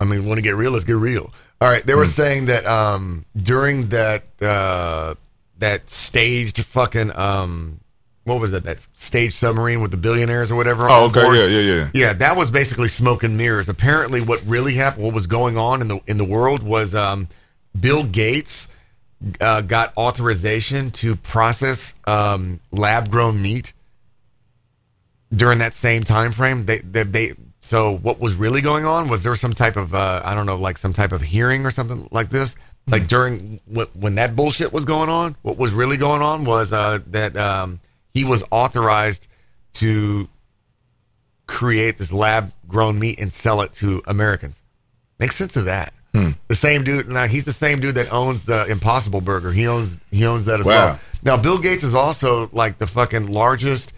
I 0.00 0.04
mean, 0.04 0.26
want 0.26 0.38
to 0.38 0.42
get 0.42 0.56
real? 0.56 0.72
Let's 0.72 0.84
get 0.84 0.96
real. 0.96 1.32
All 1.60 1.68
right, 1.68 1.86
they 1.86 1.94
were 1.94 2.06
saying 2.06 2.46
that 2.46 2.66
um, 2.66 3.24
during 3.40 3.90
that 3.90 4.24
uh, 4.42 5.14
that 5.58 5.88
staged 5.90 6.64
fucking 6.64 7.14
um, 7.16 7.78
what 8.24 8.40
was 8.40 8.52
that? 8.52 8.64
That 8.64 8.78
staged 8.94 9.34
submarine 9.34 9.80
with 9.80 9.90
the 9.90 9.96
billionaires 9.96 10.52
or 10.52 10.56
whatever. 10.56 10.86
Oh, 10.88 11.06
okay, 11.06 11.22
board? 11.22 11.36
yeah, 11.36 11.46
yeah, 11.46 11.60
yeah. 11.60 11.90
Yeah, 11.92 12.12
that 12.14 12.36
was 12.36 12.50
basically 12.50 12.88
smoke 12.88 13.22
and 13.22 13.36
mirrors. 13.36 13.68
Apparently, 13.68 14.20
what 14.20 14.42
really 14.46 14.74
happened, 14.74 15.04
what 15.04 15.14
was 15.14 15.26
going 15.26 15.56
on 15.56 15.80
in 15.80 15.88
the 15.88 16.00
in 16.06 16.18
the 16.18 16.24
world, 16.24 16.62
was 16.62 16.94
um, 16.94 17.28
Bill 17.78 18.04
Gates 18.04 18.68
uh, 19.40 19.60
got 19.60 19.96
authorization 19.96 20.90
to 20.92 21.16
process 21.16 21.94
um, 22.06 22.60
lab 22.70 23.10
grown 23.10 23.40
meat 23.42 23.72
during 25.34 25.58
that 25.60 25.74
same 25.74 26.04
time 26.04 26.32
frame. 26.32 26.66
They, 26.66 26.78
they 26.78 27.02
they 27.04 27.32
so 27.60 27.96
what 27.98 28.18
was 28.20 28.34
really 28.34 28.60
going 28.60 28.84
on 28.84 29.08
was 29.08 29.22
there 29.22 29.34
some 29.36 29.54
type 29.54 29.76
of 29.76 29.94
uh, 29.94 30.20
I 30.24 30.34
don't 30.34 30.46
know 30.46 30.56
like 30.56 30.78
some 30.78 30.92
type 30.92 31.12
of 31.12 31.22
hearing 31.22 31.64
or 31.66 31.70
something 31.70 32.08
like 32.10 32.30
this. 32.30 32.56
Like 32.88 33.06
during 33.06 33.60
when 33.94 34.16
that 34.16 34.34
bullshit 34.34 34.72
was 34.72 34.84
going 34.84 35.08
on, 35.08 35.36
what 35.42 35.56
was 35.56 35.72
really 35.72 35.96
going 35.96 36.20
on 36.20 36.44
was 36.44 36.72
uh, 36.72 36.98
that 37.08 37.36
um, 37.36 37.78
he 38.12 38.24
was 38.24 38.42
authorized 38.50 39.28
to 39.74 40.28
create 41.46 41.98
this 41.98 42.12
lab 42.12 42.50
grown 42.66 42.98
meat 42.98 43.20
and 43.20 43.32
sell 43.32 43.60
it 43.60 43.72
to 43.74 44.02
Americans. 44.06 44.62
Makes 45.18 45.36
sense 45.36 45.56
of 45.56 45.66
that. 45.66 45.92
The 46.48 46.54
same 46.54 46.84
dude. 46.84 47.08
Now 47.08 47.26
he's 47.26 47.46
the 47.46 47.54
same 47.54 47.80
dude 47.80 47.94
that 47.94 48.12
owns 48.12 48.44
the 48.44 48.66
Impossible 48.66 49.22
Burger. 49.22 49.50
He 49.50 49.66
owns 49.66 50.04
he 50.10 50.26
owns 50.26 50.44
that 50.44 50.60
as 50.60 50.66
Wow. 50.66 50.72
well. 50.72 51.00
Now 51.22 51.36
Bill 51.38 51.56
Gates 51.56 51.84
is 51.84 51.94
also 51.94 52.50
like 52.52 52.76
the 52.76 52.86
fucking 52.86 53.32
largest 53.32 53.94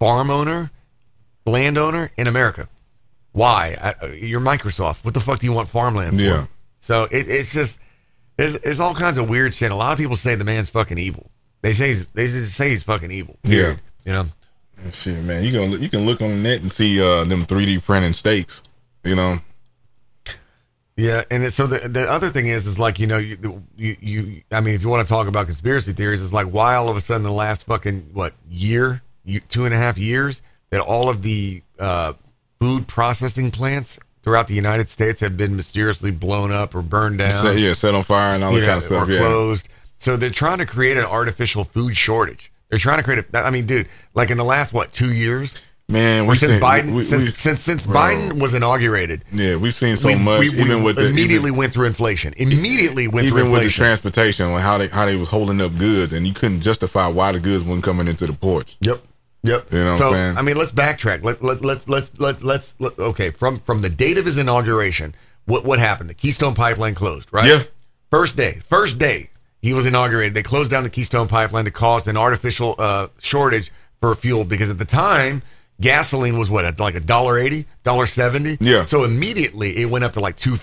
farm 0.00 0.28
owner, 0.28 0.71
landowner 1.46 2.10
in 2.16 2.26
America. 2.26 2.68
Why? 3.32 3.76
I, 3.80 4.06
you're 4.06 4.40
Microsoft. 4.40 5.04
What 5.04 5.14
the 5.14 5.20
fuck 5.20 5.38
do 5.38 5.46
you 5.46 5.52
want 5.52 5.68
farmland 5.68 6.16
for? 6.16 6.22
Yeah. 6.22 6.46
So 6.80 7.04
it, 7.10 7.28
it's 7.28 7.52
just 7.52 7.78
it's, 8.38 8.54
it's 8.64 8.80
all 8.80 8.94
kinds 8.94 9.18
of 9.18 9.28
weird 9.28 9.54
shit. 9.54 9.70
A 9.70 9.74
lot 9.74 9.92
of 9.92 9.98
people 9.98 10.16
say 10.16 10.34
the 10.34 10.44
man's 10.44 10.70
fucking 10.70 10.98
evil. 10.98 11.30
They 11.62 11.72
say 11.72 11.88
he's, 11.88 12.06
they 12.06 12.26
just 12.26 12.54
say 12.54 12.70
he's 12.70 12.82
fucking 12.82 13.10
evil. 13.10 13.36
Yeah. 13.44 13.76
You 14.04 14.12
know. 14.12 14.26
Shit, 14.92 15.22
man, 15.22 15.44
you 15.44 15.52
can 15.52 15.80
you 15.80 15.88
can 15.88 16.04
look 16.06 16.20
on 16.20 16.30
the 16.30 16.36
net 16.36 16.60
and 16.60 16.72
see 16.72 17.00
uh, 17.00 17.24
them 17.24 17.44
3D 17.44 17.84
printing 17.84 18.12
steaks. 18.12 18.64
You 19.04 19.14
know, 19.14 19.38
Yeah, 20.96 21.22
and 21.30 21.44
it, 21.44 21.52
so 21.52 21.66
the 21.68 21.88
the 21.88 22.10
other 22.10 22.28
thing 22.30 22.48
is 22.48 22.66
is 22.66 22.80
like 22.80 22.98
you 22.98 23.06
know 23.06 23.18
you, 23.18 23.36
you 23.76 23.96
you 24.00 24.42
I 24.50 24.60
mean 24.60 24.74
if 24.74 24.82
you 24.82 24.88
want 24.88 25.06
to 25.06 25.12
talk 25.12 25.28
about 25.28 25.46
conspiracy 25.46 25.92
theories, 25.92 26.20
it's 26.20 26.32
like 26.32 26.48
why 26.48 26.74
all 26.74 26.88
of 26.88 26.96
a 26.96 27.00
sudden 27.00 27.22
the 27.22 27.30
last 27.30 27.64
fucking 27.66 28.10
what 28.12 28.34
year, 28.50 29.02
you, 29.24 29.38
two 29.38 29.66
and 29.66 29.74
a 29.74 29.76
half 29.76 29.98
years 29.98 30.42
that 30.72 30.80
all 30.80 31.08
of 31.08 31.22
the 31.22 31.62
uh, 31.78 32.14
food 32.60 32.88
processing 32.88 33.50
plants 33.52 33.98
throughout 34.22 34.48
the 34.48 34.54
United 34.54 34.88
States 34.88 35.20
have 35.20 35.36
been 35.36 35.54
mysteriously 35.54 36.10
blown 36.10 36.50
up 36.50 36.74
or 36.74 36.82
burned 36.82 37.18
down, 37.18 37.30
set, 37.30 37.58
yeah, 37.58 37.72
set 37.74 37.94
on 37.94 38.02
fire 38.02 38.34
and 38.34 38.42
all 38.42 38.52
that 38.52 38.58
you 38.60 38.64
kind 38.66 38.76
of 38.78 38.82
stuff. 38.82 39.08
or 39.08 39.12
Yeah, 39.12 39.18
closed. 39.18 39.68
So 39.96 40.16
they're 40.16 40.30
trying 40.30 40.58
to 40.58 40.66
create 40.66 40.96
an 40.96 41.04
artificial 41.04 41.62
food 41.64 41.96
shortage. 41.96 42.50
They're 42.70 42.78
trying 42.78 42.98
to 42.98 43.04
create 43.04 43.24
a. 43.32 43.38
I 43.38 43.50
mean, 43.50 43.66
dude, 43.66 43.86
like 44.14 44.30
in 44.30 44.38
the 44.38 44.44
last 44.44 44.72
what 44.72 44.92
two 44.92 45.12
years, 45.12 45.54
man, 45.90 46.26
we 46.26 46.34
since 46.36 46.52
seen- 46.52 46.62
Biden 46.62 46.94
we- 46.94 47.04
since 47.04 47.24
we- 47.24 47.28
since 47.30 47.60
since 47.60 47.86
bro. 47.86 47.96
Biden 48.00 48.40
was 48.40 48.54
inaugurated, 48.54 49.24
yeah, 49.30 49.56
we've 49.56 49.74
seen 49.74 49.94
so 49.96 50.08
we, 50.08 50.14
much. 50.14 50.46
even 50.46 50.82
with 50.82 50.96
the 50.96 51.06
immediately 51.06 51.48
even, 51.48 51.58
went 51.58 51.72
through 51.74 51.86
inflation. 51.86 52.32
Immediately 52.38 53.08
went 53.08 53.28
through 53.28 53.38
inflation. 53.38 53.40
even 53.40 53.52
with 53.52 53.62
the 53.64 53.70
transportation, 53.70 54.52
like 54.52 54.62
how 54.62 54.78
they 54.78 54.88
how 54.88 55.04
they 55.04 55.16
was 55.16 55.28
holding 55.28 55.60
up 55.60 55.76
goods, 55.76 56.12
and 56.14 56.26
you 56.26 56.32
couldn't 56.32 56.62
justify 56.62 57.06
why 57.08 57.30
the 57.32 57.40
goods 57.40 57.62
weren't 57.62 57.82
coming 57.84 58.08
into 58.08 58.26
the 58.26 58.32
ports. 58.32 58.78
yep. 58.80 59.02
Yep. 59.44 59.72
You 59.72 59.78
know 59.78 59.90
what 59.90 59.98
so 59.98 60.06
I'm 60.06 60.12
saying? 60.12 60.36
I 60.38 60.42
mean, 60.42 60.56
let's 60.56 60.72
backtrack. 60.72 61.22
Let 61.22 61.42
let 61.42 61.64
let's 61.64 61.88
let's 61.88 62.18
let, 62.20 62.42
let's 62.42 62.80
let, 62.80 62.98
okay 62.98 63.30
from 63.30 63.58
from 63.58 63.82
the 63.82 63.90
date 63.90 64.18
of 64.18 64.24
his 64.24 64.38
inauguration. 64.38 65.14
What 65.46 65.64
what 65.64 65.78
happened? 65.78 66.10
The 66.10 66.14
Keystone 66.14 66.54
Pipeline 66.54 66.94
closed, 66.94 67.28
right? 67.32 67.46
Yeah. 67.46 67.58
First 68.10 68.36
day, 68.36 68.60
first 68.68 68.98
day 68.98 69.30
he 69.60 69.72
was 69.72 69.86
inaugurated. 69.86 70.34
They 70.34 70.42
closed 70.42 70.70
down 70.70 70.84
the 70.84 70.90
Keystone 70.90 71.28
Pipeline 71.28 71.64
to 71.64 71.70
cause 71.70 72.06
an 72.06 72.16
artificial 72.16 72.74
uh, 72.78 73.08
shortage 73.18 73.72
for 74.00 74.14
fuel 74.14 74.44
because 74.44 74.70
at 74.70 74.78
the 74.78 74.84
time 74.84 75.42
gasoline 75.80 76.38
was 76.38 76.48
what 76.48 76.64
at 76.64 76.78
like 76.78 76.94
a 76.94 77.00
dollar 77.00 77.38
eighty, 77.38 77.66
dollar 77.82 78.06
seventy. 78.06 78.56
Yeah. 78.60 78.84
So 78.84 79.04
immediately 79.04 79.76
it 79.78 79.90
went 79.90 80.04
up 80.04 80.12
to 80.14 80.20
like 80.20 80.36
two 80.36 80.56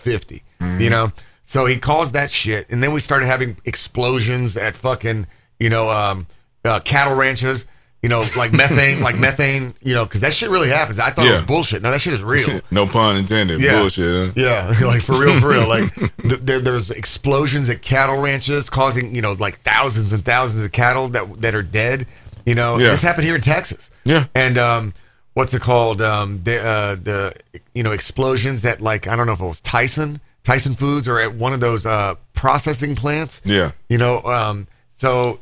You 0.80 0.90
know. 0.90 1.12
So 1.46 1.66
he 1.66 1.78
caused 1.78 2.14
that 2.14 2.30
shit, 2.30 2.70
and 2.70 2.84
then 2.84 2.94
we 2.94 3.00
started 3.00 3.26
having 3.26 3.58
explosions 3.66 4.56
at 4.56 4.76
fucking 4.76 5.28
you 5.60 5.70
know 5.70 5.90
um, 5.90 6.28
uh, 6.64 6.80
cattle 6.80 7.16
ranches. 7.16 7.66
You 8.02 8.08
know, 8.10 8.24
like 8.38 8.54
methane, 8.54 9.02
like 9.02 9.18
methane. 9.20 9.74
You 9.82 9.94
know, 9.94 10.06
because 10.06 10.22
that 10.22 10.34
shit 10.34 10.50
really 10.50 10.70
happens. 10.70 11.00
I 11.00 11.10
thought 11.10 11.26
it 11.26 11.32
was 11.32 11.44
bullshit. 11.46 11.82
No, 11.82 11.92
that 11.92 12.00
shit 12.00 12.14
is 12.14 12.24
real. 12.24 12.48
No 12.72 12.88
pun 12.88 13.18
intended. 13.18 13.62
Yeah. 13.62 13.80
Bullshit. 13.80 14.28
Huh? 14.28 14.34
Yeah, 14.36 14.74
like 14.86 15.02
for 15.02 15.20
real, 15.20 15.40
for 15.42 15.50
real. 15.50 15.68
Like 15.68 15.94
th- 16.22 16.40
there, 16.42 16.60
there's 16.60 16.92
explosions 16.92 17.68
at 17.70 17.82
cattle 17.82 18.22
ranches 18.22 18.70
causing 18.70 19.14
you 19.14 19.22
know 19.22 19.34
like 19.34 19.60
thousands 19.62 20.14
and 20.14 20.24
thousands 20.24 20.64
of 20.64 20.72
cattle 20.72 21.10
that 21.10 21.42
that 21.42 21.54
are 21.56 21.64
dead. 21.64 22.08
You 22.46 22.56
know, 22.56 22.78
Yeah. 22.78 22.92
this 22.92 23.02
happened 23.02 23.26
here 23.26 23.36
in 23.36 23.42
Texas. 23.42 23.90
Yeah. 24.06 24.26
and 24.34 24.58
um, 24.58 24.94
what's 25.34 25.54
it 25.54 25.62
called? 25.62 26.02
Um, 26.02 26.40
the 26.44 26.64
uh, 26.66 26.96
the 26.96 27.34
you 27.74 27.84
know 27.84 27.92
explosions 27.92 28.62
that 28.62 28.80
like 28.82 29.08
I 29.08 29.16
don't 29.18 29.26
know 29.28 29.34
if 29.34 29.42
it 29.42 29.46
was 29.46 29.60
Tyson 29.62 30.22
Tyson 30.46 30.74
Foods 30.74 31.06
or 31.08 31.20
at 31.20 31.34
one 31.36 31.52
of 31.54 31.60
those 31.60 31.86
uh, 31.86 32.16
processing 32.34 32.96
plants. 32.96 33.42
Yeah. 33.44 33.72
you 33.90 33.98
know, 33.98 34.22
um, 34.24 34.68
so. 34.96 35.42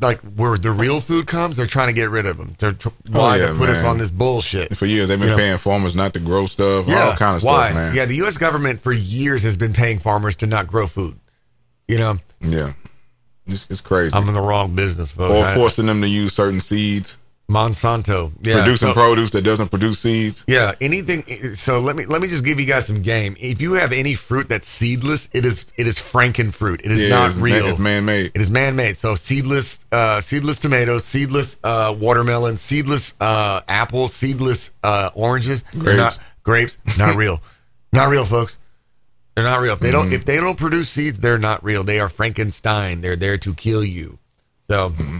Like 0.00 0.20
where 0.20 0.56
the 0.58 0.70
real 0.72 1.00
food 1.00 1.26
comes, 1.26 1.56
they're 1.56 1.66
trying 1.66 1.88
to 1.88 1.92
get 1.92 2.10
rid 2.10 2.26
of 2.26 2.36
them. 2.38 2.54
They're 2.58 2.72
tr- 2.72 2.88
why 3.10 3.38
Oh, 3.38 3.40
yeah, 3.40 3.46
to 3.48 3.54
put 3.54 3.68
us 3.68 3.84
on 3.84 3.98
this 3.98 4.10
bullshit. 4.10 4.76
For 4.76 4.86
years, 4.86 5.08
they've 5.08 5.18
been 5.18 5.28
You 5.28 5.34
know? 5.36 5.38
paying 5.38 5.58
farmers 5.58 5.94
not 5.96 6.14
to 6.14 6.20
grow 6.20 6.46
stuff, 6.46 6.88
all 6.88 7.12
kind 7.16 7.36
of 7.36 7.42
why? 7.42 7.66
stuff, 7.70 7.74
man. 7.74 7.94
Yeah, 7.94 8.04
the 8.06 8.16
U.S. 8.16 8.36
government 8.36 8.82
for 8.82 8.92
years 8.92 9.42
has 9.44 9.56
been 9.56 9.72
paying 9.72 9.98
farmers 9.98 10.36
to 10.36 10.46
not 10.46 10.66
grow 10.66 10.86
food. 10.86 11.18
You 11.88 11.98
know, 11.98 12.18
Yeah. 12.40 12.72
It's, 13.46 13.66
it's 13.68 13.80
crazy. 13.80 14.14
I'm 14.14 14.28
in 14.28 14.34
the 14.34 14.40
wrong 14.40 14.74
business, 14.76 15.10
folks. 15.10 15.34
or 15.34 15.54
forcing 15.54 15.86
them 15.86 16.00
to 16.00 16.06
use 16.08 16.32
certain 16.32 16.60
seeds, 16.60 17.18
Monsanto, 17.52 18.32
yeah, 18.40 18.56
producing 18.64 18.88
so- 18.88 18.94
produce 18.94 19.30
that 19.32 19.42
doesn't 19.42 19.68
produce 19.68 19.98
seeds. 20.00 20.44
Yeah, 20.48 20.74
anything. 20.80 21.54
So 21.54 21.80
let 21.80 21.94
me 21.96 22.06
let 22.06 22.20
me 22.22 22.28
just 22.28 22.44
give 22.44 22.58
you 22.58 22.66
guys 22.66 22.86
some 22.86 23.02
game. 23.02 23.36
If 23.38 23.60
you 23.60 23.74
have 23.74 23.92
any 23.92 24.14
fruit 24.14 24.48
that's 24.48 24.68
seedless, 24.68 25.28
it 25.32 25.44
is 25.44 25.72
it 25.76 25.86
is 25.86 25.96
franken 25.98 26.52
fruit. 26.52 26.80
It 26.84 26.90
is 26.92 27.00
Yeah, 27.02 27.08
not 27.10 27.26
it's, 27.28 27.36
real. 27.38 27.60
Man, 27.60 27.68
it's 27.68 27.78
man-made. 27.78 28.32
It 28.34 28.40
is 28.40 28.50
man-made. 28.50 28.96
So 28.96 29.14
seedless, 29.14 29.84
uh, 29.92 30.20
seedless 30.20 30.58
tomatoes, 30.58 31.04
seedless 31.04 31.60
uh, 31.62 31.94
watermelon, 31.98 32.56
seedless 32.56 33.14
uh, 33.20 33.60
apples, 33.68 34.14
seedless 34.14 34.70
uh, 34.82 35.10
oranges. 35.14 35.62
Grapes. 35.78 35.98
Not, 35.98 36.18
grapes, 36.42 36.78
not 36.98 37.14
real, 37.16 37.40
not 37.92 38.08
real, 38.08 38.24
folks. 38.24 38.58
They're 39.34 39.44
not 39.44 39.60
real. 39.60 39.74
If 39.74 39.80
they 39.80 39.88
Mm-hmm. 39.92 40.10
don't, 40.10 40.12
if 40.12 40.24
they 40.24 40.36
don't 40.38 40.58
produce 40.58 40.90
seeds, 40.90 41.18
they're 41.18 41.38
not 41.38 41.64
real. 41.64 41.84
They 41.84 42.00
are 42.00 42.08
Frankenstein. 42.08 43.00
They're 43.00 43.16
there 43.16 43.38
to 43.38 43.54
kill 43.54 43.82
you. 43.84 44.18
So, 44.68 44.90
Mm-hmm. 44.90 45.18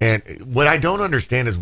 And 0.00 0.22
what 0.54 0.66
I 0.66 0.78
don't 0.78 1.00
understand 1.00 1.48
is 1.48 1.58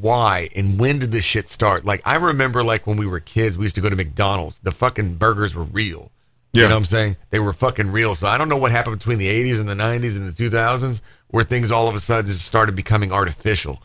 why 0.00 0.48
and 0.56 0.78
when 0.80 0.98
did 0.98 1.12
this 1.12 1.24
shit 1.24 1.48
start? 1.48 1.84
Like 1.84 2.02
I 2.04 2.16
remember, 2.16 2.64
like 2.64 2.86
when 2.86 2.96
we 2.96 3.06
were 3.06 3.20
kids, 3.20 3.56
we 3.56 3.64
used 3.64 3.74
to 3.76 3.80
go 3.80 3.88
to 3.88 3.96
McDonald's. 3.96 4.58
The 4.60 4.72
fucking 4.72 5.14
burgers 5.16 5.54
were 5.54 5.64
real. 5.64 6.10
You 6.52 6.62
Yeah. 6.62 6.68
know 6.68 6.74
what 6.74 6.80
I'm 6.80 6.84
saying? 6.86 7.16
They 7.30 7.38
were 7.38 7.52
fucking 7.52 7.90
real. 7.92 8.14
So 8.14 8.26
I 8.26 8.36
don't 8.36 8.48
know 8.48 8.56
what 8.56 8.72
happened 8.72 8.98
between 8.98 9.18
the 9.18 9.28
80s 9.28 9.58
and 9.60 9.68
the 9.68 9.74
90s 9.74 10.16
and 10.16 10.28
the 10.28 10.32
2000s 10.32 11.00
where 11.28 11.44
things 11.44 11.70
all 11.72 11.88
of 11.88 11.94
a 11.94 12.00
sudden 12.00 12.30
just 12.30 12.44
started 12.44 12.74
becoming 12.76 13.12
artificial. 13.12 13.80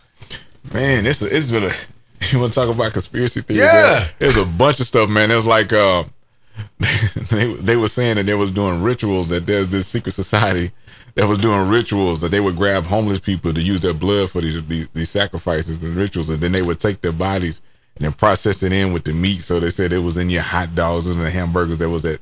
Man, 0.74 1.05
it's 1.05 1.22
it's 1.22 1.51
been 1.51 1.63
a. 1.65 1.72
You 2.32 2.39
want 2.39 2.51
to 2.51 2.59
talk 2.59 2.76
about 2.76 2.93
conspiracy 2.93 3.41
theories? 3.41 3.72
Yeah. 3.72 4.07
there's 4.18 4.38
a 4.38 4.45
bunch 4.45 4.80
of 4.80 4.88
stuff, 4.88 5.07
man. 5.07 5.30
There's 5.30 5.45
like 5.45 5.72
uh, 5.72 6.03
they 7.30 7.53
they 7.53 7.76
were 7.78 7.88
saying 7.88 8.15
that 8.15 8.26
they 8.26 8.34
was 8.34 8.49
doing 8.49 8.82
rituals. 8.82 9.30
That 9.30 9.45
there's 9.45 9.70
this 9.70 9.86
secret 9.88 10.13
society 10.13 10.72
that 11.18 11.28
was 11.28 11.39
doing 11.39 11.68
rituals 11.68 12.22
that 12.22 12.30
they 12.30 12.39
would 12.39 12.55
grab 12.55 12.84
homeless 12.84 13.20
people 13.20 13.51
to 13.51 13.59
use 13.59 13.82
their 13.82 13.93
blood 13.93 14.30
for 14.30 14.39
these 14.39 14.63
these, 14.68 14.88
these 14.89 15.09
sacrifices 15.09 15.82
and 15.82 15.95
rituals, 15.95 16.30
and 16.30 16.39
then 16.39 16.51
they 16.51 16.61
would 16.61 16.78
take 16.78 17.01
their 17.01 17.11
bodies 17.11 17.61
and 17.95 18.05
then 18.05 18.13
process 18.13 18.61
it 18.61 18.72
in 18.72 18.93
with 18.93 19.03
the 19.03 19.13
meat. 19.13 19.39
So 19.39 19.59
they 19.59 19.72
said 19.72 19.91
it 19.91 19.97
was 19.99 20.15
in 20.15 20.30
your 20.30 20.43
hot 20.43 20.76
dogs 20.76 21.07
and 21.07 21.20
the 21.20 21.32
hamburgers 21.32 21.80
that 21.80 21.89
was 21.89 22.05
at. 22.05 22.20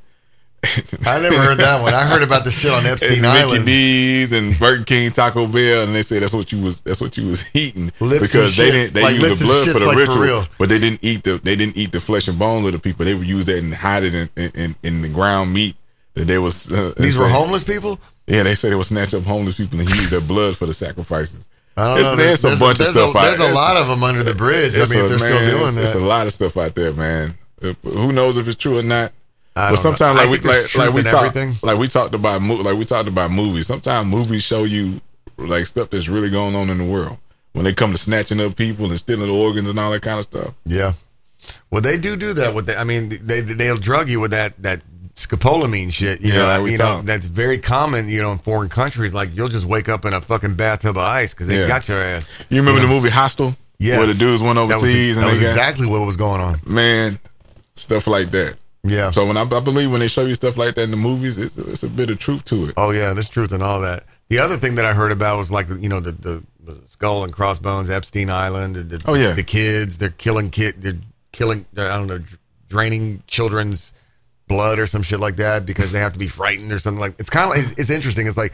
I 1.06 1.22
never 1.22 1.42
heard 1.42 1.58
that 1.58 1.82
one. 1.82 1.94
I 1.94 2.06
heard 2.06 2.24
about 2.24 2.46
the 2.46 2.52
shit 2.52 2.72
on 2.72 2.86
Epstein 2.86 3.12
and 3.16 3.22
Mickey 3.22 3.38
Island. 3.38 3.66
D's 3.66 4.32
and 4.32 4.58
Burger 4.58 4.86
King, 4.86 5.12
Taco 5.12 5.46
Bell, 5.46 5.84
and 5.84 5.94
they 5.94 6.02
said 6.02 6.24
that's 6.24 6.34
what 6.34 6.54
you 6.54 6.62
was 6.62 6.80
that's 6.80 7.02
what 7.02 7.18
you 7.18 7.28
was 7.28 7.46
eating 7.54 7.92
Lips 8.00 8.22
because 8.22 8.56
they 8.56 8.72
didn't 8.72 8.94
they 8.94 9.04
like 9.04 9.16
used 9.16 9.42
the 9.42 9.46
blood 9.46 9.68
for 9.68 9.80
the 9.80 9.86
like 9.88 9.96
for 9.96 10.00
ritual, 10.00 10.22
real. 10.22 10.48
but 10.58 10.70
they 10.70 10.80
didn't 10.80 11.04
eat 11.04 11.26
the 11.26 11.38
they 11.44 11.58
didn't 11.58 11.76
eat 11.76 11.92
the 11.92 12.00
flesh 12.00 12.30
and 12.30 12.40
bones 12.40 12.66
of 12.66 12.72
the 12.72 12.80
people. 12.80 13.04
They 13.04 13.14
would 13.14 13.28
use 13.28 13.44
that 13.46 13.58
and 13.58 13.74
hide 13.76 14.04
it 14.04 14.16
in 14.16 14.30
in, 14.38 14.52
in, 14.56 14.76
in 14.84 15.02
the 15.02 15.10
ground 15.10 15.52
meat 15.54 15.76
that 16.14 16.26
they 16.26 16.38
was. 16.38 16.72
Uh, 16.72 16.94
These 16.98 17.18
were 17.18 17.28
homeless 17.28 17.64
people? 17.64 18.00
Yeah, 18.28 18.44
they 18.44 18.56
say 18.56 18.70
they 18.70 18.76
would 18.76 18.86
snatch 18.86 19.14
up 19.14 19.24
homeless 19.24 19.56
people 19.58 19.80
and 19.80 19.88
use 19.90 20.10
their 20.10 20.22
blood 20.22 20.58
for 20.58 20.66
the 20.66 20.74
sacrifices. 20.74 21.48
I 21.78 21.88
don't 21.88 22.00
It's- 22.00 22.12
know. 22.18 22.24
There's, 22.24 22.44
a 22.44 22.56
bunch 22.58 22.78
there's 22.80 22.90
of 22.96 23.10
stuff. 23.10 23.16
A, 23.16 23.20
there's 23.26 23.40
a 23.40 23.54
lot 23.54 23.78
of 23.78 23.88
them 23.88 24.04
under 24.04 24.24
the 24.24 24.34
bridge. 24.34 24.74
I 24.76 24.86
mean, 24.86 25.00
a- 25.00 25.06
if 25.06 25.10
they're 25.10 25.10
man, 25.10 25.18
still 25.20 25.50
doing 25.52 25.64
it's, 25.64 25.76
that. 25.76 25.82
it's 25.84 25.96
a 25.96 26.00
lot 26.00 26.26
of 26.26 26.34
stuff 26.34 26.58
out 26.58 26.74
there, 26.76 26.94
man. 26.94 27.34
Uh, 27.62 27.74
Who 27.84 28.12
knows 28.14 28.38
if 28.38 28.48
it's 28.48 28.56
true 28.56 28.80
or 28.80 28.84
not? 28.84 29.12
I 29.58 29.70
But 29.72 29.78
sometimes, 29.78 30.18
like 30.18 30.30
we 30.30 30.40
like, 30.40 30.76
like 30.76 30.94
we 30.94 31.02
talk, 31.04 31.34
like 31.64 31.78
we 31.78 31.88
talked 31.88 32.14
about, 32.14 32.42
like 32.42 32.76
we 32.78 32.84
talked 32.86 33.08
about 33.08 33.32
movies. 33.32 33.68
Sometimes 33.68 34.08
movies 34.08 34.44
show 34.44 34.64
you 34.66 35.00
like 35.38 35.66
stuff 35.66 35.90
that's 35.90 36.08
really 36.10 36.30
going 36.30 36.56
on 36.56 36.70
in 36.70 36.78
the 36.78 36.84
world 36.84 37.18
when 37.54 37.64
they 37.64 37.74
come 37.74 37.92
to 37.94 37.98
snatching 37.98 38.42
up 38.42 38.56
people 38.58 38.88
and 38.88 38.98
stealing 38.98 39.30
organs 39.30 39.70
and 39.70 39.80
all 39.80 39.92
that 39.92 40.02
kind 40.02 40.18
of 40.18 40.24
stuff. 40.24 40.54
Yeah. 40.66 40.94
Well, 41.72 41.82
they 41.82 41.98
do 41.98 42.16
do 42.18 42.34
that 42.34 42.54
with 42.54 42.66
the, 42.66 42.78
I 42.78 42.84
mean, 42.84 43.10
they 43.22 43.42
they'll 43.42 43.78
drug 43.78 44.10
you 44.10 44.20
with 44.20 44.32
that 44.32 44.62
that 44.64 44.82
scopolamine 45.16 45.92
shit. 45.92 46.22
You 46.22 46.34
Yeah, 46.34 46.58
know, 46.58 46.64
we 46.64 46.72
you 46.74 46.78
know 46.78 47.02
that's 47.02 47.26
very 47.28 47.58
common. 47.58 48.10
You 48.10 48.22
know, 48.22 48.32
in 48.32 48.38
foreign 48.40 48.70
countries, 48.70 49.14
like 49.14 49.36
you'll 49.36 49.48
just 49.48 49.66
wake 49.66 49.90
up 49.90 50.06
in 50.06 50.14
a 50.14 50.22
fucking 50.22 50.56
bathtub 50.56 50.98
of 50.98 51.04
ice 51.04 51.34
because 51.34 51.48
they 51.48 51.60
Yeah. 51.62 51.68
got 51.68 51.88
your 51.88 52.02
ass. 52.02 52.28
You 52.50 52.60
remember 52.60 52.82
the 52.82 52.88
movie 52.88 53.10
Hostel? 53.10 53.56
Yes. 53.80 53.98
Where 53.98 54.08
the 54.08 54.14
dudes 54.14 54.42
went 54.42 54.56
That 54.56 54.66
was, 54.68 54.76
overseas 54.78 55.16
that 55.18 55.24
and 55.24 55.30
was 55.32 55.40
got 55.40 55.50
exactly 55.50 55.86
what 55.86 56.02
was 56.02 56.16
going 56.18 56.40
on. 56.42 56.60
man 56.66 57.20
stuff 57.76 58.08
like 58.08 58.32
that. 58.32 58.56
Yeah. 58.84 59.12
So 59.12 59.26
when 59.26 59.36
I, 59.36 59.42
I 59.42 59.60
believe 59.60 59.92
when 59.92 60.00
they 60.00 60.08
show 60.08 60.26
you 60.26 60.36
stuff 60.36 60.58
like 60.58 60.76
that 60.76 60.84
in 60.84 60.92
the 60.92 60.98
movies, 60.98 61.38
it's 61.38 61.58
it's 61.58 61.84
a 61.84 61.90
bit 61.90 62.10
of 62.10 62.20
truth 62.20 62.46
to 62.46 62.68
it. 62.68 62.74
Oh 62.78 62.92
yeah, 62.92 63.14
there's 63.14 63.30
truth 63.30 63.52
in 63.52 63.62
all 63.62 63.82
that. 63.82 64.06
The 64.30 64.40
other 64.40 64.58
thing 64.58 64.76
that 64.76 64.86
I 64.86 64.94
heard 64.94 65.12
about 65.12 65.38
was 65.38 65.50
like 65.52 65.68
you 65.70 65.90
know 65.90 66.00
the 66.00 66.12
the, 66.12 66.44
the 66.64 66.80
skull 66.88 67.24
and 67.24 67.34
crossbones, 67.34 67.90
Epstein 67.90 68.30
Island. 68.30 68.76
The, 68.76 69.02
Oh, 69.06 69.14
yeah. 69.16 69.34
the 69.34 69.44
kids 69.44 69.98
they're 69.98 70.10
killing 70.10 70.50
kid 70.50 70.82
they're 70.82 70.98
killing 71.32 71.66
I 71.78 71.88
don't 71.98 72.08
know 72.08 72.22
draining 72.70 73.24
children's 73.28 73.92
blood 74.48 74.80
or 74.80 74.86
some 74.86 75.02
shit 75.02 75.20
like 75.20 75.38
that 75.38 75.66
because 75.66 75.92
they 75.92 76.00
have 76.00 76.14
to 76.14 76.20
be 76.20 76.28
frightened 76.28 76.72
or 76.72 76.80
something 76.80 77.00
like. 77.00 77.16
It's 77.20 77.30
kind 77.30 77.52
of 77.52 77.58
it's, 77.58 77.80
it's 77.80 77.90
interesting. 77.90 78.28
It's 78.28 78.38
like 78.38 78.54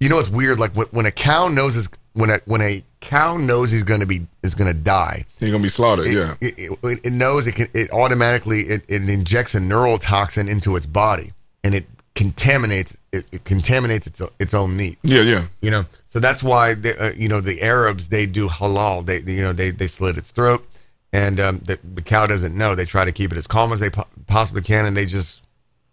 you 0.00 0.08
know 0.08 0.18
it's 0.18 0.30
weird 0.30 0.58
like 0.58 0.74
when, 0.74 0.86
when 0.88 1.06
a 1.06 1.12
cow 1.12 1.48
knows 1.48 1.76
is 1.76 1.88
when 2.14 2.30
a 2.30 2.40
when 2.44 2.60
a 2.60 2.84
cow 3.00 3.36
knows 3.36 3.70
he's 3.70 3.82
going 3.82 4.00
to 4.00 4.06
be 4.06 4.26
is 4.42 4.54
going 4.54 4.72
to 4.74 4.78
die. 4.78 5.24
They're 5.38 5.50
gonna 5.50 5.62
be 5.62 5.68
slaughtered. 5.68 6.06
It, 6.06 6.14
yeah. 6.14 6.34
it, 6.40 6.78
it, 6.82 7.00
it 7.04 7.12
knows 7.12 7.46
it 7.46 7.54
can. 7.54 7.68
It 7.74 7.90
automatically 7.92 8.60
it, 8.60 8.82
it 8.88 9.08
injects 9.08 9.54
a 9.54 9.58
neurotoxin 9.58 10.48
into 10.48 10.76
its 10.76 10.86
body, 10.86 11.32
and 11.64 11.74
it 11.74 11.86
contaminates 12.14 12.96
it, 13.12 13.44
contaminates 13.44 14.06
its 14.06 14.22
its 14.38 14.54
own 14.54 14.76
meat. 14.76 14.98
yeah. 15.02 15.22
Yeah. 15.22 15.44
You 15.60 15.70
know, 15.70 15.86
so 16.06 16.20
that's 16.20 16.42
why 16.42 16.74
they, 16.74 16.96
uh, 16.96 17.12
you 17.12 17.28
know 17.28 17.40
the 17.40 17.62
Arabs 17.62 18.08
they 18.08 18.26
do 18.26 18.48
halal. 18.48 19.04
They 19.04 19.20
they, 19.20 19.34
you 19.34 19.42
know 19.42 19.52
they 19.52 19.70
they 19.70 19.86
slit 19.86 20.18
its 20.18 20.30
throat, 20.30 20.66
and 21.12 21.40
um, 21.40 21.58
the, 21.60 21.78
the 21.94 22.02
cow 22.02 22.26
doesn't 22.26 22.56
know. 22.56 22.74
They 22.74 22.84
try 22.84 23.04
to 23.04 23.12
keep 23.12 23.32
it 23.32 23.38
as 23.38 23.46
calm 23.46 23.72
as 23.72 23.80
they 23.80 23.90
po- 23.90 24.06
possibly 24.32 24.62
can, 24.62 24.86
and 24.86 24.96
they 24.96 25.06
just 25.06 25.42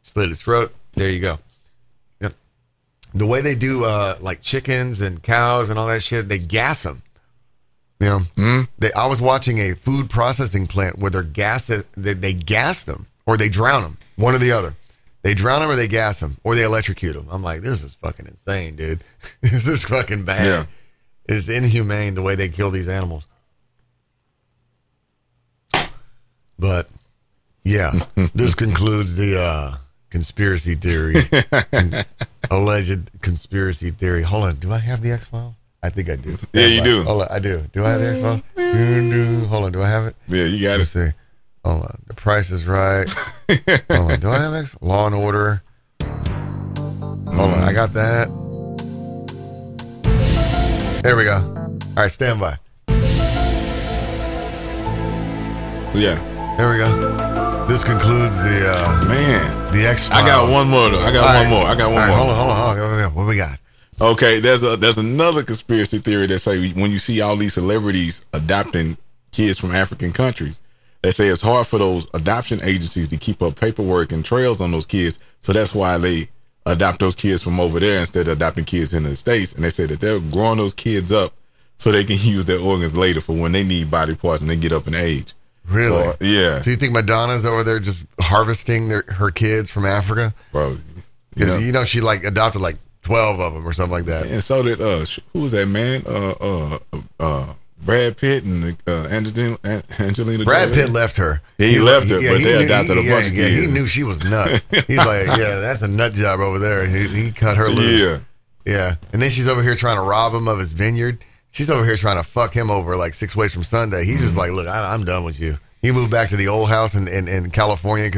slit 0.01 0.31
its 0.31 0.41
throat. 0.41 0.73
There 0.93 1.09
you 1.09 1.19
go. 1.19 1.39
Yep. 2.21 2.33
The 3.13 3.27
way 3.27 3.41
they 3.41 3.55
do 3.55 3.83
uh, 3.83 4.17
like 4.21 4.41
chickens 4.41 5.01
and 5.01 5.21
cows 5.21 5.69
and 5.69 5.77
all 5.77 5.87
that 5.87 6.01
shit, 6.01 6.29
they 6.29 6.39
gas 6.39 6.83
them. 6.83 7.03
You 7.99 8.25
know, 8.37 8.63
they, 8.77 8.93
I 8.93 9.07
was 9.07 9.19
watching 9.19 9.59
a 9.59 9.75
food 9.75 10.09
processing 10.09 10.67
plant 10.67 10.99
where 10.99 11.11
they're 11.11 11.21
gas 11.21 11.67
they, 11.67 12.13
they 12.13 12.33
gas 12.33 12.85
them 12.85 13.07
or 13.25 13.35
they 13.35 13.49
drown 13.49 13.81
them, 13.81 13.97
one 14.15 14.33
or 14.33 14.37
the 14.37 14.53
other. 14.53 14.75
They 15.21 15.33
drown 15.33 15.59
them 15.59 15.69
or 15.69 15.75
they 15.75 15.89
gas 15.89 16.21
them 16.21 16.37
or 16.45 16.55
they 16.55 16.63
electrocute 16.63 17.13
them. 17.13 17.27
I'm 17.29 17.43
like, 17.43 17.59
this 17.59 17.83
is 17.83 17.95
fucking 17.95 18.25
insane, 18.25 18.77
dude. 18.77 19.03
this 19.41 19.67
is 19.67 19.83
fucking 19.83 20.23
bad. 20.23 20.45
Yeah. 20.45 20.65
It's 21.27 21.49
inhumane 21.49 22.15
the 22.15 22.21
way 22.21 22.35
they 22.35 22.47
kill 22.47 22.71
these 22.71 22.87
animals. 22.87 23.25
But 26.57 26.89
yeah, 27.69 27.91
this 28.33 28.55
concludes 28.55 29.15
the 29.15 29.39
uh, 29.39 29.75
conspiracy 30.09 30.73
theory, 30.75 31.15
alleged 32.51 33.21
conspiracy 33.21 33.91
theory. 33.91 34.23
Hold 34.23 34.43
on, 34.45 34.55
do 34.55 34.73
I 34.73 34.79
have 34.79 35.01
the 35.01 35.11
X 35.11 35.27
Files? 35.27 35.55
I 35.83 35.89
think 35.89 36.09
I 36.09 36.15
do. 36.15 36.35
Yeah, 36.51 36.65
you 36.65 36.79
by. 36.81 36.85
do. 36.85 37.03
Hold 37.03 37.21
on, 37.21 37.27
I 37.29 37.39
do. 37.39 37.63
Do 37.71 37.85
I 37.85 37.91
have 37.91 38.01
the 38.01 38.09
X 38.09 38.19
Files? 38.21 38.41
Hold 39.49 39.65
on, 39.65 39.71
do 39.71 39.81
I 39.83 39.87
have 39.87 40.05
it? 40.05 40.15
Yeah. 40.27 40.45
You 40.45 40.61
got 40.63 40.69
Let 40.71 40.77
me 40.77 40.81
it. 40.81 40.85
see. 40.87 41.07
Hold 41.63 41.81
on, 41.83 42.01
The 42.07 42.13
Price 42.15 42.49
is 42.51 42.65
Right. 42.65 43.07
Hold 43.91 44.11
on, 44.11 44.19
do 44.19 44.29
I 44.29 44.39
have 44.39 44.53
X? 44.55 44.75
Law 44.81 45.05
and 45.05 45.13
Order. 45.15 45.61
Hold 46.01 47.51
on, 47.53 47.63
I 47.63 47.71
got 47.73 47.93
that. 47.93 48.29
There 51.03 51.15
we 51.15 51.23
go. 51.23 51.35
All 51.35 52.03
right, 52.03 52.11
stand 52.11 52.39
by. 52.39 52.57
Yeah. 55.93 56.25
There 56.57 56.69
we 56.69 56.77
go. 56.77 57.28
This 57.69 57.83
concludes 57.83 58.35
the 58.43 58.67
uh, 58.67 59.05
Man. 59.07 59.71
the 59.71 59.85
X. 59.87 60.09
I 60.09 60.25
got 60.25 60.49
one 60.51 60.67
more 60.67 60.89
though. 60.89 61.01
I 61.01 61.13
got 61.13 61.39
one 61.39 61.49
more. 61.51 61.67
I 61.67 61.75
got 61.75 61.91
one 61.91 62.07
more. 62.07 62.17
Hold 62.17 62.29
on, 62.31 62.35
hold 62.35 62.49
on, 62.49 62.57
hold 62.57 62.79
on. 62.79 62.89
Hold 62.89 63.01
on. 63.01 63.13
What 63.13 63.27
we 63.27 63.37
got? 63.37 63.59
Okay, 64.01 64.39
there's 64.39 64.63
a 64.63 64.75
there's 64.75 64.97
another 64.97 65.43
conspiracy 65.43 65.99
theory 65.99 66.25
that 66.25 66.39
say 66.39 66.71
when 66.71 66.89
you 66.89 66.97
see 66.97 67.21
all 67.21 67.35
these 67.35 67.53
celebrities 67.53 68.25
adopting 68.33 68.97
kids 69.31 69.59
from 69.59 69.75
African 69.75 70.11
countries, 70.11 70.63
they 71.03 71.11
say 71.11 71.27
it's 71.27 71.43
hard 71.43 71.67
for 71.67 71.77
those 71.77 72.07
adoption 72.15 72.59
agencies 72.63 73.07
to 73.09 73.17
keep 73.17 73.39
up 73.43 73.55
paperwork 73.55 74.11
and 74.11 74.25
trails 74.25 74.61
on 74.61 74.71
those 74.71 74.87
kids. 74.87 75.19
So 75.41 75.53
that's 75.53 75.75
why 75.75 75.99
they 75.99 76.29
adopt 76.65 77.01
those 77.01 77.13
kids 77.13 77.43
from 77.43 77.59
over 77.59 77.79
there 77.79 77.99
instead 77.99 78.27
of 78.29 78.33
adopting 78.33 78.65
kids 78.65 78.95
in 78.95 79.03
the 79.03 79.15
states. 79.15 79.53
And 79.53 79.63
they 79.63 79.69
say 79.69 79.85
that 79.85 79.99
they're 79.99 80.19
growing 80.19 80.57
those 80.57 80.73
kids 80.73 81.11
up 81.11 81.33
so 81.77 81.91
they 81.91 82.03
can 82.03 82.17
use 82.19 82.45
their 82.45 82.59
organs 82.59 82.97
later 82.97 83.21
for 83.21 83.33
when 83.35 83.51
they 83.51 83.63
need 83.63 83.91
body 83.91 84.15
parts 84.15 84.41
and 84.41 84.49
they 84.49 84.55
get 84.55 84.71
up 84.71 84.87
in 84.87 84.95
age. 84.95 85.35
Really? 85.69 86.15
Yeah, 86.21 86.59
So 86.61 86.69
you 86.71 86.75
think 86.75 86.93
Madonna's 86.93 87.45
over 87.45 87.63
there 87.63 87.79
just 87.79 88.03
harvesting 88.19 88.87
their, 88.89 89.03
her 89.07 89.31
kids 89.31 89.69
from 89.71 89.85
Africa? 89.85 90.33
bro. 90.51 90.71
You 90.71 90.79
Because 91.35 91.55
know? 91.55 91.59
you 91.59 91.71
know 91.71 91.83
she 91.83 92.01
like 92.01 92.23
adopted 92.23 92.61
like 92.61 92.75
twelve 93.01 93.39
of 93.39 93.53
them 93.53 93.65
or 93.67 93.71
something 93.73 93.91
like 93.93 94.05
that. 94.05 94.25
And 94.25 94.43
so 94.43 94.61
did 94.63 94.81
uh, 94.81 95.05
who 95.33 95.41
was 95.41 95.51
that 95.53 95.67
man? 95.67 96.03
Uh, 96.05 96.31
uh, 96.31 96.79
uh, 97.19 97.53
Brad 97.81 98.17
Pitt 98.17 98.43
and 98.43 98.75
uh, 98.87 98.91
Angelina 99.09 99.57
Angelina. 99.99 100.43
Brad 100.43 100.69
Jolie? 100.69 100.81
Pitt 100.81 100.89
left 100.91 101.15
her. 101.17 101.41
He 101.57 101.77
was 101.77 101.85
left 101.85 102.09
her, 102.09 102.15
but 102.19 102.37
he 102.39 102.43
they 102.43 102.57
knew- 102.59 102.65
adopted 102.65 102.91
a 102.91 102.95
bunch 102.95 103.07
yeah, 103.07 103.15
of 103.27 103.33
yeah, 103.33 103.47
He 103.47 103.67
knew 103.67 103.87
she 103.87 104.03
was 104.03 104.21
nuts. 104.25 104.65
He's 104.87 104.97
like, 104.97 105.27
yeah, 105.27 105.59
that's 105.59 105.81
a 105.81 105.87
nut 105.87 106.11
job 106.13 106.39
over 106.41 106.59
there. 106.59 106.85
He, 106.85 107.07
he 107.07 107.31
cut 107.31 107.55
her 107.55 107.69
loose. 107.69 108.01
Yeah, 108.65 108.73
Yeah. 108.73 108.95
And 109.13 109.21
then 109.21 109.29
she's 109.29 109.47
over 109.47 109.63
here 109.63 109.75
trying 109.75 109.95
to 109.95 110.01
rob 110.03 110.33
him 110.33 110.47
of 110.49 110.59
his 110.59 110.73
vineyard. 110.73 111.23
She's 111.51 111.69
over 111.71 111.83
here 111.83 111.97
trying 111.97 112.17
to 112.17 112.23
fuck 112.23 112.53
him 112.53 112.69
over 112.69 112.95
like 112.95 113.13
six 113.13 113.35
ways 113.35 113.53
from 113.53 113.63
Sunday. 113.63 114.05
He's 114.05 114.21
just 114.21 114.37
like, 114.37 114.51
look, 114.51 114.67
I, 114.67 114.93
I'm 114.93 115.03
done 115.03 115.23
with 115.23 115.39
you. 115.39 115.57
He 115.81 115.91
moved 115.91 116.11
back 116.11 116.29
to 116.29 116.37
the 116.37 116.47
old 116.47 116.69
house 116.69 116.95
in, 116.95 117.07
in, 117.07 117.27
in 117.27 117.51
California. 117.51 118.11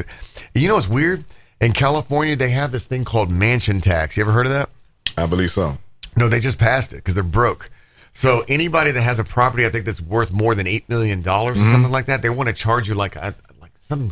You 0.54 0.68
know 0.68 0.76
what's 0.76 0.90
weird? 0.90 1.24
In 1.62 1.74
California, 1.74 2.36
they 2.36 2.50
have 2.50 2.72
this 2.72 2.88
thing 2.88 3.06
called 3.06 3.30
mansion 3.30 3.82
tax. 3.82 4.18
You 4.18 4.24
ever 4.24 4.32
heard 4.32 4.48
of 4.48 4.52
that? 4.52 4.70
I 5.18 5.28
believe 5.28 5.52
so. 5.52 5.78
No, 6.18 6.28
they 6.28 6.40
just 6.40 6.60
passed 6.60 6.92
it 6.92 6.98
because 6.98 7.14
they're 7.14 7.24
broke. 7.24 7.70
So 8.14 8.44
anybody 8.48 8.92
that 8.92 9.02
has 9.02 9.20
a 9.20 9.24
property, 9.24 9.66
I 9.66 9.70
think 9.70 9.86
that's 9.86 10.02
worth 10.02 10.32
more 10.32 10.56
than 10.56 10.68
eight 10.68 10.90
million 10.90 11.22
dollars 11.22 11.58
or 11.58 11.62
mm-hmm. 11.62 11.72
something 11.72 11.92
like 11.92 12.08
that, 12.08 12.22
they 12.22 12.30
want 12.30 12.50
to 12.50 12.54
charge 12.54 12.90
you 12.90 12.96
like 12.96 13.16
a, 13.16 13.34
like 13.62 13.72
some 13.78 14.12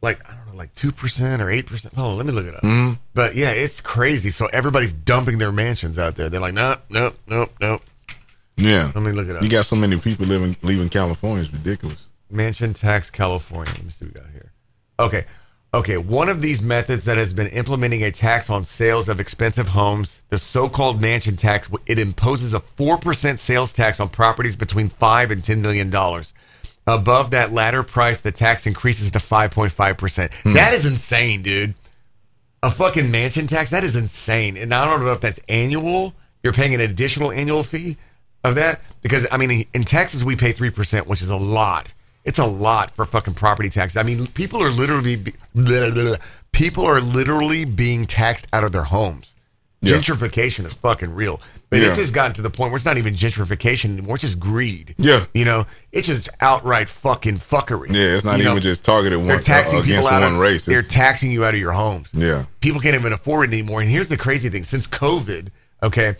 like 0.00 0.26
I 0.28 0.34
don't 0.34 0.46
know, 0.48 0.54
like 0.54 0.74
two 0.74 0.92
percent 0.92 1.42
or 1.42 1.50
eight 1.50 1.66
percent. 1.66 1.94
Oh, 1.96 2.14
let 2.14 2.24
me 2.24 2.32
look 2.32 2.46
it 2.46 2.54
up. 2.54 2.62
Mm-hmm. 2.62 2.94
But 3.12 3.34
yeah, 3.34 3.50
it's 3.50 3.80
crazy. 3.80 4.30
So 4.30 4.46
everybody's 4.46 4.94
dumping 4.94 5.38
their 5.38 5.52
mansions 5.52 5.98
out 5.98 6.16
there. 6.16 6.30
They're 6.30 6.40
like, 6.40 6.54
nope, 6.54 6.80
nope, 6.88 7.18
nope, 7.26 7.52
nope. 7.60 7.82
Yeah, 8.58 8.90
Let 8.94 9.04
me 9.04 9.12
look 9.12 9.28
it 9.28 9.36
up. 9.36 9.42
you 9.42 9.48
got 9.48 9.64
so 9.66 9.76
many 9.76 9.98
people 9.98 10.26
living 10.26 10.56
leaving 10.62 10.88
California. 10.88 11.44
It's 11.44 11.52
ridiculous. 11.52 12.08
Mansion 12.30 12.74
tax 12.74 13.08
California. 13.10 13.72
Let 13.72 13.84
me 13.84 13.90
see 13.90 14.04
what 14.06 14.14
we 14.14 14.20
got 14.20 14.30
here. 14.30 14.52
Okay. 14.98 15.24
Okay. 15.72 15.96
One 15.96 16.28
of 16.28 16.42
these 16.42 16.60
methods 16.60 17.04
that 17.04 17.16
has 17.16 17.32
been 17.32 17.46
implementing 17.48 18.02
a 18.02 18.10
tax 18.10 18.50
on 18.50 18.64
sales 18.64 19.08
of 19.08 19.20
expensive 19.20 19.68
homes, 19.68 20.20
the 20.28 20.38
so 20.38 20.68
called 20.68 21.00
mansion 21.00 21.36
tax, 21.36 21.70
it 21.86 21.98
imposes 21.98 22.52
a 22.52 22.60
4% 22.60 23.38
sales 23.38 23.72
tax 23.72 24.00
on 24.00 24.08
properties 24.08 24.56
between 24.56 24.88
5 24.88 25.30
and 25.30 25.42
$10 25.42 25.60
million. 25.60 25.88
Above 26.86 27.30
that 27.32 27.52
latter 27.52 27.82
price, 27.82 28.20
the 28.20 28.32
tax 28.32 28.66
increases 28.66 29.10
to 29.12 29.18
5.5%. 29.18 30.32
Hmm. 30.42 30.54
That 30.54 30.72
is 30.74 30.84
insane, 30.86 31.42
dude. 31.42 31.74
A 32.62 32.70
fucking 32.70 33.10
mansion 33.10 33.46
tax? 33.46 33.70
That 33.70 33.84
is 33.84 33.94
insane. 33.94 34.56
And 34.56 34.74
I 34.74 34.84
don't 34.84 35.04
know 35.04 35.12
if 35.12 35.20
that's 35.20 35.38
annual. 35.48 36.14
You're 36.42 36.52
paying 36.54 36.74
an 36.74 36.80
additional 36.80 37.30
annual 37.30 37.62
fee 37.62 37.98
of 38.44 38.54
that 38.56 38.80
because 39.02 39.26
I 39.30 39.36
mean 39.36 39.66
in 39.74 39.84
Texas 39.84 40.22
we 40.24 40.36
pay 40.36 40.52
3%, 40.52 41.06
which 41.06 41.22
is 41.22 41.30
a 41.30 41.36
lot. 41.36 41.92
It's 42.24 42.38
a 42.38 42.44
lot 42.46 42.90
for 42.94 43.04
fucking 43.06 43.34
property 43.34 43.70
tax. 43.70 43.96
I 43.96 44.02
mean, 44.02 44.26
people 44.28 44.62
are 44.62 44.70
literally 44.70 45.16
be- 45.16 45.32
blah, 45.54 45.90
blah, 45.90 45.90
blah. 45.90 46.16
people 46.52 46.84
are 46.84 47.00
literally 47.00 47.64
being 47.64 48.06
taxed 48.06 48.46
out 48.52 48.64
of 48.64 48.72
their 48.72 48.82
homes. 48.84 49.34
Yeah. 49.80 49.94
Gentrification 49.96 50.66
is 50.66 50.76
fucking 50.76 51.14
real. 51.14 51.40
But 51.70 51.78
Yeah. 51.78 51.88
it's 51.88 51.96
just 51.98 52.12
gotten 52.12 52.32
to 52.34 52.42
the 52.42 52.50
point 52.50 52.70
where 52.72 52.76
it's 52.76 52.84
not 52.84 52.98
even 52.98 53.14
gentrification 53.14 53.92
anymore. 53.92 54.16
It's 54.16 54.22
just 54.24 54.40
greed. 54.40 54.94
Yeah. 54.98 55.24
You 55.32 55.44
know, 55.44 55.66
it's 55.92 56.08
just 56.08 56.28
outright 56.40 56.88
fucking 56.88 57.38
fuckery. 57.38 57.92
Yeah, 57.94 58.16
it's 58.16 58.24
not 58.24 58.38
You 58.38 58.42
even 58.44 58.54
know? 58.54 58.60
just 58.60 58.84
targeted 58.84 59.18
one 59.18 59.28
They're 59.28 59.38
taxing 59.40 59.78
uh, 59.78 59.82
against 59.82 60.06
people 60.08 60.08
out 60.16 60.22
one 60.22 60.34
of, 60.34 60.38
race. 60.40 60.66
They're 60.66 60.82
taxing 60.82 61.30
you 61.30 61.44
out 61.44 61.54
of 61.54 61.60
your 61.60 61.72
homes. 61.72 62.10
yeah, 62.12 62.44
People 62.60 62.80
can't 62.80 62.94
even 62.96 63.12
afford 63.12 63.48
it 63.50 63.52
anymore. 63.54 63.80
And 63.80 63.88
here's 63.90 64.08
the 64.08 64.16
crazy 64.16 64.48
thing: 64.48 64.64
since 64.64 64.86
COVID, 64.86 65.48
okay, 65.82 66.16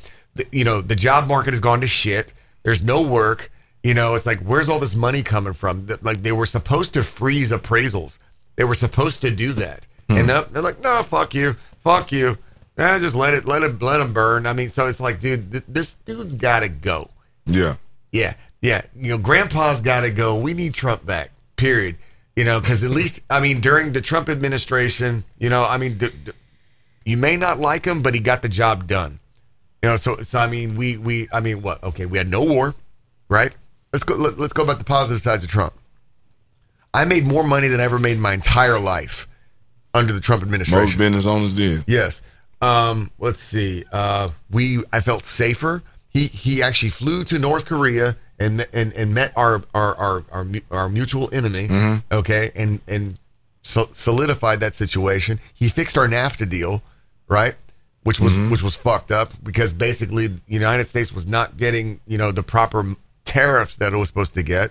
you 0.52 0.64
know 0.64 0.80
the 0.80 0.96
job 0.96 1.26
market 1.28 1.52
has 1.52 1.60
gone 1.60 1.80
to 1.80 1.86
shit. 1.86 2.32
There's 2.62 2.82
no 2.82 3.02
work. 3.02 3.50
You 3.82 3.94
know, 3.94 4.14
it's 4.14 4.26
like 4.26 4.40
where's 4.40 4.68
all 4.68 4.78
this 4.80 4.94
money 4.94 5.22
coming 5.22 5.52
from? 5.52 5.88
Like 6.02 6.22
they 6.22 6.32
were 6.32 6.46
supposed 6.46 6.94
to 6.94 7.02
freeze 7.02 7.52
appraisals. 7.52 8.18
They 8.56 8.64
were 8.64 8.74
supposed 8.74 9.20
to 9.22 9.30
do 9.30 9.52
that, 9.54 9.86
and 10.08 10.28
they're, 10.28 10.42
they're 10.42 10.62
like, 10.62 10.80
no, 10.82 11.02
fuck 11.04 11.34
you, 11.34 11.56
fuck 11.84 12.10
you. 12.10 12.36
Eh, 12.76 12.98
just 12.98 13.14
let 13.14 13.34
it, 13.34 13.44
let 13.44 13.62
it, 13.62 13.80
let 13.80 13.98
them 13.98 14.12
burn. 14.12 14.46
I 14.46 14.52
mean, 14.52 14.68
so 14.70 14.86
it's 14.88 15.00
like, 15.00 15.20
dude, 15.20 15.50
th- 15.52 15.64
this 15.68 15.94
dude's 15.94 16.34
got 16.34 16.60
to 16.60 16.68
go. 16.68 17.08
yeah. 17.46 17.76
Yeah, 18.12 18.34
yeah. 18.62 18.82
You 18.96 19.10
know, 19.10 19.18
Grandpa's 19.18 19.82
got 19.82 20.00
to 20.00 20.10
go. 20.10 20.38
We 20.38 20.54
need 20.54 20.74
Trump 20.74 21.04
back. 21.04 21.30
Period. 21.56 21.96
You 22.36 22.44
know, 22.44 22.58
because 22.60 22.82
at 22.84 22.90
least 22.90 23.20
I 23.28 23.40
mean 23.40 23.60
during 23.60 23.92
the 23.92 24.00
Trump 24.00 24.28
administration, 24.28 25.24
you 25.38 25.50
know, 25.50 25.64
I 25.64 25.76
mean, 25.76 25.98
d- 25.98 26.08
d- 26.24 26.32
you 27.04 27.16
may 27.16 27.36
not 27.36 27.58
like 27.60 27.84
him, 27.84 28.00
but 28.02 28.14
he 28.14 28.20
got 28.20 28.42
the 28.42 28.48
job 28.48 28.86
done. 28.86 29.18
You 29.82 29.90
know, 29.90 29.96
so 29.96 30.16
so 30.22 30.38
I 30.38 30.46
mean, 30.48 30.76
we 30.76 30.96
we 30.96 31.28
I 31.32 31.40
mean, 31.40 31.62
what? 31.62 31.82
Okay, 31.82 32.06
we 32.06 32.18
had 32.18 32.28
no 32.28 32.42
war, 32.42 32.74
right? 33.28 33.54
Let's 33.92 34.04
go. 34.04 34.16
Let, 34.16 34.38
let's 34.38 34.52
go 34.52 34.62
about 34.62 34.78
the 34.78 34.84
positive 34.84 35.22
sides 35.22 35.44
of 35.44 35.50
Trump. 35.50 35.74
I 36.92 37.04
made 37.04 37.24
more 37.24 37.44
money 37.44 37.68
than 37.68 37.80
I 37.80 37.84
ever 37.84 37.98
made 37.98 38.12
in 38.12 38.20
my 38.20 38.32
entire 38.32 38.78
life 38.78 39.28
under 39.94 40.12
the 40.12 40.20
Trump 40.20 40.42
administration. 40.42 40.84
Most 40.84 40.98
business 40.98 41.26
owners 41.26 41.54
did. 41.54 41.84
Yes. 41.86 42.22
Um, 42.60 43.10
let's 43.18 43.40
see. 43.40 43.84
Uh, 43.92 44.30
we 44.50 44.82
I 44.92 45.00
felt 45.00 45.24
safer. 45.24 45.82
He 46.08 46.26
he 46.26 46.62
actually 46.62 46.90
flew 46.90 47.22
to 47.24 47.38
North 47.38 47.66
Korea 47.66 48.16
and 48.38 48.66
and, 48.72 48.92
and 48.94 49.14
met 49.14 49.32
our 49.36 49.62
our, 49.74 49.94
our 49.96 50.24
our 50.32 50.46
our 50.70 50.88
mutual 50.88 51.28
enemy. 51.32 51.68
Okay, 52.10 52.50
and 52.56 52.80
and 52.88 53.18
so, 53.62 53.88
solidified 53.92 54.60
that 54.60 54.74
situation. 54.74 55.40
He 55.54 55.68
fixed 55.68 55.98
our 55.98 56.08
NAFTA 56.08 56.48
deal, 56.48 56.82
right? 57.28 57.54
Which 58.08 58.20
was 58.20 58.32
which 58.50 58.62
was 58.62 58.74
fucked 58.74 59.10
up 59.10 59.32
because 59.42 59.70
basically 59.70 60.28
the 60.28 60.40
United 60.46 60.88
States 60.88 61.12
was 61.12 61.26
not 61.26 61.58
getting 61.58 62.00
you 62.06 62.16
know 62.16 62.32
the 62.32 62.42
proper 62.42 62.96
tariffs 63.26 63.76
that 63.76 63.92
it 63.92 63.96
was 63.96 64.08
supposed 64.08 64.32
to 64.34 64.42
get. 64.42 64.70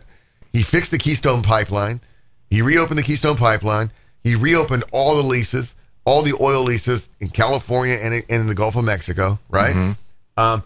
He 0.51 0.63
fixed 0.63 0.89
the 0.89 0.97
Keystone 0.97 1.43
Pipeline. 1.43 2.01
He 2.49 2.63
reopened 2.63 2.97
the 2.97 3.03
Keystone 3.03 3.37
Pipeline. 3.37 3.91
He 4.23 4.33
reopened 4.33 4.85
all 4.91 5.15
the 5.17 5.21
leases, 5.23 5.75
all 6.03 6.23
the 6.23 6.33
oil 6.41 6.63
leases 6.63 7.09
in 7.19 7.27
California 7.27 7.97
and 8.01 8.13
in, 8.15 8.23
and 8.27 8.41
in 8.41 8.47
the 8.47 8.55
Gulf 8.55 8.75
of 8.75 8.83
Mexico, 8.85 9.37
right? 9.49 9.95
Um, 10.35 10.63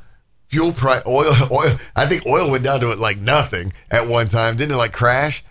fuel 0.48 0.72
price, 0.72 1.04
oil, 1.08 1.34
oil. 1.52 1.76
I 1.96 2.06
think 2.06 2.26
oil 2.26 2.50
went 2.50 2.64
down 2.64 2.80
to 2.82 2.96
like 2.96 3.18
nothing 3.18 3.74
at 3.90 4.08
one 4.08 4.30
time, 4.30 4.56
didn't 4.56 4.74
it? 4.76 4.78
Like 4.78 4.94
crash. 4.94 5.44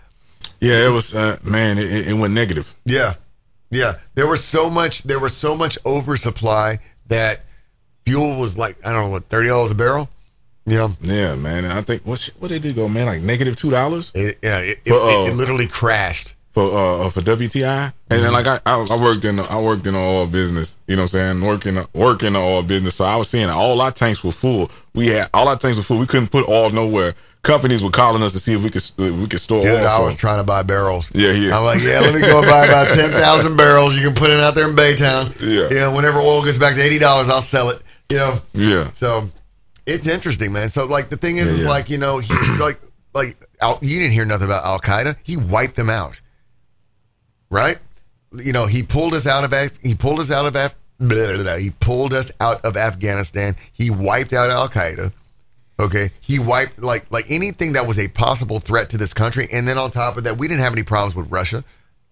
Yeah, 0.59 0.85
it 0.87 0.89
was 0.89 1.13
uh, 1.13 1.37
man, 1.43 1.77
it, 1.77 1.85
it- 1.91 2.07
it 2.09 2.13
went 2.13 2.33
negative. 2.33 2.73
Yeah, 2.85 3.13
yeah. 3.69 3.97
There 4.15 4.27
was 4.27 4.43
so 4.43 4.69
much. 4.71 5.03
There 5.03 5.19
was 5.19 5.37
so 5.37 5.55
much 5.55 5.77
oversupply 5.85 6.79
that 7.11 7.41
fuel 8.05 8.39
was 8.39 8.57
like 8.57 8.75
I 8.85 8.91
don't 8.91 9.03
know 9.05 9.09
what 9.09 9.29
thirty 9.29 9.47
dollars 9.49 9.71
a 9.71 9.75
barrel. 9.75 10.09
You 10.65 10.77
know, 10.77 10.95
Yeah, 11.01 11.35
man. 11.35 11.65
I 11.65 11.81
think 11.81 12.03
what 12.05 12.29
what 12.39 12.49
they 12.49 12.59
did 12.59 12.75
go, 12.75 12.87
man, 12.87 13.05
like 13.05 13.21
negative 13.21 13.55
two 13.55 13.71
dollars 13.71 14.11
it, 14.13 14.37
yeah, 14.43 14.59
it, 14.59 14.79
it, 14.85 14.91
uh, 14.91 15.25
it, 15.25 15.31
it 15.31 15.35
literally 15.35 15.67
crashed. 15.67 16.35
for 16.51 16.65
uh 17.05 17.09
for 17.09 17.21
WTI. 17.21 17.91
And 18.11 18.21
then 18.23 18.31
like 18.31 18.45
I, 18.45 18.59
I 18.65 18.85
I 18.91 19.01
worked 19.01 19.25
in 19.25 19.37
the, 19.37 19.43
I 19.43 19.59
worked 19.61 19.87
in 19.87 19.93
the 19.93 19.99
oil 19.99 20.27
business, 20.27 20.77
you 20.87 20.95
know 20.95 21.03
what 21.03 21.15
I'm 21.15 21.39
saying? 21.39 21.41
Working 21.41 21.87
working 21.93 22.27
in 22.27 22.33
the 22.33 22.39
oil 22.39 22.61
business. 22.63 22.95
So 22.95 23.05
I 23.05 23.15
was 23.15 23.29
seeing 23.29 23.49
all 23.49 23.81
our 23.81 23.91
tanks 23.91 24.23
were 24.23 24.31
full. 24.31 24.69
We 24.93 25.07
had 25.07 25.29
all 25.33 25.47
our 25.49 25.57
tanks 25.57 25.77
were 25.77 25.83
full. 25.83 25.97
We 25.99 26.07
couldn't 26.07 26.29
put 26.31 26.47
oil 26.47 26.69
nowhere. 26.69 27.15
Companies 27.43 27.83
were 27.83 27.89
calling 27.89 28.21
us 28.21 28.33
to 28.33 28.39
see 28.39 28.53
if 28.53 28.63
we 28.63 28.69
could 28.69 28.83
if 28.83 28.97
we 29.19 29.27
could 29.27 29.39
store 29.39 29.63
Dude, 29.63 29.79
oil. 29.81 29.87
I 29.87 29.99
was 29.99 30.15
trying 30.15 30.37
to 30.37 30.43
buy 30.43 30.61
barrels. 30.61 31.09
Yeah, 31.15 31.31
yeah. 31.31 31.57
I'm 31.57 31.63
like, 31.65 31.81
yeah, 31.81 31.99
let 31.99 32.13
me 32.13 32.21
go 32.21 32.37
and 32.39 32.47
buy 32.47 32.65
about 32.65 32.87
ten 32.95 33.09
thousand 33.09 33.57
barrels. 33.57 33.95
You 33.95 34.03
can 34.03 34.13
put 34.13 34.29
it 34.29 34.39
out 34.39 34.53
there 34.53 34.69
in 34.69 34.75
Baytown. 34.75 35.35
Yeah. 35.41 35.69
You 35.69 35.79
know, 35.79 35.95
whenever 35.95 36.19
oil 36.19 36.43
gets 36.45 36.59
back 36.59 36.75
to 36.75 36.81
eighty 36.81 36.99
dollars, 36.99 37.29
I'll 37.29 37.41
sell 37.41 37.69
it. 37.69 37.81
You 38.09 38.17
know. 38.17 38.35
yeah. 38.53 38.91
So 38.91 39.29
it's 39.87 40.05
interesting, 40.05 40.51
man. 40.53 40.69
So 40.69 40.85
like 40.85 41.09
the 41.09 41.17
thing 41.17 41.37
is, 41.37 41.47
Yeah, 41.47 41.61
is 41.61 41.65
like 41.67 41.89
you 41.89 41.97
know, 41.97 42.19
he 42.19 42.31
like 42.59 42.79
like 43.15 43.43
Al, 43.59 43.79
you 43.81 43.97
didn't 43.99 44.13
hear 44.13 44.25
nothing 44.25 44.45
about 44.45 44.63
Al 44.63 44.79
Qaeda. 44.79 45.15
He 45.23 45.35
wiped 45.37 45.75
them 45.75 45.89
out, 45.89 46.21
right? 47.49 47.77
You 48.37 48.53
know, 48.53 48.65
he 48.67 48.83
pulled 48.83 49.13
us 49.15 49.25
out 49.25 49.43
of 49.43 49.51
Af- 49.51 49.77
he 49.81 49.95
pulled 49.95 50.19
us 50.19 50.29
out 50.31 50.45
of 50.45 50.55
Af- 50.55 50.75
blah, 50.99 51.33
blah, 51.33 51.43
blah. 51.43 51.55
he 51.57 51.71
pulled 51.71 52.13
us 52.13 52.31
out 52.39 52.63
of 52.63 52.77
Afghanistan. 52.77 53.55
He 53.73 53.89
wiped 53.89 54.31
out 54.31 54.49
Al 54.51 54.69
Qaeda. 54.69 55.11
Okay, 55.81 56.11
he 56.21 56.37
wiped 56.37 56.79
like 56.79 57.07
like 57.09 57.25
anything 57.29 57.73
that 57.73 57.87
was 57.87 57.97
a 57.97 58.07
possible 58.07 58.59
threat 58.59 58.89
to 58.91 58.97
this 58.97 59.13
country, 59.13 59.47
and 59.51 59.67
then 59.67 59.77
on 59.77 59.89
top 59.89 60.15
of 60.15 60.23
that, 60.25 60.37
we 60.37 60.47
didn't 60.47 60.61
have 60.61 60.73
any 60.73 60.83
problems 60.83 61.15
with 61.15 61.31
Russia. 61.31 61.63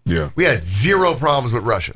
Yeah. 0.05 0.31
We 0.35 0.43
had 0.43 0.63
zero 0.63 1.13
problems 1.13 1.53
with 1.53 1.63
Russia. 1.63 1.93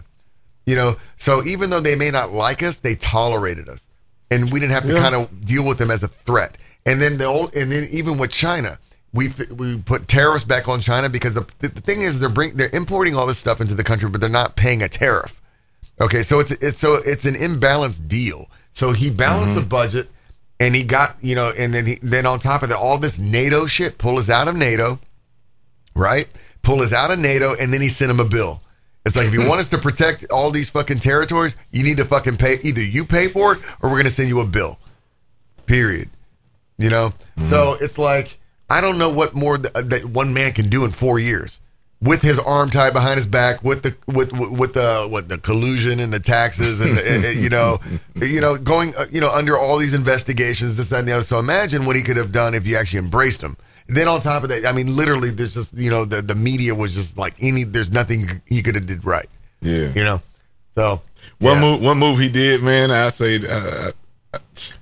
You 0.65 0.75
know, 0.75 0.97
so 1.17 1.43
even 1.43 1.71
though 1.71 1.81
they 1.81 1.95
may 1.95 2.11
not 2.11 2.31
like 2.31 2.63
us, 2.63 2.77
they 2.77 2.95
tolerated 2.95 3.67
us, 3.67 3.89
and 4.29 4.53
we 4.53 4.59
didn't 4.59 4.73
have 4.73 4.83
to 4.83 4.93
Yeah. 4.93 4.99
kind 4.99 5.15
of 5.15 5.45
deal 5.45 5.63
with 5.63 5.79
them 5.79 5.89
as 5.89 6.03
a 6.03 6.07
threat. 6.07 6.57
And 6.85 7.01
then 7.01 7.17
the 7.17 7.25
old, 7.25 7.55
and 7.55 7.71
then 7.71 7.87
even 7.91 8.17
with 8.17 8.31
China, 8.31 8.77
we 9.11 9.31
we 9.49 9.77
put 9.77 10.07
tariffs 10.07 10.43
back 10.43 10.67
on 10.67 10.79
China 10.79 11.09
because 11.09 11.33
the, 11.33 11.45
the 11.59 11.69
thing 11.69 12.03
is 12.03 12.19
they're 12.19 12.29
bring 12.29 12.55
they're 12.55 12.69
importing 12.73 13.15
all 13.15 13.25
this 13.25 13.39
stuff 13.39 13.59
into 13.61 13.73
the 13.73 13.83
country, 13.83 14.09
but 14.09 14.21
they're 14.21 14.29
not 14.29 14.55
paying 14.55 14.81
a 14.83 14.89
tariff. 14.89 15.41
Okay, 15.99 16.23
so 16.23 16.39
it's 16.39 16.51
it's 16.51 16.79
so 16.79 16.95
it's 16.95 17.25
an 17.25 17.35
imbalanced 17.35 18.07
deal. 18.07 18.49
So 18.73 18.91
he 18.91 19.09
balanced 19.09 19.55
the 19.55 19.61
mm-hmm. 19.61 19.69
budget, 19.69 20.09
and 20.59 20.75
he 20.75 20.83
got 20.83 21.17
you 21.21 21.35
know, 21.35 21.51
and 21.57 21.73
then 21.73 21.85
he, 21.85 21.99
then 22.01 22.25
on 22.25 22.39
top 22.39 22.63
of 22.63 22.69
that, 22.69 22.77
all 22.77 22.97
this 22.97 23.19
NATO 23.19 23.65
shit 23.65 23.97
pull 23.97 24.17
us 24.17 24.29
out 24.29 24.47
of 24.47 24.55
NATO 24.55 24.99
right? 25.95 26.27
Pull 26.61 26.81
us 26.81 26.93
out 26.93 27.11
of 27.11 27.19
NATO, 27.19 27.55
and 27.59 27.73
then 27.73 27.81
he 27.81 27.89
sent 27.89 28.11
him 28.11 28.19
a 28.19 28.25
bill. 28.25 28.61
It's 29.05 29.15
like 29.15 29.27
if 29.27 29.33
you 29.33 29.41
hmm. 29.41 29.49
want 29.49 29.59
us 29.61 29.69
to 29.69 29.77
protect 29.77 30.25
all 30.31 30.49
these 30.49 30.69
fucking 30.69 30.99
territories, 30.99 31.55
you 31.71 31.83
need 31.83 31.97
to 31.97 32.05
fucking 32.05 32.37
pay. 32.37 32.57
Either 32.63 32.81
you 32.81 33.05
pay 33.05 33.27
for 33.27 33.53
it, 33.53 33.61
or 33.81 33.89
we're 33.89 33.97
gonna 33.97 34.09
send 34.09 34.29
you 34.29 34.39
a 34.39 34.45
bill. 34.45 34.79
Period. 35.65 36.09
You 36.77 36.89
know. 36.89 37.13
Hmm. 37.37 37.45
So 37.45 37.77
it's 37.81 37.97
like 37.97 38.39
I 38.69 38.79
don't 38.79 38.97
know 38.97 39.09
what 39.09 39.33
more 39.33 39.57
th- 39.57 39.73
that 39.73 40.05
one 40.05 40.33
man 40.33 40.53
can 40.53 40.69
do 40.69 40.85
in 40.85 40.91
four 40.91 41.19
years 41.19 41.59
with 42.03 42.21
his 42.21 42.37
arm 42.37 42.69
tied 42.69 42.93
behind 42.93 43.17
his 43.17 43.25
back, 43.25 43.63
with 43.63 43.83
the 43.83 43.95
with 44.07 44.31
with, 44.33 44.73
the 44.73 45.07
what 45.09 45.29
the 45.29 45.37
collusion 45.37 45.99
and 45.99 46.13
the 46.13 46.19
taxes 46.19 46.79
and, 46.79 46.97
the, 46.97 47.11
and- 47.13 47.23
and, 47.25 47.39
you 47.41 47.49
know, 47.49 47.79
you 48.15 48.41
know, 48.41 48.57
going 48.57 48.93
uh, 48.95 49.05
you 49.11 49.21
know 49.21 49.31
under 49.31 49.57
all 49.57 49.77
these 49.77 49.93
investigations, 49.93 50.75
this 50.77 50.89
that 50.89 50.99
and 50.99 51.07
the 51.07 51.13
other. 51.13 51.23
So 51.23 51.39
imagine 51.39 51.85
what 51.85 51.95
he 51.95 52.01
could 52.01 52.17
have 52.17 52.31
done 52.31 52.53
if 52.53 52.67
you 52.67 52.75
actually 52.77 52.99
embraced 52.99 53.41
him. 53.41 53.57
Then 53.87 54.07
on 54.07 54.21
top 54.21 54.43
of 54.43 54.49
that, 54.49 54.65
I 54.65 54.71
mean, 54.71 54.95
literally, 54.95 55.29
there's 55.31 55.53
just 55.53 55.73
you 55.77 55.89
know 55.89 56.05
the 56.05 56.21
the 56.21 56.35
media 56.35 56.75
was 56.75 56.93
just 56.93 57.17
like 57.17 57.35
any. 57.41 57.63
There's 57.63 57.91
nothing 57.91 58.41
he 58.45 58.61
could 58.61 58.75
have 58.75 58.85
did 58.85 59.05
right. 59.05 59.27
Yeah. 59.61 59.91
You 59.95 60.03
know. 60.03 60.21
So 60.75 61.01
One 61.39 61.55
yeah. 61.55 61.61
move, 61.61 61.81
one 61.81 61.97
move 61.99 62.19
he 62.19 62.29
did, 62.29 62.63
man. 62.63 62.91
I 62.91 63.09
say, 63.09 63.39
uh, 63.47 63.91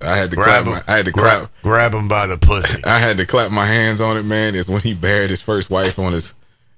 I 0.02 0.16
had 0.18 0.30
to 0.32 0.36
grab 0.36 0.64
clap. 0.64 0.66
him. 0.66 0.72
My, 0.74 0.94
I 0.94 0.98
had 0.98 1.06
to 1.06 1.12
grab, 1.12 1.38
clap. 1.40 1.52
grab 1.64 1.94
him 1.94 2.08
by 2.08 2.28
the 2.28 2.38
pussy. 2.38 2.82
I 2.86 2.98
had 3.00 3.18
to 3.18 3.26
clap 3.26 3.52
my 3.52 3.66
hands 3.66 4.00
on 4.02 4.18
it, 4.18 4.24
man. 4.24 4.56
Is 4.56 4.70
when 4.70 4.82
he 4.82 4.94
buried 4.94 5.30
his 5.30 5.42
first 5.42 5.70
wife 5.70 6.00
on 6.00 6.14
his 6.14 6.34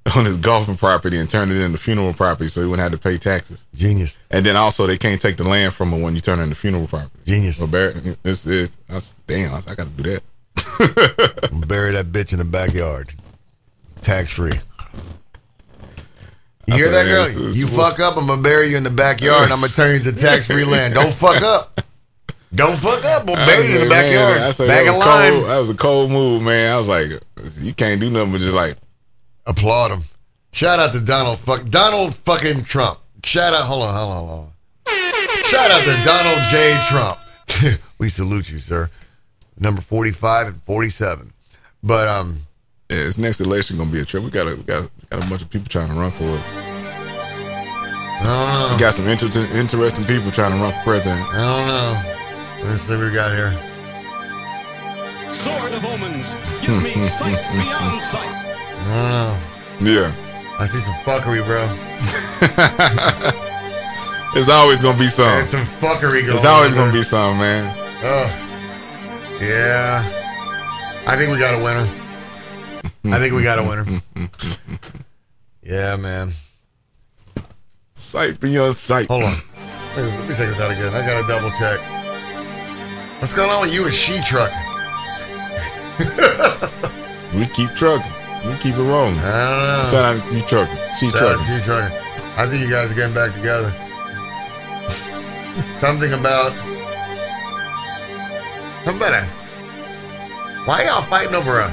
on 0.15 0.25
his 0.25 0.37
golfing 0.37 0.75
property 0.77 1.17
and 1.17 1.29
turned 1.29 1.51
it 1.51 1.61
into 1.61 1.77
funeral 1.77 2.13
property, 2.13 2.49
so 2.49 2.61
he 2.61 2.67
wouldn't 2.67 2.83
have 2.83 2.91
to 2.91 2.97
pay 3.09 3.17
taxes. 3.17 3.67
Genius. 3.73 4.19
And 4.29 4.45
then 4.45 4.55
also, 4.57 4.85
they 4.85 4.97
can't 4.97 5.21
take 5.21 5.37
the 5.37 5.43
land 5.45 5.73
from 5.73 5.91
him 5.93 6.01
when 6.01 6.13
you 6.15 6.21
turn 6.21 6.39
it 6.39 6.43
into 6.43 6.55
funeral 6.55 6.87
property. 6.87 7.11
Genius. 7.25 7.57
So 7.57 7.67
bury, 7.67 7.93
it's, 8.23 8.45
it's, 8.45 8.77
I 8.89 8.95
was, 8.95 9.13
damn, 9.27 9.51
I, 9.51 9.55
was- 9.55 9.67
I 9.67 9.75
got 9.75 9.85
to 9.95 10.03
do 10.03 10.03
that. 10.11 10.23
Bury 11.67 11.91
that 11.93 12.07
bitch 12.11 12.31
in 12.33 12.39
the 12.39 12.45
backyard, 12.45 13.13
tax 14.01 14.29
free. 14.29 14.51
You 16.67 16.73
I 16.75 16.77
hear 16.77 16.85
said, 16.85 16.93
that, 16.93 17.03
girl? 17.05 17.23
yes, 17.25 17.35
it's- 17.35 17.57
You 17.57 17.67
fuck 17.67 17.99
up, 17.99 18.17
I'm 18.17 18.27
gonna 18.27 18.41
bury 18.41 18.67
you 18.69 18.77
in 18.77 18.83
the 18.83 18.89
backyard. 18.89 19.43
and 19.45 19.53
I'm 19.53 19.59
gonna 19.59 19.71
turn 19.71 19.97
you 19.97 20.03
to 20.11 20.13
tax 20.17 20.45
free 20.47 20.63
land. 20.63 20.93
Don't 20.93 21.13
fuck 21.13 21.41
up. 21.41 21.81
Don't 22.53 22.77
fuck 22.77 23.03
up. 23.03 23.25
We'll 23.25 23.35
bury 23.35 23.65
you 23.65 23.73
in 23.79 23.79
the 23.81 23.89
man, 23.89 23.89
backyard. 23.89 24.41
I 24.41 24.49
said, 24.51 24.67
Bag 24.67 24.85
that, 24.85 24.95
was 24.95 25.03
cold, 25.03 25.49
that 25.49 25.57
was 25.57 25.69
a 25.71 25.75
cold 25.75 26.11
move, 26.11 26.41
man. 26.43 26.71
I 26.71 26.77
was 26.77 26.87
like, 26.87 27.09
you 27.59 27.73
can't 27.73 27.99
do 27.99 28.09
nothing 28.11 28.31
but 28.31 28.41
just 28.41 28.55
like, 28.55 28.77
Applaud 29.45 29.91
him. 29.91 30.03
Shout 30.51 30.79
out 30.79 30.93
to 30.93 30.99
Donald 30.99 31.39
fuck 31.39 31.67
Donald 31.69 32.15
fucking 32.15 32.63
Trump. 32.63 32.99
Shout 33.23 33.53
out. 33.53 33.63
Hold 33.63 33.83
on. 33.83 33.93
Hold 33.93 34.11
on. 34.11 34.27
Hold 34.27 34.39
on. 34.39 35.43
Shout 35.43 35.71
out 35.71 35.83
to 35.83 36.03
Donald 36.03 36.39
J. 36.49 36.77
Trump. 36.87 37.19
we 37.97 38.09
salute 38.09 38.49
you, 38.49 38.59
sir. 38.59 38.89
Number 39.59 39.81
forty-five 39.81 40.47
and 40.47 40.61
forty-seven. 40.63 41.33
But 41.81 42.07
um, 42.07 42.41
yeah, 42.89 42.97
this 42.97 43.17
next 43.17 43.41
election 43.41 43.77
gonna 43.77 43.91
be 43.91 43.99
a 43.99 44.05
trip. 44.05 44.23
We 44.23 44.29
got 44.29 44.47
a, 44.47 44.55
we 44.55 44.63
got 44.63 44.83
a, 44.83 44.83
we 44.83 45.07
got 45.09 45.25
a 45.25 45.29
bunch 45.29 45.41
of 45.41 45.49
people 45.49 45.67
trying 45.67 45.89
to 45.89 45.95
run 45.95 46.11
for 46.11 46.23
it. 46.23 46.41
I 48.21 48.25
don't 48.25 48.69
know. 48.69 48.75
We 48.75 48.79
got 48.79 48.93
some 48.93 49.07
interesting, 49.07 49.43
interesting 49.57 50.05
people 50.05 50.31
trying 50.31 50.51
to 50.51 50.57
run 50.57 50.71
for 50.71 50.83
president. 50.83 51.21
I 51.33 51.41
don't 51.41 51.67
know. 51.67 52.69
Let's 52.69 52.83
see 52.83 52.93
what 52.95 53.03
we 53.03 53.13
got 53.13 53.31
here. 53.33 53.51
Sword 55.33 55.73
of 55.73 55.83
omens, 55.83 56.31
give 56.61 56.81
me 56.81 56.93
sight 57.09 57.41
beyond 57.51 58.01
sight. 58.03 58.42
I 58.85 58.91
don't 58.95 59.85
know. 59.85 59.91
Yeah, 59.91 60.11
I 60.59 60.65
see 60.65 60.79
some 60.79 60.93
fuckery, 61.05 61.43
bro. 61.45 61.63
it's 64.39 64.49
always 64.49 64.81
gonna 64.81 64.97
be 64.97 65.07
something. 65.07 65.33
There's 65.35 65.49
some 65.49 65.65
fuckery 65.81 66.21
going 66.25 66.35
It's 66.35 66.45
always 66.45 66.71
on. 66.73 66.77
gonna 66.79 66.93
be 66.93 67.03
something, 67.03 67.39
man. 67.39 67.65
Ugh. 68.03 68.29
Yeah. 69.41 70.03
I 71.05 71.15
think 71.17 71.31
we 71.33 71.39
got 71.39 71.59
a 71.59 71.63
winner. 71.63 71.87
I 73.15 73.19
think 73.19 73.33
we 73.33 73.43
got 73.43 73.59
a 73.59 73.63
winner. 73.63 73.85
Yeah, 75.65 75.95
man. 75.95 76.33
Sight 77.93 78.37
beyond 78.41 78.75
sight. 78.75 79.07
Hold 79.07 79.23
on. 79.23 79.31
Let 79.95 79.97
me, 79.97 80.03
let 80.03 80.29
me 80.29 80.35
check 80.35 80.47
this 80.49 80.59
out 80.59 80.71
again. 80.71 80.93
I 80.93 81.05
gotta 81.07 81.25
double 81.25 81.49
check. 81.51 81.79
What's 83.21 83.31
going 83.33 83.49
on 83.49 83.61
with 83.61 83.73
you 83.73 83.85
and 83.85 83.93
she 83.93 84.19
truck? 84.23 84.51
We 87.33 87.45
keep 87.47 87.69
trucking. 87.71 88.11
We 88.45 88.55
keep 88.59 88.75
it 88.75 88.81
rolling. 88.83 89.17
I 89.19 89.31
don't 89.49 89.83
know. 89.83 89.83
Shout 89.89 90.05
out 90.15 90.31
to 90.31 90.37
you 90.37 90.43
trucking. 90.43 90.77
She 90.99 91.09
Shout 91.09 91.21
out 91.21 91.35
trucking. 91.39 91.45
to 91.45 91.53
you 91.55 91.61
trucking. 91.61 91.97
I 92.35 92.45
think 92.47 92.61
you 92.63 92.69
guys 92.69 92.91
are 92.91 92.95
getting 92.95 93.13
back 93.13 93.33
together. 93.33 93.69
Something 95.79 96.13
about. 96.13 96.51
A. 98.85 99.25
Why 100.65 100.83
y'all 100.85 101.01
fighting 101.03 101.35
over 101.35 101.59
a 101.59 101.71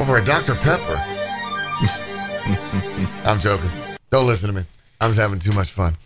over 0.00 0.16
a 0.18 0.24
Dr. 0.24 0.54
Pepper? 0.56 0.96
I'm 3.24 3.38
joking. 3.38 3.70
Don't 4.10 4.26
listen 4.26 4.48
to 4.48 4.60
me. 4.60 4.64
I'm 5.00 5.10
just 5.10 5.20
having 5.20 5.38
too 5.38 5.52
much 5.52 5.70
fun. 5.70 5.96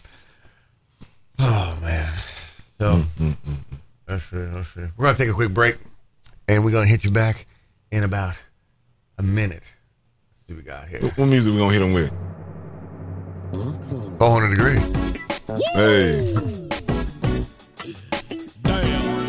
Oh 1.39 1.79
man. 1.83 2.13
So 2.79 2.97
mm, 2.97 3.03
mm, 3.17 3.37
mm, 3.37 3.57
let's 4.09 4.25
see, 4.25 4.37
let's 4.37 4.69
see. 4.69 4.81
We're 4.97 5.07
gonna 5.07 5.17
take 5.17 5.31
a 5.31 5.35
quick 5.35 5.55
break, 5.55 5.77
and 6.49 6.65
we're 6.65 6.71
gonna 6.71 6.87
hit 6.87 7.05
you 7.05 7.11
back 7.11 7.47
in 7.91 8.05
about 8.05 8.35
a 9.19 9.23
minute. 9.23 9.63
Let's 10.49 10.63
see 10.65 10.71
what 10.71 10.81
we 10.81 10.89
got 10.89 11.03
here. 11.03 11.11
What 11.17 11.27
music 11.27 11.53
we 11.55 11.59
gonna 11.59 11.73
hit 11.73 11.83
him 11.83 11.93
with? 11.93 12.13
400 14.19 14.57
Degreez. 14.57 14.81
Hey. 15.75 16.35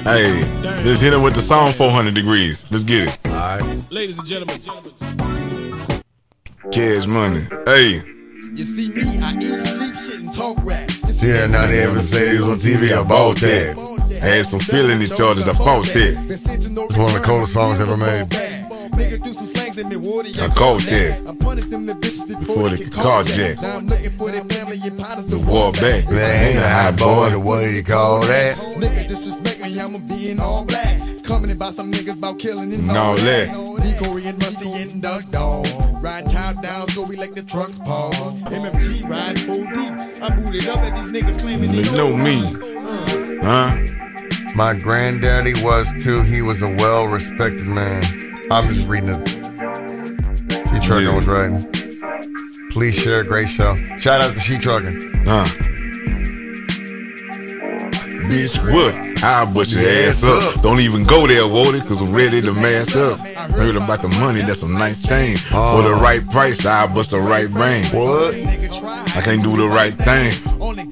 Hey, 0.04 0.84
let's 0.84 1.02
hit 1.02 1.14
him 1.14 1.24
with 1.24 1.34
the 1.34 1.42
song 1.42 1.72
400 1.72 2.14
Degreez. 2.14 2.70
Let's 2.72 2.84
get 2.84 3.08
it. 3.08 3.20
All 3.26 3.32
right. 3.32 3.92
Ladies 3.92 4.20
and 4.20 4.28
gentlemen. 4.28 4.58
Cash 6.72 7.08
money. 7.08 7.48
Hey. 7.66 8.04
You 8.54 8.64
see 8.64 8.90
me, 8.90 9.20
I 9.20 9.34
eat, 9.42 9.62
sleep, 9.62 9.96
shit, 9.96 10.20
and 10.20 10.36
talk 10.36 10.58
rap. 10.64 10.90
Yeah, 11.16 11.48
now 11.48 11.66
they 11.66 11.80
ever 11.80 12.00
say 12.00 12.36
it 12.36 12.38
was 12.38 12.48
on 12.48 12.58
TV. 12.58 12.92
I 12.92 13.04
bought 13.04 13.38
that. 13.38 13.76
Had 14.22 14.46
some 14.46 14.60
feeling 14.60 15.00
these 15.00 15.18
charges. 15.18 15.48
I 15.48 15.54
fought 15.54 15.86
that. 15.86 16.16
It's 16.30 16.98
one 16.98 17.08
of 17.08 17.20
the 17.20 17.26
coldest 17.26 17.54
songs 17.54 17.80
ever 17.80 17.98
made. 17.98 18.67
Nigga 18.92 19.24
do 19.24 19.34
some 19.34 19.48
slangs 19.48 19.78
in 19.78 19.90
me, 19.90 19.96
water, 19.98 20.30
I 20.42 20.48
caught 20.50 20.82
that. 20.84 21.24
I 21.28 21.36
punished 21.36 21.70
them 21.72 21.86
the 21.86 21.94
bitches 21.94 22.28
before, 22.28 22.40
Before 22.40 22.70
they 22.70 22.76
they 22.78 22.84
could 22.86 22.94
could 22.94 23.04
carjack. 23.04 23.56
carjack. 23.56 23.62
Now 23.62 23.78
I'm 23.78 23.88
looking 23.88 24.12
for 24.12 24.32
their 24.32 24.44
family 24.46 24.78
and 24.84 24.98
partners 25.00 25.28
The 25.28 25.38
to 25.38 25.44
war 25.46 25.72
back. 25.74 26.10
Man, 26.10 26.48
ain't 26.48 26.58
a 26.60 26.70
hot 26.70 26.98
boy. 26.98 27.30
The 27.32 27.40
way 27.40 27.76
you 27.76 27.84
call 27.84 28.22
that? 28.22 28.58
Nigga 28.58 29.08
disrespect 29.08 29.62
me, 29.62 29.80
I'ma 29.80 30.00
be 30.08 30.32
in 30.32 30.40
all 30.40 30.66
black. 30.66 31.02
Coming 31.24 31.52
about 31.52 31.74
some 31.74 31.92
niggas 31.92 32.18
about 32.20 32.40
killing 32.40 32.72
and 32.74 32.90
And 32.90 32.98
all 32.98 33.16
that. 33.16 33.48
Decoy 33.84 34.22
and 34.26 34.42
Rusty 34.44 34.72
and 34.82 35.02
Duck 35.02 35.24
Dog. 35.30 35.68
Ride 36.02 36.26
top 36.30 36.62
down 36.64 36.88
so 36.90 37.04
we 37.06 37.16
like 37.18 37.36
the 37.36 37.44
trucks 37.44 37.80
pause. 37.80 38.42
MMG 38.44 39.08
ride 39.10 39.38
full 39.42 39.66
deep. 39.66 39.94
I'm 40.24 40.42
booted 40.44 40.68
up 40.70 40.78
at 40.80 40.96
these 40.96 41.12
niggas 41.24 41.40
claiming 41.42 41.72
they 41.74 41.84
know 41.96 42.16
me. 42.16 42.42
Huh? 43.44 43.76
My 44.56 44.74
granddaddy 44.74 45.54
was 45.64 45.88
too. 46.04 46.22
He 46.24 46.42
was 46.42 46.62
a 46.62 46.68
well-respected 46.70 47.68
man. 47.68 48.02
I'm 48.50 48.74
just 48.74 48.88
reading 48.88 49.10
it. 49.10 49.28
She 49.28 50.80
Trucker 50.88 51.14
was 51.14 51.26
writing. 51.26 51.66
Please 52.72 52.96
share. 52.96 53.24
Great 53.24 53.50
show. 53.50 53.76
Shout 54.00 54.22
out 54.22 54.34
to 54.34 54.40
She 54.40 54.58
Trucker. 54.58 54.92
Huh? 55.26 55.46
Bitch, 58.28 58.58
what? 58.74 59.24
I'll 59.24 59.52
bust 59.52 59.74
your 59.74 59.82
ass 59.90 60.24
up. 60.24 60.62
Don't 60.62 60.80
even 60.80 61.04
go 61.04 61.28
there, 61.28 61.44
Wody, 61.44 61.86
cause 61.88 62.02
I'm 62.02 62.14
ready 62.14 62.42
to 62.42 62.54
mask 62.54 62.96
up. 62.96 63.20
Heard 63.52 63.76
about 63.76 64.02
the 64.02 64.10
money, 64.10 64.42
that's 64.42 64.64
a 64.64 64.68
nice 64.68 65.02
change. 65.02 65.44
Oh. 65.52 65.82
For 65.82 65.90
the 65.90 65.96
right 65.96 66.26
price, 66.30 66.66
I'll 66.66 66.94
bust 66.94 67.12
the 67.12 67.20
right 67.20 67.50
brain. 67.50 67.86
What? 67.86 68.36
I 68.36 69.22
can't 69.22 69.44
do 69.44 69.56
the 69.58 69.68
right 69.68 69.94
thing. 69.94 70.87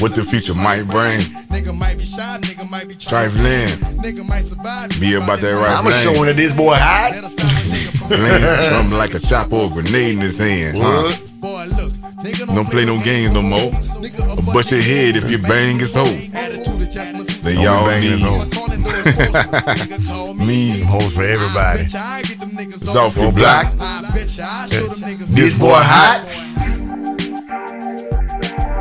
Only 0.00 0.10
God 0.10 0.14
knows 0.14 0.14
What 0.14 0.14
the 0.14 0.22
future 0.22 0.54
might 0.54 0.82
bring. 0.88 1.20
Nigga 1.50 1.76
might 1.76 1.98
be 1.98 2.04
shy, 2.04 2.38
nigga 2.40 2.70
might 2.70 2.88
be 2.88 2.94
Trifling. 2.94 3.68
Nigga 4.02 4.28
might 4.28 4.44
survive. 4.44 4.90
Be 5.00 5.14
about 5.14 5.40
that 5.40 5.52
right 5.52 5.76
I'm 5.78 5.84
thing. 5.84 6.02
showing 6.02 6.26
that 6.26 6.36
this 6.36 6.52
boy 6.52 6.74
hot. 6.74 7.12
Let 7.12 7.24
us 7.24 7.32
stop 7.32 8.10
a 8.10 8.14
nigga 8.14 8.70
something 8.70 8.98
like 8.98 9.14
a 9.14 9.18
chop 9.18 9.52
or 9.52 9.66
a 9.66 9.68
grenade 9.70 10.14
in 10.16 10.20
his 10.20 10.38
hand. 10.38 10.78
Huh? 10.78 11.12
Boy, 11.40 11.66
look, 11.66 11.92
nigga 12.24 12.46
Don't 12.54 12.70
play 12.70 12.84
no 12.84 12.98
games 13.02 13.30
no 13.32 13.42
more. 13.42 13.70
Nigga, 14.00 14.38
Or 14.38 14.52
bust 14.52 14.70
your 14.70 14.80
head 14.82 15.16
if 15.16 15.30
you 15.30 15.38
bang 15.38 15.78
his 15.78 15.94
hoe. 15.94 16.06
Attitude 16.34 16.80
adjustments. 16.88 17.40
They 17.42 17.54
be 17.56 17.62
y'all 17.62 17.84
banging 17.86 18.10
his 18.10 18.22
need. 18.22 18.28
hoe. 18.28 18.48
Calling 18.50 18.82
those 18.82 19.02
posters, 19.02 19.32
nigga, 19.32 20.06
call 20.08 20.34
me. 20.34 20.46
Me. 20.46 20.80
Hoes 20.80 21.12
for 21.14 21.22
everybody. 21.24 21.80
I 21.80 21.82
bet 21.82 21.92
ya 21.92 22.00
I 22.02 22.22
get 22.22 22.40
them 22.40 22.50
niggas 22.50 22.82
It's 22.82 22.96
off 22.96 23.16
your 23.16 23.32
block. 23.32 23.66
I 23.78 24.10
bet 24.14 24.36
ya 24.36 24.46
I 24.48 24.66
show 24.66 24.86
them 24.86 24.98
niggas. 25.08 25.26
This 25.28 25.58
boy 25.58 25.72
hot. 25.74 26.24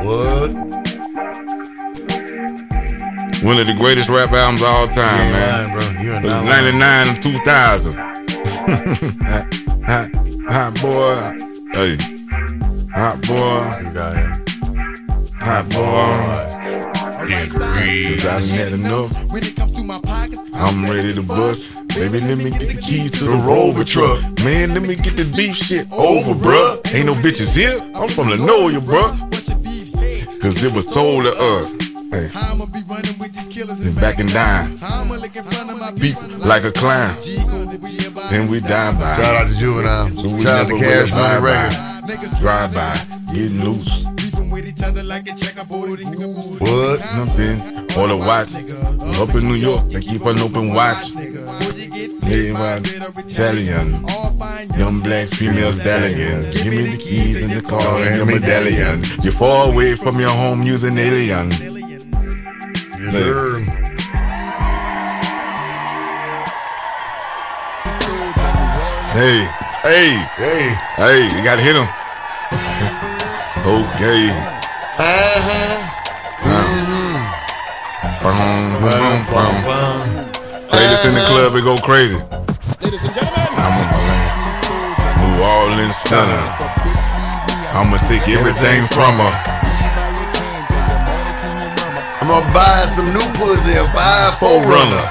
What? 0.05 0.76
One 3.43 3.57
of 3.59 3.67
the 3.67 3.75
greatest 3.77 4.09
rap 4.09 4.31
albums 4.31 4.61
of 4.61 4.67
all 4.67 4.87
time, 4.87 5.31
man. 5.31 5.69
bro. 5.71 5.81
You 6.01 6.11
are 6.13 6.15
It 6.17 6.23
was 6.23 6.31
not 6.31 6.45
lying. 6.45 6.79
99 6.79 7.07
and 7.07 7.23
2000. 7.23 7.93
hot, 7.93 9.53
hot, 9.85 10.09
hot 10.49 10.81
boy. 10.81 11.37
Hey. 11.73 11.97
Hot 12.95 13.21
boy. 13.21 13.61
You 13.79 13.93
got 13.93 14.17
it. 14.17 14.49
Hot 15.41 15.69
boy. 15.69 16.53
Cause 17.27 18.25
I 18.25 18.39
had 18.41 18.73
enough. 18.73 19.11
When 19.31 19.43
it 19.43 19.55
comes 19.55 19.73
to 19.73 19.83
my 19.83 19.99
pockets, 20.01 20.41
I'm 20.55 20.83
ready 20.89 21.13
to 21.13 21.21
bust. 21.21 21.75
Baby, 21.89 22.19
let 22.21 22.37
me 22.39 22.49
get 22.51 22.69
the 22.69 22.81
keys 22.81 23.11
to 23.19 23.25
the 23.25 23.37
Rover 23.37 23.83
truck. 23.83 24.19
Man, 24.43 24.73
let 24.73 24.81
me 24.81 24.95
get 24.95 25.15
the 25.15 25.31
beef 25.35 25.55
shit 25.55 25.87
over, 25.91 26.33
bruh. 26.33 26.79
Ain't 26.93 27.05
no 27.05 27.13
bitches 27.13 27.55
here. 27.55 27.79
I'm 27.95 28.07
from 28.07 28.27
Lenoia, 28.29 28.79
bruh. 28.79 29.13
Cause 30.41 30.63
it 30.63 30.73
was 30.73 30.85
told 30.87 31.23
to 31.25 31.31
us. 31.37 31.76
Hey, 32.11 32.27
how 32.27 32.53
I'ma 32.53 32.65
be 32.65 32.81
running 32.87 33.17
with 33.19 33.33
these 33.33 33.47
killers 33.47 33.85
and 33.85 33.95
back 33.95 34.19
and 34.19 34.31
down. 34.31 34.77
How 34.77 35.01
I'ma 35.01 35.15
look 35.15 35.35
in 35.35 35.43
front 35.43 35.71
of 35.71 35.79
my 35.79 35.91
Beat 35.91 36.15
people 36.15 36.47
like 36.47 36.63
a 36.63 36.71
clown. 36.71 37.21
G 37.21 37.35
gonna 37.37 37.77
be 37.77 38.05
about 38.05 38.29
Then 38.31 38.49
we 38.49 38.61
die 38.61 38.93
by. 38.93 39.17
Shout 39.17 39.35
out 39.35 39.47
to 39.49 39.57
Juvenile. 39.57 40.07
So 40.09 40.41
Shout 40.41 40.59
out 40.61 40.67
to 40.69 40.77
Cash 40.79 41.11
Money 41.11 41.39
drive 41.39 41.43
Records. 41.43 41.75
Niggas 42.07 42.39
Drive 42.39 42.73
by. 42.73 43.33
Getting 43.33 43.61
loose. 43.61 44.03
beefing 44.15 44.49
with 44.49 44.67
each 44.67 44.81
other 44.83 45.03
like 45.03 45.27
a 45.29 45.35
checkerboard 45.35 45.99
and 45.99 46.15
goose. 46.15 46.59
What? 46.59 46.99
Nothing. 47.17 47.61
All 47.97 48.07
the 48.07 48.15
watch. 48.15 48.53
Up 49.19 49.35
in 49.35 49.47
New 49.47 49.55
York, 49.55 49.83
they 49.91 49.99
keep 49.99 50.25
an 50.25 50.39
open 50.39 50.73
watch. 50.73 51.13
Yeah, 51.15 52.53
well, 52.53 52.81
Italian. 53.17 54.05
Young 54.77 55.01
black 55.01 55.27
female 55.27 55.71
stallion. 55.71 56.43
Give 56.51 56.67
me 56.67 56.81
the 56.83 56.97
keys 56.97 57.41
in 57.41 57.49
the 57.49 57.61
car 57.61 57.99
and 58.01 58.15
your 58.15 58.25
medallion. 58.25 59.03
You're 59.23 59.33
far 59.33 59.71
away 59.71 59.95
from 59.95 60.19
your 60.19 60.29
home 60.29 60.63
using 60.63 60.97
alien. 60.97 61.76
Yes, 62.99 63.13
sir. 63.13 64.67
Hey, 69.17 69.45
hey, 69.83 70.09
Hey. 70.37 70.63
hey, 70.95 71.19
you 71.35 71.43
gotta 71.43 71.61
hit 71.61 71.75
him. 71.75 71.87
Okay. 73.67 74.31
Boom, 78.23 78.79
boom, 78.79 79.25
boom. 79.27 79.55
Greatest 80.71 81.03
in 81.05 81.13
the 81.13 81.23
club, 81.27 81.53
it 81.55 81.63
go 81.65 81.77
crazy. 81.77 82.15
Ladies 82.81 83.03
and 83.03 83.13
gentlemen. 83.13 83.47
I'm 83.59 83.75
a 83.75 83.85
New 85.19 85.43
Orleans 85.43 85.95
stunner. 85.97 86.43
I'ma 87.75 87.97
take 88.07 88.27
everything 88.29 88.85
from 88.87 89.17
her. 89.19 89.56
I'm 92.19 92.27
gonna 92.27 92.49
buy 92.49 92.89
some 92.97 93.13
new 93.13 93.21
pussy 93.37 93.77
and 93.77 93.85
buy 93.93 94.29
a 94.29 94.31
forerunner. 94.41 95.05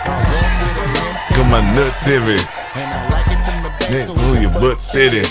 Got 1.30 1.46
my 1.54 1.62
nuts 1.70 2.02
heavy. 2.02 2.42
Next 3.94 4.18
to 4.18 4.40
your 4.42 4.50
butt 4.58 4.82
steady. 4.82 5.22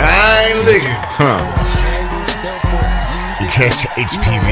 I 0.00 0.48
ain't 0.48 0.64
licking. 0.64 0.96
Huh. 1.20 1.36
You 3.44 3.48
catch 3.52 3.84
HPV. 4.00 4.48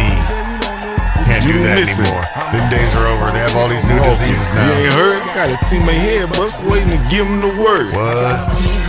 Can't 1.25 1.45
do 1.49 1.57
that 1.65 1.81
missing. 1.81 2.05
anymore. 2.05 2.29
Them 2.53 2.69
days 2.69 2.93
are 2.93 3.09
over. 3.09 3.33
They 3.33 3.41
have 3.41 3.57
all 3.57 3.69
these 3.73 3.89
new 3.89 3.97
oh, 3.97 4.05
diseases 4.05 4.53
now. 4.53 4.69
You 4.69 4.85
ain't 4.85 4.93
heard? 4.93 5.25
Got 5.33 5.49
a 5.49 5.57
team 5.65 5.89
of 5.89 5.97
head 5.97 6.29
bust 6.37 6.63
waiting 6.65 6.93
to 6.93 7.01
give 7.09 7.27
him 7.27 7.41
the 7.41 7.57
word. 7.57 7.97
What? 7.97 8.85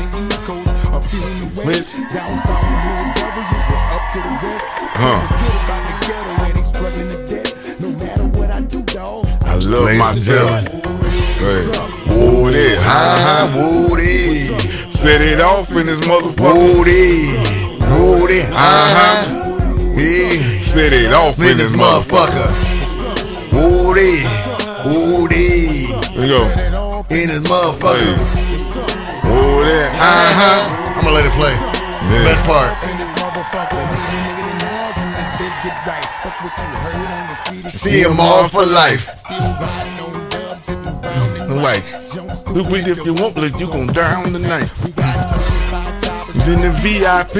Miss. 4.16 4.64
Huh. 4.96 5.20
I 8.26 9.56
love 9.68 9.86
Ladies 9.86 9.90
and 9.90 9.98
myself. 10.00 10.50
gentlemen. 10.64 11.12
Hey. 11.36 11.68
Woody, 12.16 12.76
Ah, 12.80 13.50
huh? 13.52 13.90
Woody. 13.90 14.48
Set 14.90 15.22
it 15.22 15.42
off 15.42 15.70
in 15.72 15.86
this 15.86 16.00
motherfucker. 16.02 16.78
Woody. 16.78 17.36
Woody. 17.92 18.42
Uh-huh. 18.42 19.24
Yeah. 20.00 20.62
Set 20.62 20.94
it 20.94 21.12
off 21.14 21.38
In 21.40 21.46
in 21.52 21.58
this 21.58 21.72
this 21.72 21.80
motherfucker. 21.80 22.48
motherfucker. 23.52 23.86
Woody. 23.86 24.24
Woody. 24.88 25.92
Here 26.16 26.22
we 26.22 26.28
go. 26.28 26.44
In 27.10 27.28
this 27.28 27.44
motherfucker. 27.44 28.16
Hey. 28.16 29.28
Woody, 29.28 29.80
uh-huh. 29.92 30.96
I'm 30.98 31.04
gonna 31.04 31.16
let 31.16 31.26
it 31.26 31.34
play. 31.34 31.52
Yeah. 31.52 32.24
Best 32.24 32.46
part. 32.46 32.72
See 37.68 38.04
them 38.04 38.20
all 38.20 38.48
for 38.48 38.66
life. 38.66 39.24
Like, 41.50 41.84
stupid 42.06 42.88
if 42.88 43.06
you 43.06 43.14
want, 43.14 43.38
look, 43.38 43.60
you 43.60 43.68
gon' 43.68 43.88
down 43.88 44.34
tonight. 44.34 44.72
It's 46.36 46.48
in 46.48 46.62
the 46.62 46.72
VIP. 46.84 47.38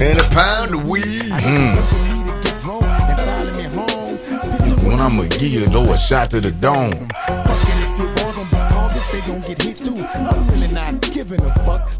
And 0.00 0.18
a 0.20 0.24
pound 0.34 0.74
of 0.74 0.88
weed. 0.88 1.32
Mm. 1.32 1.76
When 4.84 5.00
I'ma 5.00 5.22
give 5.22 5.42
you 5.42 5.66
though 5.66 5.90
a 5.92 5.96
shot 5.96 6.30
to 6.30 6.40
the 6.40 6.50
dome. 6.50 7.08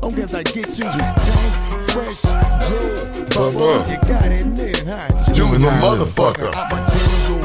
Long 0.07 0.20
as 0.20 0.35
I 0.35 0.45
get 0.45 0.78
you. 0.78 0.85
Tank, 0.87 1.91
fresh, 1.91 2.23
Joe, 2.23 3.11
Bubba. 3.35 3.91
You 3.91 3.99
gotta 4.07 4.39
admit, 4.39 4.85
huh? 4.87 5.35
Juvenile 5.35 5.73
motherfucker. 5.83 6.53
I'm 6.55 6.78
a 6.78 6.87
jungle. 6.87 7.41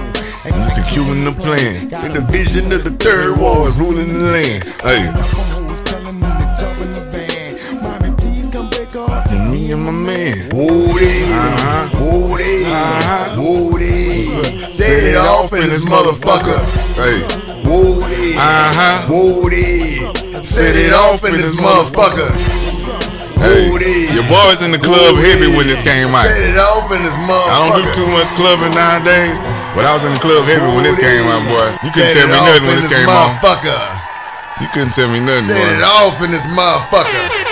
The 0.45 0.87
Q 0.87 1.11
in 1.11 1.25
the 1.25 1.31
plan. 1.31 1.89
In 2.05 2.13
the 2.13 2.23
vision 2.29 2.71
of 2.71 2.83
the 2.83 2.91
third 2.91 3.39
wall. 3.39 3.61
Wars 3.61 3.77
ruling 3.77 4.13
the 4.13 4.29
land. 4.29 4.63
Hey, 4.85 5.09
Hoes 5.09 5.81
telling 5.81 6.19
me 6.19 6.27
to 6.29 6.45
jump 6.61 6.77
in 6.85 6.91
the 6.91 7.01
van. 7.09 7.57
Mommy, 7.81 8.15
please 8.21 8.47
come 8.49 8.69
back 8.69 8.95
off. 8.95 9.49
me 9.49 9.71
and 9.71 9.81
my 9.83 9.89
man. 9.89 10.49
Woody, 10.53 11.17
Uh-huh. 11.33 11.89
Woody, 11.97 12.65
Uh-huh. 12.65 13.41
Woody. 13.41 14.25
Set 14.69 15.01
it 15.03 15.15
off 15.17 15.51
in 15.53 15.61
this 15.67 15.83
motherfucker. 15.85 16.61
Hey, 16.93 17.25
Woody, 17.65 18.35
Uh-huh. 18.37 19.07
Woody. 19.09 20.20
Set 20.41 20.73
it 20.75 20.89
off 20.93 21.21
in 21.23 21.37
this 21.37 21.53
motherfucker. 21.53 22.33
hey. 23.37 23.69
Your 24.09 24.25
boys 24.25 24.65
in 24.65 24.73
the 24.73 24.81
club 24.81 25.13
heavy 25.21 25.53
when 25.53 25.69
this 25.69 25.81
came 25.85 26.09
out. 26.17 26.25
Set 26.25 26.41
it 26.41 26.57
off 26.57 26.89
in 26.89 27.01
this 27.05 27.13
motherfucker. 27.29 27.53
I 27.53 27.57
don't 27.61 27.77
do 27.77 27.85
too 27.93 28.09
much 28.09 28.25
clubbing 28.33 28.73
nowadays, 28.73 29.37
but 29.77 29.85
I 29.85 29.93
was 29.93 30.01
in 30.01 30.13
the 30.17 30.23
club 30.23 30.45
heavy 30.49 30.65
when 30.73 30.81
this 30.81 30.97
came 30.97 31.25
out, 31.29 31.45
boy. 31.45 31.69
You 31.85 31.93
couldn't 31.93 32.13
tell 32.17 32.25
me 32.25 32.41
nothing 32.41 32.57
in 32.57 32.67
when 32.67 32.77
this 32.81 32.89
came 32.89 33.09
on. 33.09 33.37
motherfucker. 33.37 33.81
You 34.61 34.67
couldn't 34.73 34.93
tell 34.97 35.09
me 35.13 35.19
nothing, 35.21 35.53
Set 35.53 35.77
it 35.77 35.85
off 35.85 36.17
in 36.25 36.33
this 36.33 36.45
motherfucker. 36.49 37.50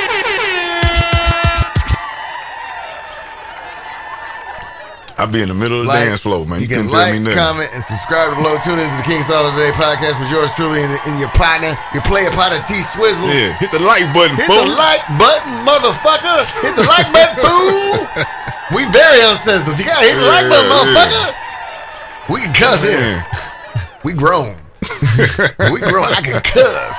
I 5.20 5.28
be 5.28 5.44
in 5.44 5.52
the 5.52 5.58
middle 5.58 5.84
of 5.84 5.86
the 5.86 5.92
Like- 5.92 6.08
dance 6.08 6.24
floor, 6.24 6.48
man. 6.48 6.64
You, 6.64 6.68
can 6.72 6.88
couldn't 6.88 6.96
tell 6.96 7.04
like, 7.04 7.20
me 7.20 7.28
nothing. 7.28 7.44
comment, 7.44 7.70
and 7.76 7.84
subscribe 7.84 8.32
below. 8.40 8.56
Tune 8.64 8.80
into 8.80 8.96
the 8.96 9.04
King 9.04 9.20
Style 9.28 9.52
Today 9.52 9.76
podcast 9.76 10.16
with 10.16 10.32
yours 10.32 10.48
truly 10.56 10.80
and, 10.80 10.96
and 11.06 11.20
your 11.20 11.28
partner, 11.36 11.76
your 11.92 12.04
player 12.08 12.32
partner 12.32 12.64
T 12.64 12.80
Swizzle. 12.80 13.28
Yeah, 13.28 13.52
hit 13.60 13.68
the 13.76 13.84
like 13.84 14.08
button, 14.16 14.40
Hit 14.40 14.48
fool. 14.48 14.64
the 14.64 14.72
like 14.80 15.04
button, 15.20 15.52
motherfucker. 15.68 16.40
Hit 16.64 16.72
the 16.80 16.88
like 16.88 17.12
button, 17.12 17.36
fool. 17.44 18.00
We 18.72 18.86
very 18.94 19.20
uncensored. 19.26 19.80
You 19.80 19.86
gotta 19.86 20.06
hit 20.06 20.14
the 20.16 20.26
like 20.30 20.46
Yeah, 20.46 20.56
button, 20.56 20.70
yeah, 20.70 21.04
motherfucker. 21.04 22.32
We 22.32 22.38
can 22.42 22.54
cuss 22.54 22.84
here. 22.88 23.00
Man. 23.00 23.26
We 24.06 24.14
grown. 24.14 24.56
we 25.74 25.80
grown. 25.82 26.08
I 26.08 26.22
can 26.24 26.40
cuss. 26.42 26.96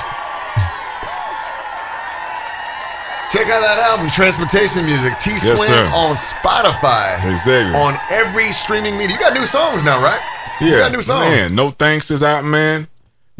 Check 3.34 3.48
out 3.48 3.62
that 3.62 3.80
album, 3.90 4.08
Transportation 4.10 4.86
Music, 4.86 5.18
T 5.18 5.30
Yes, 5.32 5.58
on 5.92 6.14
Spotify. 6.14 7.18
Exactly. 7.28 7.74
On 7.74 7.98
every 8.08 8.52
streaming 8.52 8.96
media. 8.96 9.16
You 9.16 9.18
got 9.20 9.34
new 9.34 9.44
songs 9.44 9.84
now, 9.84 10.00
right? 10.00 10.20
You 10.60 10.68
Yeah, 10.68 10.78
got 10.78 10.92
new 10.92 11.02
songs. 11.02 11.26
man. 11.26 11.54
No 11.56 11.70
thanks 11.70 12.12
is 12.12 12.22
out, 12.22 12.44
man. 12.44 12.86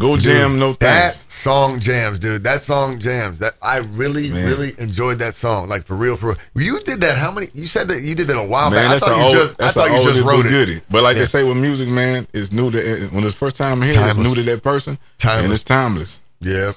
Go 0.00 0.16
jam, 0.16 0.50
Dude, 0.52 0.58
no 0.58 0.72
That 0.72 1.12
thanks. 1.12 1.32
song 1.32 1.78
jams, 1.78 2.18
dude. 2.18 2.42
That 2.42 2.60
song 2.60 2.98
jams. 2.98 3.38
That 3.38 3.52
I 3.62 3.78
really, 3.78 4.30
Man. 4.30 4.44
really 4.48 4.74
enjoyed 4.78 5.20
that 5.20 5.36
song. 5.36 5.68
Like 5.68 5.84
for 5.86 5.94
real, 5.94 6.16
for 6.16 6.30
real. 6.30 6.36
You 6.56 6.80
did 6.80 7.00
that. 7.02 7.16
How 7.16 7.30
many? 7.30 7.46
You 7.54 7.66
said 7.66 7.86
that 7.90 8.02
you 8.02 8.16
did 8.16 8.26
that 8.26 8.36
a 8.36 8.42
while 8.42 8.72
Man, 8.72 8.90
back. 8.90 8.96
I 8.96 8.98
thought 8.98 9.16
you 9.16 9.22
old, 9.22 9.32
just. 9.32 9.62
I 9.62 9.68
thought 9.68 9.90
you 9.92 10.02
just 10.02 10.22
wrote 10.26 10.46
it. 10.46 10.48
goodie. 10.48 10.80
But 10.90 11.04
like 11.04 11.14
Yeah. 11.14 11.20
they 11.20 11.26
say 11.26 11.44
with 11.44 11.56
music, 11.58 11.88
man, 11.88 12.26
it's 12.32 12.50
new 12.50 12.72
to 12.72 13.06
when 13.12 13.22
it's 13.22 13.36
first 13.36 13.56
time 13.56 13.80
here, 13.80 13.90
it's 13.92 13.98
timeless. 14.00 14.16
new 14.18 14.34
to 14.34 14.42
that 14.50 14.64
person, 14.64 14.98
Timeless. 15.18 15.44
and 15.44 15.52
it's 15.52 15.62
timeless. 15.62 16.20
Yep. 16.40 16.74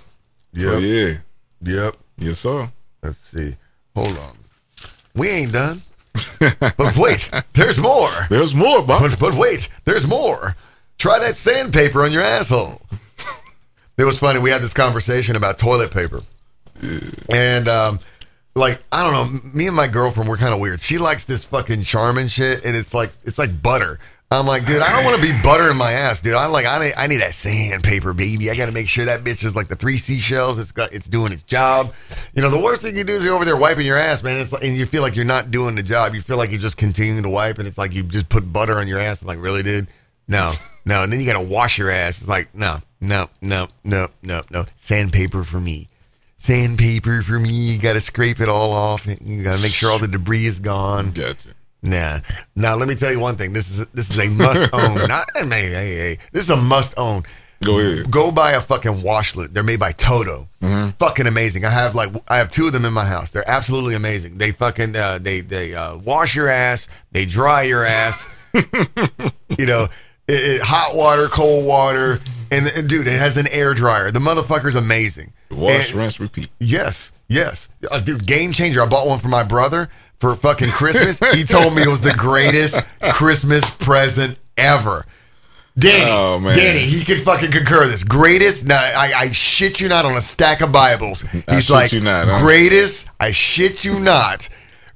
Yep. 0.53 0.69
So 0.69 0.77
yeah, 0.77 1.13
Yep. 1.63 1.95
yes 2.19 2.37
sir. 2.37 2.69
Let's 3.07 3.19
see. 3.19 3.55
Hold 3.95 4.17
on. 4.17 4.35
We 5.15 5.29
ain't 5.29 5.53
done. 5.53 5.81
but 6.59 6.97
wait, 6.97 7.29
there's 7.53 7.77
more. 7.79 8.09
There's 8.29 8.53
more, 8.53 8.85
Bob. 8.85 9.03
But, 9.03 9.17
but 9.17 9.35
wait, 9.35 9.69
there's 9.85 10.05
more. 10.05 10.55
Try 10.97 11.19
that 11.19 11.37
sandpaper 11.37 12.03
on 12.03 12.11
your 12.11 12.23
asshole. 12.23 12.81
it 13.97 14.03
was 14.03 14.19
funny. 14.19 14.39
We 14.39 14.49
had 14.49 14.61
this 14.61 14.73
conversation 14.73 15.35
about 15.37 15.57
toilet 15.57 15.91
paper. 15.91 16.21
And, 17.29 17.69
um, 17.69 17.99
like, 18.55 18.83
I 18.91 19.03
don't 19.03 19.13
know, 19.13 19.51
me 19.53 19.67
and 19.67 19.75
my 19.75 19.87
girlfriend, 19.87 20.27
we're 20.27 20.37
kind 20.37 20.53
of 20.53 20.59
weird. 20.59 20.81
She 20.81 20.97
likes 20.97 21.23
this 21.23 21.45
fucking 21.45 21.83
Charmin 21.83 22.27
shit, 22.27 22.65
and 22.65 22.75
it's 22.75 22.93
like, 22.93 23.11
it's 23.23 23.37
like 23.37 23.61
butter. 23.61 23.99
I'm 24.29 24.45
like, 24.45 24.65
dude, 24.65 24.81
I 24.81 24.91
don't 24.91 25.05
want 25.05 25.15
to 25.15 25.21
be 25.21 25.31
buttering 25.41 25.77
my 25.77 25.93
ass, 25.93 26.19
dude. 26.19 26.33
I'm 26.33 26.51
like, 26.51 26.65
I 26.65 26.87
need, 26.87 26.93
I 26.97 27.07
need 27.07 27.17
that 27.17 27.33
sandpaper, 27.33 28.11
baby. 28.13 28.51
I 28.51 28.57
got 28.57 28.65
to 28.65 28.73
make 28.73 28.89
sure 28.89 29.05
that 29.05 29.23
bitch 29.23 29.45
is 29.45 29.55
like 29.55 29.69
the 29.69 29.77
three 29.77 29.95
seashells. 29.95 30.59
It's 30.59 30.73
got, 30.73 30.91
it's 30.91 31.07
doing 31.07 31.31
its 31.31 31.43
job. 31.43 31.93
You 32.35 32.41
know, 32.41 32.49
the 32.49 32.59
worst 32.59 32.81
thing 32.81 32.97
you 32.97 33.05
do 33.05 33.13
is 33.13 33.23
you're 33.23 33.35
over 33.35 33.45
there 33.45 33.55
wiping 33.55 33.85
your 33.85 33.97
ass, 33.97 34.23
man. 34.23 34.37
It's 34.41 34.51
like, 34.51 34.63
and 34.63 34.75
you 34.75 34.85
feel 34.85 35.01
like 35.01 35.15
you're 35.15 35.23
not 35.23 35.49
doing 35.49 35.75
the 35.75 35.83
job. 35.83 36.13
You 36.13 36.21
feel 36.21 36.35
like 36.35 36.49
you're 36.51 36.59
just 36.59 36.75
continuing 36.75 37.23
to 37.23 37.29
wipe, 37.29 37.57
and 37.57 37.65
it's 37.65 37.77
like 37.77 37.93
you 37.93 38.03
just 38.03 38.27
put 38.27 38.51
butter 38.51 38.77
on 38.77 38.89
your 38.89 38.99
ass. 38.99 39.21
I'm 39.21 39.29
like, 39.29 39.41
really, 39.41 39.63
dude? 39.63 39.87
No, 40.27 40.51
no. 40.85 41.03
And 41.03 41.13
then 41.13 41.21
you 41.21 41.25
got 41.25 41.39
to 41.39 41.47
wash 41.47 41.77
your 41.77 41.89
ass. 41.89 42.19
It's 42.19 42.27
like, 42.27 42.53
no, 42.53 42.79
no, 42.99 43.29
no, 43.41 43.69
no, 43.85 44.09
no, 44.21 44.41
no. 44.49 44.65
Sandpaper 44.75 45.45
for 45.45 45.61
me. 45.61 45.87
Sandpaper 46.35 47.21
for 47.21 47.39
me. 47.39 47.49
You 47.49 47.77
got 47.79 47.93
to 47.93 48.01
scrape 48.01 48.41
it 48.41 48.49
all 48.49 48.73
off. 48.73 49.07
You 49.07 49.41
got 49.41 49.55
to 49.55 49.61
make 49.61 49.71
sure 49.71 49.89
all 49.89 49.99
the 49.99 50.07
debris 50.09 50.47
is 50.47 50.59
gone. 50.59 51.11
Gotcha. 51.11 51.55
Nah. 51.87 52.19
Now 52.55 52.75
let 52.75 52.87
me 52.87 52.95
tell 52.95 53.11
you 53.11 53.19
one 53.19 53.35
thing. 53.37 53.53
This 53.53 53.69
is 53.71 53.87
this 53.87 54.09
is 54.09 54.19
a 54.19 54.27
must 54.29 54.73
own. 54.73 55.07
Not 55.07 55.25
hey, 55.35 55.45
hey, 55.47 55.69
hey. 55.95 56.17
This 56.31 56.43
is 56.43 56.49
a 56.49 56.57
must 56.57 56.93
own. 56.97 57.23
Go 57.63 57.79
ahead. 57.79 58.11
Go 58.11 58.29
buy 58.31 58.51
a 58.51 58.61
fucking 58.61 59.01
washlet. 59.01 59.51
They're 59.53 59.63
made 59.63 59.79
by 59.79 59.91
Toto. 59.93 60.47
Mm-hmm. 60.61 60.89
Fucking 60.99 61.25
amazing. 61.25 61.65
I 61.65 61.69
have 61.71 61.95
like 61.95 62.11
I 62.27 62.37
have 62.37 62.51
two 62.51 62.67
of 62.67 62.73
them 62.73 62.85
in 62.85 62.93
my 62.93 63.05
house. 63.05 63.31
They're 63.31 63.49
absolutely 63.49 63.95
amazing. 63.95 64.37
They 64.37 64.51
fucking 64.51 64.95
uh, 64.95 65.17
they 65.19 65.41
they 65.41 65.73
uh, 65.73 65.97
wash 65.97 66.35
your 66.35 66.49
ass. 66.49 66.87
They 67.13 67.25
dry 67.25 67.63
your 67.63 67.83
ass. 67.83 68.31
you 69.57 69.65
know, 69.65 69.85
it, 70.27 70.33
it- 70.57 70.61
hot 70.61 70.95
water, 70.95 71.27
cold 71.27 71.65
water, 71.65 72.19
and, 72.51 72.67
and 72.67 72.87
dude, 72.89 73.07
it 73.07 73.17
has 73.17 73.37
an 73.37 73.47
air 73.47 73.73
dryer. 73.73 74.11
The 74.11 74.19
motherfucker's 74.19 74.75
amazing. 74.75 75.33
Wash, 75.49 75.89
And- 75.91 75.99
rinse, 75.99 76.19
repeat. 76.19 76.49
Yes, 76.59 77.11
yes. 77.27 77.69
Uh, 77.89 77.99
dude, 77.99 78.25
game 78.27 78.51
changer. 78.53 78.81
I 78.83 78.85
bought 78.85 79.07
one 79.07 79.19
for 79.19 79.29
my 79.29 79.43
brother 79.43 79.89
for 80.19 80.35
fucking 80.35 80.69
Christmas. 80.69 81.19
he 81.35 81.43
told 81.43 81.75
me 81.75 81.81
it 81.83 81.87
was 81.87 82.01
the 82.01 82.13
greatest 82.13 82.85
Christmas 83.13 83.69
present 83.75 84.37
ever. 84.57 85.05
Danny, 85.77 86.09
Oh, 86.09 86.39
man. 86.39 86.55
Danny, 86.55 86.79
he 86.79 87.03
could 87.05 87.21
fucking 87.21 87.51
concur 87.51 87.85
this. 87.87 88.03
Greatest, 88.03 88.65
now 88.65 88.79
I, 88.79 89.11
I 89.15 89.31
shit 89.31 89.79
you 89.79 89.87
not 89.87 90.05
on 90.05 90.15
a 90.17 90.21
stack 90.21 90.61
of 90.61 90.71
Bibles. 90.71 91.21
He's 91.47 91.69
like, 91.69 91.91
you 91.91 91.99
not, 92.01 92.27
huh? 92.27 92.39
greatest, 92.43 93.11
I 93.19 93.29
shit 93.31 93.85
you 93.85 93.99
not, 93.99 94.49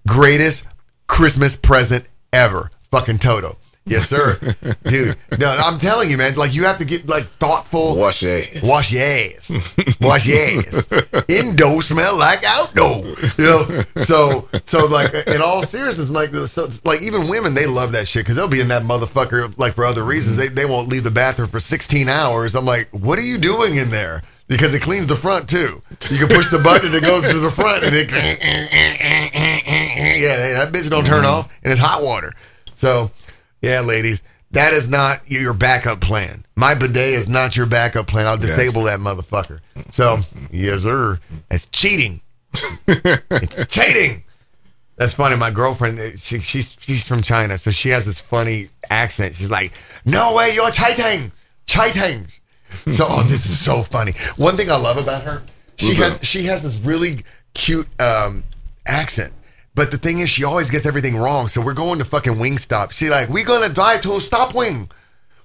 greatest 0.07 0.67
Christmas 1.07 1.55
present 1.55 2.05
ever. 2.33 2.71
Fucking 2.89 3.19
Toto. 3.19 3.57
Yes, 3.85 4.07
sir. 4.07 4.37
Dude, 4.83 5.17
no, 5.39 5.49
I'm 5.49 5.79
telling 5.79 6.11
you, 6.11 6.17
man, 6.17 6.35
like 6.35 6.53
you 6.53 6.65
have 6.65 6.77
to 6.77 6.85
get 6.85 7.07
like 7.07 7.25
thoughtful. 7.25 7.95
Wash 7.95 8.21
your 8.21 8.37
ass. 8.37 8.61
Wash 8.63 8.91
your 8.91 9.03
ass. 9.03 9.97
Wash 9.99 10.27
your 10.27 10.37
ass. 10.37 10.87
Indoor 11.27 11.81
smell 11.81 12.17
like 12.17 12.43
outdoor. 12.45 13.03
You 13.37 13.39
know. 13.39 13.81
So 14.01 14.47
so 14.65 14.85
like 14.85 15.13
in 15.27 15.41
all 15.41 15.63
seriousness, 15.63 16.09
like 16.09 16.29
so, 16.29 16.69
like 16.85 17.01
even 17.01 17.27
women 17.27 17.55
they 17.55 17.65
love 17.65 17.91
that 17.93 18.07
shit 18.07 18.23
because 18.23 18.35
they'll 18.35 18.47
be 18.47 18.61
in 18.61 18.67
that 18.67 18.83
motherfucker 18.83 19.57
like 19.57 19.73
for 19.73 19.85
other 19.85 20.03
reasons. 20.03 20.37
Mm-hmm. 20.37 20.55
They 20.55 20.63
they 20.63 20.69
won't 20.69 20.87
leave 20.87 21.03
the 21.03 21.11
bathroom 21.11 21.49
for 21.49 21.59
16 21.59 22.07
hours. 22.07 22.55
I'm 22.55 22.65
like, 22.65 22.87
what 22.91 23.17
are 23.17 23.23
you 23.23 23.39
doing 23.39 23.77
in 23.77 23.89
there? 23.89 24.21
Because 24.47 24.75
it 24.75 24.81
cleans 24.81 25.07
the 25.07 25.15
front 25.15 25.49
too. 25.49 25.81
You 26.09 26.19
can 26.19 26.27
push 26.27 26.51
the 26.51 26.59
button, 26.59 26.93
it 26.93 27.01
goes 27.01 27.27
to 27.27 27.39
the 27.39 27.49
front, 27.49 27.83
and 27.83 27.95
it 27.95 28.11
yeah, 30.21 30.53
that 30.53 30.71
bitch 30.71 30.89
don't 30.89 31.05
turn 31.05 31.23
mm-hmm. 31.23 31.33
off, 31.33 31.51
and 31.63 31.71
it's 31.71 31.81
hot 31.81 32.03
water. 32.03 32.33
So 32.75 33.09
yeah, 33.61 33.81
ladies, 33.81 34.21
that 34.51 34.73
is 34.73 34.89
not 34.89 35.21
your 35.29 35.53
backup 35.53 36.01
plan. 36.01 36.45
My 36.55 36.75
bidet 36.75 37.13
is 37.13 37.29
not 37.29 37.55
your 37.55 37.65
backup 37.65 38.07
plan. 38.07 38.27
I'll 38.27 38.37
disable 38.37 38.83
that 38.83 38.99
motherfucker. 38.99 39.59
So, 39.91 40.19
yes, 40.51 40.81
sir. 40.83 41.19
That's 41.49 41.65
cheating. 41.67 42.21
it's 42.53 43.73
cheating. 43.73 44.23
That's 44.97 45.13
funny. 45.13 45.35
My 45.35 45.51
girlfriend, 45.51 45.99
eh, 45.99 46.11
she, 46.17 46.39
she's 46.39 46.75
she's 46.79 47.07
from 47.07 47.21
China, 47.21 47.57
so 47.57 47.71
she 47.71 47.89
has 47.89 48.05
this 48.05 48.21
funny 48.21 48.67
accent. 48.89 49.33
She's 49.35 49.49
like, 49.49 49.71
"No 50.05 50.35
way, 50.35 50.53
you're 50.53 50.69
cheating, 50.69 51.31
cheating." 51.65 52.27
So, 52.69 53.05
oh, 53.09 53.23
this 53.23 53.45
is 53.45 53.59
so 53.59 53.81
funny. 53.81 54.13
One 54.37 54.55
thing 54.55 54.69
I 54.69 54.75
love 54.75 54.97
about 54.97 55.23
her, 55.23 55.41
she 55.77 55.87
What's 55.87 55.97
has 55.99 56.19
that? 56.19 56.25
she 56.25 56.43
has 56.43 56.61
this 56.63 56.85
really 56.85 57.21
cute 57.53 57.87
um, 57.99 58.43
accent. 58.85 59.33
But 59.73 59.91
the 59.91 59.97
thing 59.97 60.19
is, 60.19 60.29
she 60.29 60.43
always 60.43 60.69
gets 60.69 60.85
everything 60.85 61.15
wrong. 61.17 61.47
So 61.47 61.61
we're 61.61 61.73
going 61.73 61.99
to 61.99 62.05
fucking 62.05 62.33
Wingstop. 62.33 62.91
She's 62.91 63.09
like, 63.09 63.29
"We 63.29 63.43
gonna 63.43 63.69
drive 63.69 64.01
to 64.01 64.15
a 64.15 64.19
stop 64.19 64.53
wing. 64.53 64.89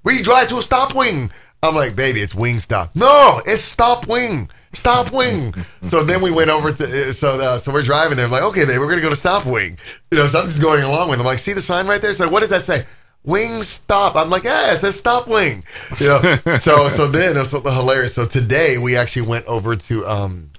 We 0.02 0.22
drive 0.22 0.48
to 0.48 0.58
a 0.58 0.62
stop 0.62 0.94
wing." 0.94 1.30
I'm 1.62 1.74
like, 1.74 1.94
"Baby, 1.94 2.20
it's 2.20 2.34
Wingstop." 2.34 2.90
No, 2.94 3.40
it's 3.46 3.62
stop 3.62 4.06
wing. 4.06 4.50
Stop 4.72 5.12
wing. 5.12 5.54
so 5.86 6.02
then 6.04 6.20
we 6.20 6.30
went 6.30 6.50
over 6.50 6.72
to 6.72 7.12
so 7.12 7.40
uh, 7.40 7.58
so 7.58 7.72
we're 7.72 7.82
driving 7.82 8.16
there. 8.16 8.26
I'm 8.26 8.32
like, 8.32 8.42
"Okay, 8.42 8.64
baby, 8.64 8.78
we're 8.78 8.90
gonna 8.90 9.00
go 9.00 9.10
to 9.10 9.16
stop 9.16 9.46
wing." 9.46 9.78
You 10.10 10.18
know, 10.18 10.26
so 10.26 10.40
I'm 10.40 10.46
just 10.46 10.60
going 10.60 10.82
along 10.82 11.08
with 11.08 11.18
them. 11.18 11.26
like, 11.26 11.38
"See 11.38 11.52
the 11.52 11.62
sign 11.62 11.86
right 11.86 12.02
there?" 12.02 12.12
So 12.12 12.28
what 12.28 12.40
does 12.40 12.50
that 12.50 12.62
say? 12.62 12.84
Wing 13.26 13.62
stop. 13.62 14.14
I'm 14.14 14.30
like, 14.30 14.44
yeah, 14.44 14.72
it 14.72 14.76
says 14.76 14.96
stop 14.96 15.26
wing. 15.26 15.64
You 15.98 16.06
know, 16.06 16.20
so 16.60 16.88
so 16.88 17.08
then 17.08 17.36
it's 17.36 17.50
hilarious. 17.50 18.14
So 18.14 18.24
today 18.24 18.78
we 18.78 18.96
actually 18.96 19.26
went 19.26 19.46
over 19.46 19.74
to 19.74 20.06
um 20.06 20.50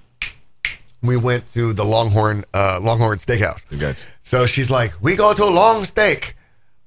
we 1.02 1.16
went 1.16 1.46
to 1.48 1.72
the 1.72 1.84
Longhorn 1.84 2.44
uh 2.54 2.80
Longhorn 2.82 3.18
Steakhouse. 3.18 3.64
Gotcha. 3.78 4.04
So 4.22 4.46
she's 4.46 4.70
like, 4.70 4.92
we 5.00 5.16
go 5.16 5.32
to 5.32 5.44
a 5.44 5.46
long 5.50 5.84
steak. 5.84 6.34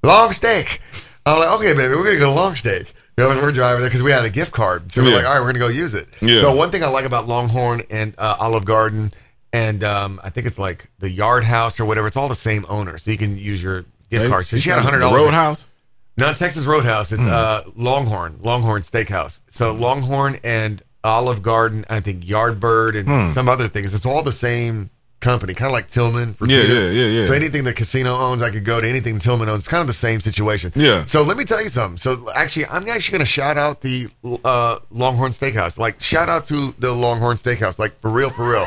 Long 0.03 0.31
steak. 0.31 0.79
I'm 1.25 1.39
like, 1.39 1.49
okay, 1.59 1.73
baby, 1.75 1.93
we're 1.95 2.03
gonna 2.05 2.17
go 2.19 2.25
to 2.25 2.31
long 2.31 2.55
steak. 2.55 2.93
You 3.17 3.25
know, 3.25 3.41
we're 3.41 3.51
driving 3.51 3.81
there 3.81 3.89
because 3.89 4.01
we 4.03 4.11
had 4.11 4.25
a 4.25 4.29
gift 4.29 4.51
card. 4.51 4.91
So 4.91 5.01
we're 5.01 5.09
Yeah. 5.09 5.15
like, 5.17 5.25
all 5.25 5.33
right, 5.33 5.39
we're 5.41 5.47
gonna 5.47 5.59
go 5.59 5.67
use 5.67 5.93
it. 5.93 6.07
Yeah. 6.21 6.41
So 6.41 6.55
one 6.55 6.71
thing 6.71 6.83
I 6.83 6.88
like 6.88 7.05
about 7.05 7.27
Longhorn 7.27 7.81
and 7.89 8.15
uh, 8.17 8.38
Olive 8.39 8.65
Garden 8.65 9.13
and 9.53 9.83
um, 9.83 10.19
I 10.23 10.29
think 10.29 10.47
it's 10.47 10.57
like 10.57 10.89
the 10.99 11.09
Yard 11.09 11.43
House 11.43 11.79
or 11.79 11.85
whatever. 11.85 12.07
It's 12.07 12.15
all 12.17 12.29
the 12.29 12.35
same 12.35 12.65
owner, 12.69 12.97
so 12.97 13.11
you 13.11 13.17
can 13.17 13.38
use 13.38 13.61
your 13.61 13.83
gift 14.09 14.29
card. 14.29 14.45
So 14.45 14.57
she 14.57 14.69
had 14.69 14.79
a 14.79 14.81
hundred 14.81 14.99
dollars. 14.99 15.21
Roadhouse. 15.21 15.69
Not 16.17 16.38
Texas 16.38 16.65
Roadhouse. 16.65 17.11
It's 17.11 17.21
uh, 17.21 17.63
Longhorn, 17.75 18.38
Longhorn 18.41 18.81
Steakhouse. 18.83 19.41
So 19.49 19.73
Longhorn 19.73 20.39
and 20.43 20.81
Olive 21.03 21.41
Garden, 21.41 21.86
I 21.90 21.99
think 21.99 22.23
Yardbird 22.26 22.95
and 22.99 23.28
some 23.30 23.49
other 23.49 23.68
things. 23.68 23.94
It's 23.94 24.06
all 24.06 24.22
the 24.23 24.32
same 24.32 24.90
company, 25.19 25.53
kind 25.53 25.68
of 25.68 25.73
like 25.73 25.88
Tilman 25.88 26.34
for 26.34 26.48
Yeah, 26.48 26.61
Peter. 26.61 26.73
yeah, 26.73 26.90
yeah, 26.90 27.06
yeah. 27.22 27.26
So 27.28 27.34
anything 27.34 27.64
the 27.64 27.73
casino 27.73 28.15
owns, 28.15 28.41
I 28.41 28.49
could 28.49 28.65
go 28.65 28.82
to 28.82 28.88
anything 28.90 29.19
Tilman 29.19 29.49
owns. 29.49 29.60
It's 29.60 29.68
kind 29.68 29.82
of 29.82 29.88
the 29.88 29.94
same 29.94 30.19
situation. 30.19 30.72
Yeah. 30.76 31.06
So 31.06 31.22
let 31.23 31.38
me 31.38 31.44
tell 31.44 31.61
you 31.61 31.69
something. 31.69 31.98
So 31.98 32.32
actually, 32.36 32.65
I'm 32.68 32.88
actually 32.90 33.11
going 33.14 33.19
to 33.26 33.32
shout 33.32 33.57
out 33.57 33.82
the 33.82 34.07
uh, 34.44 34.80
Longhorn 34.90 35.32
Steakhouse. 35.32 35.78
Like 35.78 36.02
shout 36.02 36.28
out 36.30 36.45
to 36.45 36.73
the 36.80 36.91
Longhorn 36.91 37.38
Steakhouse. 37.38 37.78
Like 37.78 37.99
for 37.99 38.10
real, 38.10 38.30
for 38.32 38.49
real. 38.49 38.65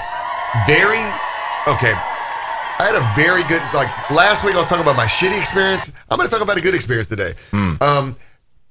Very 0.66 1.02
okay. 1.66 1.94
I 2.76 2.86
had 2.90 2.94
a 2.96 3.12
very 3.20 3.42
good 3.44 3.62
like 3.74 3.88
last 4.10 4.44
week. 4.44 4.54
I 4.54 4.58
was 4.58 4.66
talking 4.66 4.82
about 4.82 4.96
my 4.96 5.06
shitty 5.06 5.38
experience. 5.40 5.92
I'm 6.10 6.16
going 6.16 6.28
to 6.28 6.32
talk 6.32 6.42
about 6.42 6.56
a 6.56 6.60
good 6.60 6.74
experience 6.74 7.08
today. 7.08 7.34
Um, 7.80 8.16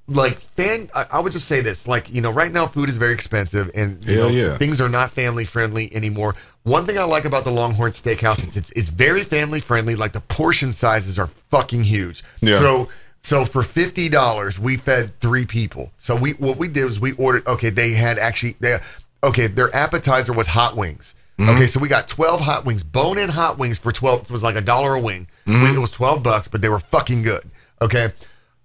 like 0.07 0.38
fan, 0.39 0.89
I, 0.93 1.05
I 1.13 1.19
would 1.19 1.31
just 1.31 1.47
say 1.47 1.61
this: 1.61 1.88
like 1.88 2.13
you 2.13 2.21
know, 2.21 2.31
right 2.31 2.51
now 2.51 2.67
food 2.67 2.89
is 2.89 2.97
very 2.97 3.13
expensive, 3.13 3.71
and 3.73 4.03
you 4.05 4.15
Hell 4.17 4.30
know, 4.30 4.35
yeah. 4.35 4.57
things 4.57 4.81
are 4.81 4.89
not 4.89 5.11
family 5.11 5.45
friendly 5.45 5.93
anymore. 5.95 6.35
One 6.63 6.85
thing 6.85 6.97
I 6.97 7.03
like 7.03 7.25
about 7.25 7.43
the 7.43 7.51
Longhorn 7.51 7.91
Steakhouse 7.91 8.39
is 8.47 8.55
it's, 8.55 8.71
it's 8.71 8.89
very 8.89 9.23
family 9.23 9.59
friendly. 9.59 9.95
Like 9.95 10.11
the 10.13 10.21
portion 10.21 10.73
sizes 10.73 11.17
are 11.17 11.27
fucking 11.49 11.84
huge. 11.84 12.23
Yeah. 12.41 12.57
So 12.57 12.89
so 13.21 13.45
for 13.45 13.63
fifty 13.63 14.09
dollars, 14.09 14.59
we 14.59 14.75
fed 14.75 15.17
three 15.21 15.45
people. 15.45 15.91
So 15.97 16.15
we 16.15 16.31
what 16.31 16.57
we 16.57 16.67
did 16.67 16.84
was 16.84 16.99
we 16.99 17.13
ordered. 17.13 17.47
Okay, 17.47 17.69
they 17.69 17.91
had 17.91 18.19
actually 18.19 18.57
they 18.59 18.77
okay 19.23 19.47
their 19.47 19.73
appetizer 19.73 20.34
was 20.34 20.47
hot 20.47 20.75
wings. 20.75 21.15
Mm-hmm. 21.38 21.51
Okay, 21.51 21.67
so 21.67 21.80
we 21.80 21.88
got 21.88 22.09
twelve 22.09 22.41
hot 22.41 22.65
wings, 22.65 22.84
bone 22.84 23.17
in 23.17 23.30
hot 23.30 23.57
wings 23.57 23.80
for 23.80 23.93
twelve. 23.93 24.23
It 24.23 24.31
was 24.31 24.43
like 24.43 24.55
a 24.55 24.61
dollar 24.61 24.95
a 24.95 25.01
wing. 25.01 25.27
Mm-hmm. 25.47 25.77
It 25.77 25.80
was 25.80 25.91
twelve 25.91 26.23
bucks, 26.23 26.49
but 26.49 26.61
they 26.61 26.69
were 26.69 26.80
fucking 26.80 27.23
good. 27.23 27.49
Okay. 27.81 28.11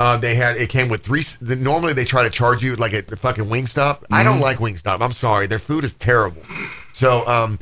Uh, 0.00 0.16
they 0.16 0.34
had 0.36 0.56
it 0.56 0.68
came 0.68 0.88
with 0.88 1.02
three. 1.02 1.22
The, 1.40 1.56
normally 1.56 1.92
they 1.92 2.04
try 2.04 2.22
to 2.22 2.30
charge 2.30 2.62
you 2.62 2.76
like 2.76 2.94
at 2.94 3.08
the 3.08 3.16
fucking 3.16 3.44
Wingstop. 3.44 4.04
I 4.12 4.22
don't 4.22 4.40
like 4.40 4.58
Wingstop. 4.58 5.00
I'm 5.00 5.12
sorry, 5.12 5.46
their 5.46 5.58
food 5.58 5.82
is 5.84 5.94
terrible. 5.94 6.42
So 6.92 7.26
um, 7.26 7.58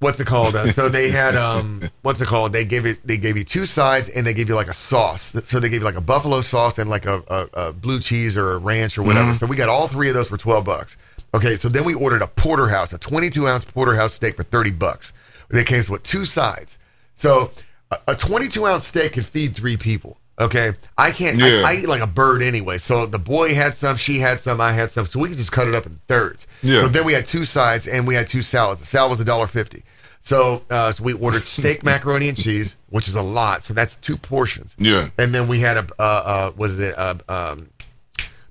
what's 0.00 0.18
it 0.18 0.26
called? 0.26 0.56
Uh, 0.56 0.66
so 0.66 0.88
they 0.88 1.10
had 1.10 1.36
um, 1.36 1.88
what's 2.02 2.20
it 2.20 2.26
called? 2.26 2.52
They 2.52 2.64
gave 2.64 2.84
it. 2.84 2.98
They 3.04 3.16
gave 3.16 3.36
you 3.36 3.44
two 3.44 3.64
sides 3.64 4.08
and 4.08 4.26
they 4.26 4.34
gave 4.34 4.48
you 4.48 4.56
like 4.56 4.68
a 4.68 4.72
sauce. 4.72 5.36
So 5.44 5.60
they 5.60 5.68
gave 5.68 5.80
you 5.80 5.84
like 5.84 5.96
a 5.96 6.00
buffalo 6.00 6.40
sauce 6.40 6.78
and 6.78 6.90
like 6.90 7.06
a, 7.06 7.22
a, 7.28 7.68
a 7.68 7.72
blue 7.72 8.00
cheese 8.00 8.36
or 8.36 8.52
a 8.52 8.58
ranch 8.58 8.98
or 8.98 9.02
whatever. 9.04 9.34
So 9.34 9.46
we 9.46 9.54
got 9.54 9.68
all 9.68 9.86
three 9.86 10.08
of 10.08 10.14
those 10.14 10.28
for 10.28 10.36
twelve 10.36 10.64
bucks. 10.64 10.96
Okay, 11.34 11.56
so 11.56 11.68
then 11.68 11.84
we 11.84 11.94
ordered 11.94 12.22
a 12.22 12.26
porterhouse, 12.26 12.92
a 12.94 12.98
22 12.98 13.46
ounce 13.46 13.64
porterhouse 13.64 14.14
steak 14.14 14.34
for 14.36 14.44
30 14.44 14.70
bucks. 14.70 15.12
They 15.50 15.62
came 15.62 15.82
with 15.90 16.02
two 16.02 16.24
sides. 16.24 16.78
So 17.14 17.50
a, 17.90 17.98
a 18.08 18.16
22 18.16 18.66
ounce 18.66 18.86
steak 18.86 19.12
could 19.12 19.26
feed 19.26 19.54
three 19.54 19.76
people. 19.76 20.16
Okay, 20.40 20.72
I 20.96 21.10
can't. 21.10 21.36
Yeah. 21.38 21.62
I, 21.66 21.72
I 21.72 21.74
eat 21.78 21.88
like 21.88 22.00
a 22.00 22.06
bird 22.06 22.42
anyway. 22.42 22.78
So 22.78 23.06
the 23.06 23.18
boy 23.18 23.54
had 23.54 23.74
some, 23.74 23.96
she 23.96 24.20
had 24.20 24.38
some, 24.40 24.60
I 24.60 24.70
had 24.72 24.90
some. 24.92 25.04
So 25.06 25.18
we 25.18 25.28
could 25.28 25.36
just 25.36 25.50
cut 25.50 25.66
it 25.66 25.74
up 25.74 25.84
in 25.86 25.98
thirds. 26.06 26.46
Yeah. 26.62 26.80
So 26.80 26.88
then 26.88 27.04
we 27.04 27.12
had 27.12 27.26
two 27.26 27.44
sides 27.44 27.86
and 27.88 28.06
we 28.06 28.14
had 28.14 28.28
two 28.28 28.42
salads. 28.42 28.80
The 28.80 28.86
salad 28.86 29.10
was 29.10 29.18
a 29.20 29.24
dollar 29.24 29.48
fifty. 29.48 29.82
So, 30.20 30.62
uh, 30.70 30.92
so 30.92 31.02
we 31.04 31.12
ordered 31.14 31.42
steak, 31.44 31.82
macaroni, 31.82 32.28
and 32.28 32.36
cheese, 32.38 32.76
which 32.90 33.08
is 33.08 33.16
a 33.16 33.22
lot. 33.22 33.64
So 33.64 33.74
that's 33.74 33.96
two 33.96 34.16
portions. 34.16 34.76
Yeah. 34.78 35.10
And 35.18 35.34
then 35.34 35.48
we 35.48 35.60
had 35.60 35.76
a 35.76 35.86
uh, 35.98 36.02
uh, 36.02 36.52
was 36.56 36.78
it 36.78 36.96
uh, 36.96 37.14
um, 37.28 37.68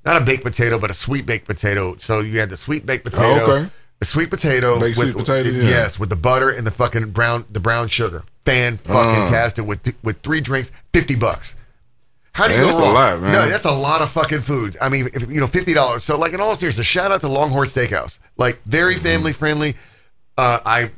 not 0.06 0.22
a 0.22 0.26
baked 0.26 0.44
potato, 0.44 0.80
but 0.80 0.90
a 0.90 0.94
sweet 0.94 1.26
baked 1.26 1.46
potato. 1.48 1.96
So 1.98 2.20
you 2.20 2.40
had 2.40 2.50
the 2.50 2.58
sweet 2.58 2.86
baked 2.86 3.04
potato, 3.06 3.46
Oh, 3.46 3.52
okay. 3.52 3.72
the 4.00 4.06
sweet 4.06 4.30
potato 4.30 4.80
Baked 4.80 4.98
with 4.98 5.12
sweet 5.14 5.26
potato, 5.26 5.50
yeah. 5.52 5.64
yes, 5.70 6.00
with 6.00 6.10
the 6.10 6.16
butter 6.16 6.50
and 6.50 6.66
the 6.68 6.72
fucking 6.72 7.12
brown 7.12 7.46
the 7.50 7.60
brown 7.62 7.88
sugar. 7.88 8.24
Fan 8.46 8.78
fucking 8.78 9.34
Uh. 9.34 9.64
with 9.66 9.84
th- 9.84 9.96
with 10.04 10.22
three 10.22 10.42
drinks, 10.42 10.72
fifty 10.94 11.16
bucks. 11.16 11.56
How 12.38 12.48
do 12.48 12.54
you 12.54 12.62
Man, 12.62 12.70
go 12.70 12.78
that's 12.78 12.88
a 12.90 12.94
lot, 12.94 13.22
man. 13.22 13.32
No, 13.34 13.50
that's 13.50 13.66
a 13.66 13.72
lot 13.72 14.02
of 14.04 14.12
fucking 14.12 14.42
food. 14.42 14.78
I 14.80 14.90
mean, 14.90 15.08
if, 15.14 15.28
you 15.32 15.40
know, 15.40 15.48
fifty 15.48 15.74
dollars. 15.74 16.04
So, 16.04 16.18
like, 16.20 16.34
in 16.34 16.40
all 16.40 16.54
seriousness, 16.54 16.86
shout 16.86 17.12
out 17.12 17.22
to 17.22 17.28
Longhorn 17.28 17.68
Steakhouse. 17.68 18.20
Like, 18.38 18.62
very 18.64 18.94
Mm-hmm. 18.94 19.04
family 19.04 19.34
friendly. 19.34 19.76
Uh, 20.38 20.60
I 20.64 20.92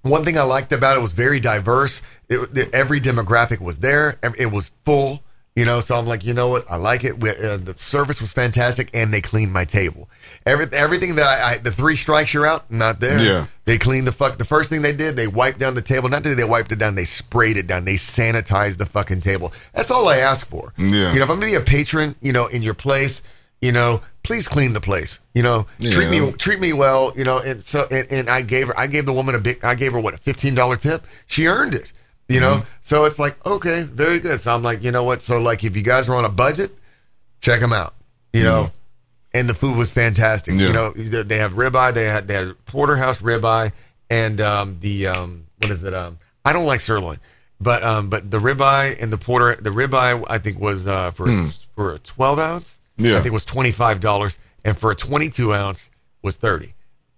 one 0.00 0.24
thing 0.24 0.38
I 0.38 0.42
liked 0.44 0.72
about 0.72 0.96
it 0.96 1.00
was 1.00 1.12
very 1.12 1.40
diverse. 1.40 2.00
It, 2.30 2.54
the, 2.54 2.70
every 2.74 3.00
demographic 3.00 3.60
was 3.60 3.80
there. 3.80 4.18
It 4.38 4.50
was 4.50 4.70
full. 4.84 5.22
You 5.54 5.66
know, 5.66 5.80
so 5.80 5.96
I'm 5.96 6.06
like, 6.06 6.24
you 6.24 6.32
know 6.32 6.48
what? 6.48 6.64
I 6.70 6.76
like 6.76 7.04
it. 7.04 7.20
We, 7.20 7.28
uh, 7.28 7.58
the 7.58 7.74
service 7.76 8.22
was 8.22 8.32
fantastic, 8.32 8.88
and 8.94 9.12
they 9.12 9.20
cleaned 9.20 9.52
my 9.52 9.66
table. 9.66 10.08
Every, 10.46 10.64
everything 10.72 11.16
that 11.16 11.26
I, 11.26 11.52
I, 11.52 11.58
the 11.58 11.70
three 11.70 11.94
strikes 11.94 12.32
you're 12.32 12.46
out, 12.46 12.70
not 12.70 13.00
there. 13.00 13.20
Yeah. 13.22 13.46
They 13.66 13.76
cleaned 13.76 14.06
the 14.06 14.12
fuck. 14.12 14.38
The 14.38 14.46
first 14.46 14.70
thing 14.70 14.80
they 14.80 14.96
did, 14.96 15.14
they 15.14 15.26
wiped 15.26 15.58
down 15.58 15.74
the 15.74 15.82
table. 15.82 16.08
Not 16.08 16.22
that 16.22 16.36
they 16.36 16.44
wiped 16.44 16.72
it 16.72 16.78
down, 16.78 16.94
they 16.94 17.04
sprayed 17.04 17.58
it 17.58 17.66
down. 17.66 17.84
They 17.84 17.96
sanitized 17.96 18.78
the 18.78 18.86
fucking 18.86 19.20
table. 19.20 19.52
That's 19.74 19.90
all 19.90 20.08
I 20.08 20.16
ask 20.18 20.46
for. 20.48 20.72
Yeah. 20.78 21.12
You 21.12 21.18
know, 21.18 21.24
if 21.24 21.30
I'm 21.30 21.38
gonna 21.38 21.46
be 21.52 21.54
a 21.54 21.60
patron, 21.60 22.16
you 22.22 22.32
know, 22.32 22.46
in 22.46 22.62
your 22.62 22.74
place, 22.74 23.20
you 23.60 23.72
know, 23.72 24.00
please 24.22 24.48
clean 24.48 24.72
the 24.72 24.80
place. 24.80 25.20
You 25.34 25.42
know, 25.42 25.66
treat 25.80 26.10
Yeah. 26.10 26.20
me 26.28 26.32
treat 26.32 26.60
me 26.60 26.72
well. 26.72 27.12
You 27.14 27.24
know, 27.24 27.38
and 27.40 27.62
so 27.62 27.86
and, 27.90 28.10
and 28.10 28.30
I 28.30 28.40
gave 28.40 28.68
her 28.68 28.80
I 28.80 28.86
gave 28.86 29.04
the 29.06 29.12
woman 29.12 29.34
a 29.34 29.38
big 29.38 29.62
I 29.64 29.74
gave 29.74 29.92
her 29.92 30.00
what 30.00 30.14
a 30.14 30.18
fifteen 30.18 30.54
dollar 30.54 30.76
tip. 30.76 31.04
She 31.26 31.46
earned 31.46 31.74
it. 31.74 31.92
You 32.32 32.40
know, 32.40 32.54
Mm-hmm. 32.56 32.68
so 32.82 33.04
it's 33.04 33.18
like 33.18 33.44
okay, 33.46 33.82
very 33.84 34.20
good. 34.20 34.40
So 34.40 34.52
I'm 34.54 34.62
like, 34.62 34.82
you 34.82 34.90
know 34.90 35.04
what? 35.04 35.22
So 35.22 35.40
like, 35.40 35.64
if 35.64 35.76
you 35.76 35.82
guys 35.82 36.08
are 36.08 36.14
on 36.16 36.24
a 36.24 36.30
budget, 36.30 36.70
check 37.40 37.60
them 37.60 37.72
out. 37.72 37.94
You 38.32 38.44
know, 38.44 38.70
and 39.34 39.48
the 39.48 39.54
food 39.54 39.76
was 39.76 39.90
fantastic. 39.90 40.54
Mm-hmm. 40.54 40.60
Yeah. 40.62 40.66
You 40.68 41.10
know, 41.10 41.22
they 41.24 41.38
have 41.38 41.52
ribeye. 41.52 41.92
They 41.94 42.04
had 42.04 42.28
they 42.28 42.34
had 42.34 42.64
porterhouse 42.66 43.20
ribeye 43.20 43.72
and 44.08 44.40
um, 44.40 44.78
the 44.80 45.08
um, 45.08 45.46
what 45.58 45.70
is 45.70 45.84
it? 45.84 45.94
Um, 45.94 46.18
I 46.44 46.52
don't 46.52 46.66
like 46.66 46.80
sirloin, 46.80 47.18
but 47.60 47.82
um, 47.82 48.08
but 48.08 48.30
the 48.30 48.38
ribeye 48.38 48.96
and 49.02 49.12
the 49.12 49.18
porter 49.18 49.54
the 49.60 49.70
ribeye 49.70 50.24
I 50.28 50.38
think 50.38 50.58
was 50.58 50.88
uh, 50.88 51.10
for 51.12 51.26
for 51.74 51.94
a 51.94 51.98
twelve 51.98 52.38
ounce. 52.38 52.80
Yeah. 52.98 53.12
I 53.12 53.14
think 53.16 53.26
it 53.26 53.32
was 53.32 53.44
twenty 53.44 53.72
five 53.72 54.00
dollars, 54.00 54.38
and 54.64 54.78
for 54.78 54.90
a 54.90 54.94
twenty 54.96 55.28
two 55.30 55.52
ounce 55.54 55.90
was 56.22 56.36
thirty. 56.36 56.74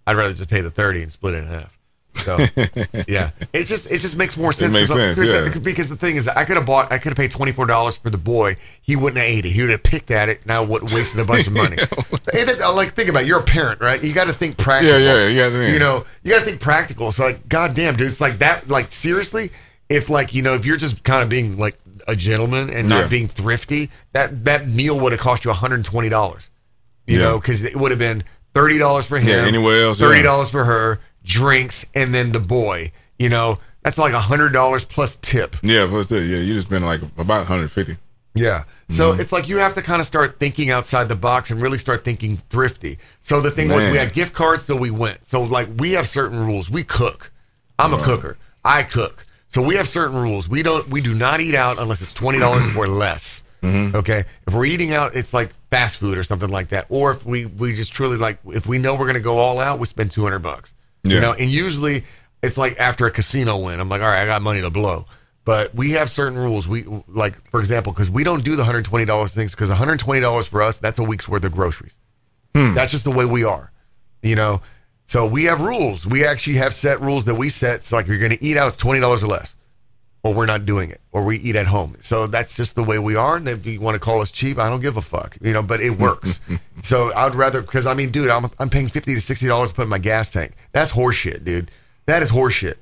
I'd 0.07 0.15
rather 0.17 0.33
just 0.33 0.49
pay 0.49 0.61
the 0.61 0.71
thirty 0.71 1.01
and 1.01 1.11
split 1.11 1.33
it 1.35 1.37
in 1.39 1.47
half. 1.47 1.74
So 2.17 2.37
yeah, 3.07 3.31
it 3.53 3.65
just 3.65 3.89
it 3.91 3.99
just 3.99 4.17
makes 4.17 4.37
more 4.37 4.51
sense. 4.51 4.73
makes 4.73 4.87
'cause- 4.87 4.97
sense, 4.97 5.19
because- 5.19 5.55
yeah. 5.55 5.59
Because 5.61 5.89
the 5.89 5.95
thing 5.95 6.15
is, 6.15 6.27
I 6.27 6.43
could 6.45 6.57
have 6.57 6.65
bought, 6.65 6.91
I 6.91 6.97
could 6.97 7.09
have 7.09 7.17
paid 7.17 7.31
twenty 7.31 7.51
four 7.51 7.65
dollars 7.65 7.97
for 7.97 8.09
the 8.09 8.17
boy. 8.17 8.57
He 8.81 8.95
wouldn't 8.95 9.17
have 9.17 9.27
ate 9.27 9.45
it. 9.45 9.49
He 9.51 9.61
would 9.61 9.71
have 9.71 9.83
picked 9.83 10.11
at 10.11 10.29
it. 10.29 10.45
Now 10.45 10.63
would 10.63 10.83
wasted 10.93 11.19
a 11.21 11.25
bunch 11.25 11.47
of 11.47 11.53
money. 11.53 11.77
That- 12.25 12.61
uh, 12.61 12.73
like 12.73 12.93
think 12.93 13.09
about, 13.09 13.23
it. 13.23 13.27
you're 13.27 13.39
a 13.39 13.43
parent, 13.43 13.81
right? 13.81 14.01
You 14.03 14.13
got 14.13 14.27
to 14.27 14.33
think 14.33 14.57
practical. 14.57 14.99
Yeah, 14.99 15.27
yeah, 15.27 15.47
yeah. 15.47 15.71
You 15.73 15.79
know, 15.79 16.05
you 16.23 16.31
got 16.31 16.39
to 16.39 16.45
think 16.45 16.59
practical. 16.61 17.07
It's 17.09 17.19
like, 17.19 17.47
goddamn, 17.49 17.95
dude, 17.95 18.07
it's 18.07 18.21
like 18.21 18.39
that. 18.39 18.67
Like 18.69 18.91
seriously, 18.91 19.51
if 19.89 20.09
like 20.09 20.33
you 20.33 20.41
know, 20.41 20.53
if 20.55 20.65
you're 20.65 20.77
just 20.77 21.03
kind 21.03 21.21
of 21.23 21.29
being 21.29 21.57
like 21.57 21.77
a 22.07 22.15
gentleman 22.15 22.69
and 22.69 22.87
not 22.89 23.03
Yeah. 23.03 23.07
being 23.07 23.27
thrifty, 23.27 23.89
that 24.13 24.45
that 24.45 24.67
meal 24.67 24.99
would 24.99 25.11
have 25.11 25.21
cost 25.21 25.43
you 25.45 25.49
one 25.49 25.57
hundred 25.57 25.75
and 25.75 25.85
twenty 25.85 26.09
dollars. 26.09 26.49
You 27.07 27.17
Yeah. 27.19 27.23
know, 27.25 27.39
because 27.39 27.63
it 27.63 27.75
would 27.75 27.91
have 27.91 27.99
been 27.99 28.23
thirty 28.53 28.77
dollars 28.77 29.05
for 29.05 29.17
him. 29.17 29.27
Yeah, 29.29 29.45
anywhere 29.47 29.83
else, 29.83 29.99
thirty 29.99 30.21
dollars 30.23 30.49
for 30.49 30.63
her, 30.65 30.99
drinks, 31.25 31.85
and 31.93 32.13
then 32.13 32.31
the 32.31 32.39
boy. 32.39 32.91
You 33.19 33.29
know, 33.29 33.59
that's 33.83 33.97
like 33.97 34.13
a 34.13 34.19
hundred 34.19 34.49
dollars 34.53 34.83
plus 34.85 35.15
tip. 35.17 35.55
Yeah, 35.63 35.87
plus 35.87 36.07
that. 36.07 36.21
Yeah, 36.23 36.37
you 36.37 36.53
just 36.53 36.67
spend 36.67 36.85
like 36.85 37.01
about 37.17 37.39
150. 37.49 37.97
Yeah. 38.33 38.63
So 38.89 39.11
Mm-hmm. 39.11 39.21
it's 39.21 39.31
like 39.31 39.47
you 39.47 39.57
have 39.57 39.73
to 39.75 39.81
kind 39.81 39.99
of 39.99 40.05
start 40.05 40.37
thinking 40.39 40.69
outside 40.69 41.05
the 41.09 41.15
box 41.15 41.49
and 41.49 41.61
really 41.61 41.77
start 41.77 42.03
thinking 42.03 42.37
thrifty. 42.49 42.99
So 43.21 43.41
the 43.41 43.49
thing 43.49 43.69
was, 43.69 43.89
we 43.91 43.97
had 43.97 44.13
gift 44.13 44.33
cards, 44.33 44.63
so 44.63 44.75
we 44.75 44.91
went. 44.91 45.25
So 45.25 45.41
like 45.41 45.69
we 45.77 45.93
have 45.93 46.07
certain 46.07 46.45
rules. 46.45 46.69
We 46.69 46.83
cook. 46.83 47.31
I'm 47.79 47.93
a 47.93 47.97
cooker. 47.97 48.37
I 48.63 48.83
cook. 48.83 49.25
So 49.47 49.61
we 49.61 49.75
have 49.75 49.87
certain 49.87 50.21
rules. 50.21 50.49
We 50.49 50.61
don't. 50.63 50.87
We 50.89 50.99
do 51.01 51.13
not 51.15 51.39
eat 51.39 51.55
out 51.55 51.79
unless 51.79 52.01
it's 52.01 52.13
twenty 52.13 52.39
dollars 52.39 52.75
or 52.75 52.87
less. 52.87 53.41
Mm-hmm. 53.63 53.95
Okay. 53.95 54.25
If 54.45 54.53
we're 54.53 54.65
eating 54.65 54.93
out, 54.93 55.15
it's 55.15 55.33
like 55.33 55.49
fast 55.71 55.97
food 55.97 56.17
or 56.17 56.23
something 56.23 56.49
like 56.49 56.67
that. 56.69 56.85
Or 56.89 57.11
if 57.11 57.25
we 57.25 57.45
we 57.45 57.73
just 57.73 57.93
truly 57.93 58.17
like, 58.17 58.37
if 58.47 58.67
we 58.67 58.77
know 58.77 58.95
we're 58.95 59.07
gonna 59.07 59.19
go 59.21 59.37
all 59.39 59.59
out, 59.59 59.79
we 59.79 59.85
spend 59.87 60.11
two 60.11 60.23
hundred 60.23 60.39
bucks. 60.39 60.73
You 61.13 61.21
know, 61.21 61.33
and 61.33 61.49
usually 61.49 62.03
it's 62.41 62.57
like 62.57 62.79
after 62.79 63.05
a 63.05 63.11
casino 63.11 63.57
win, 63.57 63.79
I'm 63.79 63.89
like, 63.89 64.01
all 64.01 64.07
right, 64.07 64.21
I 64.21 64.25
got 64.25 64.41
money 64.41 64.61
to 64.61 64.69
blow. 64.69 65.05
But 65.43 65.75
we 65.75 65.91
have 65.91 66.09
certain 66.09 66.37
rules. 66.37 66.67
We 66.67 66.85
like, 67.07 67.49
for 67.51 67.59
example, 67.59 67.93
because 67.93 68.09
we 68.09 68.23
don't 68.23 68.43
do 68.43 68.55
the 68.55 68.63
hundred 68.63 68.85
twenty 68.85 69.05
dollars 69.05 69.33
things. 69.33 69.51
Because 69.51 69.69
one 69.69 69.77
hundred 69.77 69.99
twenty 69.99 70.21
dollars 70.21 70.47
for 70.47 70.61
us, 70.63 70.79
that's 70.79 70.97
a 70.97 71.03
week's 71.03 71.27
worth 71.29 71.43
of 71.43 71.51
groceries. 71.51 71.99
Hmm. 72.55 72.73
That's 72.73 72.91
just 72.91 73.03
the 73.03 73.11
way 73.11 73.25
we 73.25 73.43
are, 73.43 73.71
you 74.23 74.35
know. 74.35 74.61
So 75.05 75.27
we 75.27 75.43
have 75.43 75.61
rules. 75.61 76.07
We 76.07 76.25
actually 76.25 76.55
have 76.55 76.73
set 76.73 76.99
rules 76.99 77.25
that 77.25 77.35
we 77.35 77.49
set. 77.49 77.75
It's 77.75 77.91
like 77.91 78.07
you're 78.07 78.17
going 78.17 78.31
to 78.31 78.43
eat 78.43 78.57
out, 78.57 78.65
it's 78.65 78.77
twenty 78.77 78.99
dollars 78.99 79.23
or 79.23 79.27
less, 79.27 79.55
or 80.25 80.33
we're 80.33 80.47
not 80.47 80.65
doing 80.65 80.89
it, 80.89 80.99
or 81.11 81.23
we 81.23 81.37
eat 81.37 81.55
at 81.55 81.67
home. 81.67 81.95
So 82.01 82.25
that's 82.25 82.55
just 82.55 82.73
the 82.73 82.81
way 82.81 82.97
we 82.97 83.15
are. 83.15 83.35
And 83.37 83.47
if 83.47 83.63
you 83.67 83.79
want 83.79 83.93
to 83.93 83.99
call 83.99 84.21
us 84.23 84.31
cheap, 84.31 84.57
I 84.57 84.67
don't 84.69 84.81
give 84.81 84.97
a 84.97 85.01
fuck, 85.01 85.37
you 85.39 85.53
know. 85.53 85.61
But 85.61 85.81
it 85.81 85.91
works. 85.99 86.41
so 86.81 87.11
I'd 87.15 87.35
rather 87.35 87.61
because 87.61 87.85
I 87.85 87.93
mean, 87.93 88.09
dude, 88.09 88.31
I'm 88.31 88.47
I'm 88.57 88.71
paying 88.71 88.87
fifty 88.87 89.13
to 89.13 89.21
sixty 89.21 89.47
dollars 89.47 89.69
to 89.69 89.75
put 89.75 89.83
in 89.83 89.89
my 89.89 89.99
gas 89.99 90.31
tank. 90.33 90.53
That's 90.71 90.91
horseshit, 90.91 91.43
dude. 91.45 91.69
That 92.07 92.23
is 92.23 92.31
horseshit. 92.31 92.75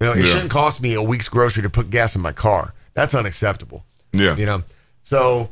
You 0.00 0.06
know, 0.06 0.12
it 0.12 0.20
Yeah. 0.20 0.24
shouldn't 0.26 0.50
cost 0.52 0.80
me 0.80 0.94
a 0.94 1.02
week's 1.02 1.28
grocery 1.28 1.64
to 1.64 1.70
put 1.70 1.90
gas 1.90 2.14
in 2.14 2.22
my 2.22 2.32
car. 2.32 2.74
That's 2.94 3.14
unacceptable. 3.14 3.84
Yeah. 4.12 4.36
You 4.36 4.46
know, 4.46 4.62
so 5.02 5.50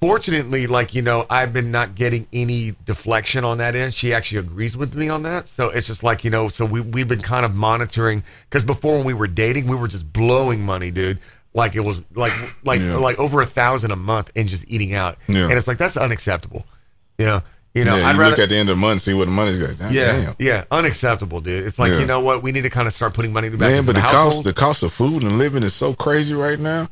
fortunately, 0.00 0.66
like 0.66 0.94
you 0.94 1.02
know, 1.02 1.26
I've 1.30 1.52
been 1.52 1.70
not 1.70 1.94
getting 1.94 2.26
any 2.32 2.74
deflection 2.84 3.44
on 3.44 3.58
that 3.58 3.74
end. 3.74 3.94
She 3.94 4.12
actually 4.12 4.38
agrees 4.38 4.76
with 4.76 4.94
me 4.94 5.08
on 5.08 5.22
that. 5.24 5.48
So 5.48 5.70
it's 5.70 5.86
just 5.86 6.02
like 6.02 6.24
you 6.24 6.30
know, 6.30 6.48
so 6.48 6.64
we 6.64 6.80
we've 6.80 7.08
been 7.08 7.20
kind 7.22 7.44
of 7.44 7.54
monitoring 7.54 8.22
because 8.48 8.64
before 8.64 8.96
when 8.96 9.04
we 9.06 9.14
were 9.14 9.26
dating, 9.26 9.66
we 9.68 9.76
were 9.76 9.88
just 9.88 10.12
blowing 10.12 10.62
money, 10.62 10.90
dude. 10.90 11.18
Like 11.54 11.74
it 11.74 11.80
was 11.80 12.00
like 12.14 12.32
like 12.64 12.80
Yeah. 12.80 12.96
like 12.96 13.18
over 13.18 13.40
a 13.40 13.46
thousand 13.46 13.90
a 13.90 13.96
month 13.96 14.30
and 14.36 14.48
just 14.48 14.64
eating 14.68 14.94
out, 14.94 15.16
Yeah. 15.26 15.44
and 15.44 15.52
it's 15.52 15.66
like 15.66 15.78
that's 15.78 15.96
unacceptable. 15.96 16.66
You 17.18 17.26
know, 17.26 17.42
you 17.74 17.84
know, 17.84 17.96
yeah, 17.96 18.06
I'd 18.08 18.12
you 18.14 18.20
rather 18.20 18.30
look 18.32 18.38
at 18.38 18.48
the 18.50 18.56
end 18.56 18.70
of 18.70 18.76
the 18.76 18.80
month, 18.80 19.00
see 19.00 19.14
what 19.14 19.24
the 19.24 19.30
money's 19.32 19.58
got. 19.58 19.76
Damn, 19.76 19.92
yeah, 19.92 20.12
damn. 20.12 20.34
yeah, 20.38 20.64
unacceptable, 20.70 21.40
dude. 21.40 21.66
It's 21.66 21.78
like 21.78 21.90
Yeah. 21.92 22.00
you 22.00 22.06
know 22.06 22.20
what, 22.20 22.42
we 22.42 22.52
need 22.52 22.62
to 22.62 22.70
kind 22.70 22.86
of 22.86 22.94
start 22.94 23.14
putting 23.14 23.32
money 23.32 23.48
back 23.48 23.58
Man, 23.60 23.84
but 23.86 23.94
the, 23.96 24.02
the 24.02 24.06
cost 24.06 24.44
the 24.44 24.52
cost 24.52 24.82
of 24.82 24.92
food 24.92 25.22
and 25.22 25.38
living 25.38 25.62
is 25.62 25.74
so 25.74 25.94
crazy 25.94 26.34
right 26.34 26.58
now. 26.60 26.90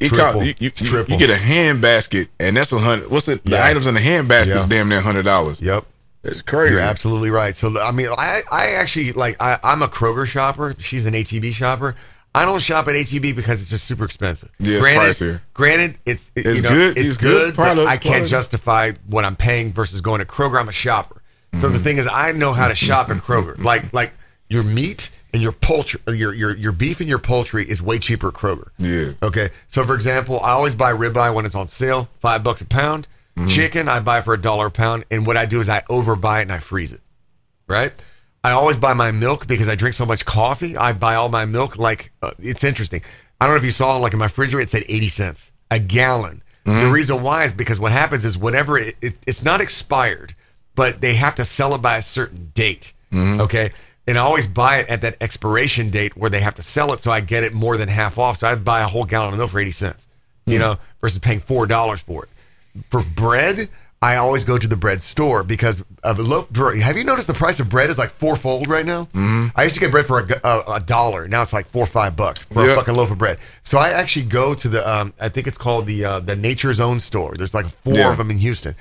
It 0.00 0.08
Triple. 0.08 0.42
you, 0.44 0.54
you, 0.58 0.70
triple. 0.70 1.12
you 1.12 1.18
get 1.18 1.28
a 1.30 1.36
hand 1.36 1.82
basket 1.82 2.28
and 2.38 2.56
that's 2.56 2.72
a 2.72 2.78
hundred. 2.78 3.10
What's 3.10 3.28
it? 3.28 3.44
The 3.44 3.50
Yeah. 3.52 3.66
items 3.66 3.86
in 3.86 3.94
the 3.94 4.00
hand 4.00 4.28
basket 4.28 4.56
is 4.56 4.62
Yeah. 4.64 4.78
damn 4.78 4.88
near 4.88 5.00
hundred 5.00 5.24
dollars. 5.24 5.60
yep. 5.60 5.84
It's 6.24 6.42
crazy. 6.42 6.74
You're 6.74 6.82
absolutely 6.82 7.30
right. 7.30 7.54
So 7.54 7.78
I 7.80 7.92
mean, 7.92 8.08
I 8.16 8.42
I 8.50 8.66
actually 8.72 9.12
like 9.12 9.36
I, 9.40 9.58
I'm 9.62 9.82
a 9.82 9.88
Kroger 9.88 10.26
shopper. 10.26 10.74
She's 10.78 11.04
an 11.06 11.14
HEB 11.14 11.52
shopper. 11.52 11.96
I 12.34 12.44
don't 12.44 12.62
shop 12.62 12.86
at 12.88 12.94
HEB 12.94 13.34
because 13.34 13.60
it's 13.60 13.70
just 13.70 13.86
super 13.86 14.04
expensive. 14.04 14.50
Yeah, 14.58 14.76
it's 14.76 14.84
granted, 14.84 15.10
pricier. 15.16 15.40
Granted, 15.52 15.98
it's 16.06 16.30
it- 16.36 16.46
It's 16.46 16.56
you 16.58 16.62
know, 16.62 16.68
good. 16.70 16.96
It's, 16.96 17.08
It's 17.08 17.16
good, 17.18 17.30
good 17.32 17.56
but 17.56 17.62
product, 17.64 17.88
I 17.88 17.96
can't 17.96 18.26
justify 18.28 18.92
what 19.06 19.24
I'm 19.24 19.34
paying 19.36 19.72
versus 19.72 20.00
going 20.00 20.20
to 20.20 20.24
Kroger. 20.24 20.60
I'm 20.60 20.68
a 20.68 20.72
shopper. 20.72 21.20
So 21.58 21.66
Mm-hmm. 21.66 21.72
the 21.76 21.82
thing 21.82 21.98
is, 21.98 22.06
I 22.06 22.30
know 22.32 22.52
how 22.52 22.68
to 22.68 22.74
shop 22.74 23.10
at 23.10 23.16
Kroger. 23.18 23.58
Like 23.62 23.92
like 23.92 24.12
your 24.48 24.62
meat 24.62 25.10
and 25.32 25.42
your 25.42 25.52
poultry, 25.52 26.00
your 26.08 26.34
your 26.34 26.56
your 26.56 26.72
beef 26.72 27.00
and 27.00 27.08
your 27.08 27.18
poultry 27.18 27.68
is 27.68 27.82
way 27.82 27.98
cheaper 27.98 28.28
at 28.28 28.34
Kroger. 28.34 28.68
Yeah. 28.78 29.12
Okay. 29.22 29.50
So 29.68 29.84
for 29.84 29.94
example, 29.94 30.40
I 30.40 30.50
always 30.50 30.74
buy 30.74 30.92
ribeye 30.92 31.34
when 31.34 31.46
it's 31.46 31.54
on 31.54 31.66
sale, 31.68 32.08
five 32.20 32.42
bucks 32.42 32.60
a 32.60 32.66
pound. 32.66 33.08
Mm-hmm. 33.36 33.48
Chicken 33.48 33.88
I 33.88 34.00
buy 34.00 34.22
for 34.22 34.34
a 34.34 34.40
dollar 34.40 34.66
a 34.66 34.70
pound, 34.70 35.04
and 35.10 35.26
what 35.26 35.36
I 35.36 35.46
do 35.46 35.60
is 35.60 35.68
I 35.68 35.82
overbuy 35.82 36.40
it 36.40 36.42
and 36.42 36.52
I 36.52 36.58
freeze 36.58 36.92
it. 36.92 37.00
Right. 37.66 37.92
I 38.42 38.52
always 38.52 38.78
buy 38.78 38.94
my 38.94 39.12
milk 39.12 39.46
because 39.46 39.68
I 39.68 39.74
drink 39.74 39.94
so 39.94 40.06
much 40.06 40.24
coffee. 40.24 40.76
I 40.76 40.92
buy 40.92 41.14
all 41.14 41.28
my 41.28 41.44
milk 41.44 41.78
like 41.78 42.12
uh, 42.22 42.32
it's 42.38 42.64
interesting. 42.64 43.02
I 43.40 43.46
don't 43.46 43.54
know 43.54 43.58
if 43.58 43.64
you 43.64 43.70
saw 43.70 43.96
like 43.98 44.12
in 44.12 44.18
my 44.18 44.26
refrigerator 44.26 44.64
it 44.64 44.70
said 44.70 44.84
eighty 44.88 45.08
cents 45.08 45.52
a 45.70 45.78
gallon. 45.78 46.42
The 46.64 46.88
reason 46.88 47.22
why 47.24 47.44
is 47.44 47.52
because 47.52 47.80
what 47.80 47.90
happens 47.90 48.24
is 48.24 48.38
whatever 48.38 48.78
it, 48.78 48.96
it, 49.00 49.14
it's 49.26 49.42
not 49.42 49.60
expired, 49.60 50.36
but 50.76 51.00
they 51.00 51.14
have 51.14 51.34
to 51.36 51.44
sell 51.44 51.74
it 51.74 51.82
by 51.82 51.96
a 51.96 52.02
certain 52.02 52.52
date. 52.54 52.92
Okay. 53.40 53.70
And 54.10 54.18
I 54.18 54.22
always 54.22 54.46
buy 54.48 54.78
it 54.78 54.88
at 54.88 55.00
that 55.02 55.16
expiration 55.20 55.88
date 55.90 56.16
where 56.16 56.28
they 56.28 56.40
have 56.40 56.54
to 56.56 56.62
sell 56.62 56.92
it, 56.92 57.00
so 57.00 57.10
I 57.12 57.20
get 57.20 57.44
it 57.44 57.52
more 57.54 57.76
than 57.76 57.88
half 57.88 58.18
off. 58.18 58.38
So 58.38 58.48
I 58.48 58.54
buy 58.56 58.80
a 58.80 58.88
whole 58.88 59.04
gallon 59.04 59.32
of 59.34 59.38
milk 59.38 59.50
for 59.52 59.60
eighty 59.60 59.70
cents, 59.70 60.08
you 60.46 60.58
know, 60.58 60.76
versus 61.00 61.18
paying 61.20 61.40
four 61.40 61.66
dollars 61.66 62.00
for 62.02 62.24
it. 62.24 62.30
For 62.90 63.02
bread, 63.02 63.68
I 64.02 64.16
always 64.16 64.44
go 64.44 64.56
to 64.58 64.66
the 64.66 64.76
bread 64.76 65.02
store 65.02 65.42
because 65.44 65.84
of 66.02 66.18
a 66.18 66.22
loaf. 66.22 66.48
Have 66.56 66.96
you 66.96 67.04
noticed 67.04 67.26
the 67.28 67.34
price 67.34 67.60
of 67.60 67.68
bread 67.70 67.90
is 67.90 67.98
like 67.98 68.10
fourfold 68.10 68.66
right 68.68 68.86
now? 68.86 69.04
Mm-hmm. 69.14 69.48
I 69.54 69.62
used 69.64 69.74
to 69.74 69.80
get 69.80 69.90
bread 69.92 70.06
for 70.06 70.18
a 70.20 70.80
dollar. 70.80 71.28
Now 71.28 71.42
it's 71.42 71.52
like 71.52 71.68
four 71.68 71.82
or 71.84 71.86
five 71.86 72.16
bucks 72.16 72.42
for 72.44 72.68
a 72.68 72.74
fucking 72.74 72.94
loaf 72.94 73.10
of 73.10 73.18
bread. 73.18 73.38
So 73.62 73.78
I 73.78 73.90
actually 73.90 74.26
go 74.26 74.54
to 74.54 74.68
the, 74.68 74.90
um, 74.92 75.12
I 75.20 75.28
think 75.28 75.46
it's 75.46 75.58
called 75.58 75.86
the 75.86 76.04
uh, 76.04 76.20
the 76.20 76.34
Nature's 76.34 76.80
Own 76.80 76.98
store. 76.98 77.34
There's 77.36 77.54
like 77.54 77.66
four 77.84 77.94
Yeah. 77.94 78.10
of 78.10 78.18
them 78.18 78.30
in 78.30 78.38
Houston, 78.38 78.74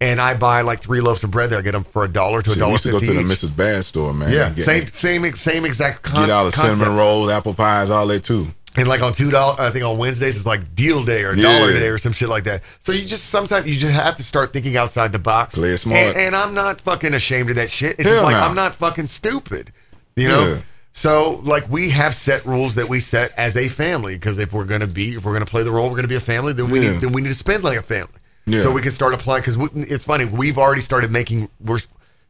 and 0.00 0.20
I 0.20 0.34
buy 0.34 0.62
like 0.62 0.80
three 0.80 1.00
loaves 1.00 1.22
of 1.24 1.30
bread 1.30 1.50
there. 1.50 1.58
I 1.58 1.62
get 1.62 1.72
them 1.72 1.84
for 1.84 2.04
a 2.04 2.08
dollar 2.08 2.42
to 2.42 2.50
a 2.50 2.54
Shit, 2.54 2.56
we 2.56 2.60
dollar 2.60 2.72
used 2.72 2.84
to 2.84 2.90
go 2.92 2.98
to 2.98 3.12
the. 3.12 3.20
Mrs. 3.20 3.54
Baird's 3.56 3.86
store, 3.88 4.12
man. 4.14 4.32
Yeah, 4.32 4.50
Get, 4.50 4.64
same 4.64 4.86
same 4.88 5.32
same 5.34 5.64
exact 5.64 6.02
con- 6.02 6.26
Get 6.26 6.30
all 6.30 6.44
the 6.46 6.52
concept. 6.52 6.76
cinnamon 6.78 6.96
rolls, 6.98 7.30
apple 7.30 7.54
pies, 7.54 7.90
all 7.90 8.06
that 8.06 8.24
too. 8.24 8.48
And 8.76 8.86
like 8.86 9.02
on 9.02 9.12
two 9.12 9.30
dollars, 9.30 9.58
I 9.58 9.70
think 9.70 9.84
on 9.84 9.98
Wednesdays 9.98 10.36
it's 10.36 10.46
like 10.46 10.74
deal 10.76 11.02
day 11.04 11.24
or 11.24 11.34
Yeah. 11.34 11.58
dollar 11.58 11.72
day 11.72 11.88
or 11.88 11.98
some 11.98 12.12
shit 12.12 12.28
like 12.28 12.44
that. 12.44 12.62
So 12.78 12.92
you 12.92 13.04
just 13.04 13.26
sometimes 13.26 13.66
you 13.66 13.76
just 13.76 13.92
have 13.92 14.16
to 14.16 14.22
start 14.22 14.52
thinking 14.52 14.76
outside 14.76 15.10
the 15.12 15.18
box. 15.18 15.54
Play 15.56 15.76
smart. 15.76 15.98
And, 16.00 16.16
and 16.16 16.36
I'm 16.36 16.54
not 16.54 16.80
fucking 16.80 17.12
ashamed 17.12 17.50
of 17.50 17.56
that 17.56 17.68
shit. 17.68 17.96
It's 17.98 18.04
just 18.04 18.14
Hell 18.14 18.22
like 18.24 18.36
no. 18.36 18.40
I'm 18.42 18.54
not 18.54 18.74
fucking 18.76 19.06
stupid. 19.06 19.72
You 20.16 20.28
know. 20.28 20.46
Yeah. 20.46 20.56
So 20.92 21.40
like 21.44 21.68
we 21.68 21.90
have 21.90 22.14
set 22.14 22.44
rules 22.46 22.76
that 22.76 22.88
we 22.88 23.00
set 23.00 23.32
as 23.36 23.56
a 23.56 23.68
family 23.68 24.14
because 24.14 24.38
if 24.38 24.52
we're 24.52 24.64
gonna 24.64 24.86
be 24.86 25.14
if 25.16 25.24
we're 25.24 25.32
gonna 25.32 25.46
play 25.46 25.62
the 25.64 25.70
role 25.72 25.90
we're 25.90 25.96
gonna 25.96 26.08
be 26.08 26.14
a 26.16 26.20
family 26.20 26.52
then 26.52 26.70
we 26.70 26.80
Yeah. 26.80 26.92
need 26.92 27.00
then 27.00 27.12
we 27.12 27.20
need 27.22 27.28
to 27.28 27.34
spend 27.34 27.64
like 27.64 27.78
a 27.78 27.82
family. 27.82 28.12
Yeah. 28.46 28.60
So 28.60 28.72
we 28.72 28.82
can 28.82 28.90
start 28.90 29.14
applying 29.14 29.42
because 29.42 29.58
it's 29.74 30.04
funny 30.04 30.24
we've 30.24 30.58
already 30.58 30.80
started 30.80 31.10
making 31.10 31.48
we're 31.60 31.80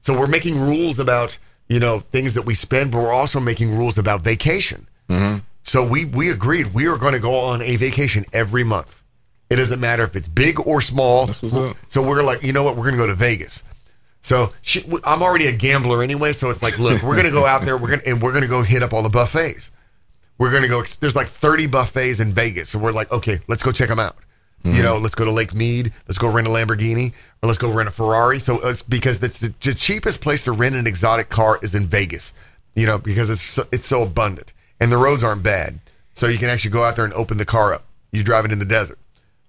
so 0.01 0.19
we're 0.19 0.27
making 0.27 0.61
rules 0.61 0.99
about 0.99 1.39
you 1.69 1.78
know 1.78 2.01
things 2.01 2.35
that 2.35 2.43
we 2.43 2.55
spend 2.55 2.93
but 2.93 2.99
we're 2.99 3.12
also 3.12 3.41
making 3.41 3.77
rules 3.77 3.99
about 3.99 4.23
vacation. 4.23 4.87
Mm-hmm. 5.09 5.39
So 5.62 5.87
we 5.87 6.05
we 6.05 6.31
agreed 6.31 6.74
we 6.74 6.87
are 6.89 6.99
going 6.99 7.12
to 7.12 7.20
go 7.20 7.35
on 7.35 7.62
a 7.62 7.77
vacation 7.77 8.24
every 8.32 8.65
month. 8.65 9.03
It 9.51 9.57
doesn't 9.57 9.81
matter 9.81 10.05
if 10.05 10.15
it's 10.15 10.28
big 10.28 10.61
or 10.65 10.81
small. 10.81 11.27
That's 11.27 11.43
what's 11.43 11.55
up. 11.55 11.77
So 11.89 12.07
we're 12.07 12.23
like, 12.23 12.45
you 12.45 12.53
know 12.53 12.62
what? 12.62 12.77
We're 12.77 12.85
going 12.85 12.95
to 12.95 13.03
go 13.03 13.07
to 13.09 13.15
Vegas. 13.15 13.65
So 14.23 14.53
she, 14.62 14.85
I'm 15.03 15.23
already 15.23 15.47
a 15.49 15.53
gambler 15.53 16.03
anyway. 16.03 16.32
So 16.32 16.51
it's 16.51 16.62
like, 16.62 16.78
look, 16.78 17.03
we're 17.03 17.15
going 17.15 17.27
to 17.27 17.32
go 17.32 17.47
out 17.47 17.62
there. 17.62 17.77
We're 17.77 17.89
going 17.89 18.03
and 18.07 18.23
we're 18.23 18.31
going 18.31 18.43
to 18.43 18.49
go 18.49 18.62
hit 18.62 18.82
up 18.82 18.93
all 18.93 19.03
the 19.03 19.09
buffets. 19.09 19.73
We're 20.39 20.51
going 20.51 20.62
to 20.62 20.69
go. 20.69 20.82
There's 21.01 21.16
like 21.16 21.27
30 21.27 21.66
buffets 21.66 22.20
in 22.20 22.32
Vegas. 22.32 22.70
So 22.70 22.78
we're 22.78 22.93
like, 22.93 23.11
okay, 23.11 23.41
let's 23.49 23.62
go 23.62 23.73
check 23.73 23.89
them 23.89 23.99
out. 23.99 24.16
You 24.62 24.73
mm-hmm. 24.73 24.82
know, 24.82 24.97
let's 24.99 25.15
go 25.15 25.24
to 25.24 25.31
Lake 25.31 25.55
Mead. 25.55 25.93
Let's 26.07 26.19
go 26.19 26.31
rent 26.31 26.47
a 26.47 26.51
Lamborghini 26.51 27.12
or 27.43 27.47
let's 27.47 27.59
go 27.59 27.70
rent 27.73 27.89
a 27.89 27.93
Ferrari. 27.93 28.39
So 28.39 28.62
uh, 28.62 28.70
it's 28.70 28.82
because 28.82 29.19
that's 29.19 29.39
the, 29.39 29.55
the 29.61 29.74
cheapest 29.74 30.20
place 30.20 30.45
to 30.45 30.53
rent 30.53 30.74
an 30.74 30.87
exotic 30.87 31.31
car 31.31 31.59
is 31.62 31.74
in 31.74 31.87
Vegas. 31.87 32.35
You 32.74 32.87
know, 32.87 32.99
because 32.99 33.31
it's 33.31 33.43
so, 33.43 33.65
it's 33.73 33.87
so 33.87 34.03
abundant 34.03 34.53
and 34.81 34.93
the 34.93 34.97
roads 34.97 35.24
aren't 35.24 35.43
bad. 35.43 35.81
So 36.15 36.27
you 36.27 36.39
can 36.39 36.49
actually 36.49 36.73
go 36.73 36.85
out 36.85 36.97
there 36.97 37.05
and 37.05 37.15
open 37.15 37.39
the 37.39 37.47
car 37.47 37.73
up. 37.73 37.85
You 38.12 38.23
drive 38.23 38.45
it 38.45 38.53
in 38.53 38.59
the 38.59 38.65
desert. 38.65 38.99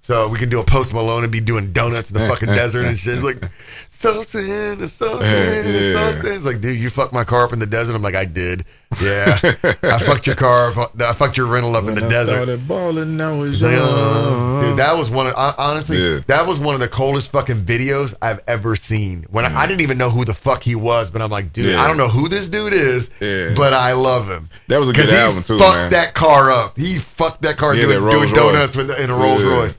So 0.01 0.27
we 0.27 0.39
can 0.39 0.49
do 0.49 0.59
a 0.59 0.63
post 0.63 0.93
Malone 0.93 1.23
and 1.23 1.31
be 1.31 1.39
doing 1.39 1.73
donuts 1.73 2.09
in 2.09 2.17
the 2.17 2.27
fucking 2.27 2.47
desert 2.49 2.85
and 2.85 2.97
shit. 2.97 3.15
It's 3.15 3.23
like, 3.23 3.43
so 3.88 4.23
sin, 4.23 4.81
it's 4.81 4.93
so 4.93 5.19
sin, 5.21 5.93
so 5.93 6.11
sin. 6.11 6.35
It's 6.35 6.45
like, 6.45 6.59
dude, 6.59 6.79
you 6.79 6.89
fucked 6.89 7.13
my 7.13 7.23
car 7.23 7.43
up 7.43 7.53
in 7.53 7.59
the 7.59 7.67
desert. 7.67 7.95
I'm 7.95 8.01
like, 8.01 8.15
I 8.15 8.25
did. 8.25 8.65
Yeah. 9.01 9.39
I 9.84 9.97
fucked 9.99 10.27
your 10.27 10.35
car 10.35 10.77
up. 10.77 11.01
I 11.01 11.13
fucked 11.13 11.38
your 11.38 11.45
rental 11.47 11.76
up 11.76 11.85
in 11.88 11.95
the 11.95 12.05
I 12.05 12.09
desert. 12.09 12.31
started 12.34 12.68
balling, 12.68 13.22
I 13.22 13.38
was 13.38 13.61
Yeah. 13.61 13.72
young. 13.72 14.61
Dude, 14.61 14.77
that 14.80 14.97
was 14.97 15.09
one 15.09 15.27
of 15.27 15.34
hon- 15.34 15.55
honestly, 15.57 15.97
Yeah. 15.97 16.19
that 16.27 16.45
was 16.47 16.59
one 16.59 16.76
of 16.76 16.81
the 16.81 16.88
coldest 16.88 17.31
fucking 17.31 17.63
videos 17.63 18.13
I've 18.22 18.41
ever 18.47 18.76
seen. 18.76 19.26
When 19.30 19.45
I, 19.45 19.61
I 19.61 19.68
didn't 19.68 19.81
even 19.81 19.97
know 19.97 20.09
who 20.09 20.26
the 20.26 20.34
fuck 20.34 20.63
he 20.63 20.76
was, 20.76 21.09
but 21.09 21.22
I'm 21.22 21.30
like, 21.31 21.53
dude, 21.53 21.65
Yeah. 21.65 21.81
I 21.81 21.88
don't 21.88 21.97
know 21.97 22.09
who 22.09 22.27
this 22.27 22.49
dude 22.49 22.73
is, 22.73 23.09
Yeah. 23.22 23.53
but 23.55 23.73
I 23.73 23.93
love 23.93 24.27
him. 24.30 24.49
That 24.68 24.80
was 24.80 24.89
a 24.89 24.93
good 24.93 25.05
'Cause 25.05 25.11
he 25.11 25.18
album, 25.18 25.43
too, 25.43 25.57
Fucked 25.57 25.76
man. 25.77 25.91
that 25.91 26.13
car 26.13 26.51
up. 26.51 26.77
He 26.77 26.97
fucked 26.99 27.43
that 27.43 27.57
car 27.57 27.73
Yeah, 27.76 27.84
doing, 27.85 28.03
that 28.05 28.11
doing 28.11 28.34
donuts 28.34 28.76
Royce. 28.76 28.88
with 28.88 28.99
in 28.99 29.09
a 29.09 29.15
Rolls 29.15 29.41
Yeah. 29.43 29.49
Royce. 29.61 29.77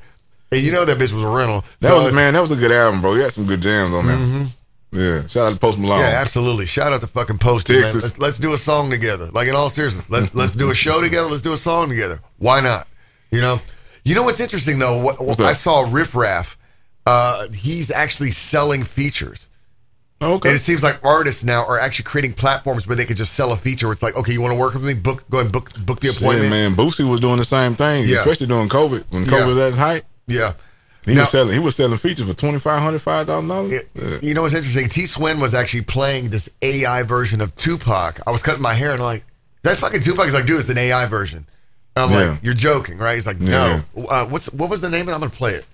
And 0.51 0.61
you 0.61 0.71
know 0.73 0.85
that 0.85 0.99
bitch 0.99 1.13
was 1.13 1.23
a 1.23 1.29
rental. 1.29 1.65
That 1.81 1.89
So 1.89 1.95
was 1.97 2.05
it's- 2.07 2.15
man. 2.15 2.35
That 2.35 2.43
was 2.43 2.51
a 2.51 2.57
good 2.57 2.73
album, 2.73 3.01
bro. 3.01 3.15
You 3.15 3.23
had 3.23 3.33
some 3.33 3.47
good 3.47 3.63
jams 3.63 3.95
on 3.95 4.07
there. 4.07 4.17
Mm-hmm. 4.17 4.45
Yeah. 4.93 5.27
Shout 5.27 5.47
out 5.47 5.55
to 5.55 5.59
Post 5.59 5.79
Malone. 5.79 6.01
Yeah, 6.01 6.21
absolutely. 6.21 6.67
Shout 6.67 6.93
out 6.93 7.01
to 7.01 7.07
fucking 7.07 7.39
Post. 7.39 7.69
man. 7.71 7.81
Texas. 7.83 8.03
Let's, 8.05 8.19
let's 8.19 8.39
do 8.39 8.53
a 8.53 8.59
song 8.59 8.91
together. 8.91 9.27
Like 9.33 9.49
in 9.49 9.55
all 9.55 9.71
seriousness, 9.71 10.11
let's 10.11 10.35
let's 10.35 10.55
do 10.55 10.71
a 10.71 10.75
show 10.75 11.01
together. 11.01 11.29
Let's 11.29 11.43
do 11.43 11.53
a 11.53 11.57
song 11.57 11.89
together. 11.89 12.21
Why 12.39 12.61
not? 12.61 12.87
You 13.31 13.41
know. 13.41 13.61
You 14.05 14.15
know 14.15 14.23
what's 14.25 14.41
interesting 14.41 14.79
though? 14.79 15.01
What, 15.01 15.21
What's 15.25 15.41
I 15.41 15.53
saw 15.55 15.89
Riff 15.91 16.15
Raff. 16.15 16.59
Uh, 17.07 17.49
he's 17.49 17.91
actually 17.91 18.31
selling 18.33 18.83
features. 18.85 19.49
Okay. 20.21 20.51
And 20.51 20.55
it 20.57 20.61
seems 20.61 20.83
like 20.85 21.05
artists 21.05 21.43
now 21.43 21.65
are 21.67 21.81
actually 21.81 22.05
creating 22.05 22.35
platforms 22.35 22.87
where 22.87 22.95
they 22.95 23.05
can 23.05 23.17
just 23.17 23.33
sell 23.35 23.53
a 23.53 23.57
feature. 23.57 23.87
Where 23.89 23.93
it's 23.93 24.03
like, 24.05 24.15
okay, 24.15 24.33
you 24.33 24.41
want 24.41 24.53
to 24.53 24.59
work 24.59 24.75
with 24.75 24.85
me? 24.85 24.95
Book, 24.95 25.25
go 25.31 25.41
and 25.41 25.51
book 25.51 25.73
book 25.85 25.99
the 26.01 26.09
Shit, 26.09 26.21
appointment. 26.21 26.51
man, 26.51 26.75
Boosie 26.75 27.09
was 27.09 27.21
doing 27.21 27.39
the 27.39 27.45
same 27.45 27.75
thing, 27.75 28.05
Yeah. 28.07 28.17
especially 28.17 28.47
during 28.47 28.69
COVID. 28.69 29.05
When 29.11 29.25
Yeah. 29.25 29.31
COVID 29.31 29.47
was 29.49 29.59
at 29.59 29.69
its 29.69 29.79
height, 29.79 30.03
Yeah. 30.29 30.53
He 31.05 31.15
Now- 31.15 31.21
was 31.23 31.31
selling. 31.31 31.53
He 31.53 31.59
was 31.59 31.75
selling 31.77 31.99
features 31.99 32.27
for 32.29 32.35
twenty 32.35 32.59
five 32.59 32.81
hundred, 32.83 33.01
five 33.03 33.27
thousand 33.27 33.49
dollars. 33.49 33.83
You 34.23 34.35
know 34.35 34.43
what's 34.43 34.55
interesting? 34.55 34.89
T 34.89 35.07
Swin 35.07 35.41
was 35.41 35.55
actually 35.55 35.83
playing 35.83 36.31
this 36.31 36.49
AI 36.63 37.03
version 37.03 37.41
of 37.41 37.55
Tupac. 37.55 38.21
I 38.27 38.31
was 38.31 38.43
cutting 38.43 38.63
my 38.63 38.75
hair 38.75 38.93
and 38.93 39.01
I'm 39.01 39.07
like, 39.07 39.25
that 39.63 39.79
fucking 39.79 40.01
Tupac 40.01 40.27
is 40.27 40.35
like, 40.35 40.47
dude, 40.47 40.59
it's 40.61 40.69
an 40.69 40.79
AI 40.79 41.07
version. 41.07 41.47
And 41.97 42.05
I'm 42.05 42.11
Yeah. 42.11 42.31
like, 42.31 42.43
you're 42.43 42.55
joking, 42.55 42.99
right? 42.99 43.15
He's 43.17 43.27
like, 43.27 43.41
no. 43.41 43.83
Uh, 44.09 44.25
what's 44.27 44.53
what 44.53 44.71
was 44.71 44.81
the 44.81 44.89
name 44.91 45.03
of 45.03 45.09
it? 45.09 45.13
I'm 45.15 45.21
gonna 45.21 45.31
play 45.31 45.55
it. 45.55 45.65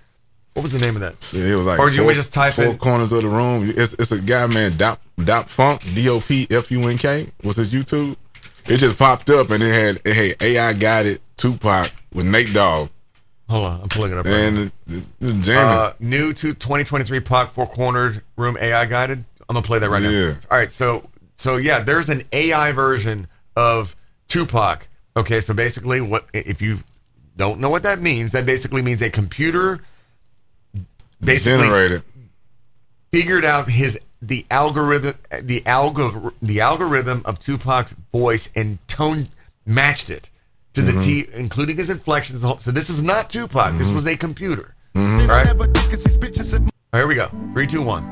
What 0.54 0.62
was 0.62 0.72
the 0.72 0.78
name 0.80 0.96
of 0.96 1.00
that? 1.02 1.32
It 1.34 1.54
was 1.54 1.66
like 1.66 1.78
Or 1.78 1.86
do 1.88 1.92
you 1.92 1.98
four, 1.98 2.06
want 2.06 2.08
me 2.08 2.14
to 2.14 2.20
just 2.20 2.32
type 2.34 2.54
four 2.54 2.64
in- 2.64 2.78
corners 2.78 3.12
of 3.12 3.22
the 3.22 3.28
room. 3.28 3.72
It's, 3.76 3.92
it's 3.92 4.10
a 4.10 4.20
guy, 4.20 4.46
man, 4.48 4.76
Dop 4.76 5.00
Dop 5.22 5.48
Funk, 5.48 5.82
D 5.94 6.08
O 6.08 6.20
P 6.20 6.46
F 6.50 6.70
U 6.72 6.88
N 6.88 6.98
K. 6.98 7.28
Was 7.44 7.56
his 7.56 7.72
YouTube? 7.72 8.16
It 8.66 8.78
just 8.78 8.98
popped 8.98 9.30
up 9.30 9.50
and 9.50 9.62
it 9.62 9.72
had 9.72 10.00
it 10.04 10.14
had 10.16 10.42
AI 10.42 10.72
guided 10.72 11.20
Tupac 11.36 11.90
with 12.12 12.26
Nate 12.26 12.52
Dogg 12.52 12.88
Hold 13.48 13.66
on, 13.66 13.80
I'm 13.82 13.88
pulling 13.88 14.12
it 14.12 14.18
up. 14.18 14.26
right 14.26 14.34
and 14.34 14.56
now. 14.56 14.96
it, 14.96 15.04
it's 15.20 15.46
jamming. 15.46 15.78
uh, 15.78 15.92
new 16.00 16.32
to 16.34 16.52
2023 16.52 17.20
Pac 17.20 17.50
four 17.52 17.66
cornered 17.66 18.22
room 18.36 18.56
AI 18.60 18.84
guided. 18.84 19.24
I'm 19.48 19.54
gonna 19.54 19.62
play 19.62 19.78
that 19.78 19.88
right 19.88 20.02
now. 20.02 20.10
Yeah. 20.10 20.34
All 20.50 20.58
right, 20.58 20.70
so 20.70 21.08
so 21.36 21.56
yeah, 21.56 21.80
there's 21.80 22.08
an 22.10 22.22
AI 22.32 22.72
version 22.72 23.26
of 23.56 23.96
Tupac. 24.28 24.88
Okay, 25.16 25.40
so 25.40 25.54
basically, 25.54 26.00
what 26.02 26.26
if 26.34 26.60
you 26.60 26.78
don't 27.36 27.58
know 27.58 27.70
what 27.70 27.84
that 27.84 28.00
means? 28.02 28.32
That 28.32 28.44
basically 28.44 28.82
means 28.82 29.00
a 29.00 29.08
computer 29.10 29.80
basically 31.20 31.64
Generated. 31.64 32.02
figured 33.12 33.44
out 33.44 33.68
his 33.70 33.98
the 34.20 34.44
algorithm 34.50 35.14
the 35.42 35.60
algor 35.62 36.32
the 36.42 36.60
algorithm 36.60 37.22
of 37.24 37.38
Tupac's 37.38 37.92
voice 38.12 38.50
and 38.54 38.78
tone 38.88 39.28
matched 39.64 40.10
it 40.10 40.30
to 40.78 40.84
the 40.84 40.92
mm-hmm. 40.92 41.00
T, 41.00 41.26
including 41.34 41.76
his 41.76 41.90
inflections. 41.90 42.42
So 42.62 42.70
this 42.70 42.88
is 42.88 43.02
not 43.02 43.30
Tupac. 43.30 43.76
This 43.76 43.88
mm-hmm. 43.88 43.96
was 43.96 44.06
a 44.06 44.16
computer. 44.16 44.76
Mm-hmm. 44.94 45.18
They 45.18 45.26
don't 45.26 45.36
Right. 45.36 45.46
ever 45.48 45.66
think 45.66 45.90
'cause 45.90 46.04
these 46.04 46.16
bitches 46.16 46.54
at 46.54 46.60
All 46.60 46.68
right, 46.92 47.00
here 47.00 47.06
we 47.08 47.14
go. 47.16 47.28
Three, 47.52 47.66
two, 47.66 47.82
one. 47.82 48.04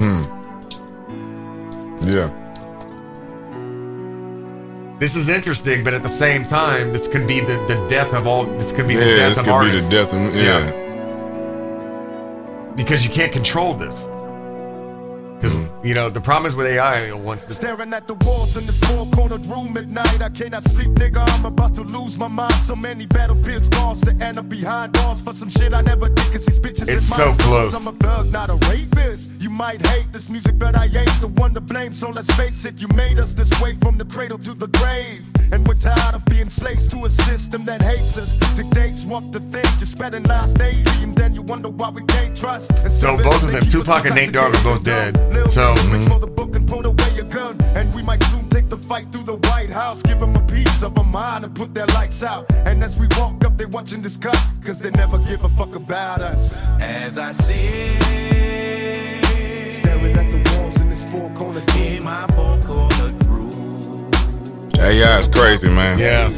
Hmm. 0.00 0.22
Yeah. 2.08 2.30
This 4.98 5.14
is 5.16 5.28
interesting, 5.28 5.84
but 5.84 5.92
at 5.94 6.02
the 6.02 6.08
same 6.08 6.44
time, 6.44 6.92
this 6.92 7.06
could 7.06 7.26
be 7.26 7.40
the, 7.40 7.62
the 7.68 7.86
death 7.88 8.14
of 8.14 8.26
all. 8.26 8.46
This 8.46 8.72
could 8.72 8.88
be 8.88 8.94
the 8.94 9.00
Yeah, 9.04 9.16
death 9.16 9.28
this 9.28 9.38
of 9.38 9.44
could 9.44 9.50
be 9.50 9.66
artists. 9.66 9.88
the 9.88 9.96
death 9.96 10.12
of 10.14 10.34
yeah. 10.34 10.72
because 12.74 13.04
you 13.04 13.10
can't 13.10 13.32
control 13.32 13.74
this. 13.74 14.08
Because 15.40 15.54
you 15.84 15.94
know 15.94 16.10
the 16.10 16.20
problem 16.20 16.46
is 16.46 16.56
with 16.56 16.66
AI. 16.66 17.12
Once 17.12 17.44
the, 17.44 17.54
Staring 17.54 17.92
at 17.92 18.08
the 18.08 18.14
walls 18.14 18.56
in 18.56 18.66
this 18.66 18.80
four 18.80 19.06
cornered 19.14 19.46
room 19.46 19.76
at 19.76 19.86
night. 19.86 20.20
I 20.20 20.28
cannot 20.28 20.64
sleep, 20.64 20.88
nigga. 20.90 21.24
I'm 21.34 21.44
about 21.44 21.74
to 21.76 21.82
lose 21.82 22.18
my 22.18 22.26
mind. 22.26 22.54
So 22.54 22.74
many 22.74 23.06
battlefield 23.06 23.64
scars 23.64 24.00
to 24.02 24.10
end 24.20 24.38
up 24.38 24.48
behind 24.48 24.92
bars 24.94 25.20
for 25.20 25.32
some 25.32 25.48
shit 25.48 25.72
I 25.72 25.82
never 25.82 26.08
did. 26.08 26.32
Cause 26.32 26.46
these 26.46 26.58
bitches 26.58 26.88
It's 26.88 27.06
so 27.06 27.32
close. 27.34 27.72
I'm 27.72 27.86
a 27.86 27.92
thug, 27.92 28.32
not 28.32 28.50
a 28.50 28.56
rapist. 28.68 29.30
You 29.38 29.50
might 29.50 29.84
hate 29.86 30.12
this 30.12 30.28
music, 30.28 30.58
but 30.58 30.76
I 30.76 30.86
ain't 30.86 31.20
the 31.20 31.28
one 31.28 31.54
to 31.54 31.60
blame. 31.60 31.94
So 31.94 32.10
let's 32.10 32.32
face 32.34 32.64
it, 32.64 32.80
you 32.80 32.88
made 32.88 33.18
us 33.20 33.34
this 33.34 33.50
way 33.60 33.76
from 33.76 33.96
the 33.96 34.04
cradle 34.04 34.38
to 34.38 34.54
the 34.54 34.66
grave. 34.66 35.24
And 35.52 35.66
we're 35.66 35.74
tired 35.74 36.14
of 36.14 36.24
being 36.26 36.48
slaves 36.48 36.88
to 36.88 37.04
a 37.04 37.10
system 37.10 37.64
that 37.66 37.82
hates 37.82 38.18
us. 38.18 38.36
Dictates 38.56 39.04
what 39.04 39.32
to 39.32 39.38
think. 39.38 39.68
You 39.80 39.86
spent 39.86 40.14
in 40.14 40.24
last 40.24 40.60
80, 40.60 41.02
and 41.02 41.16
then 41.16 41.34
you 41.34 41.42
wonder 41.42 41.68
why 41.68 41.90
we 41.90 42.02
can't 42.04 42.36
trust. 42.36 42.70
And 42.80 42.90
So 42.90 43.16
both 43.16 43.42
of 43.44 43.52
them, 43.52 43.64
Tupac 43.66 44.04
and 44.06 44.16
Nate 44.16 44.32
Dogg, 44.32 44.54
are 44.56 44.62
both 44.64 44.82
dead. 44.82 45.16
Lil' 45.30 45.48
So- 45.48 45.74
Reach 45.92 46.08
for 46.08 46.18
the 46.18 46.26
book 46.26 46.54
and 46.54 46.66
put 46.66 46.84
away 46.86 47.10
your 47.14 47.24
gun. 47.24 47.58
And 47.74 47.92
we 47.94 48.02
might 48.02 48.22
soon 48.24 48.48
take 48.48 48.68
the 48.68 48.76
fight 48.76 49.06
through 49.12 49.24
the 49.24 49.36
White 49.48 49.70
House. 49.70 50.02
Give 50.02 50.18
them 50.20 50.34
a 50.36 50.42
piece 50.46 50.82
of 50.82 50.96
a 50.98 51.04
mind 51.04 51.44
and 51.44 51.54
put 51.54 51.74
their 51.74 51.86
lights 51.86 52.22
out. 52.22 52.46
And 52.66 52.82
as 52.82 52.98
we 52.98 53.06
walk 53.18 53.44
up, 53.44 53.56
they 53.56 53.66
watch 53.66 53.92
and 53.92 54.02
discuss. 54.02 54.52
Cause 54.64 54.80
they 54.80 54.90
never 54.90 55.18
give 55.18 55.44
a 55.44 55.48
fuck 55.48 55.74
about 55.74 56.20
us. 56.20 56.54
As 56.80 57.18
I 57.18 57.32
sit 57.32 58.02
Staring 59.72 60.16
at 60.16 60.44
the 60.44 60.56
walls 60.58 60.80
in 60.80 60.90
this 60.90 61.04
four 61.10 61.30
corner 61.30 61.62
in 61.76 62.02
my 62.04 62.26
four 62.28 62.58
cornered 62.60 63.24
room, 63.26 64.10
AI 64.78 65.18
is 65.18 65.28
crazy, 65.28 65.68
man. 65.68 65.98
yeah. 65.98 66.30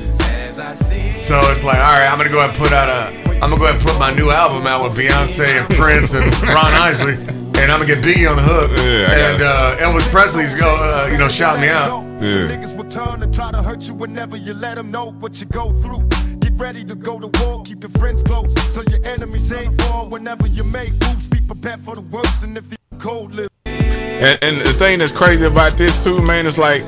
as 0.48 0.58
I 0.60 0.74
sit, 0.74 1.22
So 1.22 1.38
it's 1.50 1.62
like, 1.64 1.78
all 1.78 1.82
right, 1.98 2.08
I'm 2.10 2.18
gonna 2.18 2.30
go 2.30 2.38
ahead 2.38 2.50
and 2.50 2.58
put 2.58 2.72
out 2.72 2.88
a. 2.88 3.20
I'm 3.42 3.48
gonna 3.48 3.56
go 3.58 3.64
ahead 3.64 3.76
and 3.76 3.84
put 3.86 3.98
my 3.98 4.12
new 4.14 4.30
album 4.30 4.66
out 4.66 4.82
with 4.84 4.98
Beyonce 4.98 5.46
and 5.60 5.68
Prince 5.76 6.12
and 6.14 6.24
Ron 6.42 6.72
Isley, 6.74 7.16
and 7.60 7.70
I'm 7.70 7.80
gonna 7.80 7.94
get 7.94 8.02
Biggie 8.02 8.28
on 8.28 8.36
the 8.36 8.42
hook. 8.42 8.70
Yeah, 8.72 9.32
and 9.32 9.42
uh, 9.42 9.76
Elvis 9.78 10.10
Presley's 10.10 10.54
go, 10.54 10.66
uh, 10.66 11.08
you 11.12 11.18
know, 11.18 11.28
shout 11.28 11.60
me 11.60 11.68
out. 11.68 12.02
Yeah. 12.20 12.48
Niggas 12.48 12.76
will 12.76 12.88
turn 12.88 13.22
and 13.22 13.34
try 13.34 13.50
to 13.50 13.62
hurt 13.62 13.86
you 13.86 13.94
whenever 13.94 14.36
you 14.36 14.54
let 14.54 14.76
them 14.76 14.90
know 14.90 15.12
what 15.12 15.40
you 15.40 15.46
go 15.46 15.72
through. 15.82 16.08
Get 16.40 16.52
ready 16.54 16.84
to 16.84 16.94
go 16.94 17.20
to 17.20 17.28
war, 17.40 17.62
keep 17.62 17.82
your 17.82 17.90
friends 17.90 18.22
close. 18.22 18.52
So 18.72 18.82
your 18.90 19.04
enemies 19.06 19.52
ain't 19.52 19.80
fall 19.82 20.08
whenever 20.08 20.46
you 20.46 20.64
make 20.64 20.92
moves. 21.04 21.28
Be 21.28 21.40
prepared 21.40 21.82
for 21.82 21.94
the 21.94 22.02
worst, 22.02 22.42
and 22.42 22.56
if 22.56 22.70
you 22.70 22.78
cold 22.98 23.34
live. 23.34 23.48
And, 23.66 24.38
and 24.42 24.56
the 24.58 24.72
thing 24.72 24.98
that's 24.98 25.12
crazy 25.12 25.46
about 25.46 25.76
this 25.76 26.02
too, 26.02 26.20
man, 26.26 26.46
is 26.46 26.58
like, 26.58 26.82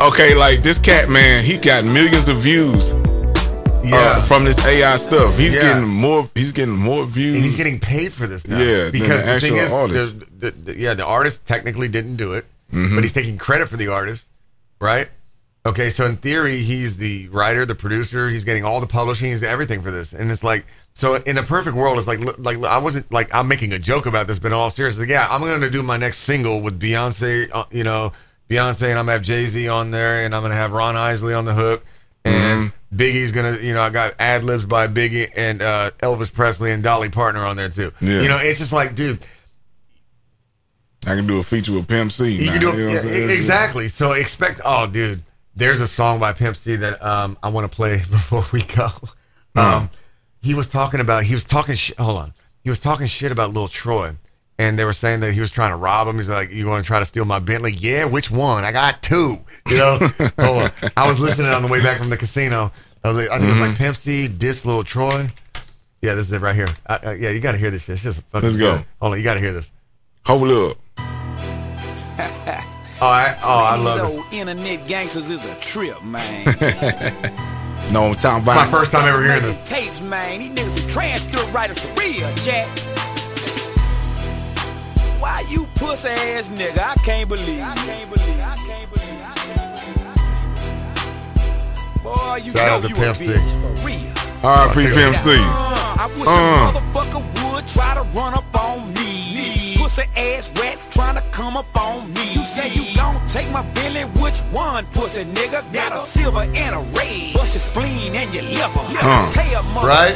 okay, 0.00 0.34
like 0.34 0.62
this 0.62 0.78
cat, 0.78 1.08
man, 1.08 1.44
he 1.44 1.58
got 1.58 1.84
millions 1.84 2.28
of 2.28 2.38
views 2.38 2.94
Yeah. 3.84 3.96
uh, 3.96 4.20
from 4.20 4.44
this 4.44 4.64
AI 4.66 4.96
stuff. 4.96 5.36
He's 5.36 5.54
Yeah. 5.54 5.60
getting 5.62 5.88
more. 5.88 6.28
He's 6.34 6.52
getting 6.52 6.76
more 6.76 7.04
views. 7.06 7.36
and 7.36 7.44
he's 7.44 7.56
getting 7.56 7.78
paid 7.80 8.12
for 8.12 8.26
this 8.26 8.46
now. 8.46 8.58
Yeah, 8.58 8.90
because 8.90 9.24
the 9.24 9.32
the, 9.34 9.40
thing 9.40 9.56
is, 9.56 9.72
artist. 9.72 10.20
The, 10.38 10.50
the, 10.50 10.78
yeah, 10.78 10.94
the 10.94 11.06
artist 11.06 11.46
technically 11.46 11.88
didn't 11.88 12.16
do 12.16 12.32
it, 12.32 12.44
Mm-hmm. 12.72 12.94
but 12.96 13.02
he's 13.04 13.12
taking 13.14 13.38
credit 13.38 13.66
for 13.68 13.76
the 13.78 13.88
artist, 13.88 14.28
right? 14.80 15.08
Okay, 15.64 15.88
so 15.90 16.04
in 16.04 16.16
theory, 16.16 16.58
he's 16.58 16.98
the 16.98 17.28
writer, 17.28 17.64
the 17.64 17.74
producer. 17.74 18.28
He's 18.28 18.44
getting 18.44 18.64
all 18.64 18.80
the 18.80 18.86
publishing, 18.86 19.30
he's 19.30 19.42
everything 19.42 19.80
for 19.82 19.90
this, 19.90 20.12
and 20.12 20.30
it's 20.30 20.44
like, 20.44 20.66
so 20.94 21.14
in 21.14 21.38
a 21.38 21.42
perfect 21.42 21.74
world, 21.76 21.96
it's 21.98 22.06
like, 22.06 22.20
like 22.38 22.62
I 22.64 22.76
wasn't 22.78 23.10
like 23.12 23.34
I'm 23.34 23.48
making 23.48 23.72
a 23.72 23.78
joke 23.78 24.04
about 24.06 24.26
this, 24.26 24.38
but 24.38 24.48
in 24.48 24.52
all 24.54 24.68
seriousness, 24.70 25.08
yeah, 25.08 25.26
I'm 25.30 25.40
gonna 25.40 25.70
do 25.70 25.82
my 25.82 25.96
next 25.96 26.18
single 26.18 26.60
with 26.60 26.78
Beyonce, 26.80 27.48
uh, 27.52 27.64
you 27.70 27.84
know, 27.84 28.12
Beyonce, 28.50 28.82
and 28.90 28.98
I'm 28.98 29.04
gonna 29.06 29.12
have 29.12 29.22
Jay 29.22 29.46
Z 29.46 29.66
on 29.68 29.90
there, 29.92 30.24
and 30.24 30.34
I'm 30.34 30.42
gonna 30.42 30.54
have 30.54 30.72
Ron 30.72 30.96
Isley 30.96 31.32
on 31.32 31.44
the 31.46 31.54
hook, 31.54 31.84
and 32.24 32.72
Biggie's 32.94 33.32
gonna, 33.32 33.58
you 33.60 33.74
know, 33.74 33.80
I 33.80 33.90
got 33.90 34.14
ad 34.18 34.44
libs 34.44 34.64
by 34.64 34.86
Biggie 34.86 35.30
and 35.36 35.62
uh, 35.62 35.90
Elvis 35.98 36.32
Presley 36.32 36.70
and 36.70 36.82
Dolly 36.82 37.08
Parton 37.08 37.40
on 37.40 37.56
there 37.56 37.68
too. 37.68 37.92
Yeah. 38.00 38.22
You 38.22 38.28
know, 38.28 38.38
it's 38.40 38.58
just 38.58 38.72
like, 38.72 38.94
dude, 38.94 39.24
I 41.06 41.14
can 41.14 41.26
do 41.26 41.38
a 41.38 41.42
feature 41.42 41.72
with 41.72 41.88
Pimp 41.88 42.12
C. 42.12 42.32
you 42.36 42.46
now, 42.46 42.52
can 42.52 42.60
do 42.60 42.66
know 42.66 42.72
what 42.72 42.80
I'm 42.82 42.90
yeah, 42.90 42.96
saying? 42.96 43.14
It's 43.16 43.26
just- 43.26 43.38
exactly. 43.38 43.88
So 43.88 44.12
expect, 44.12 44.60
oh, 44.64 44.86
dude, 44.86 45.22
there's 45.54 45.80
a 45.80 45.86
song 45.86 46.20
by 46.20 46.32
Pimp 46.32 46.56
C 46.56 46.76
that 46.76 47.02
um, 47.02 47.36
I 47.42 47.48
want 47.48 47.70
to 47.70 47.74
play 47.74 47.96
before 48.10 48.44
we 48.52 48.62
go. 48.62 48.88
Um, 49.54 49.90
he 50.40 50.54
was 50.54 50.68
talking 50.68 51.00
about, 51.00 51.24
he 51.24 51.34
was 51.34 51.44
talking 51.44 51.74
shit. 51.74 51.98
Hold 51.98 52.18
on, 52.18 52.32
he 52.62 52.70
was 52.70 52.78
talking 52.78 53.06
shit 53.06 53.32
about 53.32 53.52
Lil 53.52 53.68
Troy. 53.68 54.14
And 54.60 54.76
they 54.78 54.84
were 54.84 54.92
saying 54.92 55.20
that 55.20 55.32
he 55.32 55.40
was 55.40 55.50
trying 55.52 55.70
to 55.70 55.76
rob 55.76 56.08
him. 56.08 56.16
He's 56.16 56.28
like, 56.28 56.50
"You 56.50 56.64
going 56.64 56.82
to 56.82 56.86
try 56.86 56.98
to 56.98 57.04
steal 57.04 57.24
my 57.24 57.38
Bentley? 57.38 57.72
Yeah, 57.72 58.06
which 58.06 58.28
one? 58.30 58.64
I 58.64 58.72
got 58.72 59.02
two. 59.02 59.38
You 59.70 59.76
know, 59.76 59.98
hold 60.40 60.62
on. 60.64 60.70
I 60.96 61.06
was 61.06 61.20
listening 61.20 61.50
on 61.52 61.62
the 61.62 61.68
way 61.68 61.80
back 61.82 61.98
from 61.98 62.10
the 62.10 62.16
casino. 62.16 62.72
I, 63.04 63.08
was 63.12 63.18
like, 63.18 63.30
I 63.30 63.38
think 63.38 63.50
it 63.50 63.52
was 63.52 63.60
like 63.60 63.70
Mm-hmm. 63.70 63.76
Pimp 63.84 63.96
C, 63.96 64.26
diss 64.26 64.64
Lil 64.66 64.82
Troy. 64.82 65.28
Yeah, 66.02 66.14
this 66.14 66.26
is 66.26 66.32
it 66.32 66.40
right 66.40 66.56
here. 66.56 66.66
I, 66.88 66.94
uh, 66.96 67.10
yeah, 67.12 67.30
you 67.30 67.38
got 67.40 67.52
to 67.52 67.58
hear 67.58 67.70
this 67.70 67.82
shit. 67.84 67.94
It's 67.94 68.02
just 68.02 68.20
fucking 68.32 68.42
Let's 68.48 68.56
go. 68.56 68.76
good. 68.78 68.84
Hold 69.00 69.12
on, 69.12 69.18
you 69.18 69.24
got 69.24 69.34
to 69.34 69.40
hear 69.40 69.52
this. 69.52 69.70
Hold 70.26 70.50
up. 70.50 70.76
Oh, 73.00 73.06
I, 73.06 73.38
oh, 73.44 73.48
I 73.48 73.76
love 73.76 74.00
this. 74.10 74.16
old 74.18 74.32
internet 74.32 74.88
gangsters 74.88 75.30
is 75.30 75.44
a 75.44 75.54
trip, 75.60 76.02
man. 76.02 76.44
No, 77.92 78.06
I'm 78.06 78.14
talking 78.14 78.42
about 78.42 78.56
My 78.56 78.66
first 78.76 78.90
time 78.92 79.06
ever 79.08 79.22
hearing 79.24 79.40
this. 79.42 79.62
Tapes, 79.62 80.00
man. 80.02 80.40
These 80.40 80.50
niggas 80.50 80.84
are 80.86 80.90
transcript 80.90 81.52
writers 81.54 81.78
for 81.78 81.94
real, 81.94 82.34
Jack. 82.34 82.68
Why 85.18 85.44
you 85.48 85.66
pussy 85.76 86.08
ass 86.08 86.48
nigga? 86.50 86.78
I 86.78 86.94
can't 87.04 87.28
believe. 87.28 87.60
I 87.60 87.74
can't 87.74 88.10
believe. 88.12 88.40
I 88.40 88.56
can't 88.56 88.90
believe. 88.92 89.20
I 89.20 89.34
can't 89.34 89.74
believe. 91.94 92.02
Boy, 92.02 92.36
you 92.44 92.52
Shout 92.52 92.68
out 92.68 92.82
know 92.82 92.88
to 92.88 92.94
you 92.94 92.94
a 92.94 92.98
Pimp 92.98 93.16
C. 93.16 93.24
for 93.34 93.86
real. 93.86 94.12
R.I.P. 94.44 94.74
Pimp 94.94 95.14
C. 95.16 95.30
Uh, 95.34 95.96
I 95.98 96.06
wish 96.14 96.26
Uh. 96.26 96.30
a 96.30 96.32
motherfucker 96.72 97.22
would 97.54 97.66
try 97.66 97.94
to 97.94 98.02
run 98.16 98.34
up 98.34 98.44
on 98.62 98.92
me. 98.94 99.74
Pussy 99.76 100.04
ass 100.16 100.52
rat 100.60 100.78
trying 100.92 101.16
to 101.16 101.22
come 101.32 101.56
up 101.56 101.66
on 101.76 102.12
me. 102.14 102.22
You 102.34 102.42
say 102.44 102.68
you 102.70 102.84
gon' 102.96 103.20
take 103.26 103.50
my 103.50 103.62
Billy, 103.74 104.02
which 104.22 104.38
one, 104.54 104.86
pussy 104.94 105.24
nigga? 105.24 105.64
Got 105.72 105.92
a 105.92 106.00
silver 106.06 106.42
and 106.42 106.74
a 106.74 106.80
red. 106.96 107.34
Bust 107.34 107.54
your 107.54 107.62
spleen 107.62 108.14
and 108.14 108.32
your 108.32 108.44
liver. 108.44 108.84
Huh. 109.02 109.32
Pay 109.34 109.54
a 109.54 109.62
Right? 109.84 110.14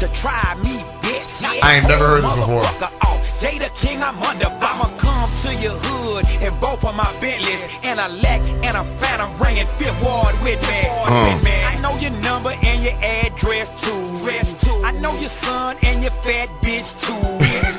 to 0.00 0.08
try 0.14 0.54
me, 0.62 0.78
bitch. 1.02 1.42
Knock 1.42 1.56
I 1.64 1.74
ain't 1.76 1.88
never 1.88 2.06
heard 2.06 2.22
this 2.22 2.34
before. 2.36 2.62
Off. 2.62 3.25
Jada 3.40 3.68
King, 3.74 4.02
I'm 4.02 4.16
under. 4.22 4.46
I'ma 4.46 4.88
come 4.98 5.30
to 5.44 5.50
your 5.60 5.76
hood 5.76 6.24
in 6.42 6.58
both 6.60 6.84
of 6.84 6.94
my 6.96 7.04
Bentleys. 7.20 7.80
And 7.84 8.00
a 8.00 8.08
lack 8.22 8.40
and 8.64 8.76
a 8.76 8.84
phantom 8.98 9.30
bringing 9.38 9.66
fifth 9.78 10.00
ward 10.02 10.34
with 10.42 10.60
me. 10.68 10.80
With. 11.04 11.46
I 11.66 11.78
know 11.82 11.96
your 11.98 12.12
number 12.22 12.50
and 12.50 12.82
your 12.82 12.96
address 13.02 13.68
too. 13.84 14.00
Dress 14.24 14.54
too. 14.54 14.72
I 14.84 14.92
know 15.00 15.12
your 15.20 15.28
son 15.28 15.76
and 15.82 16.02
your 16.02 16.12
fat 16.24 16.48
bitch 16.62 16.96
too. 16.96 17.12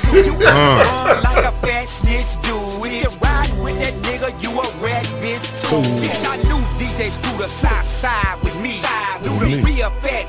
Too. 0.07 0.29
You 0.29 0.34
run 0.45 1.23
like 1.23 1.43
a 1.45 1.51
fat 1.65 1.89
snitch 1.89 2.38
do. 2.45 2.55
If 2.85 3.13
you 3.13 3.19
riding 3.19 3.59
with 3.63 3.77
that 3.81 3.93
nigga, 4.05 4.29
you 4.41 4.51
a 4.51 4.65
rat 4.84 5.05
bitch 5.21 5.45
too. 5.69 5.81
Bitch, 6.01 6.25
I 6.29 6.38
knew 6.38 6.61
DJ 6.77 7.09
Screw 7.11 7.38
the 7.38 7.47
side 7.47 7.84
side 7.85 8.38
with 8.43 8.55
me. 8.61 8.79
Knew 9.23 9.39
the 9.39 9.63
real 9.65 9.89
fat. 10.01 10.25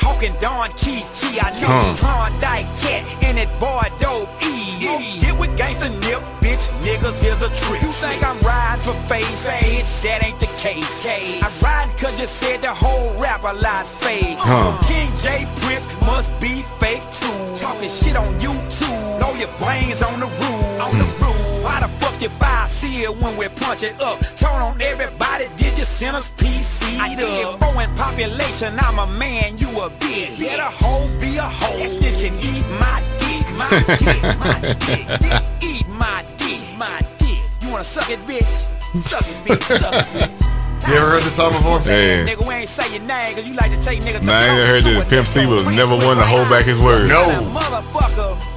Hawking 0.00 0.34
Don 0.40 0.70
Key 0.76 1.02
Key. 1.18 1.40
I 1.40 1.50
knew 1.58 1.66
Huh. 1.66 1.96
Klondike 1.98 2.66
Kat 2.80 3.02
and 3.24 3.38
that 3.38 3.50
boy 3.58 3.82
Dope 3.98 4.28
is 7.14 7.40
a 7.42 7.48
trick. 7.54 7.82
You 7.82 7.92
think 7.92 8.22
I'm 8.24 8.38
riding 8.40 8.82
for 8.82 8.94
face? 9.06 9.46
Bitch, 9.46 10.02
that 10.02 10.24
ain't 10.24 10.40
the 10.40 10.50
case. 10.58 11.06
I 11.06 11.46
ride 11.62 11.96
cause 11.98 12.18
you 12.18 12.26
said 12.26 12.62
the 12.62 12.74
whole 12.74 13.14
Rap-A-Lot 13.20 13.86
fake. 13.86 14.38
Huh. 14.38 14.74
King 14.88 15.10
J 15.22 15.46
Prince 15.62 15.86
must 16.02 16.30
be 16.40 16.62
fake 16.80 17.06
too. 17.14 17.62
Talking 17.62 17.90
shit 17.90 18.16
on 18.16 18.34
YouTube. 18.40 19.20
Know 19.20 19.34
your 19.34 19.52
brains 19.62 20.02
on 20.02 20.18
the 20.18 20.26
roof. 20.26 20.80
On 20.82 20.98
the 20.98 21.04
hmm. 21.04 21.22
roof. 21.22 21.64
Why 21.64 21.80
the 21.80 21.88
fuck 21.88 22.20
you 22.20 22.28
buy 22.40 22.66
seal 22.66 23.14
when 23.16 23.36
we 23.36 23.48
punch 23.48 23.82
it 23.82 24.00
up? 24.00 24.18
Turn 24.34 24.60
on 24.62 24.80
everybody, 24.80 25.48
did 25.56 25.78
you 25.78 25.84
send 25.84 26.16
us 26.16 26.30
PC? 26.30 26.98
I 26.98 27.14
did. 27.14 27.58
Growing 27.60 27.94
population, 27.94 28.74
I'm 28.78 28.98
a 28.98 29.06
man, 29.06 29.58
you 29.58 29.68
a 29.78 29.90
bitch. 29.90 30.40
Let 30.40 30.58
a 30.58 30.70
hoe 30.70 31.06
be 31.20 31.36
a 31.36 31.42
hoe. 31.42 31.78
Bitch 32.02 32.18
can 32.18 32.34
eat 32.42 32.66
my 32.82 32.98
dick, 33.18 33.46
my 33.54 33.70
dick, 33.98 34.22
my 34.42 34.74
dick. 34.74 35.06
Eat 35.06 35.06
my 35.06 35.22
dick, 35.22 35.42
my 35.42 35.56
dick. 35.60 35.75
You 37.66 37.72
wanna 37.72 37.82
suck 37.84 38.08
it, 38.10 38.20
bitch? 38.20 38.44
Suck 39.02 39.26
it, 39.26 39.58
bitch, 39.58 39.78
suck 39.78 39.92
it, 39.92 40.06
bitch. 40.14 40.52
You 40.86 40.94
ever 40.94 41.10
heard 41.10 41.22
this 41.24 41.34
song 41.34 41.50
before? 41.50 41.80
Yeah. 41.80 42.24
Nigga, 42.24 42.46
we 42.46 42.54
ain't 42.54 42.68
say 42.68 42.88
your 42.94 43.02
name 43.02 43.34
cause 43.34 43.48
you 43.48 43.54
like 43.54 43.72
to 43.72 43.82
take 43.82 44.02
niggas. 44.02 44.22
Nah, 44.22 44.34
I 44.34 44.44
ain't 44.44 44.68
heard 44.68 44.84
this. 44.84 45.04
Pimp 45.06 45.26
C 45.26 45.44
was 45.44 45.66
never 45.66 45.96
one 45.96 46.16
to 46.16 46.22
hold 46.22 46.48
back 46.48 46.64
his 46.64 46.78
words. 46.78 47.08
No. 47.08 47.26
Motherfucker 47.52 48.55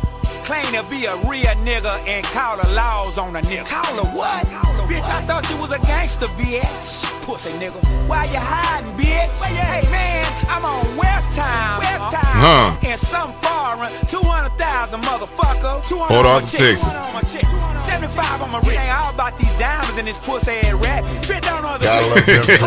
claim 0.49 0.65
to 0.73 0.81
be 0.89 1.05
a 1.05 1.13
real 1.29 1.53
nigga 1.61 1.93
and 2.09 2.25
call 2.25 2.57
the 2.57 2.65
laws 2.73 3.19
on 3.19 3.35
a 3.35 3.41
nigga. 3.41 3.69
Call 3.69 4.01
her 4.01 4.09
what? 4.17 4.49
bitch, 4.89 5.05
I 5.05 5.21
thought 5.29 5.45
you 5.45 5.57
was 5.61 5.69
a 5.69 5.77
gangster, 5.85 6.25
bitch. 6.41 7.05
Pussy 7.21 7.53
nigga. 7.61 7.77
Why 8.09 8.25
you 8.33 8.41
hiding, 8.41 8.97
bitch? 8.97 9.29
Hey 9.45 9.85
man, 9.93 10.25
I'm 10.49 10.65
on 10.65 10.97
West 10.97 11.29
Town. 11.37 11.85
West 11.85 12.01
uh-huh. 12.01 12.17
Town. 12.17 12.81
Huh. 12.81 12.89
In 12.89 12.97
some 12.97 13.31
foreign, 13.45 13.93
200,000 14.09 14.97
motherfucker. 15.05 15.85
200 15.85 16.09
Port 16.09 16.25
on 16.25 16.25
my 16.25 16.41
Arthur, 16.41 16.49
check, 16.49 16.81
Texas. 16.81 16.97
200 16.97 17.05
on 17.05 17.13
my 17.13 17.23
check, 17.29 17.45
75 17.85 18.41
on 18.41 18.49
my 18.49 18.57
wrist. 18.65 18.81
Ain't 18.81 18.89
all 18.89 19.13
about 19.13 19.37
these 19.37 19.53
diamonds 19.61 20.01
and 20.01 20.07
this 20.09 20.17
pussy 20.25 20.65
ass 20.65 20.73
rap. 20.81 21.05
Fit 21.29 21.45
down 21.45 21.61
on 21.61 21.77
the 21.77 21.85
Gotta 21.85 22.09
love 22.09 22.25
Pimp 22.25 22.45
C. 22.49 22.57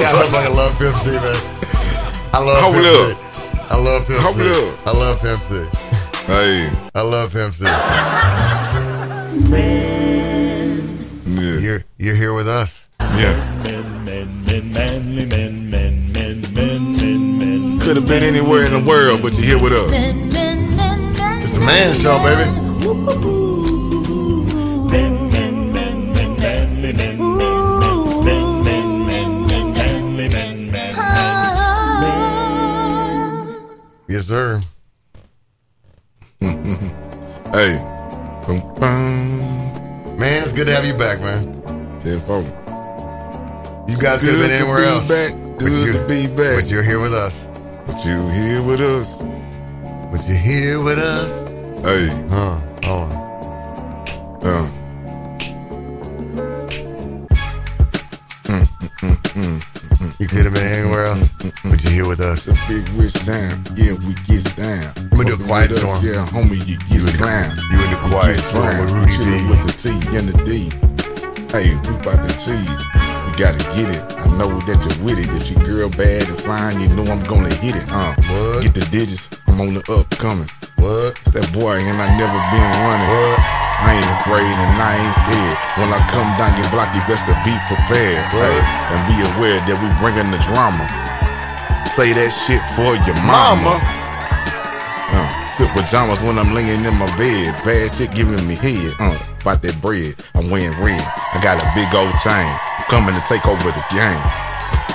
Gotta 0.00 0.24
fucking 0.32 0.56
love 0.56 0.72
Pimp 0.80 0.96
C, 0.96 1.12
man. 1.20 1.36
I 2.32 2.40
love 2.40 2.64
Hold 2.64 2.80
Pimp 2.80 2.88
up. 2.88 3.12
C. 3.12 3.44
I 3.68 3.76
love 3.76 4.00
Pimp 4.08 4.20
Hold 4.24 4.36
C. 4.40 4.48
up. 4.48 4.88
I 4.88 4.92
love 4.96 5.20
Pimp 5.20 5.40
C. 5.44 5.99
Hey, 6.30 6.70
I 6.94 7.00
love 7.02 7.32
Pimp 7.32 7.52
C. 7.54 7.64
yeah, 7.64 9.32
You're 11.26 11.84
you're 11.98 12.14
here 12.14 12.32
with 12.34 12.46
us. 12.46 12.88
yeah. 13.00 13.34
Could 17.82 17.96
have 17.96 18.06
been 18.06 18.22
anywhere 18.22 18.64
in 18.64 18.70
the 18.70 18.84
world, 18.86 19.22
but 19.22 19.32
you're 19.32 19.44
here 19.44 19.60
with 19.60 19.72
us. 19.72 19.90
It's 21.42 21.56
a 21.56 21.60
man 21.60 21.92
show, 21.94 22.22
baby. 22.22 22.48
Yes, 34.08 34.26
sir. 34.26 34.60
Hey. 37.52 37.74
Man, 40.16 40.42
it's 40.42 40.52
good 40.52 40.66
to 40.66 40.74
have 40.74 40.84
you 40.84 40.94
back, 40.94 41.20
man. 41.20 41.62
Ten 42.00 42.20
four. 42.20 42.42
You 43.88 43.96
guys 43.98 44.20
could 44.20 44.30
have 44.34 44.38
Good 44.38 44.48
been 44.48 44.50
to 44.50 44.54
anywhere 44.56 44.78
be 44.78 44.84
else. 44.86 45.08
back. 45.08 45.58
Good 45.58 45.86
you- 45.86 45.92
to 45.92 46.06
be 46.06 46.26
back. 46.28 46.56
But 46.62 46.70
you're 46.70 46.82
here 46.82 47.00
with 47.00 47.12
us. 47.12 47.48
But 47.86 48.04
you 48.04 48.28
here 48.28 48.62
with 48.62 48.80
us. 48.80 49.22
But 50.12 50.26
you're 50.28 50.36
here 50.38 50.80
with 50.80 50.98
us. 50.98 51.32
Hey, 51.84 52.06
Huh. 52.30 52.60
Oh. 52.86 53.08
uh, 54.42 54.70
You 60.20 60.26
could 60.26 60.44
have 60.44 60.52
been 60.52 60.66
anywhere 60.66 61.06
else. 61.06 61.30
But 61.64 61.82
you're 61.82 61.92
here 61.92 62.06
with 62.06 62.20
us. 62.20 62.46
it's 62.46 62.60
a 62.62 62.68
big 62.68 62.86
rich 62.90 63.14
town. 63.14 63.64
Yeah, 63.74 63.94
we 63.94 64.12
get 64.28 64.54
down. 64.54 64.92
I'm 64.98 65.08
gonna 65.16 65.34
do 65.34 65.42
a 65.42 65.46
quiet 65.46 65.70
with 65.70 65.78
us, 65.78 65.82
storm. 65.82 66.04
Yeah, 66.04 66.26
homie, 66.26 66.60
you 66.68 66.76
get 66.76 67.14
clown. 67.18 67.56
You 67.72 67.82
in 67.82 67.90
the 67.90 68.00
quiet 68.10 68.36
storm 68.36 68.78
with 68.80 68.90
Rudy 68.90 69.48
with 69.48 69.64
the 69.64 69.72
T 69.72 69.88
and 70.18 70.28
the 70.28 70.36
D. 70.44 70.68
Hey, 71.50 71.74
we 71.74 71.96
about 71.96 72.20
the 72.20 72.34
cheese. 72.36 72.68
We 73.24 73.38
gotta 73.38 73.64
get 73.74 73.88
it. 73.88 74.02
I 74.18 74.26
know 74.36 74.60
that 74.60 74.76
you're 74.84 75.04
with 75.06 75.18
it. 75.18 75.30
If 75.40 75.50
your 75.52 75.64
girl 75.66 75.88
bad 75.88 76.28
and 76.28 76.38
fine, 76.38 76.78
you 76.80 76.88
know 76.88 77.10
I'm 77.10 77.22
gonna 77.24 77.54
hit 77.54 77.76
it. 77.76 77.90
Uh, 77.90 78.14
What? 78.28 78.62
get 78.62 78.74
the 78.74 78.86
digits. 78.90 79.30
I'm 79.46 79.58
on 79.58 79.72
the 79.72 79.90
upcoming. 79.90 80.50
What? 80.80 81.16
It's 81.22 81.36
that 81.36 81.46
boy, 81.52 81.78
and 81.84 82.00
I 82.00 82.08
never 82.16 82.40
been 82.50 82.70
running. 82.82 83.08
What? 83.08 83.60
I 83.80 83.96
ain't 83.96 84.12
afraid 84.20 84.44
and 84.44 84.76
I 84.76 84.92
ain't 85.00 85.16
scared. 85.16 85.56
When 85.80 85.88
I 85.88 86.00
come 86.12 86.28
down 86.36 86.52
your 86.60 86.68
block, 86.68 86.92
you 86.92 87.00
best 87.08 87.24
to 87.24 87.34
be 87.48 87.56
prepared. 87.64 88.28
Hey, 88.28 88.60
and 88.92 89.00
be 89.08 89.16
aware 89.24 89.56
that 89.56 89.76
we 89.80 89.88
bringing 89.96 90.28
the 90.28 90.40
drama. 90.52 90.84
Say 91.88 92.12
that 92.12 92.28
shit 92.28 92.60
for 92.76 92.92
your 93.08 93.16
mama. 93.24 93.80
Uh, 95.10 95.24
silk 95.48 95.72
pajamas 95.72 96.20
when 96.20 96.36
I'm 96.36 96.52
laying 96.52 96.84
in 96.84 96.94
my 97.00 97.08
bed. 97.16 97.56
Bad 97.64 97.96
chick 97.96 98.12
giving 98.12 98.44
me 98.44 98.52
head. 98.52 98.92
Uh, 99.00 99.16
about 99.40 99.64
that 99.64 99.80
bread. 99.80 100.20
I'm 100.36 100.52
wearing 100.52 100.76
red. 100.76 101.00
I 101.00 101.40
got 101.40 101.56
a 101.56 101.66
big 101.72 101.88
old 101.96 102.12
chain. 102.20 102.52
Coming 102.92 103.16
to 103.16 103.24
take 103.24 103.48
over 103.48 103.72
the 103.72 103.84
game. 103.96 104.24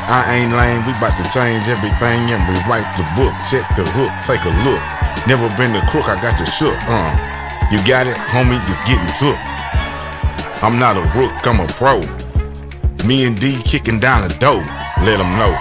I 0.05 0.29
ain't 0.29 0.53
lame. 0.53 0.85
We 0.85 0.93
about 0.93 1.17
to 1.17 1.25
change 1.33 1.65
everything 1.65 2.29
and 2.29 2.41
rewrite 2.45 2.85
the 2.93 3.03
book. 3.17 3.33
Check 3.49 3.65
the 3.73 3.83
hook. 3.97 4.13
Take 4.21 4.45
a 4.45 4.53
look. 4.61 4.83
Never 5.27 5.49
been 5.57 5.73
the 5.73 5.81
crook. 5.89 6.05
I 6.07 6.21
got 6.21 6.39
you 6.39 6.45
shook. 6.45 6.77
Uh, 6.85 7.09
you 7.73 7.81
got 7.81 8.05
it, 8.05 8.13
homie. 8.29 8.61
It's 8.69 8.77
getting 8.85 9.09
took. 9.17 9.37
I'm 10.61 10.77
not 10.77 10.97
a 10.97 11.05
rook. 11.17 11.33
I'm 11.45 11.59
a 11.59 11.67
pro. 11.73 12.05
Me 13.07 13.25
and 13.25 13.39
D 13.39 13.57
kicking 13.65 13.99
down 13.99 14.27
the 14.27 14.33
door. 14.37 14.61
Let 15.01 15.17
them 15.17 15.33
know. 15.37 15.53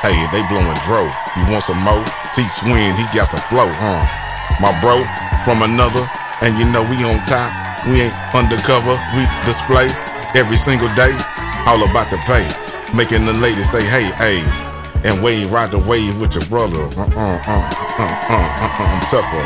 Hey, 0.00 0.14
they 0.32 0.46
blowing 0.48 0.78
dro. 0.86 1.10
You 1.36 1.44
want 1.50 1.62
some 1.62 1.82
more? 1.82 2.02
T 2.32 2.46
Swin, 2.48 2.94
he 2.96 3.04
got 3.12 3.30
the 3.30 3.36
flow, 3.36 3.68
huh? 3.68 4.00
My 4.62 4.72
bro 4.80 5.04
from 5.44 5.62
another, 5.62 6.08
and 6.40 6.58
you 6.58 6.64
know 6.64 6.82
we 6.82 7.02
on 7.04 7.20
top. 7.26 7.50
We 7.86 8.02
ain't 8.02 8.14
undercover. 8.34 8.94
We 9.18 9.26
display 9.44 9.90
every 10.34 10.56
single 10.56 10.92
day. 10.94 11.12
All 11.66 11.82
about 11.82 12.10
the 12.10 12.18
pay. 12.30 12.46
Making 12.94 13.26
the 13.26 13.34
ladies 13.34 13.70
say, 13.70 13.82
hey, 13.84 14.10
hey. 14.14 14.69
And 15.02 15.22
wave, 15.22 15.50
ride 15.50 15.70
the 15.70 15.78
wave 15.78 16.20
with 16.20 16.34
your 16.34 16.44
brother. 16.46 16.76
Uh 16.76 17.08
uh 17.08 17.40
uh 17.40 17.50
uh 17.50 18.00
uh 18.00 18.28
uh. 18.28 18.68
uh 18.68 18.84
I'm 18.84 19.00
tougher 19.08 19.44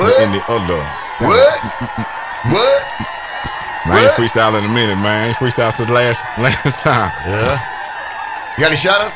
What? 0.00 0.18
than 0.18 0.32
the 0.32 0.42
other. 0.52 0.80
What? 1.24 1.60
What? 2.52 2.82
I 3.88 4.02
ain't 4.02 4.10
What? 4.10 4.12
freestyle 4.20 4.58
in 4.58 4.64
a 4.64 4.68
minute, 4.68 4.96
man. 4.96 5.06
I 5.24 5.26
ain't 5.28 5.36
freestyle 5.36 5.72
since 5.72 5.88
last 5.88 6.20
last 6.38 6.80
time. 6.80 7.10
Yeah. 7.26 8.54
You 8.56 8.60
got 8.62 8.66
any 8.72 8.76
shout 8.76 9.00
outs? 9.00 9.14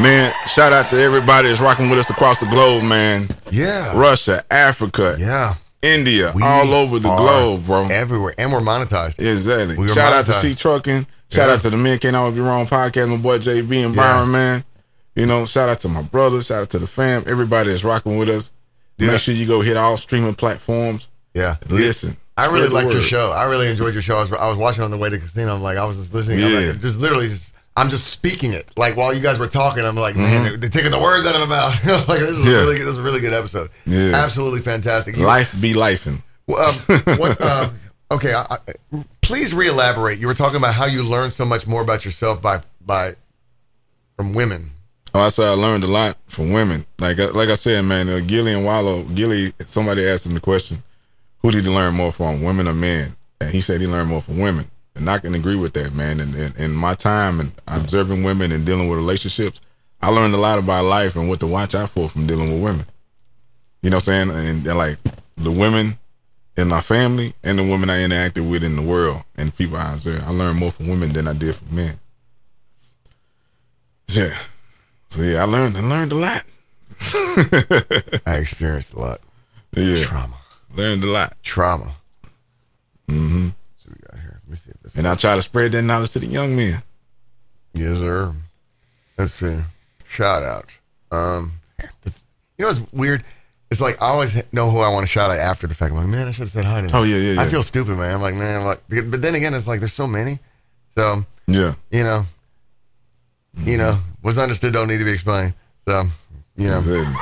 Man, 0.00 0.32
shout 0.46 0.72
out 0.72 0.88
to 0.90 1.00
everybody 1.00 1.48
that's 1.48 1.60
rocking 1.60 1.88
with 1.90 1.98
us 1.98 2.10
across 2.10 2.40
the 2.40 2.46
globe, 2.46 2.84
man. 2.84 3.28
Yeah. 3.50 3.98
Russia, 3.98 4.44
Africa, 4.50 5.16
Yeah. 5.18 5.54
India, 5.82 6.32
We 6.34 6.42
all 6.42 6.72
over 6.74 6.98
the 6.98 7.08
globe, 7.08 7.64
bro. 7.66 7.86
Everywhere. 7.88 8.34
And 8.36 8.52
we're 8.52 8.60
monetized. 8.60 9.18
Exactly. 9.18 9.78
We 9.78 9.88
Shout 9.88 10.12
out 10.12 10.26
to 10.26 10.32
monetized. 10.32 10.42
She 10.42 10.54
Trucking. 10.54 11.06
Shout 11.30 11.48
Yeah. 11.48 11.54
out 11.54 11.60
to 11.60 11.70
the 11.70 11.76
Men 11.76 11.98
Can't 11.98 12.16
Always 12.16 12.34
Be 12.34 12.40
Wrong 12.40 12.66
podcast, 12.66 13.08
my 13.08 13.16
boy 13.16 13.38
JB 13.38 13.84
and 13.84 13.94
Yeah. 13.94 14.02
Byron, 14.02 14.30
man. 14.30 14.64
You 15.16 15.26
know, 15.26 15.46
shout 15.46 15.68
out 15.68 15.80
to 15.80 15.88
my 15.88 16.02
brother, 16.02 16.40
shout 16.42 16.62
out 16.62 16.70
to 16.70 16.78
the 16.78 16.86
fam, 16.86 17.24
everybody 17.26 17.70
that's 17.70 17.84
rocking 17.84 18.18
with 18.18 18.28
us. 18.28 18.52
Yeah. 18.98 19.08
Make 19.12 19.20
sure 19.20 19.34
you 19.34 19.46
go 19.46 19.60
hit 19.62 19.76
all 19.76 19.96
streaming 19.96 20.34
platforms. 20.34 21.08
Yeah. 21.34 21.56
Listen. 21.68 22.16
I 22.36 22.46
really 22.46 22.68
liked 22.68 22.92
your 22.92 23.02
show. 23.02 23.30
I 23.32 23.44
really 23.44 23.68
enjoyed 23.68 23.92
your 23.94 24.02
show. 24.02 24.16
I 24.16 24.20
was, 24.20 24.32
I 24.32 24.48
was 24.48 24.56
watching 24.58 24.82
on 24.82 24.90
the 24.90 24.96
way 24.96 25.08
to 25.10 25.16
the 25.16 25.22
casino. 25.22 25.54
I'm 25.54 25.62
like, 25.62 25.76
I 25.78 25.84
was 25.84 25.96
just 25.98 26.12
listening. 26.14 26.42
I'm 26.44 26.50
Yeah. 26.52 26.70
like, 26.70 26.80
just 26.80 26.98
literally 26.98 27.28
just, 27.28 27.54
I'm 27.80 27.88
just 27.90 28.08
speaking 28.08 28.52
it. 28.52 28.70
Like 28.76 28.96
while 28.96 29.12
you 29.14 29.20
guys 29.20 29.38
were 29.38 29.46
talking, 29.46 29.84
I'm 29.84 29.96
like, 29.96 30.16
man, 30.16 30.44
they're, 30.44 30.56
they're 30.56 30.70
taking 30.70 30.90
the 30.90 31.00
words 31.00 31.26
out 31.26 31.34
of 31.34 31.48
my 31.48 31.56
mouth. 31.56 31.86
like 32.08 32.18
this 32.20 32.30
is 32.30 32.46
Mm-hmm. 32.46 32.50
Yeah. 32.50 32.56
a 32.56 32.60
really, 32.60 32.76
good- 32.78 32.82
this 32.86 32.92
is 32.92 32.98
a 32.98 33.02
really 33.02 33.20
good 33.20 33.32
episode. 33.32 33.70
Yeah. 33.86 34.12
Absolutely 34.14 34.60
fantastic. 34.60 35.16
You- 35.16 35.24
Life 35.26 35.58
be 35.60 35.72
lifing. 35.74 36.22
Well, 36.46 36.68
um, 36.68 37.18
what, 37.18 37.40
um, 37.40 37.74
okay, 38.12 38.34
I, 38.34 38.44
I, 38.50 39.04
please 39.22 39.54
re-elaborate. 39.54 40.18
You 40.18 40.26
were 40.26 40.34
talking 40.34 40.56
about 40.56 40.74
how 40.74 40.86
you 40.86 41.02
learned 41.02 41.32
so 41.32 41.44
much 41.44 41.66
more 41.66 41.80
about 41.82 42.04
yourself 42.04 42.42
by 42.42 42.60
by 42.84 43.14
from 44.16 44.34
women. 44.34 44.70
Oh, 45.14 45.20
I 45.20 45.28
said 45.28 45.46
I 45.48 45.52
learned 45.54 45.84
a 45.84 45.88
lot 45.88 46.16
from 46.26 46.50
women. 46.52 46.86
Like 46.98 47.18
like 47.18 47.48
I 47.48 47.54
said, 47.54 47.84
man, 47.84 48.08
uh, 48.08 48.20
Gillie 48.20 48.52
and 48.52 48.64
Wallo, 48.64 49.02
Gillie, 49.04 49.52
somebody 49.64 50.06
asked 50.06 50.26
him 50.26 50.34
the 50.34 50.40
question, 50.40 50.82
who 51.42 51.50
did 51.50 51.64
he 51.64 51.70
learn 51.70 51.94
more 51.94 52.12
from, 52.12 52.42
women 52.42 52.68
or 52.68 52.74
men? 52.74 53.16
And 53.40 53.50
he 53.50 53.60
said 53.60 53.80
he 53.80 53.86
learned 53.86 54.08
more 54.10 54.20
from 54.22 54.38
women. 54.38 54.70
And 55.00 55.08
I 55.10 55.18
can 55.18 55.34
agree 55.34 55.56
with 55.56 55.72
that, 55.72 55.94
man. 55.94 56.20
And 56.20 56.34
in, 56.58 56.72
my 56.72 56.94
time 56.94 57.40
and 57.40 57.52
observing 57.66 58.22
women 58.22 58.52
and 58.52 58.66
dealing 58.66 58.86
with 58.88 58.98
relationships, 58.98 59.60
I 60.02 60.08
learned 60.10 60.34
a 60.34 60.38
lot 60.38 60.58
about 60.58 60.84
life 60.84 61.16
and 61.16 61.26
what 61.26 61.40
to 61.40 61.46
watch 61.46 61.74
out 61.74 61.88
for 61.88 62.06
from 62.06 62.26
dealing 62.26 62.52
with 62.52 62.62
women. 62.62 62.86
You 63.82 63.88
know 63.88 63.96
what 63.96 64.08
I'm 64.10 64.30
saying? 64.30 64.46
And 64.46 64.64
like 64.66 64.98
the 65.38 65.50
women 65.50 65.98
in 66.58 66.68
my 66.68 66.82
family 66.82 67.32
and 67.42 67.58
the 67.58 67.62
women 67.62 67.88
I 67.88 68.00
interacted 68.06 68.48
with 68.50 68.62
in 68.62 68.76
the 68.76 68.82
world 68.82 69.22
and 69.36 69.48
the 69.48 69.52
people 69.56 69.78
I 69.78 69.94
observed. 69.94 70.22
I 70.22 70.30
learned 70.30 70.58
more 70.58 70.70
from 70.70 70.88
women 70.88 71.14
than 71.14 71.26
I 71.26 71.32
did 71.32 71.54
from 71.56 71.74
men. 71.74 71.98
Yeah. 74.08 74.36
So 75.08 75.22
yeah, 75.22 75.40
I 75.42 75.44
learned 75.44 75.78
I 75.78 75.80
learned 75.80 76.12
a 76.12 76.16
lot. 76.16 76.44
I 78.26 78.36
experienced 78.36 78.92
a 78.92 78.98
lot 78.98 79.20
Yeah. 79.74 80.02
trauma, 80.04 80.36
Learned 80.76 81.04
a 81.04 81.06
lot. 81.10 81.36
trauma. 81.42 81.94
Mm-hmm. 83.08 83.48
So 84.56 84.56
we 84.56 84.56
got 84.56 84.56
here. 84.56 84.56
Let 84.56 84.56
me 84.56 84.56
see 84.56 84.70
if 84.70 84.82
this. 84.82 84.94
And 84.96 85.06
I 85.06 85.14
try 85.14 85.34
to 85.34 85.42
spread 85.42 85.72
that 85.72 85.82
knowledge 85.82 86.10
to 86.12 86.18
the 86.18 86.26
young 86.26 86.56
men. 86.56 86.82
Yes, 87.74 87.98
sir. 87.98 88.34
Let's 89.18 89.32
see. 89.34 89.56
Shout 90.08 90.42
out. 90.42 90.78
Um, 91.12 91.52
you 92.04 92.12
know 92.58 92.66
what's 92.66 92.80
weird? 92.92 93.24
It's 93.70 93.80
like 93.80 94.02
I 94.02 94.06
always 94.08 94.40
know 94.52 94.70
who 94.70 94.78
I 94.80 94.88
want 94.88 95.06
to 95.06 95.10
shout 95.12 95.30
out 95.30 95.38
after 95.38 95.66
the 95.68 95.74
fact. 95.74 95.92
I'm 95.92 95.98
like, 95.98 96.08
man, 96.08 96.26
I 96.26 96.30
should 96.32 96.40
have 96.42 96.50
said 96.50 96.64
hi 96.64 96.80
to 96.80 96.86
them. 96.88 96.96
Oh, 96.96 97.04
yeah, 97.04 97.16
yeah, 97.16 97.40
I 97.40 97.46
feel 97.46 97.62
stupid, 97.62 97.96
man. 97.96 98.14
I'm 98.14 98.20
like, 98.22 98.34
man, 98.34 98.60
I'm 98.60 98.66
like, 98.66 98.82
but 98.88 99.22
then 99.22 99.34
again, 99.36 99.54
it's 99.54 99.66
like 99.68 99.78
there's 99.80 99.92
so 99.92 100.06
many. 100.08 100.40
So 100.90 101.24
Yeah. 101.46 101.74
you 101.92 102.02
know, 102.02 102.24
you 103.58 103.76
know, 103.76 103.94
what's 104.22 104.38
understood 104.38 104.72
don't 104.72 104.88
need 104.88 104.98
to 104.98 105.04
be 105.04 105.12
explained. 105.12 105.54
So 105.86 106.06
you 106.56 106.68
know, 106.68 106.78
Exactly. 106.78 107.14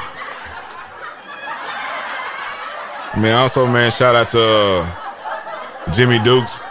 Man, 3.20 3.36
also, 3.36 3.66
man, 3.66 3.90
shout 3.90 4.14
out 4.14 4.28
to 4.28 4.42
uh, 4.42 5.92
Jimmy 5.92 6.18
Dukes 6.20 6.62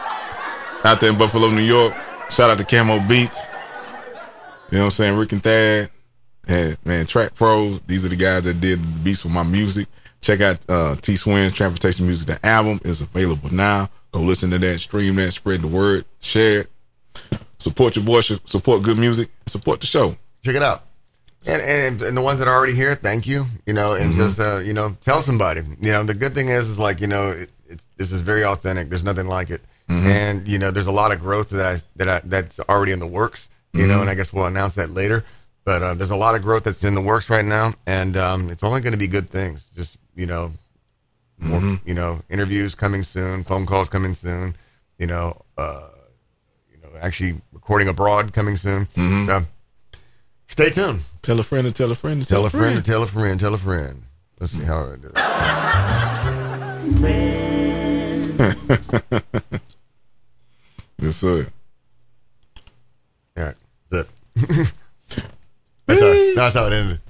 out 0.87 1.01
there 1.01 1.11
in 1.11 1.17
Buffalo, 1.17 1.49
New 1.49 1.61
York. 1.61 1.93
Shout 2.29 2.49
out 2.49 2.57
to 2.59 2.65
Camo 2.65 2.99
Beats. 3.07 3.47
You 4.71 4.77
know 4.77 4.79
what 4.79 4.83
I'm 4.85 4.89
saying? 4.91 5.17
Rick 5.17 5.33
and 5.33 5.43
Thad. 5.43 5.89
And 6.47 6.77
man, 6.85 7.05
Track 7.05 7.35
Pros. 7.35 7.81
These 7.81 8.05
are 8.05 8.09
the 8.09 8.15
guys 8.15 8.43
that 8.43 8.61
did 8.61 9.03
beats 9.03 9.21
for 9.21 9.27
my 9.29 9.43
music. 9.43 9.87
Check 10.21 10.39
out 10.41 10.57
uh, 10.69 10.95
T 10.95 11.15
Swin's 11.17 11.51
Transportation 11.51 12.05
Music. 12.05 12.27
The 12.27 12.45
album 12.45 12.79
is 12.85 13.01
available 13.01 13.53
now. 13.53 13.89
Go 14.13 14.21
listen 14.21 14.49
to 14.51 14.57
that, 14.59 14.79
stream 14.79 15.15
that, 15.17 15.31
spread 15.33 15.61
the 15.61 15.67
word, 15.67 16.05
share 16.21 16.61
it. 16.61 16.69
Support 17.59 17.95
your 17.97 18.05
boy, 18.05 18.21
support 18.21 18.83
good 18.83 18.97
music, 18.97 19.29
support 19.45 19.81
the 19.81 19.85
show. 19.87 20.15
check 20.43 20.55
it 20.55 20.63
out. 20.63 20.83
And, 21.47 21.61
and 21.61 22.01
and 22.01 22.17
the 22.17 22.21
ones 22.21 22.39
that 22.39 22.47
are 22.47 22.53
already 22.55 22.73
here, 22.75 22.95
thank 22.95 23.27
you. 23.27 23.45
You 23.65 23.73
know, 23.73 23.93
and 23.93 24.13
Mhm. 24.13 24.17
just 24.17 24.39
uh, 24.39 24.57
you 24.57 24.73
know, 24.73 24.95
tell 25.01 25.21
somebody. 25.21 25.61
You 25.81 25.91
know, 25.91 26.03
the 26.03 26.13
good 26.13 26.33
thing 26.33 26.49
is, 26.49 26.67
is 26.69 26.79
like 26.79 27.01
you 27.01 27.07
know, 27.07 27.45
this 27.97 28.11
is 28.11 28.21
very 28.21 28.43
authentic. 28.43 28.89
There's 28.89 29.03
nothing 29.03 29.27
like 29.27 29.49
it, 29.49 29.61
Mhm. 29.89 30.05
and 30.05 30.47
you 30.47 30.59
know, 30.59 30.71
there's 30.71 30.87
a 30.87 30.91
lot 30.91 31.11
of 31.11 31.19
growth 31.19 31.49
that 31.51 31.65
I 31.65 31.81
that 31.97 32.09
I 32.09 32.21
that's 32.23 32.59
already 32.61 32.91
in 32.91 32.99
the 32.99 33.07
works. 33.07 33.49
You 33.73 33.85
know, 33.87 33.97
Mhm. 33.97 34.01
and 34.01 34.09
I 34.09 34.15
guess 34.15 34.31
we'll 34.33 34.45
announce 34.45 34.75
that 34.75 34.91
later. 34.93 35.23
But 35.65 35.83
uh, 35.83 35.93
there's 35.95 36.11
a 36.11 36.15
lot 36.15 36.35
of 36.35 36.41
growth 36.41 36.63
that's 36.63 36.83
in 36.83 36.95
the 36.95 37.01
works 37.01 37.29
right 37.29 37.43
now, 37.45 37.73
and 37.85 38.15
um, 38.15 38.49
it's 38.49 38.63
only 38.63 38.79
going 38.81 38.93
to 38.93 38.97
be 38.97 39.07
good 39.07 39.29
things. 39.29 39.69
Just 39.75 39.97
you 40.15 40.25
know, 40.25 40.53
more, 41.39 41.59
Mhm. 41.59 41.81
you 41.85 41.93
know, 41.93 42.21
interviews 42.29 42.73
coming 42.73 43.03
soon, 43.03 43.43
phone 43.43 43.65
calls 43.65 43.89
coming 43.89 44.13
soon. 44.13 44.55
You 44.97 45.07
know, 45.07 45.41
uh, 45.57 45.89
you 46.71 46.77
know, 46.81 46.89
actually 47.01 47.41
recording 47.53 47.87
abroad 47.89 48.33
coming 48.33 48.55
soon. 48.55 48.87
Mhm. 48.95 49.25
So 49.25 49.45
stay 50.47 50.69
tuned. 50.69 51.03
Tell 51.21 51.39
a 51.39 51.43
friend 51.43 51.67
to 51.67 51.73
tell 51.73 51.91
a 51.91 51.95
friend 51.95 52.21
to 52.23 52.27
Tell 52.27 52.45
a 52.45 52.49
friend 52.49 52.75
to 52.77 52.81
tell 52.81 53.03
a 53.03 53.07
friend, 53.07 53.39
tell 53.39 53.53
a 53.53 53.57
friend. 53.59 54.03
Let's 54.39 54.53
see 54.53 54.63
how 54.63 54.91
I 54.91 54.95
do 54.95 55.09
that. 55.13 57.26
yes, 60.99 61.15
sir. 61.15 61.47
All 63.35 63.43
right, 63.43 63.55
that's 63.89 64.03
it. 64.03 64.09
that's, 65.87 66.01
how, 66.01 66.33
that's 66.35 66.53
how 66.53 66.67
it 66.67 66.73
ended. 66.73 66.99